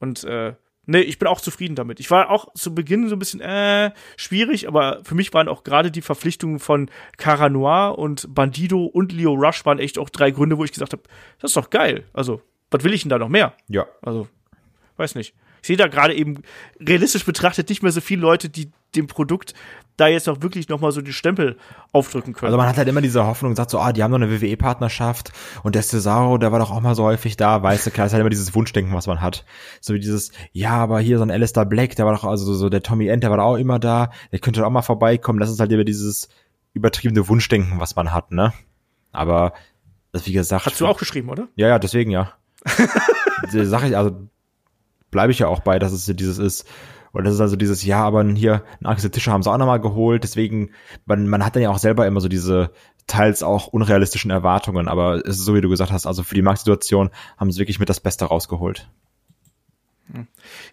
Und 0.00 0.24
äh, 0.24 0.54
nee, 0.86 1.00
ich 1.00 1.18
bin 1.18 1.28
auch 1.28 1.42
zufrieden 1.42 1.74
damit. 1.74 2.00
Ich 2.00 2.10
war 2.10 2.30
auch 2.30 2.52
zu 2.54 2.74
Beginn 2.74 3.08
so 3.08 3.16
ein 3.16 3.18
bisschen 3.18 3.42
äh, 3.42 3.92
schwierig, 4.16 4.66
aber 4.68 5.04
für 5.04 5.14
mich 5.14 5.34
waren 5.34 5.48
auch 5.48 5.64
gerade 5.64 5.90
die 5.90 6.00
Verpflichtungen 6.00 6.58
von 6.58 6.90
Cara 7.18 7.50
Noir 7.50 7.98
und 7.98 8.34
Bandido 8.34 8.86
und 8.86 9.12
Leo 9.12 9.34
Rush 9.34 9.66
waren 9.66 9.78
echt 9.78 9.98
auch 9.98 10.08
drei 10.08 10.30
Gründe, 10.30 10.56
wo 10.56 10.64
ich 10.64 10.72
gesagt 10.72 10.92
habe, 10.92 11.02
das 11.40 11.50
ist 11.50 11.56
doch 11.58 11.68
geil. 11.68 12.04
Also, 12.14 12.40
was 12.70 12.84
will 12.84 12.94
ich 12.94 13.02
denn 13.02 13.10
da 13.10 13.18
noch 13.18 13.28
mehr? 13.28 13.52
Ja. 13.68 13.86
Also, 14.00 14.28
weiß 14.96 15.14
nicht. 15.14 15.34
Ich 15.64 15.68
sehe 15.68 15.78
da 15.78 15.88
gerade 15.88 16.14
eben 16.14 16.42
realistisch 16.78 17.24
betrachtet 17.24 17.70
nicht 17.70 17.82
mehr 17.82 17.90
so 17.90 18.02
viele 18.02 18.20
Leute, 18.20 18.50
die 18.50 18.70
dem 18.94 19.06
Produkt 19.06 19.54
da 19.96 20.08
jetzt 20.08 20.28
auch 20.28 20.42
wirklich 20.42 20.68
noch 20.68 20.78
mal 20.78 20.92
so 20.92 21.00
die 21.00 21.14
Stempel 21.14 21.56
aufdrücken 21.90 22.34
können. 22.34 22.48
Also 22.48 22.58
man 22.58 22.68
hat 22.68 22.76
halt 22.76 22.86
immer 22.86 23.00
diese 23.00 23.24
Hoffnung 23.24 23.56
sagt 23.56 23.70
so, 23.70 23.78
ah, 23.78 23.94
die 23.94 24.02
haben 24.02 24.10
doch 24.10 24.20
eine 24.20 24.30
WWE-Partnerschaft 24.30 25.32
und 25.62 25.74
der 25.74 25.80
Cesaro, 25.80 26.36
der 26.36 26.52
war 26.52 26.58
doch 26.58 26.70
auch 26.70 26.82
mal 26.82 26.94
so 26.94 27.04
häufig 27.04 27.38
da, 27.38 27.62
weißt 27.62 27.86
du, 27.86 27.90
klar, 27.92 28.06
ist 28.06 28.12
halt 28.12 28.20
immer 28.20 28.28
dieses 28.28 28.54
Wunschdenken, 28.54 28.92
was 28.92 29.06
man 29.06 29.22
hat. 29.22 29.46
So 29.80 29.94
wie 29.94 30.00
dieses, 30.00 30.32
ja, 30.52 30.72
aber 30.72 31.00
hier 31.00 31.16
so 31.16 31.24
ein 31.24 31.30
Alistair 31.30 31.64
Black, 31.64 31.96
der 31.96 32.04
war 32.04 32.12
doch, 32.12 32.24
also 32.24 32.52
so 32.52 32.68
der 32.68 32.82
Tommy 32.82 33.08
End, 33.08 33.22
der 33.22 33.30
war 33.30 33.38
doch 33.38 33.44
auch 33.44 33.56
immer 33.56 33.78
da, 33.78 34.10
der 34.32 34.40
könnte 34.40 34.60
doch 34.60 34.66
auch 34.66 34.70
mal 34.70 34.82
vorbeikommen. 34.82 35.40
Das 35.40 35.48
ist 35.48 35.60
halt 35.60 35.72
immer 35.72 35.84
dieses 35.84 36.28
übertriebene 36.74 37.26
Wunschdenken, 37.26 37.80
was 37.80 37.96
man 37.96 38.12
hat, 38.12 38.32
ne? 38.32 38.52
Aber, 39.12 39.54
das 40.12 40.26
wie 40.26 40.32
gesagt. 40.34 40.66
Hast 40.66 40.78
du 40.78 40.86
auch 40.86 40.98
geschrieben, 40.98 41.30
oder? 41.30 41.48
Ja, 41.56 41.68
ja, 41.68 41.78
deswegen 41.78 42.10
ja. 42.10 42.34
Sache, 43.48 43.88
ich, 43.88 43.96
also 43.96 44.28
bleibe 45.14 45.32
ich 45.32 45.38
ja 45.38 45.48
auch 45.48 45.60
bei, 45.60 45.78
dass 45.78 45.92
es 45.92 46.04
dieses 46.04 46.38
ist. 46.38 46.66
Und 47.12 47.24
das 47.24 47.34
ist 47.34 47.40
also 47.40 47.54
dieses, 47.54 47.84
ja, 47.84 48.02
aber 48.02 48.24
hier 48.24 48.64
ein 48.80 48.86
Axel 48.86 49.08
Tischer 49.08 49.30
haben 49.30 49.44
sie 49.44 49.50
auch 49.50 49.56
nochmal 49.56 49.80
geholt. 49.80 50.24
Deswegen, 50.24 50.70
man, 51.06 51.28
man 51.28 51.44
hat 51.44 51.54
dann 51.54 51.62
ja 51.62 51.70
auch 51.70 51.78
selber 51.78 52.08
immer 52.08 52.20
so 52.20 52.26
diese 52.26 52.72
teils 53.06 53.44
auch 53.44 53.68
unrealistischen 53.68 54.32
Erwartungen. 54.32 54.88
Aber 54.88 55.24
es 55.24 55.38
ist 55.38 55.44
so, 55.44 55.54
wie 55.54 55.60
du 55.60 55.68
gesagt 55.68 55.92
hast, 55.92 56.06
also 56.06 56.24
für 56.24 56.34
die 56.34 56.42
Marktsituation 56.42 57.10
haben 57.36 57.52
sie 57.52 57.60
wirklich 57.60 57.78
mit 57.78 57.88
das 57.88 58.00
Beste 58.00 58.24
rausgeholt. 58.24 58.90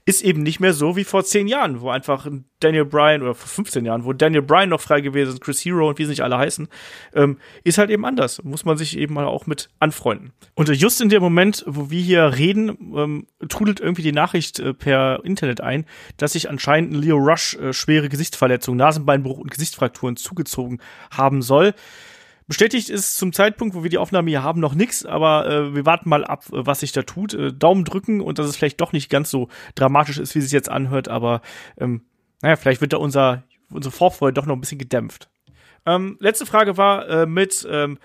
Ist 0.06 0.24
eben 0.24 0.44
nicht 0.44 0.60
mehr 0.60 0.74
so 0.74 0.96
wie 0.96 1.04
vor 1.04 1.24
zehn 1.24 1.48
Jahren, 1.48 1.82
wo 1.82 1.90
einfach 1.90 2.26
ein 2.26 2.46
Daniel 2.60 2.86
Bryan 2.86 3.22
oder 3.22 3.34
vor 3.34 3.48
15 3.48 3.86
Jahren, 3.86 4.06
wo 4.06 4.14
Daniel 4.14 4.42
Bryan 4.42 4.70
noch 4.70 4.82
frei 4.82 5.02
gewesen 5.02 5.34
ist, 5.34 5.42
Chris 5.42 5.64
Hero 5.64 5.90
und 5.90 5.98
wie 6.00 6.04
sie 6.04 6.12
nicht 6.12 6.22
alle 6.22 6.38
heißen, 6.38 6.68
ähm, 7.14 7.38
ist 7.64 7.78
halt 7.78 7.90
eben 7.90 8.06
anders. 8.06 8.44
Muss 8.44 8.66
man 8.66 8.78
sich 8.78 8.98
eben 8.98 9.14
mal 9.14 9.26
auch 9.26 9.48
mit 9.48 9.70
anfreunden. 9.80 10.32
Und 10.54 10.70
just 10.70 11.02
in 11.02 11.10
dem 11.10 11.22
Moment, 11.22 11.64
wo 11.68 11.90
wir 11.90 12.02
hier 12.02 12.38
reden, 12.38 12.94
ähm, 12.96 13.28
trudelt 13.50 13.80
irgendwie 13.80 14.04
die 14.04 14.12
Nachricht 14.12 14.60
äh, 14.60 14.74
per 14.74 15.24
Internet 15.24 15.62
ein, 15.62 15.86
dass 16.18 16.34
sich 16.34 16.50
anscheinend 16.50 16.94
ein 16.94 17.02
Leo 17.02 17.18
Rush 17.18 17.56
äh, 17.56 17.74
schwere 17.74 18.10
Gesichtsverletzungen, 18.10 18.78
Nasenbeinbruch 18.78 19.40
und 19.40 19.52
Gesichtsfrakturen 19.52 20.18
zugezogen 20.18 20.82
haben 21.10 21.42
soll. 21.42 21.74
Bestätigt 22.48 22.90
ist 22.90 23.18
zum 23.18 23.34
Zeitpunkt, 23.34 23.76
wo 23.76 23.84
wir 23.84 23.90
die 23.90 23.98
Aufnahme 23.98 24.30
hier 24.30 24.44
haben, 24.44 24.60
noch 24.60 24.74
nichts, 24.74 25.06
aber 25.06 25.48
äh, 25.48 25.76
wir 25.76 25.86
warten 25.86 26.10
mal 26.10 26.26
ab, 26.26 26.46
äh, 26.52 26.66
was 26.66 26.82
sich 26.82 26.92
da 26.92 27.04
tut. 27.04 27.34
Äh, 27.34 27.54
Daumen 27.54 27.86
drücken 27.86 28.22
und 28.22 28.40
dass 28.40 28.48
es 28.48 28.58
vielleicht 28.58 28.82
doch 28.82 28.94
nicht 28.94 29.10
ganz 29.10 29.30
so 29.30 29.48
dramatisch 29.76 30.18
ist, 30.18 30.36
wie 30.36 30.40
es 30.40 30.46
sich 30.46 30.54
jetzt 30.54 30.70
anhört, 30.70 31.08
aber 31.08 31.42
ähm, 31.78 32.02
naja, 32.42 32.56
vielleicht 32.56 32.82
wird 32.82 32.94
da 32.94 32.98
unser, 32.98 33.44
unsere 33.72 33.92
Vorfreude 33.92 34.34
doch 34.34 34.46
noch 34.46 34.56
ein 34.56 34.62
bisschen 34.62 34.80
gedämpft. 34.80 35.30
Ähm, 35.86 36.18
letzte 36.20 36.46
Frage 36.46 36.78
war 36.78 37.08
äh, 37.08 37.26
mit 37.26 37.68
ähm, 37.70 37.98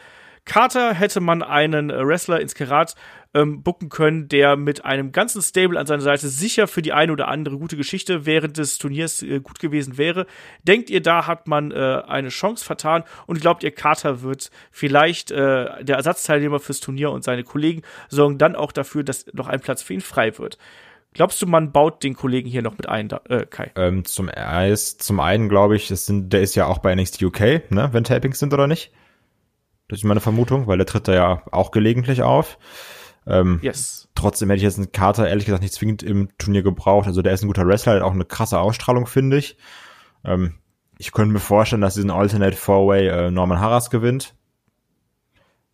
Carter 0.47 0.95
hätte 0.95 1.21
man 1.21 1.43
einen 1.43 1.91
äh, 1.91 2.07
Wrestler 2.07 2.41
ins 2.41 2.55
Karat 2.55 2.95
ähm, 3.37 3.63
booken 3.63 3.91
können, 3.91 4.29
der 4.29 4.57
mit 4.57 4.85
einem 4.85 5.13
ganzen 5.13 5.43
Stable 5.43 5.79
an 5.79 5.87
seiner 5.87 6.03
Seite 6.03 6.29
sicher 6.29 6.67
für 6.67 6.81
die 6.81 6.93
eine 6.95 7.13
oder 7.13 7.29
andere 7.29 7.59
gute 7.59 7.77
Geschichte 7.77 8.25
während 8.25 8.57
des 8.57 8.79
Turniers 8.79 9.23
äh, 9.23 9.41
gut 9.41 9.59
gewesen 9.59 9.99
wäre. 9.99 10.27
Denkt 10.63 10.89
ihr, 10.89 11.03
da 11.03 11.27
hat 11.27 11.47
man 11.47 11.71
äh, 11.71 12.03
eine 12.07 12.31
Chance 12.31 12.65
vertan 12.65 13.05
und 13.27 13.41
glaubt 13.41 13.63
ihr, 13.63 13.71
Carter 13.71 14.23
wird 14.23 14.51
vielleicht 14.71 15.31
äh, 15.31 15.85
der 15.85 15.97
Ersatzteilnehmer 15.97 16.61
fürs 16.61 16.81
Turnier 16.81 17.11
und 17.11 17.25
seine 17.25 17.45
Kollegen 17.45 17.83
sorgen 18.09 18.39
dann 18.39 18.57
auch 18.57 18.73
dafür, 18.73 19.05
dass 19.05 19.27
noch 19.35 19.49
ein 19.49 19.61
Platz 19.61 19.83
für 19.83 19.93
ihn 19.93 20.01
frei 20.01 20.39
wird? 20.39 20.57
Glaubst 21.13 21.41
du, 21.41 21.47
man 21.47 21.73
baut 21.73 22.03
den 22.03 22.15
Kollegen 22.15 22.49
hier 22.49 22.63
noch 22.63 22.77
mit 22.77 22.89
ein, 22.89 23.11
äh, 23.29 23.47
Kai? 23.47 23.73
Ähm, 23.77 24.05
zum, 24.05 24.29
Eis, 24.29 24.99
zum 24.99 25.21
einen 25.21 25.49
glaube 25.49 25.77
ich, 25.77 25.91
es 25.91 26.07
sind, 26.07 26.33
der 26.33 26.43
ist 26.43 26.55
ja 26.55 26.67
auch 26.67 26.79
bei 26.79 26.95
NXT 26.95 27.23
UK, 27.23 27.71
ne, 27.71 27.89
wenn 27.93 28.05
Tapings 28.05 28.39
sind 28.39 28.53
oder 28.53 28.67
nicht. 28.67 28.93
Das 29.89 30.01
ist 30.01 30.05
meine 30.05 30.21
Vermutung, 30.21 30.67
weil 30.67 30.79
der 30.79 30.87
tritt 30.87 31.09
da 31.09 31.15
ja 31.15 31.43
auch 31.53 31.71
gelegentlich 31.71 32.23
auf. 32.23 32.59
Ähm, 33.27 33.59
Yes. 33.63 34.09
Trotzdem 34.15 34.49
hätte 34.49 34.59
ich 34.59 34.63
jetzt 34.63 34.79
einen 34.79 34.93
Carter 34.93 35.29
ehrlich 35.29 35.47
gesagt 35.47 35.63
nicht 35.63 35.75
zwingend 35.75 36.03
im 36.03 36.29
Turnier 36.39 36.63
gebraucht. 36.63 37.07
Also 37.07 37.23
der 37.23 37.33
ist 37.33 37.43
ein 37.43 37.49
guter 37.49 37.67
Wrestler, 37.67 37.95
hat 37.95 38.03
auch 38.03 38.13
eine 38.13 38.25
krasse 38.25 38.59
Ausstrahlung, 38.59 39.07
finde 39.07 39.39
ich. 39.39 39.57
Ähm, 40.25 40.55
ich 40.99 41.13
könnte 41.13 41.33
mir 41.33 41.41
vorstellen, 41.41 41.83
dass 41.83 41.95
diesen 41.95 42.11
Alternate 42.11 42.57
Four-Way 42.57 43.09
äh, 43.09 43.31
Norman 43.31 43.61
Harras 43.61 43.91
gewinnt. 43.91 44.35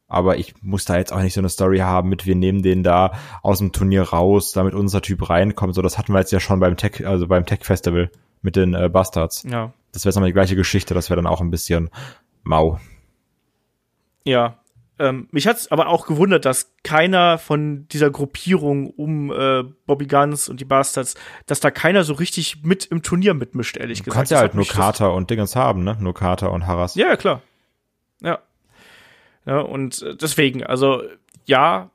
Aber 0.08 0.36
ich 0.36 0.54
muss 0.60 0.84
da 0.84 0.96
jetzt 0.98 1.12
auch 1.12 1.22
nicht 1.22 1.32
so 1.32 1.40
eine 1.40 1.48
Story 1.48 1.78
haben 1.78 2.10
mit, 2.10 2.26
wir 2.26 2.34
nehmen 2.34 2.62
den 2.62 2.82
da 2.82 3.12
aus 3.42 3.58
dem 3.58 3.72
Turnier 3.72 4.02
raus, 4.02 4.52
damit 4.52 4.74
unser 4.74 5.00
Typ 5.00 5.30
reinkommt. 5.30 5.74
So, 5.74 5.80
das 5.80 5.96
hatten 5.96 6.12
wir 6.12 6.18
jetzt 6.18 6.32
ja 6.32 6.40
schon 6.40 6.60
beim 6.60 6.76
Tech, 6.76 7.06
also 7.06 7.26
beim 7.26 7.46
Tech 7.46 7.60
Festival 7.62 8.10
mit 8.42 8.56
den 8.56 8.74
äh, 8.74 8.90
Bastards. 8.90 9.44
Ja. 9.44 9.72
Das 9.92 10.04
wäre 10.04 10.10
jetzt 10.10 10.16
nochmal 10.16 10.28
die 10.28 10.34
gleiche 10.34 10.56
Geschichte, 10.56 10.92
das 10.92 11.08
wäre 11.08 11.16
dann 11.16 11.26
auch 11.26 11.40
ein 11.40 11.50
bisschen 11.50 11.88
mau. 12.42 12.78
Ja. 14.24 14.58
Ähm, 15.02 15.26
mich 15.32 15.48
hat's 15.48 15.72
aber 15.72 15.88
auch 15.88 16.06
gewundert, 16.06 16.44
dass 16.44 16.76
keiner 16.84 17.36
von 17.36 17.88
dieser 17.88 18.08
Gruppierung 18.08 18.88
um 18.88 19.32
äh, 19.32 19.64
Bobby 19.84 20.06
Guns 20.06 20.48
und 20.48 20.60
die 20.60 20.64
Bastards, 20.64 21.16
dass 21.46 21.58
da 21.58 21.72
keiner 21.72 22.04
so 22.04 22.14
richtig 22.14 22.62
mit 22.62 22.84
im 22.84 23.02
Turnier 23.02 23.34
mitmischt, 23.34 23.76
ehrlich 23.76 23.98
Du 23.98 24.04
gesagt. 24.04 24.16
kannst 24.16 24.30
ja 24.30 24.38
halt 24.38 24.54
nur 24.54 24.64
Carter 24.64 25.12
und 25.12 25.28
Dingens 25.28 25.56
haben, 25.56 25.82
ne? 25.82 25.96
Nur 25.98 26.14
Carter 26.14 26.52
und 26.52 26.68
Harras. 26.68 26.94
Ja, 26.94 27.16
klar. 27.16 27.42
Ja. 28.20 28.38
Ja, 29.44 29.58
und 29.58 30.02
äh, 30.02 30.14
deswegen, 30.14 30.62
also 30.62 31.02
ja, 31.46 31.90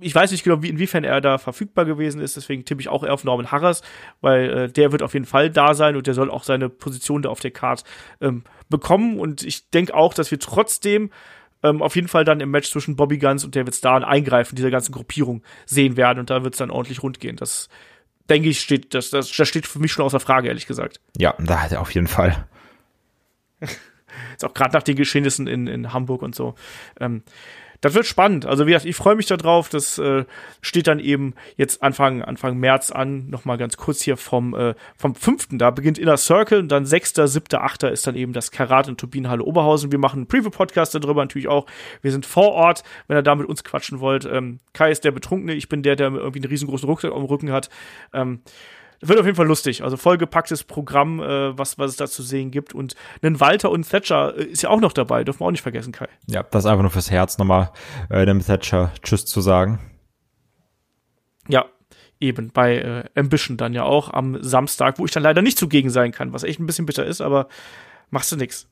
ich 0.00 0.12
weiß 0.12 0.32
nicht 0.32 0.42
genau, 0.42 0.64
wie, 0.64 0.68
inwiefern 0.68 1.04
er 1.04 1.20
da 1.20 1.38
verfügbar 1.38 1.84
gewesen 1.84 2.20
ist, 2.20 2.36
deswegen 2.36 2.64
tippe 2.64 2.80
ich 2.80 2.88
auch 2.88 3.04
eher 3.04 3.14
auf 3.14 3.22
Norman 3.22 3.52
Harras, 3.52 3.82
weil 4.20 4.50
äh, 4.50 4.68
der 4.68 4.90
wird 4.90 5.04
auf 5.04 5.14
jeden 5.14 5.26
Fall 5.26 5.48
da 5.48 5.74
sein 5.74 5.94
und 5.94 6.08
der 6.08 6.14
soll 6.14 6.28
auch 6.28 6.42
seine 6.42 6.68
Position 6.68 7.22
da 7.22 7.28
auf 7.28 7.38
der 7.38 7.52
Card 7.52 7.84
ähm, 8.20 8.42
bekommen. 8.68 9.20
Und 9.20 9.44
ich 9.44 9.70
denke 9.70 9.94
auch, 9.94 10.12
dass 10.12 10.32
wir 10.32 10.40
trotzdem 10.40 11.10
ähm, 11.62 11.82
auf 11.82 11.94
jeden 11.96 12.08
Fall 12.08 12.24
dann 12.24 12.40
im 12.40 12.50
Match 12.50 12.70
zwischen 12.70 12.96
Bobby 12.96 13.18
Guns 13.18 13.44
und 13.44 13.54
David 13.54 13.74
Starr 13.74 13.96
ein 13.96 14.04
Eingreifen 14.04 14.56
dieser 14.56 14.70
ganzen 14.70 14.92
Gruppierung 14.92 15.42
sehen 15.66 15.96
werden 15.96 16.18
und 16.18 16.30
da 16.30 16.44
wird 16.44 16.54
es 16.54 16.58
dann 16.58 16.70
ordentlich 16.70 17.02
rund 17.02 17.20
gehen. 17.20 17.36
Das 17.36 17.68
denke 18.28 18.48
ich, 18.48 18.60
steht, 18.60 18.94
das, 18.94 19.10
das, 19.10 19.30
das 19.30 19.48
steht 19.48 19.66
für 19.66 19.78
mich 19.78 19.92
schon 19.92 20.04
außer 20.04 20.20
Frage, 20.20 20.48
ehrlich 20.48 20.66
gesagt. 20.66 21.00
Ja, 21.16 21.34
da 21.38 21.62
hat 21.62 21.72
er 21.72 21.80
auf 21.80 21.94
jeden 21.94 22.06
Fall. 22.06 22.46
Jetzt 24.30 24.44
auch 24.44 24.54
gerade 24.54 24.74
nach 24.74 24.82
den 24.82 24.96
Geschehnissen 24.96 25.46
in, 25.46 25.66
in 25.66 25.92
Hamburg 25.92 26.22
und 26.22 26.34
so. 26.34 26.54
Ähm, 27.00 27.22
das 27.82 27.94
wird 27.94 28.06
spannend. 28.06 28.46
Also 28.46 28.66
wie 28.66 28.70
gesagt, 28.70 28.86
ich 28.86 28.94
freue 28.94 29.16
mich 29.16 29.26
da 29.26 29.36
drauf. 29.36 29.68
Das 29.68 29.98
äh, 29.98 30.24
steht 30.60 30.86
dann 30.86 31.00
eben 31.00 31.34
jetzt 31.56 31.82
Anfang, 31.82 32.22
Anfang 32.22 32.56
März 32.56 32.92
an. 32.92 33.28
Nochmal 33.28 33.58
ganz 33.58 33.76
kurz 33.76 34.00
hier 34.00 34.16
vom, 34.16 34.54
äh, 34.54 34.74
vom 34.96 35.16
5. 35.16 35.48
Da 35.52 35.70
beginnt 35.72 35.98
Inner 35.98 36.16
Circle 36.16 36.60
und 36.60 36.68
dann 36.68 36.86
6., 36.86 37.14
7., 37.14 37.44
8. 37.58 37.82
ist 37.84 38.06
dann 38.06 38.14
eben 38.14 38.32
das 38.32 38.52
Karat 38.52 38.86
in 38.86 38.96
Turbinenhalle 38.96 39.42
Oberhausen. 39.42 39.90
Wir 39.90 39.98
machen 39.98 40.20
einen 40.20 40.26
Preview-Podcast 40.28 40.94
darüber 40.94 41.22
natürlich 41.22 41.48
auch. 41.48 41.66
Wir 42.02 42.12
sind 42.12 42.24
vor 42.24 42.52
Ort, 42.52 42.84
wenn 43.08 43.18
ihr 43.18 43.22
da 43.22 43.34
mit 43.34 43.48
uns 43.48 43.64
quatschen 43.64 43.98
wollt. 43.98 44.26
Ähm, 44.26 44.60
Kai 44.74 44.92
ist 44.92 45.02
der 45.04 45.10
Betrunkene, 45.10 45.52
ich 45.52 45.68
bin 45.68 45.82
der, 45.82 45.96
der 45.96 46.12
irgendwie 46.12 46.38
einen 46.38 46.50
riesengroßen 46.50 46.88
Rucksack 46.88 47.12
am 47.12 47.24
Rücken 47.24 47.50
hat. 47.50 47.68
Ähm, 48.12 48.42
wird 49.02 49.18
auf 49.18 49.26
jeden 49.26 49.36
Fall 49.36 49.46
lustig. 49.46 49.82
Also 49.82 49.96
vollgepacktes 49.96 50.64
Programm, 50.64 51.20
äh, 51.20 51.56
was, 51.58 51.78
was 51.78 51.90
es 51.90 51.96
da 51.96 52.06
zu 52.06 52.22
sehen 52.22 52.50
gibt. 52.50 52.74
Und 52.74 52.94
einen 53.20 53.40
Walter 53.40 53.70
und 53.70 53.88
Thatcher 53.88 54.36
äh, 54.36 54.44
ist 54.44 54.62
ja 54.62 54.70
auch 54.70 54.80
noch 54.80 54.92
dabei, 54.92 55.24
dürfen 55.24 55.40
wir 55.40 55.46
auch 55.46 55.50
nicht 55.50 55.62
vergessen, 55.62 55.92
Kai. 55.92 56.08
Ja, 56.26 56.42
das 56.42 56.66
einfach 56.66 56.82
nur 56.82 56.90
fürs 56.90 57.10
Herz, 57.10 57.38
nochmal 57.38 57.70
äh, 58.08 58.24
dem 58.24 58.44
Thatcher 58.44 58.92
Tschüss 59.02 59.26
zu 59.26 59.40
sagen. 59.40 59.80
Ja, 61.48 61.66
eben 62.20 62.50
bei 62.52 62.78
äh, 62.78 63.04
Ambition 63.18 63.56
dann 63.56 63.74
ja 63.74 63.82
auch 63.82 64.12
am 64.12 64.42
Samstag, 64.42 64.98
wo 64.98 65.04
ich 65.04 65.10
dann 65.10 65.22
leider 65.22 65.42
nicht 65.42 65.58
zugegen 65.58 65.90
sein 65.90 66.12
kann, 66.12 66.32
was 66.32 66.44
echt 66.44 66.60
ein 66.60 66.66
bisschen 66.66 66.86
bitter 66.86 67.04
ist, 67.04 67.20
aber 67.20 67.48
machst 68.10 68.30
du 68.30 68.36
nix. 68.36 68.68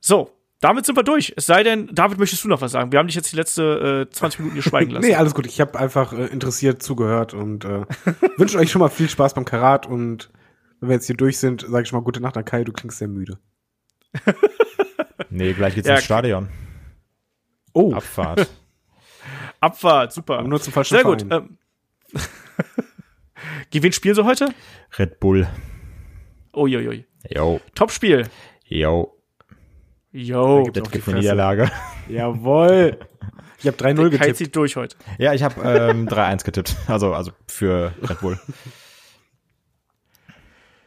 So, 0.00 0.30
damit 0.62 0.86
sind 0.86 0.96
wir 0.96 1.02
durch. 1.02 1.34
Es 1.36 1.44
sei 1.46 1.62
denn, 1.62 1.88
David, 1.92 2.18
möchtest 2.18 2.42
du 2.44 2.48
noch 2.48 2.62
was 2.62 2.72
sagen? 2.72 2.90
Wir 2.92 2.98
haben 2.98 3.06
dich 3.08 3.16
jetzt 3.16 3.30
die 3.32 3.36
letzte 3.36 4.06
äh, 4.08 4.10
20 4.10 4.40
Minuten 4.40 4.54
hier 4.54 4.62
schweigen 4.62 4.90
lassen. 4.92 5.06
Nee, 5.06 5.14
alles 5.14 5.34
gut. 5.34 5.46
Ich 5.46 5.60
habe 5.60 5.78
einfach 5.78 6.12
äh, 6.14 6.26
interessiert 6.26 6.82
zugehört 6.82 7.34
und 7.34 7.64
äh, 7.66 7.84
wünsche 8.38 8.58
euch 8.58 8.70
schon 8.70 8.80
mal 8.80 8.88
viel 8.88 9.08
Spaß 9.10 9.34
beim 9.34 9.44
Karat 9.44 9.86
und 9.86 10.30
wenn 10.80 10.88
wir 10.88 10.94
jetzt 10.94 11.06
hier 11.06 11.16
durch 11.16 11.38
sind, 11.38 11.60
sage 11.68 11.82
ich 11.84 11.92
mal 11.92 12.00
gute 12.02 12.20
Nacht 12.20 12.36
an 12.36 12.44
Kai, 12.44 12.64
du 12.64 12.72
klingst 12.72 12.98
sehr 12.98 13.08
müde. 13.08 13.38
Nee, 15.30 15.54
gleich 15.54 15.74
geht's 15.74 15.88
Ja, 15.88 15.94
ins 15.94 16.04
Stadion. 16.04 16.48
Oh, 17.72 17.94
Abfahrt. 17.94 18.50
Abfahrt, 19.60 20.12
super. 20.12 20.38
aber 20.40 20.48
nur 20.48 20.60
zum 20.60 20.74
falschen 20.74 20.94
Sehr 20.94 21.04
gut. 21.04 21.24
Ähm, 21.30 21.56
Gegen 23.70 23.84
wen 23.84 23.92
spielen 23.92 24.14
sie 24.14 24.24
heute? 24.24 24.48
Red 24.98 25.20
Bull. 25.20 25.48
Uiuiui. 26.54 27.06
Yo, 27.30 27.60
Top-Spiel. 27.74 28.28
yo. 28.66 29.16
Yo. 30.12 30.68
Das 30.70 30.90
gibt 30.90 31.08
eine. 31.08 31.18
Niederlage. 31.18 31.70
Jawohl. 32.08 32.98
Ich 33.58 33.66
habe 33.66 33.76
3-0 33.76 33.96
Kai 33.96 34.08
getippt. 34.10 34.36
zieht 34.36 34.56
durch 34.56 34.76
heute. 34.76 34.96
Ja, 35.18 35.32
ich 35.32 35.42
habe 35.42 35.60
ähm, 35.62 36.08
3-1 36.08 36.44
getippt. 36.44 36.76
Also, 36.88 37.14
also 37.14 37.32
für 37.46 37.92
Red 38.02 38.20
Bull. 38.20 38.38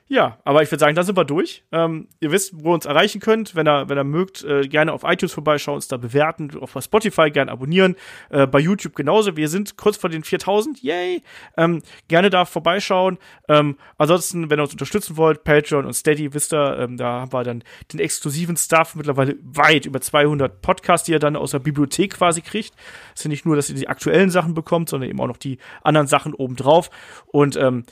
Ja, 0.07 0.37
aber 0.43 0.61
ich 0.61 0.69
würde 0.69 0.81
sagen, 0.81 0.95
da 0.95 1.01
sind 1.01 1.17
wir 1.17 1.25
durch. 1.25 1.63
Ähm, 1.71 2.09
ihr 2.19 2.31
wisst, 2.31 2.53
wo 2.63 2.69
ihr 2.69 2.75
uns 2.75 2.85
erreichen 2.85 3.19
könnt. 3.19 3.55
Wenn 3.55 3.67
ihr, 3.67 3.89
wenn 3.89 3.97
ihr 3.97 4.03
mögt, 4.03 4.43
äh, 4.43 4.61
gerne 4.67 4.93
auf 4.93 5.01
iTunes 5.03 5.33
vorbeischauen, 5.33 5.77
uns 5.77 5.87
da 5.87 5.97
bewerten, 5.97 6.51
auf 6.59 6.77
Spotify 6.79 7.31
gerne 7.31 7.51
abonnieren, 7.51 7.95
äh, 8.29 8.45
bei 8.45 8.59
YouTube 8.59 8.95
genauso. 8.95 9.35
Wir 9.35 9.49
sind 9.49 9.77
kurz 9.77 9.97
vor 9.97 10.11
den 10.11 10.23
4000, 10.23 10.83
yay! 10.83 11.23
Ähm, 11.57 11.81
gerne 12.07 12.29
da 12.29 12.45
vorbeischauen. 12.45 13.17
Ähm, 13.49 13.77
ansonsten, 13.97 14.51
wenn 14.51 14.59
ihr 14.59 14.63
uns 14.63 14.73
unterstützen 14.73 15.17
wollt, 15.17 15.43
Patreon 15.43 15.85
und 15.85 15.93
Steady, 15.93 16.35
wisst 16.35 16.53
ihr, 16.53 16.77
ähm, 16.77 16.97
da 16.97 17.21
haben 17.21 17.33
wir 17.33 17.43
dann 17.43 17.63
den 17.91 17.99
exklusiven 17.99 18.57
Stuff, 18.57 18.93
mittlerweile 18.93 19.37
weit 19.41 19.87
über 19.87 20.01
200 20.01 20.61
Podcasts, 20.61 21.07
die 21.07 21.13
ihr 21.13 21.19
dann 21.19 21.35
aus 21.35 21.49
der 21.49 21.59
Bibliothek 21.59 22.13
quasi 22.13 22.41
kriegt. 22.41 22.75
Es 23.15 23.23
sind 23.23 23.31
nicht 23.31 23.47
nur, 23.47 23.55
dass 23.55 23.71
ihr 23.71 23.75
die 23.75 23.87
aktuellen 23.87 24.29
Sachen 24.29 24.53
bekommt, 24.53 24.87
sondern 24.89 25.09
eben 25.09 25.19
auch 25.19 25.27
noch 25.27 25.37
die 25.37 25.57
anderen 25.81 26.05
Sachen 26.05 26.35
obendrauf. 26.35 26.91
Und 27.25 27.55
ähm, 27.55 27.85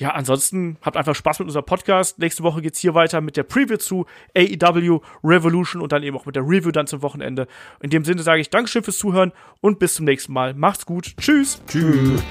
ja, 0.00 0.12
ansonsten 0.12 0.78
habt 0.80 0.96
einfach 0.96 1.14
Spaß 1.14 1.40
mit 1.40 1.48
unserem 1.48 1.66
Podcast. 1.66 2.18
Nächste 2.18 2.42
Woche 2.42 2.62
geht's 2.62 2.78
hier 2.78 2.94
weiter 2.94 3.20
mit 3.20 3.36
der 3.36 3.42
Preview 3.42 3.76
zu 3.76 4.06
AEW 4.34 5.02
Revolution 5.22 5.82
und 5.82 5.92
dann 5.92 6.02
eben 6.02 6.16
auch 6.16 6.24
mit 6.24 6.36
der 6.36 6.42
Review 6.42 6.70
dann 6.70 6.86
zum 6.86 7.02
Wochenende. 7.02 7.46
In 7.82 7.90
dem 7.90 8.06
Sinne 8.06 8.22
sage 8.22 8.40
ich 8.40 8.48
Dankeschön 8.48 8.82
fürs 8.82 8.96
Zuhören 8.96 9.32
und 9.60 9.78
bis 9.78 9.96
zum 9.96 10.06
nächsten 10.06 10.32
Mal. 10.32 10.54
Macht's 10.54 10.86
gut. 10.86 11.14
Tschüss. 11.18 11.60
Tschüss. 11.68 12.22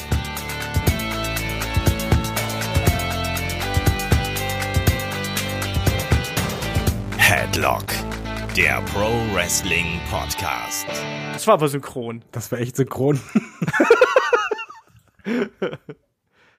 Headlock, 7.18 7.86
der 8.58 8.82
Pro 8.91 9.12
Wrestling 9.36 10.02
Podcast. 10.10 10.88
Das 11.34 11.46
war 11.46 11.54
aber 11.54 11.68
synchron. 11.68 12.24
Das 12.32 12.52
war 12.52 12.58
echt 12.58 12.78
synchron. 12.78 13.20